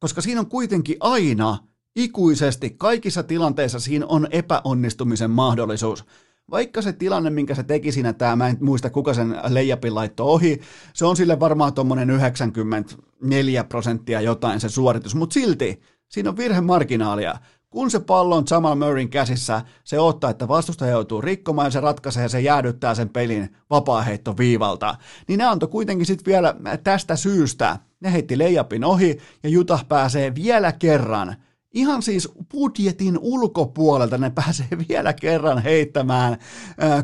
Koska 0.00 0.20
siinä 0.20 0.40
on 0.40 0.48
kuitenkin 0.48 0.96
aina 1.00 1.58
ikuisesti 1.96 2.70
kaikissa 2.70 3.22
tilanteissa 3.22 3.80
siinä 3.80 4.06
on 4.06 4.28
epäonnistumisen 4.30 5.30
mahdollisuus. 5.30 6.04
Vaikka 6.50 6.82
se 6.82 6.92
tilanne, 6.92 7.30
minkä 7.30 7.54
se 7.54 7.62
teki 7.62 7.92
siinä, 7.92 8.12
tämä, 8.12 8.36
mä 8.36 8.48
en 8.48 8.56
muista 8.60 8.90
kuka 8.90 9.14
sen 9.14 9.40
leijapin 9.48 9.94
laitto 9.94 10.26
ohi, 10.26 10.60
se 10.94 11.06
on 11.06 11.16
sille 11.16 11.40
varmaan 11.40 11.74
tuommoinen 11.74 12.10
94 12.10 13.64
prosenttia 13.64 14.20
jotain 14.20 14.60
se 14.60 14.68
suoritus, 14.68 15.14
mutta 15.14 15.34
silti 15.34 15.80
siinä 16.08 16.30
on 16.30 16.36
virhemarginaalia. 16.36 17.34
Kun 17.70 17.90
se 17.90 18.00
pallo 18.00 18.36
on 18.36 18.44
Jamal 18.50 18.74
Murrayn 18.74 19.08
käsissä, 19.08 19.62
se 19.84 19.98
ottaa, 19.98 20.30
että 20.30 20.48
vastustaja 20.48 20.90
joutuu 20.90 21.20
rikkomaan 21.20 21.66
ja 21.66 21.70
se 21.70 21.80
ratkaisee 21.80 22.22
ja 22.22 22.28
se 22.28 22.40
jäädyttää 22.40 22.94
sen 22.94 23.08
pelin 23.08 23.56
vapaaheittoviivalta. 23.70 24.94
Niin 25.28 25.38
ne 25.38 25.44
antoi 25.44 25.68
kuitenkin 25.68 26.06
sitten 26.06 26.26
vielä 26.26 26.54
tästä 26.84 27.16
syystä. 27.16 27.78
Ne 28.00 28.12
heitti 28.12 28.38
leijapin 28.38 28.84
ohi 28.84 29.18
ja 29.42 29.48
Juta 29.48 29.78
pääsee 29.88 30.34
vielä 30.34 30.72
kerran 30.72 31.36
Ihan 31.72 32.02
siis 32.02 32.28
budjetin 32.52 33.18
ulkopuolelta 33.20 34.18
ne 34.18 34.30
pääsee 34.30 34.68
vielä 34.88 35.12
kerran 35.12 35.62
heittämään 35.62 36.38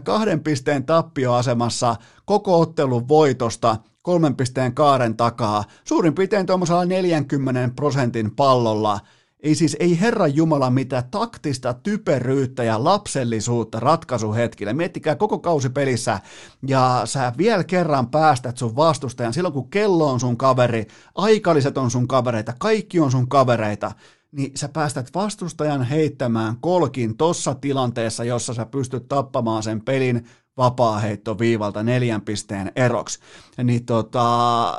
kahden 0.02 0.40
pisteen 0.40 0.84
tappioasemassa 0.84 1.96
koko 2.24 2.60
ottelun 2.60 3.08
voitosta 3.08 3.76
kolmen 4.02 4.36
pisteen 4.36 4.74
kaaren 4.74 5.16
takaa, 5.16 5.64
suurin 5.84 6.14
piirtein 6.14 6.46
tuommoisella 6.46 6.84
40 6.84 7.74
prosentin 7.76 8.30
pallolla. 8.36 9.00
Ei 9.40 9.54
siis, 9.54 9.76
ei 9.80 10.00
Herran 10.00 10.36
Jumala 10.36 10.70
mitään 10.70 11.10
taktista 11.10 11.74
typeryyttä 11.74 12.64
ja 12.64 12.84
lapsellisuutta 12.84 13.80
ratkaisuhetkillä. 13.80 14.72
Miettikää 14.72 15.16
koko 15.16 15.38
kausi 15.38 15.68
pelissä 15.68 16.20
ja 16.66 17.02
sä 17.04 17.32
vielä 17.38 17.64
kerran 17.64 18.10
päästät 18.10 18.56
sun 18.56 18.76
vastustajan 18.76 19.32
silloin, 19.32 19.54
kun 19.54 19.70
kello 19.70 20.10
on 20.10 20.20
sun 20.20 20.36
kaveri, 20.36 20.86
aikalliset 21.14 21.78
on 21.78 21.90
sun 21.90 22.08
kavereita, 22.08 22.54
kaikki 22.58 23.00
on 23.00 23.10
sun 23.10 23.28
kavereita 23.28 23.92
niin 24.32 24.52
sä 24.54 24.68
päästät 24.68 25.10
vastustajan 25.14 25.82
heittämään 25.82 26.56
kolkin 26.60 27.16
tossa 27.16 27.54
tilanteessa, 27.54 28.24
jossa 28.24 28.54
sä 28.54 28.66
pystyt 28.66 29.08
tappamaan 29.08 29.62
sen 29.62 29.80
pelin 29.84 30.24
vapaaheittoviivalta 30.56 31.82
neljän 31.82 32.20
pisteen 32.20 32.72
eroksi. 32.76 33.18
Niin 33.64 33.86
tota, 33.86 34.78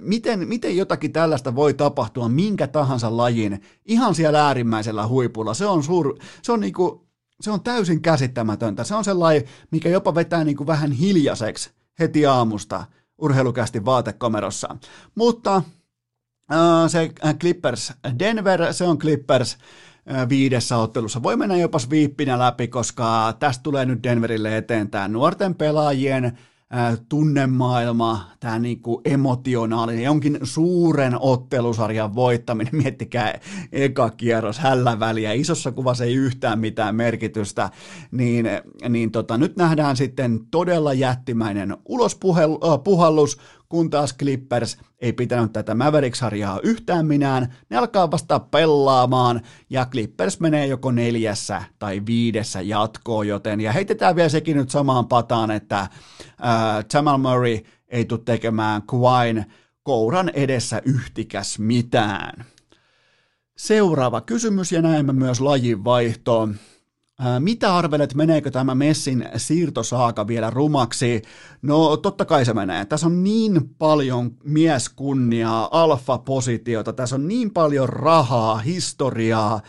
miten, 0.00 0.48
miten 0.48 0.76
jotakin 0.76 1.12
tällaista 1.12 1.54
voi 1.54 1.74
tapahtua 1.74 2.28
minkä 2.28 2.66
tahansa 2.66 3.16
lajin 3.16 3.62
ihan 3.84 4.14
siellä 4.14 4.46
äärimmäisellä 4.46 5.06
huipulla? 5.06 5.54
Se 5.54 5.66
on, 5.66 5.82
suur, 5.82 6.18
se 6.42 6.52
on, 6.52 6.60
niinku, 6.60 7.06
se 7.40 7.50
on 7.50 7.60
täysin 7.60 8.02
käsittämätöntä. 8.02 8.84
Se 8.84 8.94
on 8.94 9.04
sellainen, 9.04 9.48
mikä 9.70 9.88
jopa 9.88 10.14
vetää 10.14 10.44
niinku 10.44 10.66
vähän 10.66 10.92
hiljaiseksi 10.92 11.70
heti 11.98 12.26
aamusta 12.26 12.84
urheilukästi 13.18 13.84
vaatekomerossa. 13.84 14.76
Mutta 15.14 15.62
se 16.88 17.10
Clippers 17.40 17.92
Denver, 18.18 18.72
se 18.74 18.84
on 18.84 18.98
Clippers 18.98 19.58
viidessä 20.28 20.76
ottelussa. 20.76 21.22
Voi 21.22 21.36
mennä 21.36 21.56
jopa 21.56 21.78
sviippinä 21.78 22.38
läpi, 22.38 22.68
koska 22.68 23.34
tästä 23.38 23.62
tulee 23.62 23.84
nyt 23.84 24.02
Denverille 24.02 24.56
eteen 24.56 24.90
tämä 24.90 25.08
nuorten 25.08 25.54
pelaajien 25.54 26.38
tunnemaailma, 27.08 28.30
tämä 28.40 28.58
niinku 28.58 29.00
emotionaalinen, 29.04 30.04
jonkin 30.04 30.38
suuren 30.42 31.16
ottelusarjan 31.20 32.14
voittaminen, 32.14 32.76
miettikää 32.82 33.40
eka 33.72 34.10
kierros, 34.10 34.58
hällä 34.58 35.00
väliä, 35.00 35.32
isossa 35.32 35.72
kuvassa 35.72 36.04
ei 36.04 36.14
yhtään 36.14 36.58
mitään 36.58 36.96
merkitystä, 36.96 37.70
niin, 38.10 38.46
niin 38.88 39.10
tota, 39.10 39.38
nyt 39.38 39.56
nähdään 39.56 39.96
sitten 39.96 40.40
todella 40.50 40.92
jättimäinen 40.92 41.76
ulospuhallus, 41.84 43.38
kun 43.68 43.90
taas 43.90 44.16
Clippers 44.16 44.78
ei 44.98 45.12
pitänyt 45.12 45.52
tätä 45.52 45.74
Mavericks-sarjaa 45.74 46.60
yhtään 46.62 47.06
minään, 47.06 47.54
ne 47.70 47.76
alkaa 47.76 48.10
vasta 48.10 48.40
pelaamaan, 48.40 49.40
ja 49.70 49.86
Clippers 49.90 50.40
menee 50.40 50.66
joko 50.66 50.90
neljässä 50.90 51.62
tai 51.78 52.02
viidessä 52.06 52.60
jatkoon, 52.60 53.28
joten, 53.28 53.60
ja 53.60 53.72
heitetään 53.72 54.16
vielä 54.16 54.28
sekin 54.28 54.56
nyt 54.56 54.70
samaan 54.70 55.06
pataan, 55.06 55.50
että 55.50 55.80
äh, 55.80 55.90
Jamal 56.94 57.18
Murray 57.18 57.58
ei 57.88 58.04
tule 58.04 58.20
tekemään 58.24 58.82
Quine 58.94 59.46
kouran 59.82 60.28
edessä 60.28 60.82
yhtikäs 60.84 61.58
mitään. 61.58 62.44
Seuraava 63.56 64.20
kysymys 64.20 64.72
ja 64.72 64.82
näemme 64.82 65.12
myös 65.12 65.40
lajin 65.40 65.84
vaihtoon. 65.84 66.56
Mitä 67.38 67.76
arvelet, 67.76 68.14
meneekö 68.14 68.50
tämä 68.50 68.74
Messin 68.74 69.28
siirtosaaka 69.36 70.26
vielä 70.26 70.50
rumaksi? 70.50 71.22
No 71.62 71.96
totta 71.96 72.24
kai 72.24 72.44
se 72.44 72.54
menee. 72.54 72.84
Tässä 72.84 73.06
on 73.06 73.24
niin 73.24 73.74
paljon 73.78 74.30
mieskunniaa, 74.44 75.68
alfa-positiota, 75.82 76.92
tässä 76.92 77.16
on 77.16 77.28
niin 77.28 77.50
paljon 77.50 77.88
rahaa, 77.88 78.58
historiaa, 78.58 79.60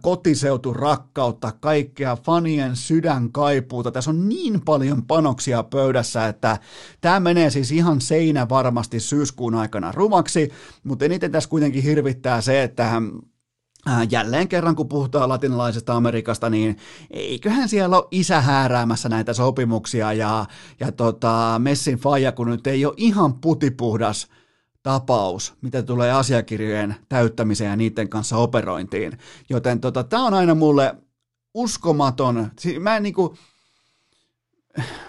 kotiseuturakkautta, 0.00 1.52
kaikkea 1.60 2.16
fanien 2.16 2.76
sydänkaipuuta. 2.76 3.90
Tässä 3.90 4.10
on 4.10 4.28
niin 4.28 4.60
paljon 4.60 5.02
panoksia 5.02 5.62
pöydässä, 5.62 6.26
että 6.28 6.58
tämä 7.00 7.20
menee 7.20 7.50
siis 7.50 7.72
ihan 7.72 8.00
seinä 8.00 8.48
varmasti 8.48 9.00
syyskuun 9.00 9.54
aikana 9.54 9.92
rumaksi, 9.92 10.50
mutta 10.84 11.04
eniten 11.04 11.32
tässä 11.32 11.50
kuitenkin 11.50 11.82
hirvittää 11.82 12.40
se, 12.40 12.62
että 12.62 12.82
Äh, 12.82 13.31
jälleen 14.10 14.48
kerran, 14.48 14.76
kun 14.76 14.88
puhutaan 14.88 15.28
latinalaisesta 15.28 15.94
Amerikasta, 15.94 16.50
niin 16.50 16.76
eiköhän 17.10 17.68
siellä 17.68 17.96
ole 17.96 18.08
isä 18.10 18.40
hääräämässä 18.40 19.08
näitä 19.08 19.32
sopimuksia 19.32 20.12
ja, 20.12 20.46
ja 20.80 20.92
tota, 20.92 21.54
Messin 21.58 21.98
faija, 21.98 22.32
kun 22.32 22.50
nyt 22.50 22.66
ei 22.66 22.86
ole 22.86 22.94
ihan 22.96 23.34
putipuhdas 23.34 24.28
tapaus, 24.82 25.54
mitä 25.62 25.82
tulee 25.82 26.12
asiakirjojen 26.12 26.96
täyttämiseen 27.08 27.70
ja 27.70 27.76
niiden 27.76 28.08
kanssa 28.08 28.36
operointiin. 28.36 29.18
Joten 29.50 29.80
tota, 29.80 30.04
tämä 30.04 30.26
on 30.26 30.34
aina 30.34 30.54
mulle 30.54 30.94
uskomaton. 31.54 32.50
Mä 32.80 32.96
en 32.96 33.02
niinku, 33.02 33.36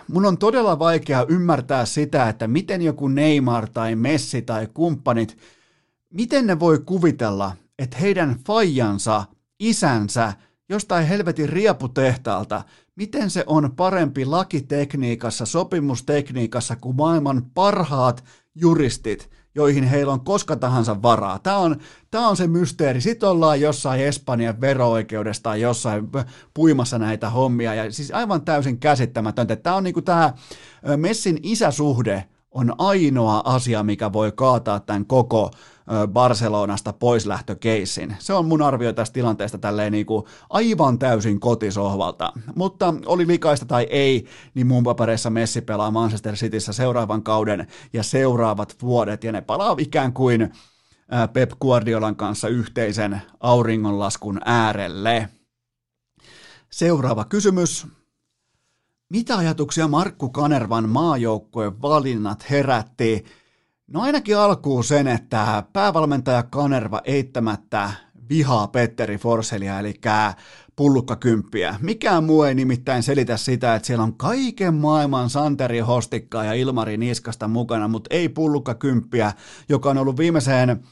mun 0.08 0.26
on 0.26 0.38
todella 0.38 0.80
vaikea 0.80 1.26
ymmärtää 1.30 1.86
sitä, 1.86 2.30
että 2.30 2.48
miten 2.48 2.82
joku 2.82 3.08
Neymar 3.08 3.70
tai 3.70 3.96
Messi 3.96 4.42
tai 4.42 4.68
kumppanit, 4.74 5.38
miten 6.10 6.48
ne 6.48 6.60
voi 6.60 6.80
kuvitella– 6.86 7.56
että 7.80 7.98
heidän 7.98 8.36
fajansa, 8.48 9.24
isänsä, 9.60 10.34
jostain 10.70 11.08
helvetin 11.08 11.50
rieputehtaalta, 11.50 12.64
miten 12.96 13.30
se 13.30 13.44
on 13.48 13.72
parempi 13.76 14.26
lakitekniikassa, 14.26 15.46
sopimustekniikassa 15.46 16.76
kuin 16.76 16.96
maailman 16.96 17.46
parhaat 17.54 18.24
juristit, 18.56 19.30
joihin 19.56 19.84
heillä 19.84 20.14
on 20.14 20.26
koska 20.26 20.56
tahansa 20.56 21.02
varaa. 21.02 21.40
Tämä 21.40 21.58
on, 21.58 21.78
tämä 22.12 22.28
on 22.28 22.38
se 22.38 22.48
mysteeri. 22.48 23.02
Sitten 23.02 23.30
ollaan 23.30 23.62
jossain 23.62 24.02
Espanjan 24.02 24.62
vero-oikeudesta 24.62 25.44
tai 25.44 25.62
jossain 25.62 26.10
puimassa 26.54 27.00
näitä 27.00 27.30
hommia. 27.30 27.74
Ja 27.74 27.92
siis 27.92 28.12
aivan 28.12 28.46
täysin 28.46 28.80
käsittämätöntä. 28.80 29.56
Tämä 29.56 29.76
on 29.76 29.84
niin 29.84 29.94
kuin 29.94 30.04
tämä 30.04 30.34
Messin 30.98 31.40
isäsuhde 31.44 32.24
on 32.52 32.74
ainoa 32.78 33.42
asia, 33.46 33.84
mikä 33.84 34.14
voi 34.14 34.32
kaataa 34.36 34.80
tämän 34.80 35.06
koko 35.06 35.52
Barcelonasta 36.08 36.94
poislähtökeissin. 36.94 38.16
Se 38.20 38.34
on 38.34 38.46
mun 38.46 38.62
arvio 38.62 38.94
tästä 38.94 39.14
tilanteesta 39.14 39.58
tälleen 39.58 39.92
niin 39.92 40.06
kuin 40.06 40.26
aivan 40.50 41.00
täysin 41.00 41.40
kotisohvalta. 41.40 42.34
Mutta 42.56 42.94
oli 43.06 43.28
likaista 43.28 43.66
tai 43.66 43.88
ei, 43.90 44.26
niin 44.54 44.68
mun 44.68 44.84
papereissa 44.84 45.30
Messi 45.30 45.62
pelaa 45.62 45.92
Manchester 45.92 46.36
Cityssä 46.36 46.74
seuraavan 46.74 47.24
kauden 47.24 47.68
ja 47.94 48.04
seuraavat 48.04 48.76
vuodet, 48.82 49.24
ja 49.24 49.32
ne 49.32 49.42
palaa 49.42 49.76
ikään 49.78 50.14
kuin 50.14 50.54
Pep 51.34 51.52
Guardiolan 51.62 52.16
kanssa 52.16 52.48
yhteisen 52.48 53.22
auringonlaskun 53.40 54.40
äärelle. 54.46 55.30
Seuraava 56.72 57.26
kysymys. 57.26 57.88
Mitä 59.10 59.38
ajatuksia 59.38 59.88
Markku 59.88 60.30
Kanervan 60.30 60.90
maajoukkueen 60.90 61.82
valinnat 61.82 62.50
herätti? 62.50 63.26
No 63.94 64.02
ainakin 64.02 64.38
alkuun 64.38 64.84
sen, 64.84 65.08
että 65.08 65.64
päävalmentaja 65.74 66.44
Kanerva 66.44 67.02
eittämättä 67.04 67.92
vihaa 68.30 68.68
Petteri 68.68 69.18
Forselia, 69.18 69.80
eli 69.80 69.94
pullukkakymppiä. 70.76 71.76
Mikään 71.82 72.24
muu 72.24 72.44
ei 72.44 72.56
nimittäin 72.56 73.04
selitä 73.04 73.38
sitä, 73.38 73.76
että 73.76 73.86
siellä 73.88 74.04
on 74.04 74.18
kaiken 74.18 74.74
maailman 74.74 75.30
Santeri 75.30 75.80
Hostikkaa 75.80 76.46
ja 76.46 76.54
Ilmari 76.54 76.98
Niskasta 76.98 77.48
mukana, 77.48 77.88
mutta 77.88 78.16
ei 78.16 78.30
pullukkakymppiä, 78.30 79.32
joka 79.70 79.90
on 79.90 79.98
ollut 79.98 80.18
viimeiseen 80.18 80.84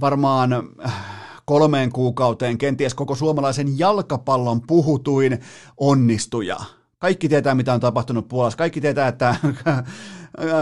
varmaan 0.00 0.52
äh, 0.52 0.94
kolmeen 1.44 1.92
kuukauteen 1.92 2.58
kenties 2.58 2.94
koko 2.94 3.14
suomalaisen 3.14 3.78
jalkapallon 3.78 4.60
puhutuin 4.66 5.38
onnistuja. 5.76 6.56
Kaikki 6.98 7.28
tietää, 7.28 7.54
mitä 7.54 7.74
on 7.74 7.80
tapahtunut 7.80 8.28
Puolassa. 8.28 8.56
Kaikki 8.56 8.80
tietää, 8.80 9.08
että 9.08 9.36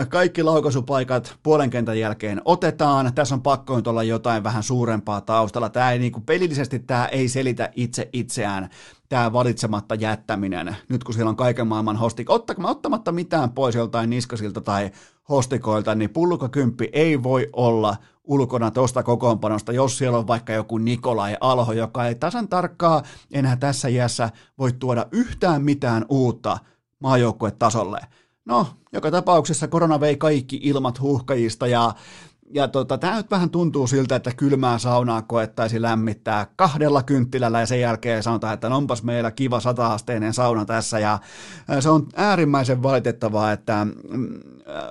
kaikki 0.08 0.42
laukaisupaikat 0.42 1.36
puolen 1.42 1.70
kentän 1.70 1.98
jälkeen 1.98 2.42
otetaan. 2.44 3.14
Tässä 3.14 3.34
on 3.34 3.42
pakko 3.42 3.76
nyt 3.76 3.86
olla 3.86 4.02
jotain 4.02 4.44
vähän 4.44 4.62
suurempaa 4.62 5.20
taustalla. 5.20 5.68
Tämä 5.68 5.92
ei 5.92 5.98
niin 5.98 6.12
kuin, 6.12 6.24
pelillisesti 6.24 6.78
tämä 6.78 7.06
ei 7.06 7.28
selitä 7.28 7.70
itse 7.76 8.08
itseään 8.12 8.68
tämä 9.08 9.32
valitsematta 9.32 9.94
jättäminen, 9.94 10.76
nyt 10.88 11.04
kun 11.04 11.14
siellä 11.14 11.30
on 11.30 11.36
kaiken 11.36 11.66
maailman 11.66 11.96
hostik, 11.96 12.30
ottamatta 12.30 13.12
mitään 13.12 13.50
pois 13.50 13.74
joltain 13.74 14.10
niskasilta 14.10 14.60
tai 14.60 14.90
hostikoilta, 15.28 15.94
niin 15.94 16.10
pullukakymppi 16.10 16.88
ei 16.92 17.22
voi 17.22 17.48
olla 17.52 17.96
ulkona 18.24 18.70
tuosta 18.70 19.02
kokoonpanosta, 19.02 19.72
jos 19.72 19.98
siellä 19.98 20.18
on 20.18 20.26
vaikka 20.26 20.52
joku 20.52 20.78
Nikolai 20.78 21.36
Alho, 21.40 21.72
joka 21.72 22.06
ei 22.06 22.14
tasan 22.14 22.48
tarkkaa 22.48 23.02
enää 23.32 23.56
tässä 23.56 23.88
iässä 23.88 24.30
voi 24.58 24.72
tuoda 24.72 25.06
yhtään 25.12 25.62
mitään 25.62 26.04
uutta 26.08 26.58
maajoukkuetasolle. 27.00 28.00
No, 28.50 28.66
joka 28.92 29.10
tapauksessa 29.10 29.68
korona 29.68 30.00
vei 30.00 30.16
kaikki 30.16 30.60
ilmat 30.62 31.00
huhkajista 31.00 31.66
ja 31.66 31.94
ja 32.54 32.68
tota, 32.68 32.98
tämä 32.98 33.16
nyt 33.16 33.30
vähän 33.30 33.50
tuntuu 33.50 33.86
siltä, 33.86 34.16
että 34.16 34.30
kylmää 34.36 34.78
saunaa 34.78 35.22
koettaisi 35.22 35.82
lämmittää 35.82 36.46
kahdella 36.56 37.02
kynttilällä 37.02 37.60
ja 37.60 37.66
sen 37.66 37.80
jälkeen 37.80 38.22
sanotaan, 38.22 38.54
että 38.54 38.68
onpas 38.68 39.02
meillä 39.02 39.30
kiva 39.30 39.60
sataasteinen 39.60 40.34
sauna 40.34 40.64
tässä 40.64 40.98
ja 40.98 41.18
se 41.80 41.88
on 41.88 42.06
äärimmäisen 42.16 42.82
valitettavaa, 42.82 43.52
että 43.52 43.84
mm, 43.84 44.28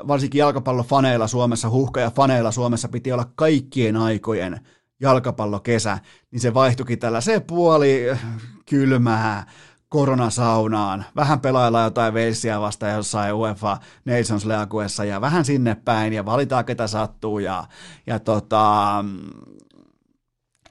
varsinkin 0.07 0.39
jalkapallofaneilla 0.39 1.27
Suomessa, 1.27 1.69
huhka 1.69 2.11
faneilla 2.15 2.51
Suomessa 2.51 2.87
piti 2.87 3.11
olla 3.11 3.29
kaikkien 3.35 3.97
aikojen 3.97 4.59
jalkapallokesä, 4.99 5.99
niin 6.31 6.39
se 6.39 6.53
vaihtuikin 6.53 6.99
se 7.19 7.39
puoli 7.39 8.05
kylmää 8.69 9.45
koronasaunaan, 9.89 11.05
vähän 11.15 11.39
pelailla 11.39 11.83
jotain 11.83 12.13
veissiä 12.13 12.59
vasta 12.59 12.87
jossain 12.87 13.33
UEFA 13.33 13.77
Nations 14.05 14.45
Leaguessa 14.45 15.05
ja 15.05 15.21
vähän 15.21 15.45
sinne 15.45 15.75
päin 15.75 16.13
ja 16.13 16.25
valitaan 16.25 16.65
ketä 16.65 16.87
sattuu 16.87 17.39
ja, 17.39 17.63
ja 18.07 18.19
tota, 18.19 19.05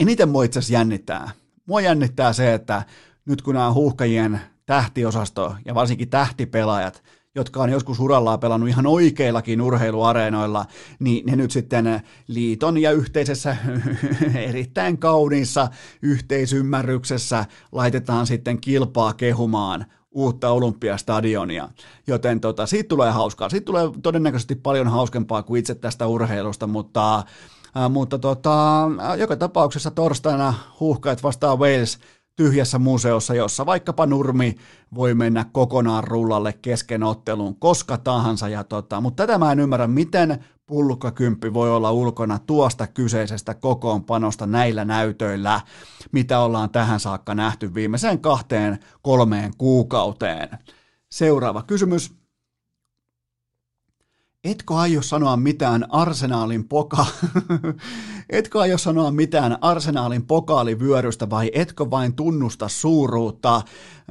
eniten 0.00 0.28
mua 0.28 0.44
itse 0.44 0.60
jännittää. 0.70 1.30
Mua 1.66 1.80
jännittää 1.80 2.32
se, 2.32 2.54
että 2.54 2.82
nyt 3.24 3.42
kun 3.42 3.54
nämä 3.54 3.72
huuhkajien 3.72 4.40
tähtiosasto 4.66 5.56
ja 5.64 5.74
varsinkin 5.74 6.10
tähtipelaajat– 6.10 7.02
jotka 7.38 7.62
on 7.62 7.70
joskus 7.70 8.00
urallaan 8.00 8.40
pelannut 8.40 8.68
ihan 8.68 8.86
oikeillakin 8.86 9.60
urheiluareenoilla, 9.60 10.66
niin 10.98 11.26
ne 11.26 11.36
nyt 11.36 11.50
sitten 11.50 12.02
liiton 12.28 12.78
ja 12.78 12.92
yhteisessä 12.92 13.56
erittäin 14.48 14.98
kauniissa 14.98 15.68
yhteisymmärryksessä 16.02 17.44
laitetaan 17.72 18.26
sitten 18.26 18.60
kilpaa 18.60 19.12
kehumaan 19.12 19.86
uutta 20.10 20.50
olympiastadionia. 20.50 21.68
Joten 22.06 22.40
tota, 22.40 22.66
siitä 22.66 22.88
tulee 22.88 23.10
hauskaa. 23.10 23.48
Siitä 23.48 23.64
tulee 23.64 23.90
todennäköisesti 24.02 24.54
paljon 24.54 24.88
hauskempaa 24.88 25.42
kuin 25.42 25.58
itse 25.58 25.74
tästä 25.74 26.06
urheilusta, 26.06 26.66
mutta, 26.66 27.16
äh, 27.76 27.90
mutta 27.90 28.18
tota, 28.18 28.88
joka 29.18 29.36
tapauksessa 29.36 29.90
torstaina 29.90 30.54
huuhkajat 30.80 31.22
vastaa 31.22 31.56
Wales– 31.56 31.98
tyhjässä 32.38 32.78
museossa, 32.78 33.34
jossa 33.34 33.66
vaikkapa 33.66 34.06
nurmi 34.06 34.54
voi 34.94 35.14
mennä 35.14 35.46
kokonaan 35.52 36.04
rullalle 36.04 36.52
kesken 36.52 37.02
ottelun 37.02 37.56
koska 37.56 37.96
tahansa. 37.98 38.48
Ja 38.48 38.64
tota, 38.64 39.00
mutta 39.00 39.26
tätä 39.26 39.38
mä 39.38 39.52
en 39.52 39.60
ymmärrä, 39.60 39.86
miten 39.86 40.44
pullukkakymppi 40.66 41.54
voi 41.54 41.70
olla 41.70 41.92
ulkona 41.92 42.38
tuosta 42.38 42.86
kyseisestä 42.86 43.54
kokoonpanosta 43.54 44.46
näillä 44.46 44.84
näytöillä, 44.84 45.60
mitä 46.12 46.40
ollaan 46.40 46.70
tähän 46.70 47.00
saakka 47.00 47.34
nähty 47.34 47.74
viimeiseen 47.74 48.20
kahteen 48.20 48.78
kolmeen 49.02 49.52
kuukauteen. 49.58 50.48
Seuraava 51.10 51.62
kysymys. 51.62 52.14
Etkö 54.44 54.74
aio 54.74 55.02
sanoa 55.02 55.36
mitään 55.36 55.86
arsenaalin 55.90 56.68
poka... 56.68 57.06
etkö 58.30 58.60
aio 58.60 58.78
sanoa 58.78 59.10
mitään 59.10 59.58
arsenaalin 59.60 60.26
pokaalivyörystä 60.26 61.30
vai 61.30 61.50
etkö 61.54 61.90
vain 61.90 62.14
tunnusta 62.14 62.68
suuruutta? 62.68 63.62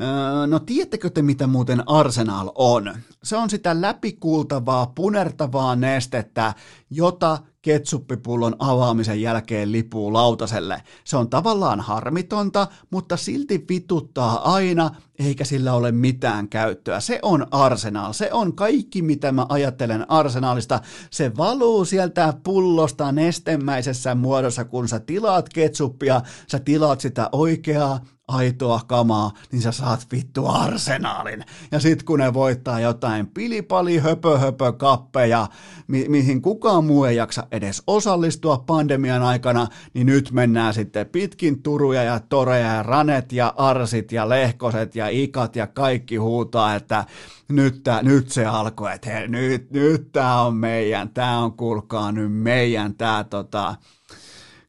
Öö, 0.01 0.47
no 0.47 0.59
tiedättekö 0.59 1.09
te 1.09 1.21
mitä 1.21 1.47
muuten 1.47 1.89
arsenaal 1.89 2.51
on? 2.55 2.95
Se 3.23 3.37
on 3.37 3.49
sitä 3.49 3.81
läpikuultavaa, 3.81 4.91
punertavaa 4.95 5.75
nestettä, 5.75 6.53
jota 6.89 7.37
ketsuppipullon 7.61 8.55
avaamisen 8.59 9.21
jälkeen 9.21 9.71
lipuu 9.71 10.13
lautaselle. 10.13 10.83
Se 11.03 11.17
on 11.17 11.29
tavallaan 11.29 11.81
harmitonta, 11.81 12.67
mutta 12.89 13.17
silti 13.17 13.65
vituttaa 13.69 14.53
aina, 14.53 14.91
eikä 15.19 15.45
sillä 15.45 15.73
ole 15.73 15.91
mitään 15.91 16.49
käyttöä. 16.49 16.99
Se 16.99 17.19
on 17.21 17.47
arsenaal. 17.51 18.13
Se 18.13 18.29
on 18.31 18.55
kaikki, 18.55 19.01
mitä 19.01 19.31
mä 19.31 19.45
ajattelen 19.49 20.11
arsenaalista. 20.11 20.79
Se 21.11 21.37
valuu 21.37 21.85
sieltä 21.85 22.33
pullosta 22.43 23.11
nestemäisessä 23.11 24.06
muodossa, 24.15 24.65
kun 24.65 24.87
sä 24.87 24.99
tilaat 24.99 25.49
ketsuppia, 25.49 26.21
sä 26.51 26.59
tilaat 26.59 27.01
sitä 27.01 27.29
oikeaa 27.31 27.99
aitoa 28.27 28.81
kamaa, 28.87 29.31
niin 29.51 29.61
sä 29.61 29.71
saat 29.71 30.07
vittu 30.11 30.47
arsenaalin. 30.47 31.45
Ja 31.71 31.79
sit 31.79 32.03
kun 32.03 32.19
ne 32.19 32.33
voittaa 32.33 32.79
jotain 32.79 33.27
pilipali 33.27 33.97
höpö 33.97 34.37
höpö 34.37 34.71
kappeja, 34.71 35.47
mi- 35.87 36.05
mihin 36.09 36.41
kukaan 36.41 36.85
muu 36.85 37.03
ei 37.05 37.15
jaksa 37.15 37.47
edes 37.51 37.83
osallistua 37.87 38.57
pandemian 38.57 39.21
aikana, 39.23 39.67
niin 39.93 40.07
nyt 40.07 40.31
mennään 40.31 40.73
sitten 40.73 41.05
pitkin 41.05 41.63
turuja 41.63 42.03
ja 42.03 42.19
toreja 42.19 42.73
ja 42.73 42.83
ranet 42.83 43.31
ja 43.31 43.53
arsit 43.57 44.11
ja 44.11 44.29
lehkoset 44.29 44.95
ja 44.95 45.07
ikat 45.09 45.55
ja 45.55 45.67
kaikki 45.67 46.15
huutaa, 46.15 46.75
että 46.75 47.05
nyt, 47.47 47.83
tää, 47.83 48.03
nyt 48.03 48.29
se 48.29 48.45
alkoi, 48.45 48.93
että 48.95 49.27
nyt, 49.27 49.71
nyt 49.71 50.11
tää 50.11 50.41
on 50.41 50.55
meidän, 50.55 51.09
tää 51.09 51.39
on 51.39 51.53
kuulkaa 51.53 52.11
nyt 52.11 52.33
meidän, 52.33 52.95
tää 52.95 53.23
tota, 53.23 53.75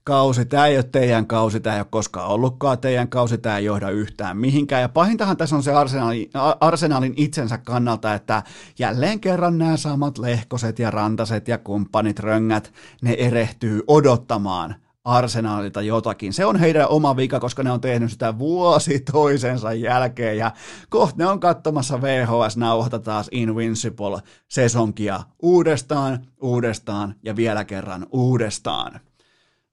kausi, 0.08 0.44
tämä 0.44 0.66
ei 0.66 0.76
ole 0.76 0.82
teidän 0.82 1.26
kausi, 1.26 1.60
tämä 1.60 1.76
ei 1.76 1.80
ole 1.80 1.86
koskaan 1.90 2.28
ollutkaan 2.28 2.78
teidän 2.78 3.08
kausi, 3.08 3.38
tämä 3.38 3.58
ei 3.58 3.64
johda 3.64 3.90
yhtään 3.90 4.36
mihinkään. 4.36 4.82
Ja 4.82 4.88
pahintahan 4.88 5.36
tässä 5.36 5.56
on 5.56 5.62
se 5.62 5.72
arsenaalin, 5.72 6.30
arsenaalin 6.60 7.14
itsensä 7.16 7.58
kannalta, 7.58 8.14
että 8.14 8.42
jälleen 8.78 9.20
kerran 9.20 9.58
nämä 9.58 9.76
samat 9.76 10.18
lehkoset 10.18 10.78
ja 10.78 10.90
rantaset 10.90 11.48
ja 11.48 11.58
kumppanit 11.58 12.18
röngät, 12.18 12.72
ne 13.02 13.12
erehtyy 13.18 13.82
odottamaan 13.86 14.74
arsenaalilta 15.04 15.82
jotakin. 15.82 16.32
Se 16.32 16.44
on 16.44 16.56
heidän 16.56 16.88
oma 16.88 17.16
vika, 17.16 17.40
koska 17.40 17.62
ne 17.62 17.70
on 17.70 17.80
tehnyt 17.80 18.10
sitä 18.10 18.38
vuosi 18.38 19.00
toisensa 19.12 19.72
jälkeen 19.72 20.38
ja 20.38 20.52
kohta 20.88 21.14
ne 21.18 21.26
on 21.26 21.40
katsomassa 21.40 21.98
VHS-nauhata 22.02 22.98
taas 22.98 23.30
Invincible-sesonkia 23.32 25.20
uudestaan, 25.42 26.26
uudestaan 26.42 27.14
ja 27.22 27.36
vielä 27.36 27.64
kerran 27.64 28.06
uudestaan. 28.10 29.00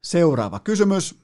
Seuraava 0.06 0.60
kysymys. 0.60 1.16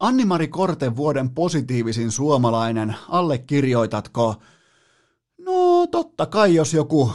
Anni-Mari 0.00 0.48
vuoden 0.96 1.30
positiivisin 1.30 2.10
suomalainen, 2.10 2.96
allekirjoitatko? 3.08 4.34
No 5.38 5.86
totta 5.86 6.26
kai, 6.26 6.54
jos 6.54 6.74
joku 6.74 7.12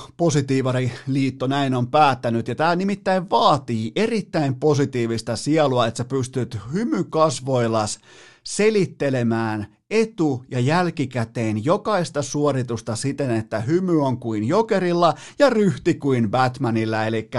liitto 1.07 1.47
näin 1.47 1.73
on 1.73 1.87
päättänyt, 1.87 2.47
ja 2.47 2.55
tämä 2.55 2.75
nimittäin 2.75 3.29
vaatii 3.29 3.91
erittäin 3.95 4.55
positiivista 4.55 5.35
sielua, 5.35 5.87
että 5.87 5.97
sä 5.97 6.05
pystyt 6.05 6.57
hymykasvoillas 6.73 7.99
selittelemään 8.43 9.75
etu- 9.89 10.43
ja 10.51 10.59
jälkikäteen 10.59 11.65
jokaista 11.65 12.21
suoritusta 12.21 12.95
siten, 12.95 13.31
että 13.31 13.59
hymy 13.59 14.01
on 14.01 14.19
kuin 14.19 14.43
jokerilla 14.43 15.13
ja 15.39 15.49
ryhti 15.49 15.93
kuin 15.93 16.31
Batmanilla, 16.31 17.05
eli 17.05 17.29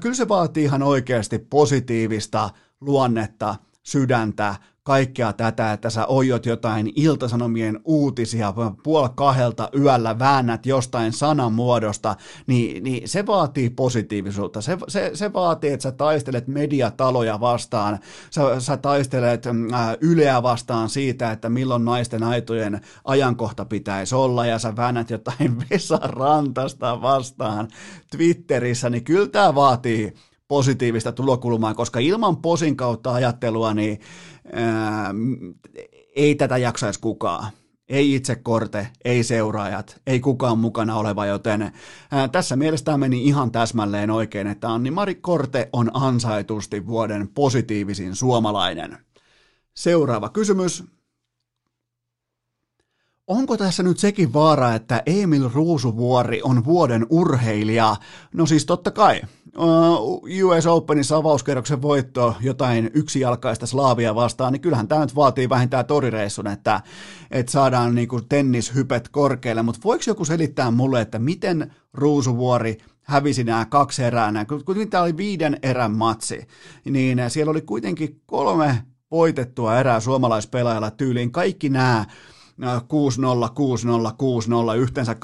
Kyllä 0.00 0.14
se 0.14 0.28
vaatii 0.28 0.64
ihan 0.64 0.82
oikeasti 0.82 1.38
positiivista 1.38 2.50
luonnetta, 2.80 3.54
sydäntä, 3.82 4.54
kaikkea 4.90 5.32
tätä, 5.32 5.72
että 5.72 5.90
sä 5.90 6.06
oijot 6.06 6.46
jotain 6.46 6.92
iltasanomien 6.96 7.80
uutisia 7.84 8.54
puol 8.82 9.08
kahdelta 9.08 9.68
yöllä, 9.78 10.18
väännät 10.18 10.66
jostain 10.66 11.12
sanamuodosta, 11.12 12.16
niin, 12.46 12.84
niin 12.84 13.08
se 13.08 13.26
vaatii 13.26 13.70
positiivisuutta. 13.70 14.60
Se, 14.60 14.78
se, 14.88 15.10
se 15.14 15.32
vaatii, 15.32 15.72
että 15.72 15.82
sä 15.82 15.92
taistelet 15.92 16.48
mediataloja 16.48 17.40
vastaan, 17.40 17.98
sä, 18.30 18.60
sä 18.60 18.76
taistelet 18.76 19.46
äh, 19.46 19.52
Yleä 20.00 20.42
vastaan 20.42 20.88
siitä, 20.88 21.32
että 21.32 21.48
milloin 21.48 21.84
naisten 21.84 22.22
aitojen 22.22 22.80
ajankohta 23.04 23.64
pitäisi 23.64 24.14
olla, 24.14 24.46
ja 24.46 24.58
sä 24.58 24.76
väännät 24.76 25.10
jotain 25.10 25.58
Vesa 25.70 26.00
Rantasta 26.02 27.02
vastaan 27.02 27.68
Twitterissä, 28.10 28.90
niin 28.90 29.04
kyllä 29.04 29.28
tämä 29.28 29.54
vaatii 29.54 30.14
positiivista 30.50 31.12
tulokulmaa, 31.12 31.74
koska 31.74 31.98
ilman 31.98 32.36
posin 32.36 32.76
kautta 32.76 33.12
ajattelua, 33.12 33.74
niin 33.74 34.00
ää, 34.52 35.14
ei 36.16 36.34
tätä 36.34 36.56
jaksaisi 36.56 37.00
kukaan. 37.00 37.52
Ei 37.88 38.14
itse 38.14 38.36
korte, 38.36 38.88
ei 39.04 39.24
seuraajat, 39.24 40.00
ei 40.06 40.20
kukaan 40.20 40.58
mukana 40.58 40.96
oleva, 40.96 41.26
joten 41.26 41.72
ää, 42.10 42.28
tässä 42.28 42.56
mielessä 42.56 42.84
tämä 42.84 42.98
meni 42.98 43.24
ihan 43.24 43.52
täsmälleen 43.52 44.10
oikein, 44.10 44.46
että 44.46 44.72
Anni 44.72 44.90
Mari 44.90 45.14
Korte 45.14 45.68
on 45.72 45.90
ansaitusti 45.94 46.86
vuoden 46.86 47.28
positiivisin 47.28 48.16
suomalainen. 48.16 48.98
Seuraava 49.74 50.28
kysymys. 50.28 50.84
Onko 53.26 53.56
tässä 53.56 53.82
nyt 53.82 53.98
sekin 53.98 54.32
vaara, 54.32 54.74
että 54.74 55.02
Emil 55.06 55.50
Ruusuvuori 55.54 56.40
on 56.42 56.64
vuoden 56.64 57.06
urheilija? 57.10 57.96
No 58.34 58.46
siis 58.46 58.66
totta 58.66 58.90
kai. 58.90 59.20
US 60.44 60.66
Openin 60.66 61.04
avauskerroksen 61.16 61.82
voitto 61.82 62.36
jotain 62.40 62.90
yksijalkaista 62.94 63.66
Slaavia 63.66 64.14
vastaan, 64.14 64.52
niin 64.52 64.60
kyllähän 64.60 64.88
tämä 64.88 65.00
nyt 65.00 65.14
vaatii 65.14 65.48
vähintään 65.48 65.86
torireissun, 65.86 66.46
että, 66.46 66.80
että 67.30 67.52
saadaan 67.52 67.94
niinku 67.94 68.20
tennishypet 68.20 69.08
korkealle, 69.08 69.62
mutta 69.62 69.80
voiko 69.84 70.04
joku 70.06 70.24
selittää 70.24 70.70
mulle, 70.70 71.00
että 71.00 71.18
miten 71.18 71.74
Ruusuvuori 71.94 72.78
hävisi 73.02 73.44
nämä 73.44 73.66
kaksi 73.66 74.02
erää, 74.02 74.44
kun 74.46 74.88
tämä 74.90 75.02
oli 75.02 75.16
viiden 75.16 75.58
erän 75.62 75.92
matsi, 75.92 76.46
niin 76.84 77.18
siellä 77.28 77.50
oli 77.50 77.62
kuitenkin 77.62 78.20
kolme 78.26 78.84
voitettua 79.10 79.78
erää 79.78 80.00
suomalaispelaajalla 80.00 80.90
tyyliin. 80.90 81.32
Kaikki 81.32 81.68
nämä 81.68 82.04
6-0, 82.60 82.64
6-0, 82.64 82.68
6-0, 84.74 84.76
yhteensä 84.76 85.16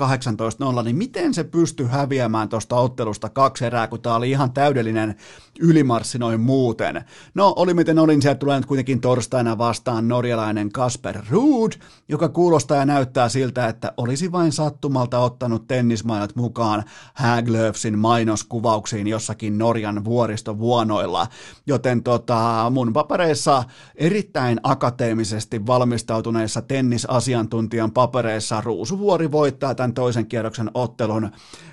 18-0, 0.81 0.85
niin 0.85 0.97
miten 0.97 1.35
se 1.35 1.45
pystyi 1.45 1.87
häviämään 1.87 2.49
tuosta 2.49 2.77
ottelusta 2.77 3.29
kaksi 3.29 3.65
erää, 3.65 3.89
kun 3.89 4.01
tämä 4.01 4.17
oli 4.17 4.31
ihan 4.31 4.53
täydellinen 4.53 5.17
ylimarssi 5.61 6.19
noin 6.19 6.41
muuten. 6.41 7.05
No, 7.35 7.53
oli 7.57 7.75
miten 7.75 7.99
olin, 7.99 8.23
sieltä 8.23 8.39
tulee 8.39 8.57
nyt 8.57 8.67
kuitenkin 8.67 9.01
torstaina 9.01 9.59
vastaan 9.59 10.09
norjalainen 10.09 10.73
Kasper 10.73 11.19
Ruud, 11.31 11.73
joka 12.09 12.29
kuulostaa 12.29 12.77
ja 12.77 12.85
näyttää 12.85 13.29
siltä, 13.29 13.69
että 13.69 13.93
olisi 13.97 14.33
vain 14.33 14.53
sattumalta 14.53 15.19
ottanut 15.19 15.67
tennismainot 15.67 16.37
mukaan 16.37 16.85
Haglöfsin 17.15 17.99
mainoskuvauksiin 17.99 19.07
jossakin 19.07 19.59
Norjan 19.59 20.05
vuoristovuonoilla. 20.05 21.27
Joten 21.67 22.03
tota, 22.03 22.71
mun 22.71 22.93
papereissa 22.93 23.65
erittäin 23.95 24.61
akateemisesti 24.63 25.67
valmistautuneissa 25.67 26.63
tennisasiantuntijan 26.63 27.93
papereissa 27.93 28.61
Ruusuvuori 28.61 29.33
voittaa 29.33 29.75
tämän 29.75 29.95
toisen 29.95 30.27
kierroksen 30.27 30.71
ottelun 30.75 31.25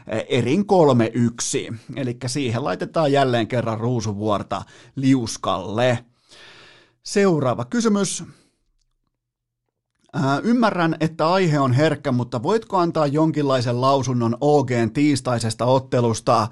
eh, 0.08 0.26
erin 0.30 0.66
3-1. 1.72 1.76
Eli 1.96 2.18
siihen 2.26 2.64
laitetaan 2.64 3.12
jälleen 3.12 3.48
kerran 3.48 3.73
herran 3.74 3.80
Ruusuvuorta 3.80 4.64
liuskalle. 4.96 6.06
Seuraava 7.04 7.66
kysymys. 7.66 8.24
Ää, 10.14 10.40
ymmärrän, 10.44 10.96
että 11.00 11.32
aihe 11.32 11.60
on 11.60 11.74
herkkä, 11.74 12.12
mutta 12.12 12.44
voitko 12.44 12.78
antaa 12.78 13.08
jonkinlaisen 13.08 13.82
lausunnon 13.82 14.38
OGn 14.42 14.92
tiistaisesta 14.94 15.66
ottelusta? 15.66 16.48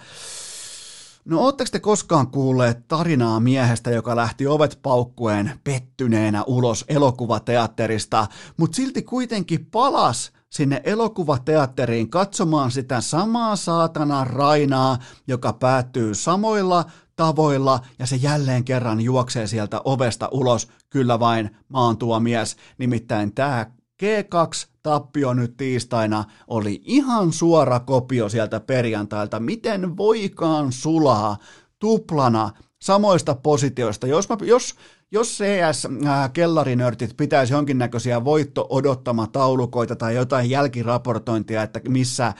No 1.25 1.39
ootteko 1.39 1.69
te 1.71 1.79
koskaan 1.79 2.27
kuulleet 2.27 2.87
tarinaa 2.87 3.39
miehestä, 3.39 3.91
joka 3.91 4.15
lähti 4.15 4.47
ovet 4.47 4.79
paukkueen 4.81 5.59
pettyneenä 5.63 6.43
ulos 6.43 6.85
elokuvateatterista, 6.87 8.27
mutta 8.57 8.75
silti 8.75 9.01
kuitenkin 9.01 9.65
palas 9.65 10.31
sinne 10.49 10.81
elokuvateatteriin 10.83 12.09
katsomaan 12.09 12.71
sitä 12.71 13.01
samaa 13.01 13.55
saatana 13.55 14.23
rainaa, 14.23 14.97
joka 15.27 15.53
päättyy 15.53 16.15
samoilla 16.15 16.85
tavoilla 17.15 17.79
ja 17.99 18.05
se 18.05 18.15
jälleen 18.15 18.63
kerran 18.63 19.01
juoksee 19.01 19.47
sieltä 19.47 19.81
ovesta 19.85 20.29
ulos, 20.31 20.67
kyllä 20.89 21.19
vain 21.19 21.49
maantua 21.67 22.19
mies. 22.19 22.57
Nimittäin 22.77 23.33
tämä 23.33 23.65
G2-tappio 24.03 25.33
nyt 25.33 25.57
tiistaina 25.57 26.23
oli 26.47 26.81
ihan 26.83 27.33
suora 27.33 27.79
kopio 27.79 28.29
sieltä 28.29 28.59
perjantailta. 28.59 29.39
Miten 29.39 29.97
voikaan 29.97 30.71
sulaa 30.71 31.37
tuplana 31.79 32.51
samoista 32.81 33.35
positioista? 33.35 34.07
Jos, 34.07 34.29
mä, 34.29 34.37
jos 34.41 34.75
jos 35.13 35.39
CS-kellarinörtit 35.39 37.17
pitäisi 37.17 37.53
jonkinnäköisiä 37.53 38.23
voitto-odottama-taulukoita 38.23 39.95
tai 39.95 40.15
jotain 40.15 40.49
jälkiraportointia, 40.49 41.63
että 41.63 41.79
missä 41.87 42.33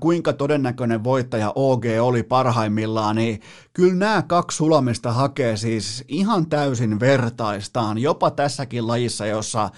kuinka 0.00 0.32
todennäköinen 0.32 1.04
voittaja 1.04 1.52
OG 1.54 1.84
oli 2.00 2.22
parhaimmillaan, 2.22 3.16
niin 3.16 3.40
kyllä 3.72 3.94
nämä 3.94 4.22
kaksi 4.22 4.56
sulamista 4.56 5.12
hakee 5.12 5.56
siis 5.56 6.04
ihan 6.08 6.46
täysin 6.46 7.00
vertaistaan, 7.00 7.98
jopa 7.98 8.30
tässäkin 8.30 8.86
lajissa, 8.86 9.26
jossa 9.26 9.70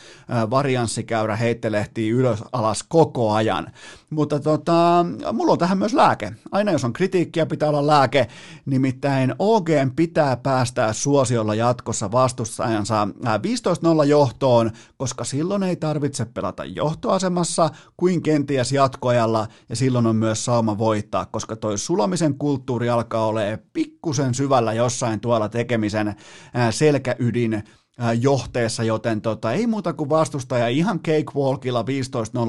varianssikäyrä 0.50 1.36
heittelehtii 1.36 2.10
ylös 2.10 2.44
alas 2.52 2.82
koko 2.88 3.32
ajan. 3.32 3.66
Mutta 4.10 4.40
tota, 4.40 5.06
mulla 5.32 5.52
on 5.52 5.58
tähän 5.58 5.78
myös 5.78 5.94
lääke. 5.94 6.32
Aina 6.52 6.72
jos 6.72 6.84
on 6.84 6.92
kritiikkiä, 6.92 7.46
pitää 7.46 7.68
olla 7.68 7.86
lääke. 7.86 8.26
Nimittäin 8.66 9.34
OG 9.38 9.68
pitää 9.96 10.36
päästää 10.36 10.92
suosiolla 10.92 11.54
jatkossa 11.54 12.12
vastustajansa. 12.22 13.08
15-0 14.02 14.04
johtoon, 14.04 14.70
koska 14.96 15.24
silloin 15.24 15.62
ei 15.62 15.76
tarvitse 15.76 16.24
pelata 16.24 16.64
johtoasemassa 16.64 17.70
kuin 17.96 18.22
kenties 18.22 18.72
jatkoajalla 18.72 19.46
ja 19.68 19.76
silloin 19.76 20.06
on 20.06 20.16
myös 20.16 20.44
saama 20.44 20.78
voittaa, 20.78 21.26
koska 21.26 21.56
toi 21.56 21.78
sulamisen 21.78 22.38
kulttuuri 22.38 22.88
alkaa 22.88 23.26
olemaan 23.26 23.58
pikkusen 23.72 24.34
syvällä 24.34 24.72
jossain 24.72 25.20
tuolla 25.20 25.48
tekemisen 25.48 26.14
selkäydin 26.70 27.62
johteessa, 28.20 28.82
joten 28.82 29.20
tota, 29.20 29.52
ei 29.52 29.66
muuta 29.66 29.92
kuin 29.92 30.10
vastustaja 30.10 30.68
ihan 30.68 31.00
cakewalkilla 31.00 31.84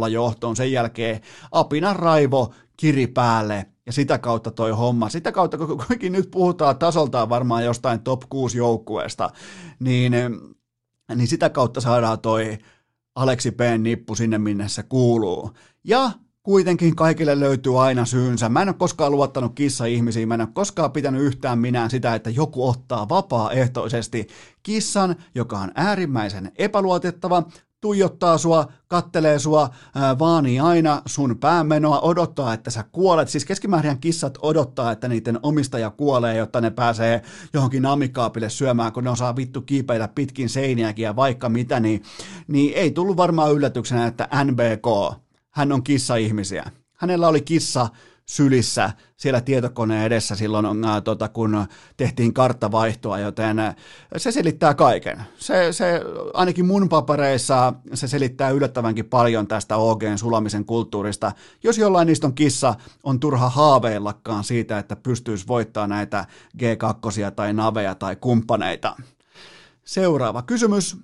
15-0 0.08 0.10
johtoon, 0.10 0.56
sen 0.56 0.72
jälkeen 0.72 1.22
apina 1.52 1.94
raivo 1.94 2.54
kiri 2.78 3.08
päälle 3.08 3.66
ja 3.86 3.94
sitä 3.94 4.18
kautta 4.18 4.52
toi 4.52 4.72
homma, 4.72 5.10
sitä 5.10 5.32
kautta 5.32 5.58
kun 5.58 5.78
kuitenkin 5.78 6.12
nyt 6.12 6.32
puhutaan 6.32 6.78
tasoltaan 6.78 7.30
varmaan 7.30 7.66
jostain 7.66 8.00
top 8.00 8.22
6 8.30 8.58
joukkueesta, 8.58 9.30
niin, 9.80 10.14
niin 11.16 11.28
sitä 11.28 11.50
kautta 11.50 11.82
saadaan 11.82 12.20
toi 12.20 12.58
Aleksi 13.16 13.52
P. 13.52 13.60
nippu 13.78 14.16
sinne, 14.16 14.38
minne 14.38 14.68
se 14.68 14.84
kuuluu. 14.84 15.52
Ja 15.84 16.12
kuitenkin 16.44 16.96
kaikille 16.96 17.40
löytyy 17.40 17.84
aina 17.84 18.06
syynsä. 18.06 18.50
Mä 18.50 18.62
en 18.62 18.70
ole 18.70 18.76
koskaan 18.80 19.12
luottanut 19.12 19.56
kissa-ihmisiin, 19.56 20.28
mä 20.28 20.34
en 20.34 20.42
ole 20.42 20.50
koskaan 20.54 20.92
pitänyt 20.92 21.22
yhtään 21.22 21.60
minään 21.60 21.90
sitä, 21.90 22.16
että 22.16 22.30
joku 22.30 22.70
ottaa 22.70 23.10
vapaaehtoisesti 23.10 24.28
kissan, 24.64 25.16
joka 25.36 25.58
on 25.60 25.72
äärimmäisen 25.76 26.52
epäluotettava, 26.58 27.44
tuijottaa 27.82 28.38
sua, 28.38 28.68
kattelee 28.88 29.40
sua, 29.40 29.70
vaanii 30.20 30.60
aina 30.60 31.02
sun 31.06 31.38
päämenoa, 31.38 32.00
odottaa, 32.00 32.54
että 32.54 32.72
sä 32.72 32.84
kuolet. 32.92 33.30
Siis 33.30 33.46
keskimäärin 33.46 34.00
kissat 34.00 34.38
odottaa, 34.42 34.92
että 34.92 35.08
niiden 35.08 35.40
omistaja 35.44 35.90
kuolee, 35.90 36.38
jotta 36.38 36.62
ne 36.62 36.70
pääsee 36.70 37.22
johonkin 37.54 37.86
amikaapille 37.86 38.50
syömään, 38.50 38.94
kun 38.94 39.04
ne 39.04 39.10
osaa 39.10 39.36
vittu 39.36 39.62
kiipeillä 39.62 40.08
pitkin 40.08 40.50
seiniäkin 40.50 41.04
ja 41.04 41.16
vaikka 41.16 41.50
mitä, 41.50 41.80
niin, 41.80 42.04
niin 42.48 42.74
ei 42.74 42.92
tullut 42.92 43.18
varmaan 43.18 43.54
yllätyksenä, 43.54 44.08
että 44.08 44.30
NBK, 44.44 45.23
hän 45.54 45.72
on 45.72 45.84
kissa-ihmisiä. 45.84 46.72
Hänellä 46.94 47.28
oli 47.28 47.42
kissa 47.42 47.88
sylissä 48.26 48.92
siellä 49.18 49.42
tietokoneen 49.42 50.06
edessä 50.06 50.36
silloin, 50.36 50.66
tota, 51.04 51.30
kun 51.30 51.66
tehtiin 51.98 52.34
karttavaihtoa, 52.34 53.20
joten 53.20 53.58
se 54.18 54.32
selittää 54.32 54.74
kaiken. 54.74 55.24
Se, 55.38 55.74
se, 55.74 56.02
ainakin 56.34 56.66
mun 56.66 56.90
papereissa 56.90 57.74
se 57.94 58.08
selittää 58.08 58.50
yllättävänkin 58.50 59.06
paljon 59.06 59.48
tästä 59.48 59.78
OGn 59.78 60.18
sulamisen 60.18 60.66
kulttuurista. 60.66 61.32
Jos 61.64 61.78
jollain 61.78 62.06
niistä 62.08 62.28
on 62.28 62.36
kissa, 62.36 62.76
on 63.04 63.20
turha 63.20 63.50
haaveillakaan 63.50 64.44
siitä, 64.44 64.80
että 64.80 64.96
pystyisi 64.96 65.48
voittaa 65.48 65.88
näitä 65.88 66.26
G2 66.58 67.32
tai 67.36 67.54
naveja 67.54 67.96
tai 67.96 68.16
kumppaneita. 68.16 68.96
Seuraava 69.86 70.42
kysymys. 70.42 70.98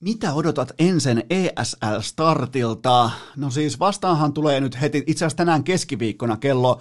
Mitä 0.00 0.34
odotat 0.34 0.72
ensin 0.78 1.22
ESL-startilta? 1.30 3.10
No 3.36 3.50
siis 3.50 3.78
vastaanhan 3.78 4.32
tulee 4.32 4.60
nyt 4.60 4.80
heti, 4.80 5.04
itse 5.06 5.24
asiassa 5.24 5.36
tänään 5.36 5.64
keskiviikkona 5.64 6.36
kello 6.36 6.80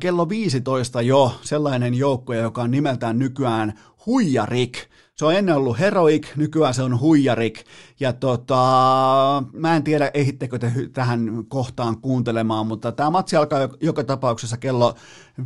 kello 0.00 0.28
15 0.28 1.02
jo 1.02 1.40
sellainen 1.42 1.94
joukkue, 1.94 2.36
joka 2.36 2.62
on 2.62 2.70
nimeltään 2.70 3.18
nykyään 3.18 3.78
Huijarik. 4.06 4.78
Se 5.22 5.26
on 5.26 5.34
ennen 5.34 5.56
ollut 5.56 5.78
Heroic, 5.78 6.36
nykyään 6.36 6.74
se 6.74 6.82
on 6.82 7.00
Huijarik. 7.00 7.64
Ja 8.00 8.12
tota, 8.12 8.62
mä 9.52 9.76
en 9.76 9.84
tiedä, 9.84 10.10
ehittekö 10.14 10.58
te 10.58 10.72
tähän 10.92 11.44
kohtaan 11.48 12.00
kuuntelemaan, 12.00 12.66
mutta 12.66 12.92
tämä 12.92 13.10
matsi 13.10 13.36
alkaa 13.36 13.68
joka 13.80 14.04
tapauksessa 14.04 14.56
kello 14.56 14.94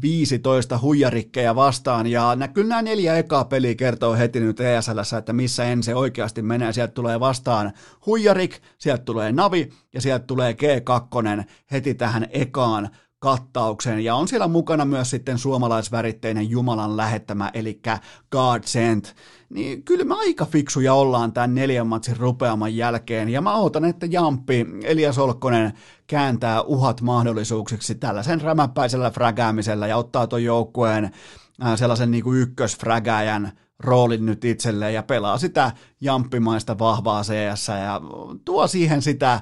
15 0.03 0.78
huijarikkeja 0.78 1.55
vastaan. 1.55 2.07
Ja 2.07 2.36
nä, 2.36 2.48
kyllä 2.48 2.69
nämä 2.69 2.82
neljä 2.82 3.16
ekaa 3.16 3.44
peliä 3.44 3.74
kertoo 3.74 4.15
heti 4.15 4.40
nyt 4.40 4.61
ESL, 4.61 5.16
että 5.19 5.32
missä 5.32 5.65
en 5.65 5.82
se 5.82 5.94
oikeasti 5.94 6.43
menee. 6.43 6.73
Sieltä 6.73 6.93
tulee 6.94 7.20
vastaan 7.20 7.73
huijarik, 8.07 8.61
sieltä 8.78 9.05
tulee 9.05 9.32
navi 9.32 9.69
ja 9.94 10.01
sieltä 10.01 10.27
tulee 10.27 10.53
G2 10.53 11.44
heti 11.73 11.94
tähän 11.94 12.27
ekaan 12.31 12.89
kattaukseen 13.18 14.05
ja 14.05 14.14
on 14.14 14.28
siellä 14.28 14.48
mukana 14.48 14.84
myös 14.84 15.10
sitten 15.10 15.38
suomalaisväritteinen 15.38 16.51
Jumalan 16.51 16.97
lähettämä, 16.97 17.51
eli 17.55 17.80
God 18.30 18.62
Sent. 18.64 19.14
Niin 19.48 19.82
kyllä 19.82 20.05
me 20.05 20.14
aika 20.14 20.44
fiksuja 20.44 20.94
ollaan 20.94 21.32
tämän 21.32 21.55
neljän 21.55 21.86
matsin 21.86 22.16
rupeaman 22.16 22.76
jälkeen, 22.76 23.28
ja 23.28 23.40
mä 23.40 23.55
ootan, 23.55 23.84
että 23.84 24.06
Jampi, 24.06 24.66
Elias 24.84 25.18
Olkkonen, 25.18 25.72
kääntää 26.06 26.62
uhat 26.62 27.01
mahdollisuuksiksi 27.01 27.94
tällaisen 27.94 28.40
rämäpäisellä 28.40 29.10
frägäämisellä 29.10 29.86
ja 29.86 29.97
ottaa 29.97 30.26
tuon 30.26 30.44
joukkueen 30.44 31.05
äh, 31.64 31.78
sellaisen 31.78 32.10
niin 32.10 32.24
kuin 32.24 32.40
ykkösfrägääjän 32.40 33.52
roolin 33.78 34.26
nyt 34.26 34.44
itselleen 34.44 34.94
ja 34.94 35.02
pelaa 35.02 35.38
sitä 35.38 35.72
jamppimaista 36.01 36.78
vahvaa 36.78 37.22
CS 37.22 37.68
ja 37.68 38.01
tuo 38.44 38.66
siihen 38.66 39.02
sitä 39.02 39.40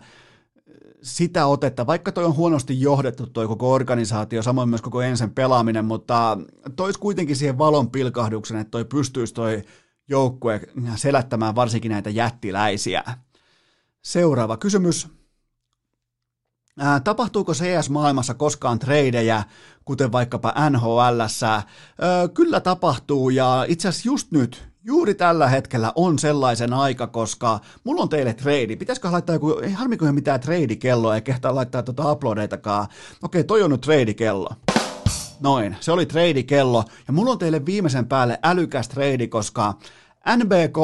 sitä 1.04 1.46
otetta, 1.46 1.86
vaikka 1.86 2.12
toi 2.12 2.24
on 2.24 2.36
huonosti 2.36 2.80
johdettu 2.80 3.26
toi 3.26 3.46
koko 3.46 3.72
organisaatio, 3.72 4.42
samoin 4.42 4.68
myös 4.68 4.82
koko 4.82 5.02
ensin 5.02 5.34
pelaaminen, 5.34 5.84
mutta 5.84 6.38
tois 6.76 6.98
kuitenkin 6.98 7.36
siihen 7.36 7.58
valon 7.58 7.90
pilkahduksen, 7.90 8.56
että 8.56 8.70
toi 8.70 8.84
pystyisi 8.84 9.34
toi 9.34 9.62
joukkue 10.08 10.60
selättämään 10.96 11.54
varsinkin 11.54 11.90
näitä 11.90 12.10
jättiläisiä. 12.10 13.02
Seuraava 14.02 14.56
kysymys. 14.56 15.08
Ää, 16.78 17.00
tapahtuuko 17.00 17.52
CS-maailmassa 17.52 18.34
koskaan 18.34 18.78
treidejä, 18.78 19.44
kuten 19.84 20.12
vaikkapa 20.12 20.54
NHL? 20.70 21.20
Kyllä 22.34 22.60
tapahtuu 22.60 23.30
ja 23.30 23.64
itse 23.68 23.88
asiassa 23.88 24.08
just 24.08 24.30
nyt, 24.30 24.73
juuri 24.84 25.14
tällä 25.14 25.48
hetkellä 25.48 25.92
on 25.94 26.18
sellaisen 26.18 26.72
aika, 26.72 27.06
koska 27.06 27.60
mulla 27.84 28.02
on 28.02 28.08
teille 28.08 28.34
trade. 28.34 28.76
Pitäisikö 28.76 29.12
laittaa 29.12 29.34
joku, 29.34 29.58
ei 29.62 29.72
harmiko 29.72 30.12
mitään 30.12 30.40
trade-kelloa, 30.40 31.14
ei 31.14 31.22
kehtaa 31.22 31.54
laittaa 31.54 31.82
tuota 31.82 32.12
uploadeitakaan. 32.12 32.86
Okei, 33.22 33.44
toi 33.44 33.62
on 33.62 33.70
nyt 33.70 33.80
trade-kello. 33.80 34.50
Noin, 35.40 35.76
se 35.80 35.92
oli 35.92 36.06
trade-kello, 36.06 36.84
ja 37.06 37.12
mulla 37.12 37.30
on 37.32 37.38
teille 37.38 37.66
viimeisen 37.66 38.06
päälle 38.06 38.38
älykäs 38.42 38.88
trade, 38.88 39.26
koska 39.26 39.74
NBK 40.36 40.78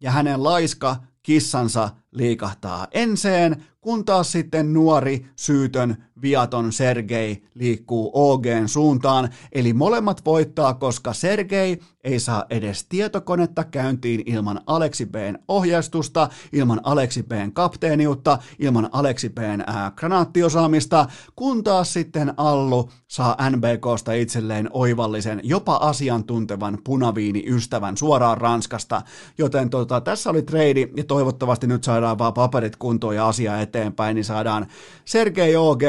ja 0.00 0.10
hänen 0.10 0.42
laiska 0.42 0.96
kissansa 1.22 1.88
liikahtaa 2.10 2.86
enseen, 2.90 3.64
kun 3.84 4.04
taas 4.04 4.32
sitten 4.32 4.72
nuori, 4.72 5.26
syytön, 5.36 5.96
viaton 6.22 6.72
Sergei 6.72 7.42
liikkuu 7.54 8.10
OGn 8.14 8.68
suuntaan, 8.68 9.28
eli 9.52 9.72
molemmat 9.72 10.24
voittaa, 10.24 10.74
koska 10.74 11.12
Sergei 11.12 11.78
ei 12.04 12.20
saa 12.20 12.44
edes 12.50 12.86
tietokonetta 12.88 13.64
käyntiin 13.64 14.22
ilman 14.26 14.60
Aleksi 14.66 15.06
B:n 15.06 15.38
ohjeistusta, 15.48 16.28
ilman 16.52 16.80
Aleksi 16.84 17.22
B:n 17.22 17.52
kapteeniutta, 17.52 18.38
ilman 18.58 18.88
Aleksi 18.92 19.28
B:n 19.28 19.64
granaattiosaamista, 19.96 21.06
kun 21.36 21.64
taas 21.64 21.92
sitten 21.92 22.34
Allu 22.36 22.90
saa 23.08 23.36
NBKsta 23.50 24.12
itselleen 24.12 24.68
oivallisen, 24.72 25.40
jopa 25.42 25.76
asiantuntevan 25.76 26.78
punaviini-ystävän 26.84 27.96
suoraan 27.96 28.38
Ranskasta, 28.38 29.02
joten 29.38 29.70
tota, 29.70 30.00
tässä 30.00 30.30
oli 30.30 30.42
trade 30.42 30.88
ja 30.96 31.04
toivottavasti 31.04 31.66
nyt 31.66 31.84
saadaan 31.84 32.18
vaan 32.18 32.34
paperit 32.34 32.76
kuntoon 32.76 33.16
ja 33.16 33.28
asia 33.28 33.60
eteenpäin, 33.60 33.73
niin 34.14 34.24
saadaan 34.24 34.66
Sergei 35.04 35.56
OG 35.56 35.82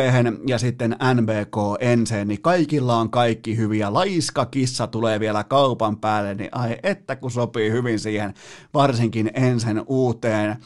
ja 0.47 0.57
sitten 0.57 0.95
NBK 1.13 1.55
enseen, 1.79 2.27
niin 2.27 2.41
kaikilla 2.41 2.97
on 2.97 3.09
kaikki 3.09 3.57
hyviä. 3.57 3.93
Laiska 3.93 4.45
kissa 4.45 4.87
tulee 4.87 5.19
vielä 5.19 5.43
kaupan 5.43 5.97
päälle, 5.97 6.35
niin 6.35 6.49
ai 6.51 6.77
että 6.83 7.15
kun 7.15 7.31
sopii 7.31 7.71
hyvin 7.71 7.99
siihen, 7.99 8.33
varsinkin 8.73 9.31
ensin 9.33 9.81
uuteen 9.87 10.49
äh, 10.49 10.57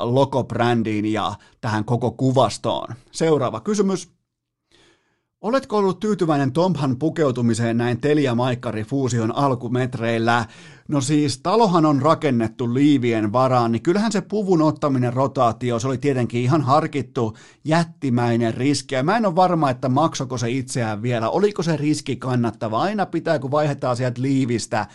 logobrändiin 0.00 1.12
ja 1.12 1.34
tähän 1.60 1.84
koko 1.84 2.10
kuvastoon. 2.10 2.88
Seuraava 3.12 3.60
kysymys. 3.60 4.16
Oletko 5.40 5.78
ollut 5.78 6.00
tyytyväinen 6.00 6.52
Tomhan 6.52 6.96
pukeutumiseen 6.98 7.76
näin 7.76 8.00
Telia 8.00 8.34
Maikkari 8.34 8.84
Fuusion 8.84 9.36
alkumetreillä? 9.36 10.44
No 10.88 11.00
siis, 11.00 11.38
talohan 11.38 11.86
on 11.86 12.02
rakennettu 12.02 12.74
liivien 12.74 13.32
varaan, 13.32 13.72
niin 13.72 13.82
kyllähän 13.82 14.12
se 14.12 14.20
puvun 14.20 14.62
ottaminen 14.62 15.12
rotaatio, 15.12 15.78
se 15.78 15.88
oli 15.88 15.98
tietenkin 15.98 16.42
ihan 16.42 16.62
harkittu 16.62 17.36
jättimäinen 17.64 18.54
riski. 18.54 18.94
Ja 18.94 19.02
mä 19.02 19.16
en 19.16 19.26
ole 19.26 19.36
varma, 19.36 19.70
että 19.70 19.88
maksoko 19.88 20.38
se 20.38 20.50
itseään 20.50 21.02
vielä, 21.02 21.30
oliko 21.30 21.62
se 21.62 21.76
riski 21.76 22.16
kannattava. 22.16 22.82
Aina 22.82 23.06
pitää, 23.06 23.38
kun 23.38 23.50
vaihdetaan 23.50 23.96
sieltä 23.96 24.22
liivistä, 24.22 24.86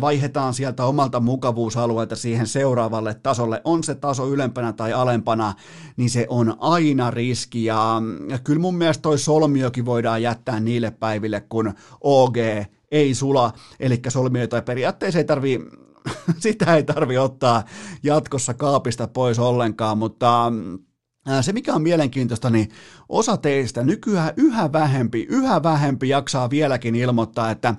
vaihdetaan 0.00 0.54
sieltä 0.54 0.84
omalta 0.84 1.20
mukavuusalueelta 1.20 2.16
siihen 2.16 2.46
seuraavalle 2.46 3.14
tasolle, 3.14 3.60
on 3.64 3.84
se 3.84 3.94
taso 3.94 4.28
ylempänä 4.28 4.72
tai 4.72 4.92
alempana, 4.92 5.54
niin 5.96 6.10
se 6.10 6.26
on 6.28 6.56
aina 6.60 7.10
riski. 7.10 7.64
Ja, 7.64 8.02
ja 8.28 8.38
kyllä 8.38 8.60
mun 8.60 8.78
mielestä 8.78 9.02
toi 9.02 9.18
solmiokin 9.18 9.86
voidaan 9.86 10.22
jättää 10.22 10.60
niille 10.60 10.90
päiville, 10.90 11.40
kun 11.40 11.74
OG 12.00 12.36
ei 12.90 13.14
sula, 13.14 13.52
eli 13.80 14.00
solmioita 14.08 14.62
periaatteessa 14.62 15.18
ei 15.18 15.24
tarvi, 15.24 15.58
sitä 16.38 16.76
ei 16.76 16.82
tarvi 16.82 17.18
ottaa 17.18 17.64
jatkossa 18.02 18.54
kaapista 18.54 19.08
pois 19.08 19.38
ollenkaan, 19.38 19.98
mutta 19.98 20.52
se, 21.40 21.52
mikä 21.52 21.74
on 21.74 21.82
mielenkiintoista, 21.82 22.50
niin 22.50 22.68
osa 23.08 23.36
teistä 23.36 23.84
nykyään 23.84 24.32
yhä 24.36 24.72
vähempi, 24.72 25.26
yhä 25.28 25.62
vähempi 25.62 26.08
jaksaa 26.08 26.50
vieläkin 26.50 26.94
ilmoittaa, 26.94 27.50
että 27.50 27.74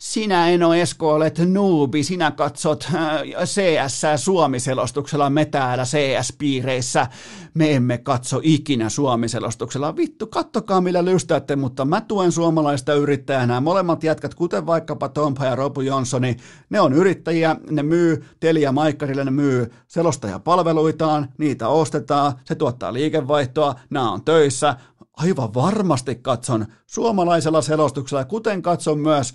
sinä 0.00 0.48
Eno 0.48 0.74
Esko 0.74 1.14
olet 1.14 1.38
nuubi, 1.38 2.02
sinä 2.02 2.30
katsot 2.30 2.88
äh, 2.94 3.22
CS 3.44 4.02
Suomi-selostuksella, 4.24 5.30
me 5.30 5.44
täällä 5.44 5.84
CS-piireissä, 5.84 7.06
me 7.54 7.74
emme 7.74 7.98
katso 7.98 8.40
ikinä 8.42 8.88
Suomi-selostuksella. 8.88 9.96
Vittu, 9.96 10.26
kattokaa 10.26 10.80
millä 10.80 11.04
lystäätte, 11.04 11.56
mutta 11.56 11.84
mä 11.84 12.00
tuen 12.00 12.32
suomalaista 12.32 12.94
yrittäjänä. 12.94 13.60
Molemmat 13.60 14.04
jätkät, 14.04 14.34
kuten 14.34 14.66
vaikkapa 14.66 15.08
Tompa 15.08 15.44
ja 15.44 15.54
Robu 15.54 15.80
Jonssoni, 15.80 16.36
ne 16.70 16.80
on 16.80 16.92
yrittäjiä, 16.92 17.56
ne 17.70 17.82
myy 17.82 18.24
Telia 18.40 18.72
Maikkarille, 18.72 19.24
ne 19.24 19.30
myy 19.30 19.72
selostajapalveluitaan, 19.88 21.28
niitä 21.38 21.68
ostetaan, 21.68 22.32
se 22.44 22.54
tuottaa 22.54 22.92
liikevaihtoa, 22.92 23.74
nämä 23.90 24.12
on 24.12 24.24
töissä, 24.24 24.76
aivan 25.22 25.54
varmasti 25.54 26.14
katson 26.14 26.66
suomalaisella 26.86 27.62
selostuksella, 27.62 28.24
kuten 28.24 28.62
katson 28.62 28.98
myös, 28.98 29.34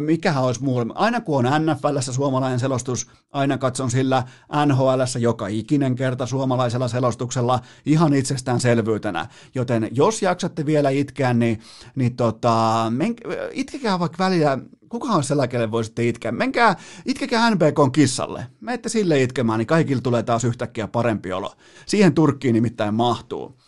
mikä 0.00 0.40
olisi 0.40 0.62
muu. 0.64 0.84
Aina 0.94 1.20
kun 1.20 1.46
on 1.46 1.66
NFLssä 1.66 2.12
suomalainen 2.12 2.60
selostus, 2.60 3.06
aina 3.32 3.58
katson 3.58 3.90
sillä 3.90 4.22
NHLssä 4.66 5.18
joka 5.18 5.46
ikinen 5.46 5.94
kerta 5.94 6.26
suomalaisella 6.26 6.88
selostuksella 6.88 7.60
ihan 7.86 8.14
itsestäänselvyytenä. 8.14 9.26
Joten 9.54 9.88
jos 9.92 10.22
jaksatte 10.22 10.66
vielä 10.66 10.90
itkeä, 10.90 11.34
niin, 11.34 11.60
niin 11.94 12.16
tota, 12.16 12.86
men, 12.90 13.14
itkekää 13.52 13.98
vaikka 13.98 14.24
välillä 14.24 14.58
kukahan 14.88 15.24
sellainen, 15.24 15.50
kelle 15.50 15.70
voisitte 15.70 16.08
itkeä. 16.08 16.32
Menkää, 16.32 16.76
itkekää 17.06 17.50
NBKn 17.50 17.92
kissalle. 17.92 18.46
Menette 18.60 18.88
sille 18.88 19.22
itkemään, 19.22 19.58
niin 19.58 19.66
kaikille 19.66 20.02
tulee 20.02 20.22
taas 20.22 20.44
yhtäkkiä 20.44 20.88
parempi 20.88 21.32
olo. 21.32 21.52
Siihen 21.86 22.14
Turkkiin 22.14 22.52
nimittäin 22.52 22.94
mahtuu. 22.94 23.59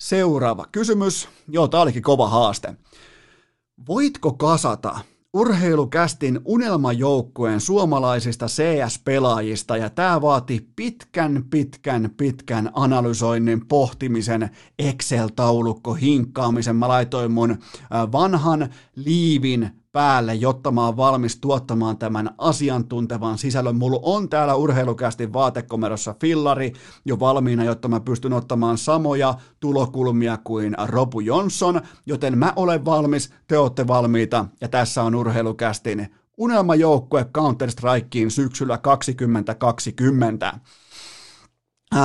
Seuraava 0.00 0.66
kysymys. 0.72 1.28
Joo, 1.48 1.68
tämä 1.68 1.82
olikin 1.82 2.02
kova 2.02 2.28
haaste. 2.28 2.74
Voitko 3.88 4.32
kasata 4.32 5.00
urheilukästin 5.34 6.40
unelmajoukkueen 6.44 7.60
suomalaisista 7.60 8.46
CS-pelaajista 8.46 9.76
ja 9.76 9.90
tämä 9.90 10.20
vaati 10.20 10.68
pitkän, 10.76 11.44
pitkän, 11.50 12.10
pitkän 12.16 12.70
analysoinnin, 12.74 13.66
pohtimisen, 13.66 14.50
Excel-taulukko, 14.78 15.94
hinkkaamisen. 15.94 16.76
Mä 16.76 16.88
laitoin 16.88 17.32
mun 17.32 17.58
vanhan 18.12 18.68
liivin 18.96 19.70
päälle, 19.92 20.34
jotta 20.34 20.70
mä 20.70 20.86
oon 20.86 20.96
valmis 20.96 21.38
tuottamaan 21.40 21.98
tämän 21.98 22.30
asiantuntevan 22.38 23.38
sisällön. 23.38 23.76
Mulla 23.76 24.00
on 24.02 24.28
täällä 24.28 24.54
urheilukästi 24.54 25.32
vaatekomerossa 25.32 26.14
fillari 26.20 26.72
jo 27.04 27.20
valmiina, 27.20 27.64
jotta 27.64 27.88
mä 27.88 28.00
pystyn 28.00 28.32
ottamaan 28.32 28.78
samoja 28.78 29.34
tulokulmia 29.60 30.38
kuin 30.44 30.76
Robu 30.86 31.20
Johnson, 31.20 31.80
joten 32.06 32.38
mä 32.38 32.52
olen 32.56 32.84
valmis, 32.84 33.30
te 33.46 33.58
olette 33.58 33.86
valmiita 33.86 34.46
ja 34.60 34.68
tässä 34.68 35.02
on 35.02 35.14
urheilukästin 35.14 36.08
unelmajoukkue 36.38 37.26
Counter-Strikeen 37.38 38.30
syksyllä 38.30 38.78
2020. 38.78 40.54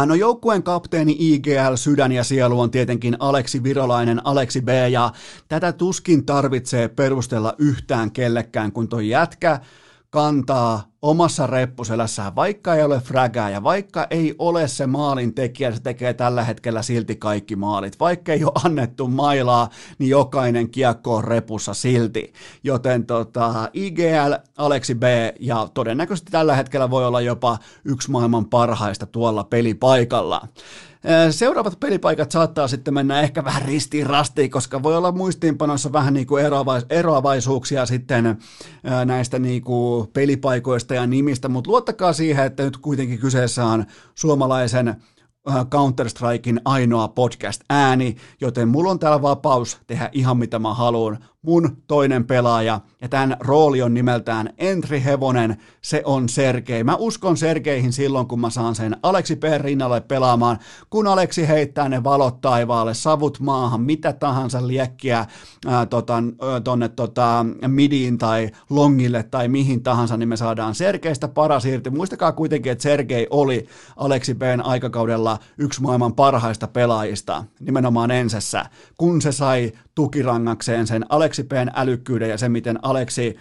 No 0.05 0.15
joukkueen 0.15 0.63
kapteeni 0.63 1.15
IGL 1.19 1.75
Sydän 1.75 2.11
ja 2.11 2.23
sielu 2.23 2.59
on 2.59 2.71
tietenkin 2.71 3.17
Aleksi 3.19 3.63
Virolainen, 3.63 4.21
Aleksi 4.25 4.61
B, 4.61 4.67
ja 4.91 5.11
tätä 5.47 5.71
tuskin 5.71 6.25
tarvitsee 6.25 6.87
perustella 6.87 7.55
yhtään 7.57 8.11
kellekään, 8.11 8.71
kun 8.71 8.87
toi 8.87 9.09
jätkä 9.09 9.59
kantaa 10.13 10.83
omassa 11.01 11.47
reppuselässään, 11.47 12.35
vaikka 12.35 12.75
ei 12.75 12.83
ole 12.83 12.99
fragää 12.99 13.49
ja 13.49 13.63
vaikka 13.63 14.07
ei 14.09 14.35
ole 14.39 14.67
se 14.67 14.87
maalin 14.87 15.33
tekijä, 15.33 15.71
se 15.71 15.81
tekee 15.81 16.13
tällä 16.13 16.43
hetkellä 16.43 16.81
silti 16.81 17.15
kaikki 17.15 17.55
maalit. 17.55 17.99
Vaikka 17.99 18.33
ei 18.33 18.43
ole 18.43 18.51
annettu 18.65 19.07
mailaa, 19.07 19.69
niin 19.99 20.09
jokainen 20.09 20.69
kiekko 20.69 21.15
on 21.15 21.23
repussa 21.23 21.73
silti. 21.73 22.33
Joten 22.63 23.05
tota, 23.05 23.69
IGL, 23.73 24.33
Aleksi 24.57 24.95
B 24.95 25.03
ja 25.39 25.67
todennäköisesti 25.73 26.31
tällä 26.31 26.55
hetkellä 26.55 26.89
voi 26.89 27.05
olla 27.05 27.21
jopa 27.21 27.57
yksi 27.85 28.11
maailman 28.11 28.45
parhaista 28.45 29.05
tuolla 29.05 29.43
pelipaikalla. 29.43 30.47
Seuraavat 31.29 31.79
pelipaikat 31.79 32.31
saattaa 32.31 32.67
sitten 32.67 32.93
mennä 32.93 33.21
ehkä 33.21 33.43
vähän 33.43 33.61
ristiin 33.61 34.05
rastiin, 34.05 34.51
koska 34.51 34.83
voi 34.83 34.97
olla 34.97 35.11
muistiinpanossa 35.11 35.93
vähän 35.93 36.13
niin 36.13 36.27
kuin 36.27 36.45
eroavaisuuksia 36.89 37.85
sitten 37.85 38.37
näistä 39.05 39.39
niin 39.39 39.61
kuin 39.61 40.07
pelipaikoista 40.13 40.93
ja 40.93 41.07
nimistä, 41.07 41.49
mutta 41.49 41.71
luottakaa 41.71 42.13
siihen, 42.13 42.45
että 42.45 42.63
nyt 42.63 42.77
kuitenkin 42.77 43.19
kyseessä 43.19 43.65
on 43.65 43.85
suomalaisen 44.15 44.95
Counter-Strikein 45.49 46.61
ainoa 46.65 47.07
podcast-ääni, 47.07 48.15
joten 48.41 48.67
mulla 48.67 48.91
on 48.91 48.99
täällä 48.99 49.21
vapaus 49.21 49.77
tehdä 49.87 50.09
ihan 50.11 50.37
mitä 50.37 50.59
mä 50.59 50.73
haluan 50.73 51.25
mun 51.43 51.77
toinen 51.87 52.25
pelaaja, 52.25 52.79
ja 53.01 53.09
tämän 53.09 53.37
rooli 53.39 53.81
on 53.81 53.93
nimeltään 53.93 54.49
Entry 54.57 55.03
Hevonen, 55.03 55.57
se 55.81 56.01
on 56.05 56.29
Sergei. 56.29 56.83
Mä 56.83 56.95
uskon 56.95 57.37
Sergeihin 57.37 57.93
silloin, 57.93 58.27
kun 58.27 58.39
mä 58.39 58.49
saan 58.49 58.75
sen 58.75 58.97
Aleksi 59.03 59.35
P. 59.35 59.43
rinnalle 59.57 60.01
pelaamaan, 60.01 60.59
kun 60.89 61.07
Aleksi 61.07 61.47
heittää 61.47 61.89
ne 61.89 62.03
valot 62.03 62.41
taivaalle, 62.41 62.93
savut 62.93 63.39
maahan, 63.39 63.81
mitä 63.81 64.13
tahansa 64.13 64.67
liekkiä 64.67 65.25
ää, 65.67 65.85
tota, 65.85 66.23
tonne 66.63 66.89
tota, 66.89 67.45
midiin 67.67 68.17
tai 68.17 68.49
longille 68.69 69.23
tai 69.23 69.47
mihin 69.47 69.83
tahansa, 69.83 70.17
niin 70.17 70.29
me 70.29 70.37
saadaan 70.37 70.75
Sergeistä 70.75 71.27
paras 71.27 71.65
irti. 71.65 71.89
Muistakaa 71.89 72.31
kuitenkin, 72.31 72.71
että 72.71 72.81
Sergei 72.81 73.27
oli 73.29 73.67
Aleksi 73.95 74.35
P. 74.35 74.41
aikakaudella 74.63 75.39
yksi 75.57 75.81
maailman 75.81 76.13
parhaista 76.13 76.67
pelaajista, 76.67 77.43
nimenomaan 77.59 78.11
ensessä, 78.11 78.65
kun 78.97 79.21
se 79.21 79.31
sai 79.31 79.71
tukirangakseen 79.95 80.87
sen 80.87 81.05
Aleksi 81.09 81.43
P:n 81.43 81.71
älykkyyden 81.75 82.29
ja 82.29 82.37
se, 82.37 82.49
miten 82.49 82.79
Aleksi 82.81 83.35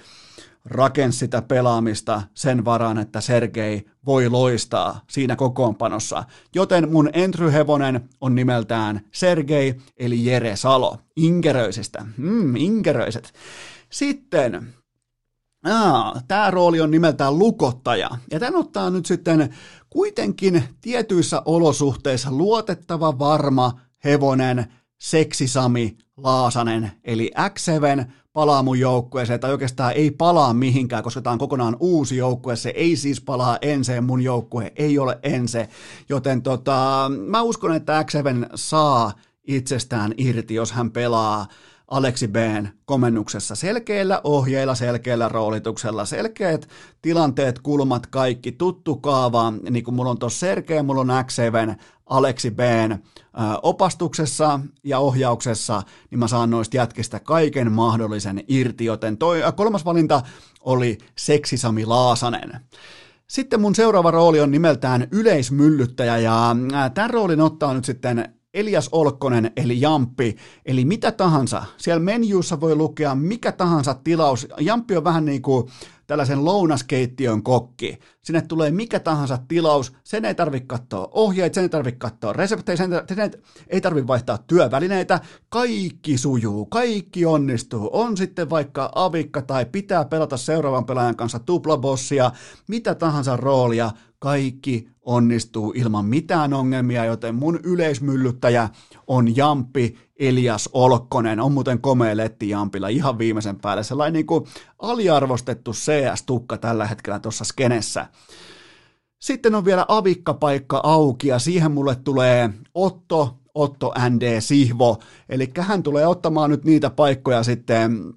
rakensi 0.64 1.18
sitä 1.18 1.42
pelaamista 1.42 2.22
sen 2.34 2.64
varaan, 2.64 2.98
että 2.98 3.20
Sergei 3.20 3.86
voi 4.06 4.28
loistaa 4.28 5.00
siinä 5.10 5.36
kokoonpanossa. 5.36 6.24
Joten 6.54 6.92
mun 6.92 7.10
entryhevonen 7.12 8.08
on 8.20 8.34
nimeltään 8.34 9.00
Sergei, 9.12 9.74
eli 9.96 10.26
Jere 10.26 10.56
Salo. 10.56 10.98
Inkeröisistä. 11.16 12.06
Mm, 12.16 12.56
inkeröiset. 12.56 13.32
Sitten 13.90 14.74
Tämä 16.28 16.50
rooli 16.50 16.80
on 16.80 16.90
nimeltään 16.90 17.38
lukottaja, 17.38 18.10
ja 18.30 18.40
tämän 18.40 18.56
ottaa 18.56 18.90
nyt 18.90 19.06
sitten 19.06 19.54
kuitenkin 19.90 20.62
tietyissä 20.80 21.42
olosuhteissa 21.44 22.30
luotettava, 22.32 23.18
varma 23.18 23.80
hevonen, 24.04 24.72
seksisami 25.02 25.96
Laasanen, 26.16 26.92
eli 27.04 27.30
X7 27.38 28.04
palaa 28.32 28.62
mun 28.62 28.78
joukkueeseen, 28.78 29.40
tai 29.40 29.50
oikeastaan 29.50 29.92
ei 29.92 30.10
palaa 30.10 30.54
mihinkään, 30.54 31.02
koska 31.02 31.22
tämä 31.22 31.32
on 31.32 31.38
kokonaan 31.38 31.76
uusi 31.80 32.16
joukkue, 32.16 32.56
se 32.56 32.72
ei 32.76 32.96
siis 32.96 33.20
palaa 33.20 33.58
enseen, 33.62 34.04
mun 34.04 34.22
joukkue 34.22 34.72
ei 34.76 34.98
ole 34.98 35.18
ense, 35.22 35.68
joten 36.08 36.42
tota, 36.42 37.10
mä 37.26 37.42
uskon, 37.42 37.74
että 37.74 38.02
X7 38.02 38.50
saa 38.54 39.12
itsestään 39.46 40.14
irti, 40.16 40.54
jos 40.54 40.72
hän 40.72 40.90
pelaa 40.90 41.46
Aleksi 41.92 42.28
B:n 42.28 42.68
komennuksessa 42.84 43.54
selkeillä 43.54 44.20
ohjeilla, 44.24 44.74
selkeällä 44.74 45.28
roolituksella, 45.28 46.04
selkeät 46.04 46.68
tilanteet, 47.02 47.58
kulmat, 47.58 48.06
kaikki 48.06 48.52
tuttu 48.52 48.96
kaava, 48.96 49.52
niin 49.70 49.84
kuin 49.84 49.94
mulla 49.94 50.10
on 50.10 50.18
tuossa 50.18 50.38
Sergei, 50.38 50.82
mulla 50.82 51.00
on 51.00 51.08
X7, 51.08 51.74
Aleksi 52.06 52.50
B:n 52.50 52.98
opastuksessa 53.62 54.60
ja 54.84 54.98
ohjauksessa, 54.98 55.82
niin 56.10 56.18
mä 56.18 56.28
saan 56.28 56.50
noista 56.50 56.76
jätkistä 56.76 57.20
kaiken 57.20 57.72
mahdollisen 57.72 58.44
irti, 58.48 58.84
joten 58.84 59.18
toi 59.18 59.42
kolmas 59.56 59.84
valinta 59.84 60.22
oli 60.60 60.98
Seksisami 61.18 61.86
Laasanen. 61.86 62.60
Sitten 63.26 63.60
mun 63.60 63.74
seuraava 63.74 64.10
rooli 64.10 64.40
on 64.40 64.50
nimeltään 64.50 65.08
yleismyllyttäjä 65.10 66.18
ja 66.18 66.56
tämän 66.94 67.10
roolin 67.10 67.40
ottaa 67.40 67.74
nyt 67.74 67.84
sitten 67.84 68.34
Elias 68.54 68.88
Olkkonen 68.92 69.52
eli 69.56 69.80
Jamppi, 69.80 70.36
eli 70.66 70.84
mitä 70.84 71.12
tahansa. 71.12 71.64
Siellä 71.76 72.00
menjuussa 72.00 72.60
voi 72.60 72.74
lukea 72.74 73.14
mikä 73.14 73.52
tahansa 73.52 73.94
tilaus. 74.04 74.48
Jamppi 74.60 74.96
on 74.96 75.04
vähän 75.04 75.24
niin 75.24 75.42
kuin 75.42 75.68
tällaisen 76.06 76.44
lounaskeittiön 76.44 77.42
kokki. 77.42 77.98
Sinne 78.22 78.40
tulee 78.40 78.70
mikä 78.70 79.00
tahansa 79.00 79.38
tilaus, 79.48 79.92
sen 80.04 80.24
ei 80.24 80.34
tarvitse 80.34 80.66
katsoa 80.66 81.08
ohjeita, 81.12 81.54
sen 81.54 81.62
ei 81.62 81.68
tarvitse 81.68 81.98
katsoa 81.98 82.32
reseptejä, 82.32 82.76
sen 82.76 82.90
ei 83.68 83.80
tarvitse 83.80 84.06
vaihtaa 84.06 84.38
työvälineitä. 84.38 85.20
Kaikki 85.48 86.18
sujuu, 86.18 86.66
kaikki 86.66 87.26
onnistuu. 87.26 87.90
On 87.92 88.16
sitten 88.16 88.50
vaikka 88.50 88.92
avikka 88.94 89.42
tai 89.42 89.66
pitää 89.66 90.04
pelata 90.04 90.36
seuraavan 90.36 90.84
pelaajan 90.84 91.16
kanssa 91.16 91.38
tuplabossia, 91.38 92.30
mitä 92.68 92.94
tahansa 92.94 93.36
roolia, 93.36 93.90
kaikki 94.22 94.88
onnistuu 95.00 95.72
ilman 95.76 96.04
mitään 96.04 96.52
ongelmia, 96.52 97.04
joten 97.04 97.34
mun 97.34 97.60
yleismyllyttäjä 97.64 98.68
on 99.06 99.36
Jampi 99.36 99.96
Elias 100.18 100.68
Olkkonen. 100.72 101.40
On 101.40 101.52
muuten 101.52 101.80
komea 101.80 102.16
letti 102.16 102.48
Jampilla 102.48 102.88
ihan 102.88 103.18
viimeisen 103.18 103.60
päälle. 103.60 103.82
Sellainen 103.82 104.12
niin 104.12 104.26
kuin 104.26 104.44
aliarvostettu 104.78 105.72
CS-tukka 105.72 106.58
tällä 106.58 106.86
hetkellä 106.86 107.18
tuossa 107.18 107.44
skenessä. 107.44 108.06
Sitten 109.18 109.54
on 109.54 109.64
vielä 109.64 109.84
avikkapaikka 109.88 110.80
auki 110.84 111.28
ja 111.28 111.38
siihen 111.38 111.72
mulle 111.72 111.96
tulee 111.96 112.50
Otto, 112.74 113.38
Otto 113.54 113.92
ND 114.08 114.40
Sihvo. 114.40 114.98
Eli 115.28 115.50
hän 115.58 115.82
tulee 115.82 116.06
ottamaan 116.06 116.50
nyt 116.50 116.64
niitä 116.64 116.90
paikkoja 116.90 117.42
sitten 117.42 118.14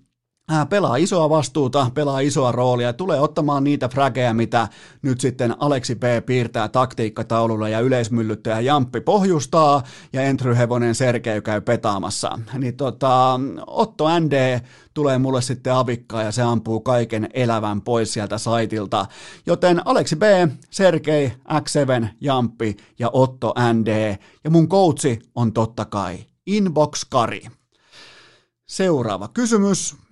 pelaa 0.69 0.95
isoa 0.95 1.29
vastuuta, 1.29 1.91
pelaa 1.93 2.19
isoa 2.19 2.51
roolia, 2.51 2.93
tulee 2.93 3.19
ottamaan 3.19 3.63
niitä 3.63 3.89
frageja, 3.89 4.33
mitä 4.33 4.67
nyt 5.01 5.21
sitten 5.21 5.55
Aleksi 5.59 5.95
P. 5.95 6.03
piirtää 6.25 6.67
taktiikkataululla 6.67 7.69
ja 7.69 7.79
yleismyllyttäjä 7.79 8.59
Jamppi 8.59 9.01
pohjustaa 9.01 9.83
ja 10.13 10.21
Entry 10.21 10.55
Hevonen 10.55 10.95
Sergei 10.95 11.41
käy 11.41 11.61
petaamassa. 11.61 12.39
Niin 12.57 12.77
tota, 12.77 13.39
Otto 13.67 14.19
ND 14.19 14.59
tulee 14.93 15.17
mulle 15.17 15.41
sitten 15.41 15.73
avikkaa 15.73 16.23
ja 16.23 16.31
se 16.31 16.41
ampuu 16.41 16.79
kaiken 16.79 17.29
elävän 17.33 17.81
pois 17.81 18.13
sieltä 18.13 18.37
saitilta. 18.37 19.05
Joten 19.45 19.87
Aleksi 19.87 20.15
B, 20.15 20.23
Sergei, 20.69 21.33
X7, 21.49 22.07
Jamppi 22.21 22.77
ja 22.99 23.09
Otto 23.13 23.53
ND 23.73 24.17
ja 24.43 24.49
mun 24.49 24.69
coachi 24.69 25.19
on 25.35 25.53
totta 25.53 25.85
kai 25.85 26.17
Inbox 26.47 27.05
Kari. 27.09 27.41
Seuraava 28.65 29.27
kysymys 29.27 30.04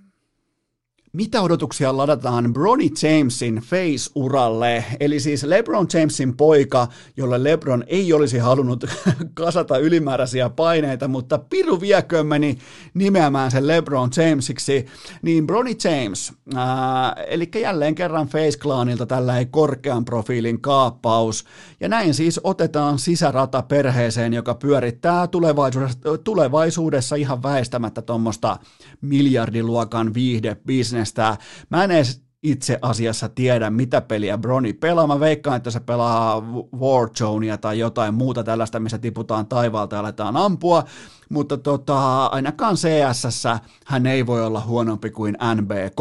mitä 1.13 1.41
odotuksia 1.41 1.97
ladataan 1.97 2.53
Bronny 2.53 2.89
Jamesin 3.01 3.55
face-uralle, 3.55 4.83
eli 4.99 5.19
siis 5.19 5.43
LeBron 5.43 5.87
Jamesin 5.93 6.37
poika, 6.37 6.87
jolle 7.17 7.43
LeBron 7.43 7.83
ei 7.87 8.13
olisi 8.13 8.37
halunnut 8.37 8.85
kasata 9.33 9.77
ylimääräisiä 9.77 10.49
paineita, 10.49 11.07
mutta 11.07 11.37
piru 11.37 11.81
vieköön 11.81 12.25
meni 12.25 12.57
nimeämään 12.93 13.51
sen 13.51 13.67
LeBron 13.67 14.09
Jamesiksi, 14.17 14.85
niin 15.21 15.47
Bronny 15.47 15.71
James, 15.83 16.33
ää, 16.55 17.15
eli 17.27 17.49
jälleen 17.61 17.95
kerran 17.95 18.27
Face 18.27 18.57
Clanilta 18.57 19.05
tällä 19.05 19.45
korkean 19.51 20.05
profiilin 20.05 20.61
kaappaus, 20.61 21.45
ja 21.79 21.89
näin 21.89 22.13
siis 22.13 22.39
otetaan 22.43 22.99
sisärata 22.99 23.61
perheeseen, 23.61 24.33
joka 24.33 24.55
pyörittää 24.55 25.27
tulevaisuudessa, 25.27 25.99
tulevaisuudessa 26.23 27.15
ihan 27.15 27.43
väistämättä 27.43 28.01
tuommoista 28.01 28.57
miljardiluokan 29.01 30.13
viihde-bisnestä, 30.13 31.02
äänestää. 31.03 31.37
Mä 31.69 31.83
en 31.83 31.91
edes 31.91 32.23
itse 32.43 32.79
asiassa 32.81 33.29
tiedä, 33.29 33.69
mitä 33.69 34.01
peliä 34.01 34.37
Broni 34.37 34.73
pelaa. 34.73 35.07
Mä 35.07 35.19
veikkaan, 35.19 35.57
että 35.57 35.71
se 35.71 35.79
pelaa 35.79 36.41
Warzoneia 36.79 37.57
tai 37.57 37.79
jotain 37.79 38.13
muuta 38.13 38.43
tällaista, 38.43 38.79
missä 38.79 38.97
tiputaan 38.97 39.45
taivaalta 39.45 39.95
ja 39.95 39.99
aletaan 39.99 40.37
ampua, 40.37 40.83
mutta 41.29 41.57
tota, 41.57 42.25
ainakaan 42.25 42.75
CSS 42.75 43.43
hän 43.85 44.05
ei 44.05 44.25
voi 44.25 44.45
olla 44.45 44.61
huonompi 44.61 45.09
kuin 45.09 45.37
NBK, 45.55 45.99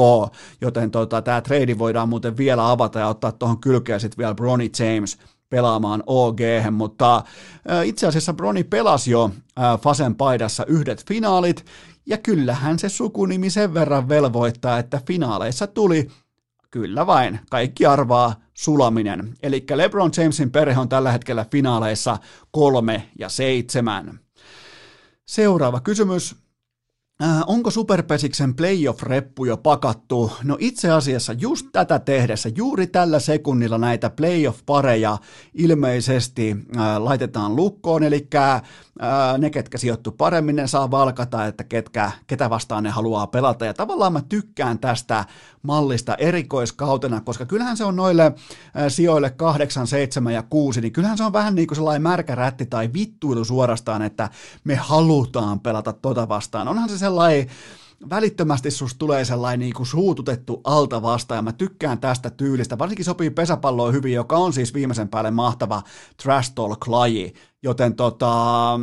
joten 0.61 0.91
tota, 0.91 1.23
tämä 1.23 1.41
trade 1.41 1.79
voidaan 1.79 2.09
muuten 2.09 2.37
vielä 2.37 2.71
avata 2.71 2.99
ja 2.99 3.09
ottaa 3.09 3.33
tuohon 3.33 3.61
kylkeen 3.61 4.01
sitten 4.01 4.19
vielä 4.19 4.35
Bronny 4.35 4.71
James 4.79 5.19
pelaamaan 5.49 6.03
OG, 6.07 6.41
mutta 6.71 7.23
itse 7.85 8.07
asiassa 8.07 8.33
Broni 8.33 8.65
pelasi 8.65 9.11
jo 9.11 9.31
Fasen 9.83 10.15
paidassa 10.15 10.65
yhdet 10.67 11.05
finaalit, 11.07 11.65
ja 12.07 12.19
kyllähän 12.19 12.79
se 12.79 12.89
sukunimi 12.89 13.51
sen 13.51 13.75
verran 13.75 14.09
velvoittaa, 14.09 14.79
että 14.79 15.01
finaaleissa 15.07 15.67
tuli, 15.67 16.09
kyllä 16.71 17.07
vain, 17.07 17.41
kaikki 17.51 17.87
arvaa, 17.87 18.35
sulaminen. 18.55 19.35
Eli 19.43 19.65
LeBron 19.75 20.11
Jamesin 20.17 20.51
perhe 20.51 20.81
on 20.81 20.89
tällä 20.89 21.13
hetkellä 21.13 21.47
finaaleissa 21.51 22.19
kolme 22.51 23.11
ja 23.19 23.29
seitsemän. 23.29 24.21
Seuraava 25.27 25.81
kysymys. 25.81 26.37
Äh, 27.23 27.43
onko 27.47 27.71
Superpesiksen 27.71 28.55
playoff-reppu 28.55 29.45
jo 29.45 29.57
pakattu? 29.57 30.33
No 30.45 30.57
itse 30.61 30.91
asiassa 30.91 31.33
just 31.33 31.67
tätä 31.73 31.99
tehdessä, 31.99 32.49
juuri 32.57 32.87
tällä 32.87 33.21
sekunnilla 33.21 33.79
näitä 33.79 34.11
playoff-pareja 34.11 35.19
ilmeisesti 35.55 36.57
äh, 36.77 36.97
laitetaan 36.99 37.57
lukkoon, 37.57 38.03
eli 38.03 38.29
äh, 38.35 38.63
ne, 39.39 39.51
ketkä 39.51 39.79
sijoittu 39.79 40.11
paremmin, 40.11 40.57
ne 40.57 40.67
saa 40.67 40.91
valkata, 40.91 41.47
että 41.47 41.65
ketkä, 41.65 42.11
ketä 42.27 42.51
vastaan 42.51 42.83
ne 42.83 42.91
haluaa 42.91 43.27
pelata. 43.27 43.65
Ja 43.65 43.75
tavallaan 43.75 44.13
mä 44.13 44.23
tykkään 44.29 44.79
tästä 44.79 45.25
mallista 45.63 46.15
erikoiskautena, 46.15 47.21
koska 47.21 47.47
kyllähän 47.47 47.77
se 47.77 47.85
on 47.85 47.97
noille 47.97 48.25
äh, 48.25 48.35
sijoille 48.89 49.31
8, 49.31 49.87
7 49.87 50.35
ja 50.35 50.43
6, 50.43 50.81
niin 50.81 50.93
kyllähän 50.93 51.19
se 51.19 51.25
on 51.25 51.33
vähän 51.33 51.55
niin 51.55 51.69
kuin 51.69 51.77
sellainen 51.77 52.03
märkä 52.03 52.35
rätti 52.35 52.67
tai 52.67 52.91
vittuilu 52.95 53.45
suorastaan, 53.45 54.03
että 54.03 54.31
me 54.65 54.75
halutaan 54.75 55.61
pelata 55.61 55.93
tota 55.93 56.29
vastaan. 56.29 56.69
Onhan 56.69 56.89
se 56.89 56.99
sellainen 56.99 57.12
välittömästi 58.11 58.71
susta 58.71 58.99
tulee 58.99 59.25
sellainen 59.25 59.61
niin 59.61 59.75
kuin 59.75 59.87
suututettu 59.87 60.61
alta 60.65 61.03
vastaan, 61.03 61.39
ja 61.39 61.43
mä 61.43 61.53
tykkään 61.53 61.99
tästä 61.99 62.31
tyylistä. 62.31 62.79
Varsinkin 62.79 63.05
sopii 63.05 63.31
pesäpalloon 63.31 63.95
hyvin, 63.95 64.13
joka 64.13 64.37
on 64.37 64.53
siis 64.53 64.75
viimeisen 64.75 65.09
päälle 65.09 65.31
mahtava 65.31 65.83
trash 66.23 66.53
talk-laji. 66.55 67.33
Joten 67.63 67.95
tota, 67.95 68.81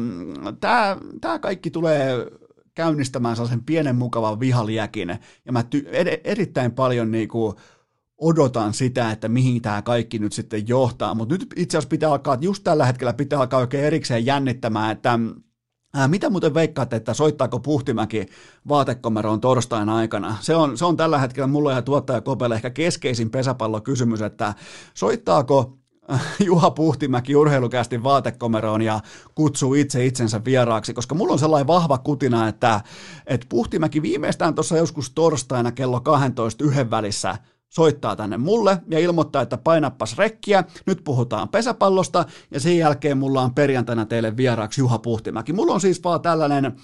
tämä 1.21 1.39
kaikki 1.39 1.71
tulee 1.71 2.27
käynnistämään 2.75 3.35
sellaisen 3.35 3.63
pienen 3.63 3.95
mukavan 3.95 4.39
vihaliäkin, 4.39 5.19
ja 5.45 5.51
mä 5.51 5.61
ty- 5.61 5.87
ed- 5.91 6.21
erittäin 6.23 6.71
paljon 6.71 7.11
niin 7.11 7.27
kuin 7.27 7.55
odotan 8.17 8.73
sitä, 8.73 9.11
että 9.11 9.29
mihin 9.29 9.61
tämä 9.61 9.81
kaikki 9.81 10.19
nyt 10.19 10.33
sitten 10.33 10.67
johtaa, 10.67 11.15
mutta 11.15 11.35
nyt 11.35 11.53
itse 11.55 11.77
asiassa 11.77 11.89
pitää 11.89 12.09
alkaa, 12.11 12.37
just 12.41 12.63
tällä 12.63 12.85
hetkellä 12.85 13.13
pitää 13.13 13.39
alkaa 13.39 13.59
oikein 13.59 13.83
erikseen 13.83 14.25
jännittämään, 14.25 14.91
että 14.91 15.19
Ää, 15.93 16.07
mitä 16.07 16.29
muuten 16.29 16.53
veikkaatte, 16.53 16.95
että 16.95 17.13
soittaako 17.13 17.59
Puhtimäki 17.59 18.25
vaatekomeroon 18.67 19.41
torstain 19.41 19.89
aikana? 19.89 20.37
Se 20.41 20.55
on, 20.55 20.77
se 20.77 20.85
on 20.85 20.97
tällä 20.97 21.19
hetkellä 21.19 21.47
mulle 21.47 21.73
ja 21.73 21.81
tuottaja 21.81 22.21
Kopelle 22.21 22.55
ehkä 22.55 22.69
keskeisin 22.69 23.29
pesäpallokysymys, 23.29 24.21
että 24.21 24.53
soittaako 24.93 25.77
Juha 26.45 26.71
Puhtimäki 26.71 27.35
urheilukästi 27.35 28.03
vaatekomeroon 28.03 28.81
ja 28.81 28.99
kutsuu 29.35 29.73
itse 29.73 30.05
itsensä 30.05 30.45
vieraaksi, 30.45 30.93
koska 30.93 31.15
mulla 31.15 31.33
on 31.33 31.39
sellainen 31.39 31.67
vahva 31.67 31.97
kutina, 31.97 32.47
että, 32.47 32.81
että 33.27 33.45
Puhtimäki 33.49 34.01
viimeistään 34.01 34.55
tuossa 34.55 34.77
joskus 34.77 35.09
torstaina 35.09 35.71
kello 35.71 36.01
12 36.01 36.63
yhden 36.63 36.91
välissä 36.91 37.37
soittaa 37.69 38.15
tänne 38.15 38.37
mulle 38.37 38.81
ja 38.89 38.99
ilmoittaa, 38.99 39.41
että 39.41 39.57
painappas 39.57 40.17
rekkiä, 40.17 40.63
nyt 40.85 41.03
puhutaan 41.03 41.49
pesäpallosta 41.49 42.25
ja 42.51 42.59
sen 42.59 42.77
jälkeen 42.77 43.17
mulla 43.17 43.41
on 43.41 43.53
perjantaina 43.53 44.05
teille 44.05 44.37
vieraaksi 44.37 44.81
Juha 44.81 44.99
Puhtimäki. 44.99 45.53
Mulla 45.53 45.73
on 45.73 45.81
siis 45.81 46.03
vaan 46.03 46.21
tällainen, 46.21 46.75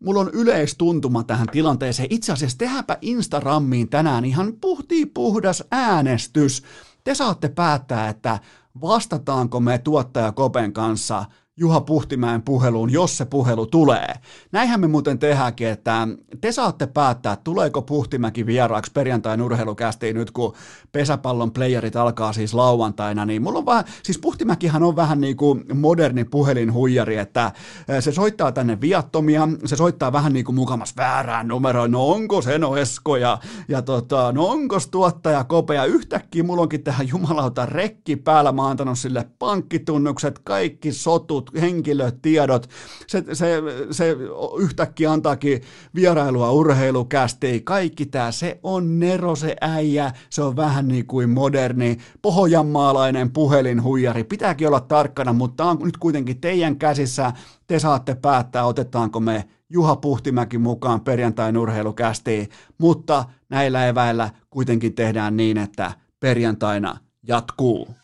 mulla 0.00 0.20
on 0.20 0.30
yleistuntuma 0.32 1.24
tähän 1.24 1.48
tilanteeseen. 1.52 2.08
Itse 2.10 2.32
asiassa 2.32 2.58
tehdäänpä 2.58 2.98
Instagramiin 3.00 3.88
tänään 3.88 4.24
ihan 4.24 4.52
puhtii 4.60 5.06
puhdas 5.06 5.64
äänestys. 5.70 6.62
Te 7.04 7.14
saatte 7.14 7.48
päättää, 7.48 8.08
että 8.08 8.38
vastataanko 8.80 9.60
me 9.60 9.78
tuottaja 9.78 10.32
Kopen 10.32 10.72
kanssa– 10.72 11.24
Juha 11.56 11.80
Puhtimäen 11.80 12.42
puheluun, 12.42 12.92
jos 12.92 13.16
se 13.16 13.24
puhelu 13.24 13.66
tulee. 13.66 14.14
Näinhän 14.52 14.80
me 14.80 14.86
muuten 14.86 15.18
tehdäänkin, 15.18 15.68
että 15.68 16.08
te 16.40 16.52
saatte 16.52 16.86
päättää, 16.86 17.36
tuleeko 17.36 17.82
Puhtimäki 17.82 18.46
vieraaksi 18.46 18.92
perjantain 18.92 19.42
urheilukästiin 19.42 20.16
nyt, 20.16 20.30
kun 20.30 20.54
pesäpallon 20.92 21.52
playerit 21.52 21.96
alkaa 21.96 22.32
siis 22.32 22.54
lauantaina, 22.54 23.24
niin 23.24 23.42
mulla 23.42 23.58
on 23.58 23.66
vähän, 23.66 23.84
siis 24.02 24.18
Puhtimäkihän 24.18 24.82
on 24.82 24.96
vähän 24.96 25.20
niin 25.20 25.36
kuin 25.36 25.64
moderni 25.74 26.24
puhelinhuijari, 26.24 27.16
että 27.16 27.52
se 28.00 28.12
soittaa 28.12 28.52
tänne 28.52 28.80
viattomia, 28.80 29.48
se 29.64 29.76
soittaa 29.76 30.12
vähän 30.12 30.32
niin 30.32 30.44
kuin 30.44 30.56
mukamas 30.56 30.96
väärään 30.96 31.48
numeroon, 31.48 31.90
no 31.90 32.08
onko 32.08 32.42
se 32.42 32.58
no 32.58 32.76
Esko 32.76 33.16
ja, 33.16 33.38
ja 33.68 33.82
tota, 33.82 34.32
no 34.32 34.46
onko 34.46 34.78
tuottaja 34.90 35.44
kopea, 35.44 35.84
yhtäkkiä 35.84 36.42
mulla 36.42 36.62
onkin 36.62 36.84
tähän 36.84 37.08
jumalauta 37.08 37.66
rekki 37.66 38.16
päällä, 38.16 38.52
mä 38.52 38.62
oon 38.62 38.70
antanut 38.70 38.98
sille 38.98 39.28
pankkitunnukset, 39.38 40.38
kaikki 40.38 40.92
sotut, 40.92 41.43
muut 41.52 41.62
henkilötiedot, 41.62 42.70
se, 43.06 43.24
se, 43.32 43.62
se 43.90 44.16
yhtäkkiä 44.58 45.12
antaakin 45.12 45.62
vierailua 45.94 46.52
urheilukästi, 46.52 47.60
kaikki 47.60 48.06
tämä, 48.06 48.32
se 48.32 48.60
on 48.62 48.98
Nero 49.00 49.36
se 49.36 49.56
äijä, 49.60 50.12
se 50.30 50.42
on 50.42 50.56
vähän 50.56 50.88
niin 50.88 51.06
kuin 51.06 51.30
moderni, 51.30 51.98
pohjanmaalainen 52.22 53.30
puhelinhuijari, 53.30 54.24
pitääkin 54.24 54.68
olla 54.68 54.80
tarkkana, 54.80 55.32
mutta 55.32 55.64
on 55.64 55.78
nyt 55.82 55.96
kuitenkin 55.96 56.40
teidän 56.40 56.76
käsissä, 56.76 57.32
te 57.66 57.78
saatte 57.78 58.14
päättää, 58.14 58.64
otetaanko 58.64 59.20
me 59.20 59.44
Juha 59.70 59.96
Puhtimäki 59.96 60.58
mukaan 60.58 61.00
perjantain 61.00 61.56
urheilukästiin, 61.56 62.48
mutta 62.78 63.24
näillä 63.48 63.86
eväillä 63.86 64.30
kuitenkin 64.50 64.94
tehdään 64.94 65.36
niin, 65.36 65.58
että 65.58 65.92
perjantaina 66.20 66.98
jatkuu. 67.28 68.03